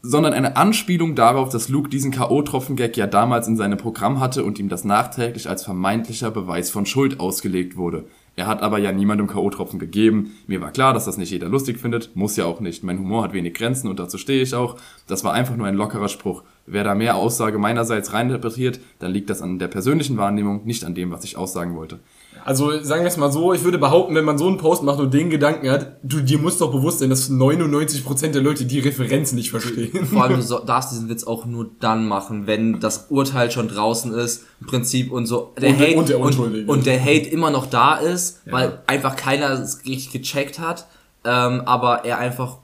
sondern 0.02 0.32
eine 0.32 0.56
Anspielung 0.56 1.14
darauf, 1.14 1.50
dass 1.50 1.68
Luke 1.68 1.88
diesen 1.88 2.10
K.O.-Tropfen-Gag 2.10 2.96
ja 2.96 3.06
damals 3.06 3.48
in 3.48 3.56
seinem 3.56 3.78
Programm 3.78 4.20
hatte 4.20 4.44
und 4.44 4.58
ihm 4.58 4.68
das 4.68 4.84
nachträglich 4.84 5.48
als 5.48 5.64
vermeintlicher 5.64 6.30
Beweis 6.30 6.70
von 6.70 6.86
Schuld 6.86 7.20
ausgelegt 7.20 7.76
wurde. 7.76 8.06
Er 8.36 8.46
hat 8.46 8.62
aber 8.62 8.78
ja 8.78 8.92
niemandem 8.92 9.26
K.O.-Tropfen 9.26 9.78
gegeben. 9.78 10.36
Mir 10.46 10.62
war 10.62 10.70
klar, 10.70 10.94
dass 10.94 11.04
das 11.04 11.18
nicht 11.18 11.30
jeder 11.30 11.48
lustig 11.48 11.78
findet. 11.78 12.16
Muss 12.16 12.36
ja 12.36 12.46
auch 12.46 12.60
nicht. 12.60 12.82
Mein 12.82 12.98
Humor 12.98 13.24
hat 13.24 13.34
wenig 13.34 13.52
Grenzen 13.52 13.88
und 13.88 13.98
dazu 13.98 14.16
stehe 14.16 14.40
ich 14.40 14.54
auch. 14.54 14.76
Das 15.06 15.24
war 15.24 15.34
einfach 15.34 15.56
nur 15.56 15.66
ein 15.66 15.74
lockerer 15.74 16.08
Spruch. 16.08 16.42
Wer 16.64 16.84
da 16.84 16.94
mehr 16.94 17.16
Aussage 17.16 17.58
meinerseits 17.58 18.14
reininterpretiert, 18.14 18.80
dann 18.98 19.12
liegt 19.12 19.28
das 19.28 19.42
an 19.42 19.58
der 19.58 19.68
persönlichen 19.68 20.16
Wahrnehmung, 20.16 20.64
nicht 20.64 20.84
an 20.84 20.94
dem, 20.94 21.10
was 21.10 21.24
ich 21.24 21.36
aussagen 21.36 21.74
wollte. 21.76 21.98
Also 22.44 22.82
sagen 22.82 23.02
wir 23.02 23.08
es 23.08 23.16
mal 23.18 23.30
so, 23.30 23.52
ich 23.52 23.64
würde 23.64 23.76
behaupten, 23.78 24.14
wenn 24.14 24.24
man 24.24 24.38
so 24.38 24.46
einen 24.48 24.56
Post 24.56 24.82
macht 24.82 24.98
und 24.98 25.12
den 25.12 25.28
Gedanken 25.28 25.70
hat, 25.70 25.98
du 26.02 26.20
dir 26.20 26.38
muss 26.38 26.56
doch 26.56 26.72
bewusst 26.72 27.00
sein, 27.00 27.10
dass 27.10 27.28
99% 27.30 28.28
der 28.28 28.40
Leute 28.40 28.64
die 28.64 28.78
Referenz 28.80 29.32
nicht 29.32 29.50
verstehen. 29.50 30.06
Vor 30.06 30.22
allem, 30.24 30.36
du 30.36 30.42
so, 30.42 30.58
darfst 30.58 30.92
diesen 30.92 31.08
Witz 31.10 31.24
auch 31.24 31.44
nur 31.44 31.68
dann 31.80 32.08
machen, 32.08 32.46
wenn 32.46 32.80
das 32.80 33.06
Urteil 33.10 33.50
schon 33.50 33.68
draußen 33.68 34.14
ist, 34.14 34.44
im 34.60 34.66
Prinzip 34.68 35.12
und 35.12 35.26
so. 35.26 35.52
Der 35.60 35.70
Und 35.70 35.80
der- 35.80 35.88
Hate, 35.88 35.98
und 35.98 36.08
der 36.08 36.20
und, 36.20 36.68
und 36.68 36.86
der 36.86 37.00
Hate 37.00 37.28
immer 37.28 37.50
noch 37.50 37.66
da 37.66 37.96
ist, 37.96 38.40
weil 38.50 38.80
einfach 38.86 39.16
keiner 39.16 39.50
es 39.50 39.84
richtig 39.84 40.10
gecheckt 40.12 40.58
hat, 40.58 40.86
ähm, 41.24 41.62
aber 41.66 42.04
er 42.06 42.18
einfach 42.18 42.56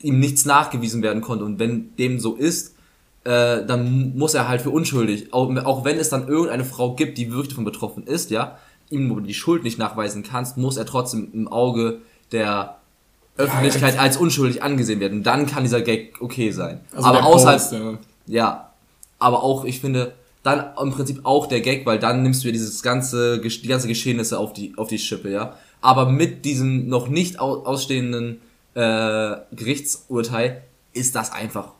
ihm 0.00 0.20
nichts 0.20 0.44
nachgewiesen 0.44 1.02
werden 1.02 1.20
konnte. 1.20 1.44
Und 1.44 1.58
wenn 1.58 1.96
dem 1.96 2.20
so 2.20 2.34
ist, 2.34 2.74
äh, 3.24 3.64
dann 3.64 4.16
muss 4.16 4.34
er 4.34 4.46
halt 4.48 4.60
für 4.60 4.70
unschuldig, 4.70 5.32
auch, 5.32 5.50
auch 5.64 5.84
wenn 5.84 5.98
es 5.98 6.10
dann 6.10 6.28
irgendeine 6.28 6.64
Frau 6.64 6.94
gibt, 6.94 7.16
die 7.18 7.30
wirklich 7.32 7.48
davon 7.48 7.64
betroffen 7.64 8.06
ist, 8.06 8.30
ja, 8.30 8.58
ihm 8.90 9.24
die 9.24 9.34
Schuld 9.34 9.64
nicht 9.64 9.78
nachweisen 9.78 10.22
kannst, 10.22 10.56
muss 10.56 10.76
er 10.76 10.86
trotzdem 10.86 11.28
im 11.32 11.48
Auge 11.48 12.00
der 12.32 12.76
Öffentlichkeit 13.36 13.98
als 13.98 14.16
unschuldig 14.16 14.62
angesehen 14.62 15.00
werden. 15.00 15.22
Dann 15.22 15.46
kann 15.46 15.64
dieser 15.64 15.80
Gag 15.82 16.20
okay 16.20 16.50
sein. 16.50 16.80
Also 16.92 17.08
aber 17.08 17.24
außerhalb, 17.24 17.58
Post, 17.58 17.72
ja. 17.72 17.98
ja, 18.26 18.70
aber 19.18 19.42
auch, 19.42 19.64
ich 19.64 19.80
finde, 19.80 20.12
dann 20.42 20.66
im 20.80 20.92
Prinzip 20.92 21.20
auch 21.24 21.46
der 21.46 21.60
Gag, 21.60 21.86
weil 21.86 21.98
dann 21.98 22.22
nimmst 22.22 22.44
du 22.44 22.48
ja 22.48 22.52
dieses 22.52 22.82
ganze, 22.82 23.40
die 23.40 23.68
ganze 23.68 23.88
Geschehnisse 23.88 24.38
auf 24.38 24.52
die, 24.52 24.74
auf 24.76 24.88
die 24.88 24.98
Schippe, 24.98 25.30
ja. 25.30 25.56
Aber 25.80 26.08
mit 26.08 26.44
diesem 26.44 26.88
noch 26.88 27.08
nicht 27.08 27.40
au- 27.40 27.64
ausstehenden 27.64 28.40
äh, 28.74 29.36
Gerichtsurteil 29.52 30.62
ist 30.92 31.14
das 31.14 31.32
einfach. 31.32 31.72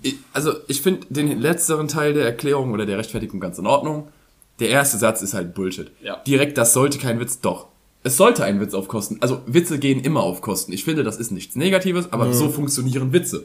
Ich, 0.00 0.16
also, 0.32 0.52
ich 0.68 0.80
finde 0.80 1.06
den 1.10 1.40
letzteren 1.40 1.88
Teil 1.88 2.14
der 2.14 2.24
Erklärung 2.24 2.72
oder 2.72 2.86
der 2.86 2.98
Rechtfertigung 2.98 3.40
ganz 3.40 3.58
in 3.58 3.66
Ordnung. 3.66 4.08
Der 4.60 4.68
erste 4.70 4.98
Satz 4.98 5.22
ist 5.22 5.34
halt 5.34 5.54
Bullshit. 5.54 5.90
Ja. 6.02 6.16
Direkt, 6.26 6.58
das 6.58 6.72
sollte 6.72 6.98
kein 6.98 7.20
Witz, 7.20 7.40
doch. 7.40 7.66
Es 8.02 8.16
sollte 8.16 8.44
ein 8.44 8.60
Witz 8.60 8.74
auf 8.74 8.88
Kosten. 8.88 9.18
Also, 9.20 9.40
Witze 9.46 9.78
gehen 9.78 10.00
immer 10.00 10.22
auf 10.22 10.40
Kosten. 10.40 10.72
Ich 10.72 10.84
finde, 10.84 11.02
das 11.04 11.16
ist 11.16 11.30
nichts 11.30 11.56
Negatives, 11.56 12.12
aber 12.12 12.32
so 12.32 12.48
funktionieren 12.48 13.12
Witze. 13.12 13.44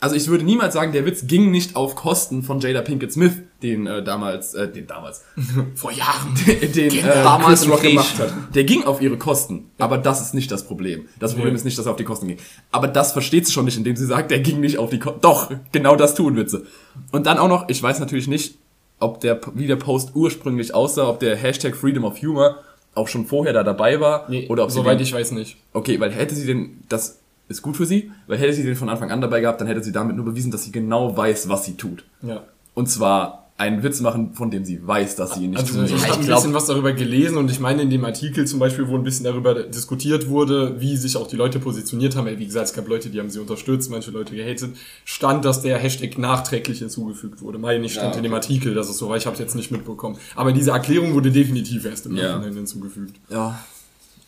Also, 0.00 0.16
ich 0.16 0.26
würde 0.26 0.44
niemals 0.44 0.74
sagen, 0.74 0.90
der 0.92 1.06
Witz 1.06 1.28
ging 1.28 1.52
nicht 1.52 1.76
auf 1.76 1.94
Kosten 1.94 2.42
von 2.42 2.58
Jada 2.58 2.82
Pinkett 2.82 3.12
Smith, 3.12 3.34
den 3.62 3.86
äh, 3.86 4.02
damals, 4.02 4.52
äh, 4.54 4.68
den 4.70 4.88
damals, 4.88 5.22
Vor 5.76 5.92
Jahren. 5.92 6.34
den 6.74 6.76
äh, 6.98 7.02
Damals 7.02 7.60
Chris 7.60 7.70
Rock 7.70 7.82
gemacht 7.82 8.18
hat. 8.18 8.32
Der 8.54 8.64
ging 8.64 8.82
auf 8.82 9.00
ihre 9.00 9.16
Kosten, 9.16 9.70
aber 9.78 9.98
das 9.98 10.20
ist 10.20 10.34
nicht 10.34 10.50
das 10.50 10.66
Problem. 10.66 11.06
Das 11.20 11.32
Problem 11.34 11.52
Nee. 11.52 11.56
ist 11.58 11.64
nicht, 11.64 11.78
dass 11.78 11.86
er 11.86 11.92
auf 11.92 11.96
die 11.98 12.04
Kosten 12.04 12.26
ging. 12.26 12.38
Aber 12.72 12.88
das 12.88 13.12
versteht 13.12 13.46
sie 13.46 13.52
schon 13.52 13.64
nicht, 13.64 13.76
indem 13.76 13.94
sie 13.94 14.06
sagt, 14.06 14.32
der 14.32 14.40
ging 14.40 14.58
nicht 14.58 14.78
auf 14.78 14.90
die 14.90 14.98
Kosten. 14.98 15.20
Doch, 15.20 15.52
genau 15.70 15.94
das 15.94 16.16
tun 16.16 16.34
Witze. 16.36 16.66
Und 17.12 17.26
dann 17.26 17.38
auch 17.38 17.48
noch, 17.48 17.68
ich 17.68 17.80
weiß 17.80 18.00
natürlich 18.00 18.26
nicht, 18.26 18.58
ob 19.02 19.20
der, 19.20 19.40
wie 19.54 19.66
der 19.66 19.76
Post 19.76 20.10
ursprünglich 20.14 20.74
aussah, 20.74 21.08
ob 21.08 21.20
der 21.20 21.36
Hashtag 21.36 21.76
Freedom 21.76 22.04
of 22.04 22.20
Humor 22.22 22.56
auch 22.94 23.08
schon 23.08 23.26
vorher 23.26 23.52
da 23.52 23.62
dabei 23.62 24.00
war, 24.00 24.26
Nee, 24.28 24.48
oder 24.48 24.64
ob 24.64 24.70
sie 24.70 24.76
soweit 24.76 24.98
den, 24.98 25.04
ich 25.04 25.12
weiß 25.12 25.32
nicht. 25.32 25.56
Okay, 25.72 25.98
weil 25.98 26.10
hätte 26.12 26.34
sie 26.34 26.46
den, 26.46 26.84
das 26.88 27.18
ist 27.48 27.62
gut 27.62 27.76
für 27.76 27.86
sie, 27.86 28.10
weil 28.26 28.38
hätte 28.38 28.52
sie 28.52 28.62
den 28.62 28.76
von 28.76 28.88
Anfang 28.88 29.10
an 29.10 29.20
dabei 29.20 29.40
gehabt, 29.40 29.60
dann 29.60 29.68
hätte 29.68 29.82
sie 29.82 29.92
damit 29.92 30.16
nur 30.16 30.24
bewiesen, 30.24 30.50
dass 30.50 30.64
sie 30.64 30.72
genau 30.72 31.16
weiß, 31.16 31.48
was 31.48 31.64
sie 31.64 31.76
tut. 31.76 32.04
Ja. 32.22 32.44
Und 32.74 32.88
zwar 32.88 33.41
einen 33.58 33.82
Witz 33.84 34.00
machen, 34.00 34.32
von 34.34 34.50
dem 34.50 34.64
sie 34.64 34.84
weiß, 34.84 35.14
dass 35.14 35.34
sie 35.34 35.44
ihn 35.44 35.50
nicht 35.50 35.60
Also 35.60 35.74
tun 35.74 35.84
ich 35.84 35.90
soll. 35.90 36.00
habe 36.00 36.20
ein 36.22 36.26
bisschen 36.26 36.54
was 36.54 36.66
darüber 36.66 36.92
gelesen 36.94 37.36
und 37.36 37.48
ich 37.50 37.60
meine 37.60 37.82
in 37.82 37.90
dem 37.90 38.04
Artikel 38.04 38.44
zum 38.46 38.58
Beispiel, 38.58 38.88
wo 38.88 38.96
ein 38.96 39.04
bisschen 39.04 39.24
darüber 39.24 39.54
diskutiert 39.62 40.28
wurde, 40.28 40.80
wie 40.80 40.96
sich 40.96 41.16
auch 41.16 41.28
die 41.28 41.36
Leute 41.36 41.60
positioniert 41.60 42.16
haben. 42.16 42.26
Wie 42.38 42.44
gesagt, 42.46 42.68
es 42.68 42.72
gab 42.72 42.88
Leute, 42.88 43.08
die 43.10 43.20
haben 43.20 43.30
sie 43.30 43.38
unterstützt, 43.38 43.88
manche 43.90 44.10
Leute 44.10 44.34
gehatet. 44.34 44.74
Stand, 45.04 45.44
dass 45.44 45.62
der 45.62 45.78
Hashtag 45.78 46.18
nachträglich 46.18 46.80
hinzugefügt 46.80 47.40
wurde. 47.42 47.58
Meine 47.58 47.84
ich, 47.84 47.92
stand 47.92 48.12
Ja, 48.14 48.16
in 48.18 48.22
dem. 48.24 48.34
Artikel, 48.34 48.74
dass 48.74 48.88
es 48.88 48.98
so 48.98 49.08
war. 49.10 49.16
Ich 49.16 49.26
habe 49.26 49.34
es 49.34 49.40
jetzt 49.40 49.54
nicht 49.54 49.70
mitbekommen. 49.70 50.16
Aber 50.34 50.52
diese 50.52 50.70
Erklärung 50.72 51.12
wurde 51.14 51.30
definitiv 51.30 51.84
erst 51.84 52.06
im 52.06 52.16
Ja. 52.16 52.32
Nachhinein 52.38 52.54
hinzugefügt. 52.56 53.16
Ja. 53.30 53.60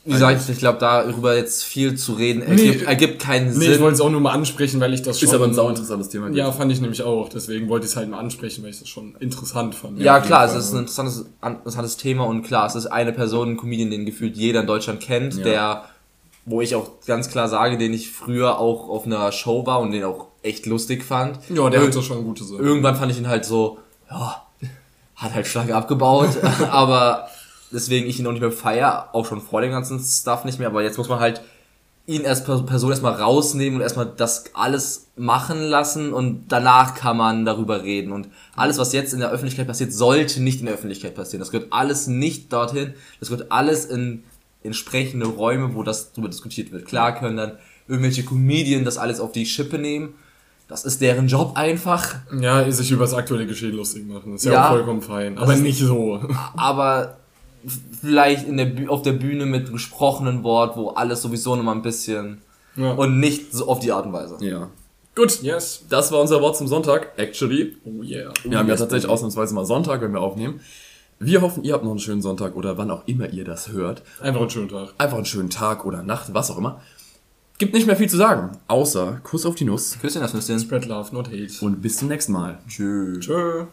Wie 0.07 0.13
gesagt, 0.13 0.47
ich 0.51 0.59
glaube, 0.59 0.79
darüber 0.81 1.35
jetzt 1.35 1.65
viel 1.65 1.95
zu 1.97 2.13
reden 2.13 2.41
Nee. 2.41 2.67
ergibt, 2.67 2.87
ergibt 2.87 3.23
keinen 3.23 3.57
Nee, 3.57 3.73
ich 3.73 3.81
wollte 3.81 3.95
es 3.95 4.01
auch 4.03 4.11
nur 4.11 4.21
mal 4.21 4.33
ansprechen, 4.33 4.79
weil 4.81 4.93
ich 4.93 5.01
das 5.01 5.19
schon... 5.19 5.29
Ist 5.31 5.35
aber 5.35 5.47
ein 5.47 5.55
sau 5.55 5.69
interessantes 5.71 6.11
Thema. 6.11 6.29
Ja, 6.31 6.53
fand 6.53 6.71
ich 6.71 6.81
nämlich 6.83 7.03
auch. 7.03 7.31
Deswegen 7.31 7.71
wollte 7.71 7.87
ich 7.87 7.93
es 7.93 7.97
halt 7.97 8.11
mal 8.11 8.19
ansprechen, 8.19 8.63
weil 8.63 8.71
ich 8.71 8.79
das 8.81 8.89
schon 8.89 9.15
interessant 9.21 9.75
fand. 9.75 9.99
Ja, 10.01 10.21
klar, 10.21 10.45
es 10.45 10.55
ist 10.55 10.73
ein 10.73 10.81
interessantes, 10.81 11.25
an- 11.41 11.57
interessantes 11.57 11.97
Thema 11.97 12.25
und 12.27 12.43
klar, 12.43 12.67
es 12.67 12.75
ist 12.75 12.87
eine 12.87 13.13
Person, 13.13 13.53
ein 13.53 13.57
Comedian, 13.57 13.91
den 13.91 14.05
gefühlt 14.05 14.37
jeder 14.37 14.61
in 14.61 14.67
Deutschland 14.67 15.01
kennt, 15.01 15.37
Ja. 15.39 15.43
der, 15.43 15.85
wo 16.45 16.61
ich 16.61 16.75
auch 16.75 16.91
ganz 17.07 17.31
klar 17.31 17.49
sage, 17.49 17.79
den 17.79 17.95
ich 17.95 18.11
früher 18.11 18.59
auch 18.59 18.91
auf 18.91 19.07
einer 19.07 19.33
Show 19.33 19.65
war 19.65 19.81
und 19.81 19.93
den 19.93 20.05
auch 20.05 20.27
echt 20.43 20.67
lustig 20.67 21.03
fand. 21.03 21.39
Ja, 21.49 21.71
der 21.71 21.83
hat 21.83 21.95
doch 21.97 22.03
schon 22.03 22.23
gute 22.25 22.45
Sachen. 22.45 22.63
Irgendwann 22.63 22.97
fand 22.97 23.11
ich 23.11 23.17
ihn 23.17 23.29
halt 23.29 23.47
so, 23.47 23.79
ja, 24.11 24.43
hat 25.17 25.33
halt 25.35 25.47
stark 25.47 25.71
abgebaut, 25.73 26.29
aber 26.71 27.27
deswegen 27.75 28.07
ich 28.09 28.18
ihn 28.18 28.27
auch 28.27 28.33
nicht 28.33 28.41
mehr 28.41 28.53
feier, 28.53 29.11
auch 29.12 29.27
schon 29.27 29.41
vor 29.43 29.61
dem 29.61 29.70
ganzen 29.70 29.99
Stuff 30.01 30.45
nicht 30.45 30.59
mehr, 30.59 30.68
aber 30.68 30.83
jetzt 30.83 30.97
muss 30.99 31.09
man 31.09 31.20
halt 31.20 31.43
ihn 32.07 32.27
als 32.27 32.45
Per- 32.45 32.62
Person 32.64 32.91
erstmal 32.91 33.14
rausnehmen 33.14 33.77
und 33.77 33.83
erstmal 33.83 34.07
das 34.16 34.45
alles 34.55 35.07
machen 35.16 35.62
lassen 35.62 36.12
und 36.12 36.47
danach 36.49 36.95
kann 36.95 37.16
man 37.16 37.45
darüber 37.47 37.83
reden. 37.83 38.12
Und 38.12 38.29
alles, 38.57 38.77
was 38.79 38.93
jetzt 38.93 39.14
in 39.14 39.20
der 39.20 39.31
Öffentlichkeit 39.31 39.66
passiert, 39.66 39.93
sollte 39.93 40.43
nicht 40.43 40.61
in 40.61 40.66
der 40.66 40.75
Öffentlichkeit 40.75 41.14
passieren. 41.14 41.41
Das 41.41 41.51
gehört 41.51 41.72
alles 41.72 42.07
nicht 42.07 42.53
dorthin. 42.53 42.93
Das 43.20 43.31
gehört 43.31 43.51
alles 43.51 43.87
in 43.87 44.22
entsprechende 44.62 45.27
Räume, 45.27 45.75
wo 45.75 45.83
das 45.83 46.12
darüber 46.12 46.29
diskutiert 46.29 46.72
wird. 46.72 46.85
Klar 46.87 47.18
können 47.18 47.37
dann 47.39 47.53
irgendwelche 47.89 48.22
Comedien 48.25 48.85
das 48.85 48.99
alles 48.99 49.18
auf 49.20 49.33
die 49.33 49.47
Schippe 49.47 49.79
nehmen. 49.79 50.14
Das 50.68 50.85
ist 50.85 51.01
deren 51.01 51.29
Job 51.29 51.53
einfach. 51.57 52.14
Ja, 52.39 52.70
sich 52.70 52.91
über 52.91 53.05
das 53.05 53.14
aktuelle 53.14 53.47
Geschehen 53.47 53.77
lustig 53.77 54.07
machen. 54.07 54.35
Ist 54.35 54.45
ja, 54.45 54.53
Ja. 54.53 54.64
auch 54.66 54.70
vollkommen 54.72 55.03
fein. 55.03 55.39
Aber 55.39 55.55
nicht 55.57 55.79
so. 55.79 56.20
aber 56.57 57.16
vielleicht 58.01 58.47
in 58.47 58.57
der 58.57 58.67
Bü 58.67 58.89
auf 58.89 59.03
der 59.03 59.12
Bühne 59.12 59.47
mit 59.47 59.73
gesprochenen 59.73 60.43
Wort, 60.43 60.77
wo 60.77 60.91
alles 60.91 61.23
sowieso 61.23 61.57
nochmal 61.57 61.75
ein 61.77 61.83
bisschen 61.83 62.43
Ja. 62.77 62.93
und 62.93 63.21
nicht 63.21 63.53
so 63.53 63.69
auf 63.69 63.81
die 63.81 63.93
Art 63.93 64.07
und 64.07 64.12
Weise. 64.12 64.37
Ja. 64.41 64.69
Gut, 65.15 65.43
Yes. 65.43 65.85
das 65.89 66.11
war 66.11 66.21
unser 66.21 66.41
Wort 66.41 66.57
zum 66.57 66.67
Sonntag, 66.67 67.12
actually. 67.17 67.77
Oh 67.85 68.03
yeah. 68.03 68.33
Wir 68.43 68.59
haben 68.59 68.69
ja 68.69 68.75
tatsächlich 68.77 69.09
ausnahmsweise 69.11 69.55
mal 69.55 69.65
Sonntag, 69.65 70.01
wenn 70.01 70.12
wir 70.12 70.21
aufnehmen. 70.21 70.61
Wir 71.21 71.41
hoffen, 71.41 71.62
ihr 71.62 71.73
habt 71.75 71.85
noch 71.85 71.93
einen 71.93 72.01
schönen 72.01 72.21
Sonntag 72.21 72.57
oder 72.57 72.77
wann 72.77 72.91
auch 72.91 73.07
immer 73.07 73.29
ihr 73.31 73.45
das 73.45 73.69
hört. 73.69 74.03
Einfach 74.21 74.41
einen 74.41 74.51
schönen 74.51 74.69
Tag. 74.69 74.93
Einfach 74.99 75.17
einen 75.17 75.25
schönen 75.27 75.51
Tag 75.51 75.85
oder 75.87 76.03
Nacht, 76.03 76.35
was 76.35 76.51
auch 76.51 76.59
immer. 76.59 76.81
Gibt 77.59 77.73
nicht 77.73 77.87
mehr 77.87 77.95
viel 77.95 78.09
zu 78.11 78.17
sagen, 78.17 78.59
außer 78.67 79.21
Kuss 79.23 79.47
auf 79.47 79.55
die 79.55 79.65
Nuss 79.65 79.97
Küsschen 80.01 80.21
das 80.21 80.35
Nüsschen. 80.35 80.59
Spread 80.59 80.87
love, 80.87 81.15
not 81.15 81.29
hate. 81.29 81.65
und 81.65 81.81
bis 81.81 81.99
zum 81.99 82.09
nächsten 82.09 82.33
Mal. 82.33 82.59
Tschüss. 82.67 83.21
Tschö. 83.21 83.67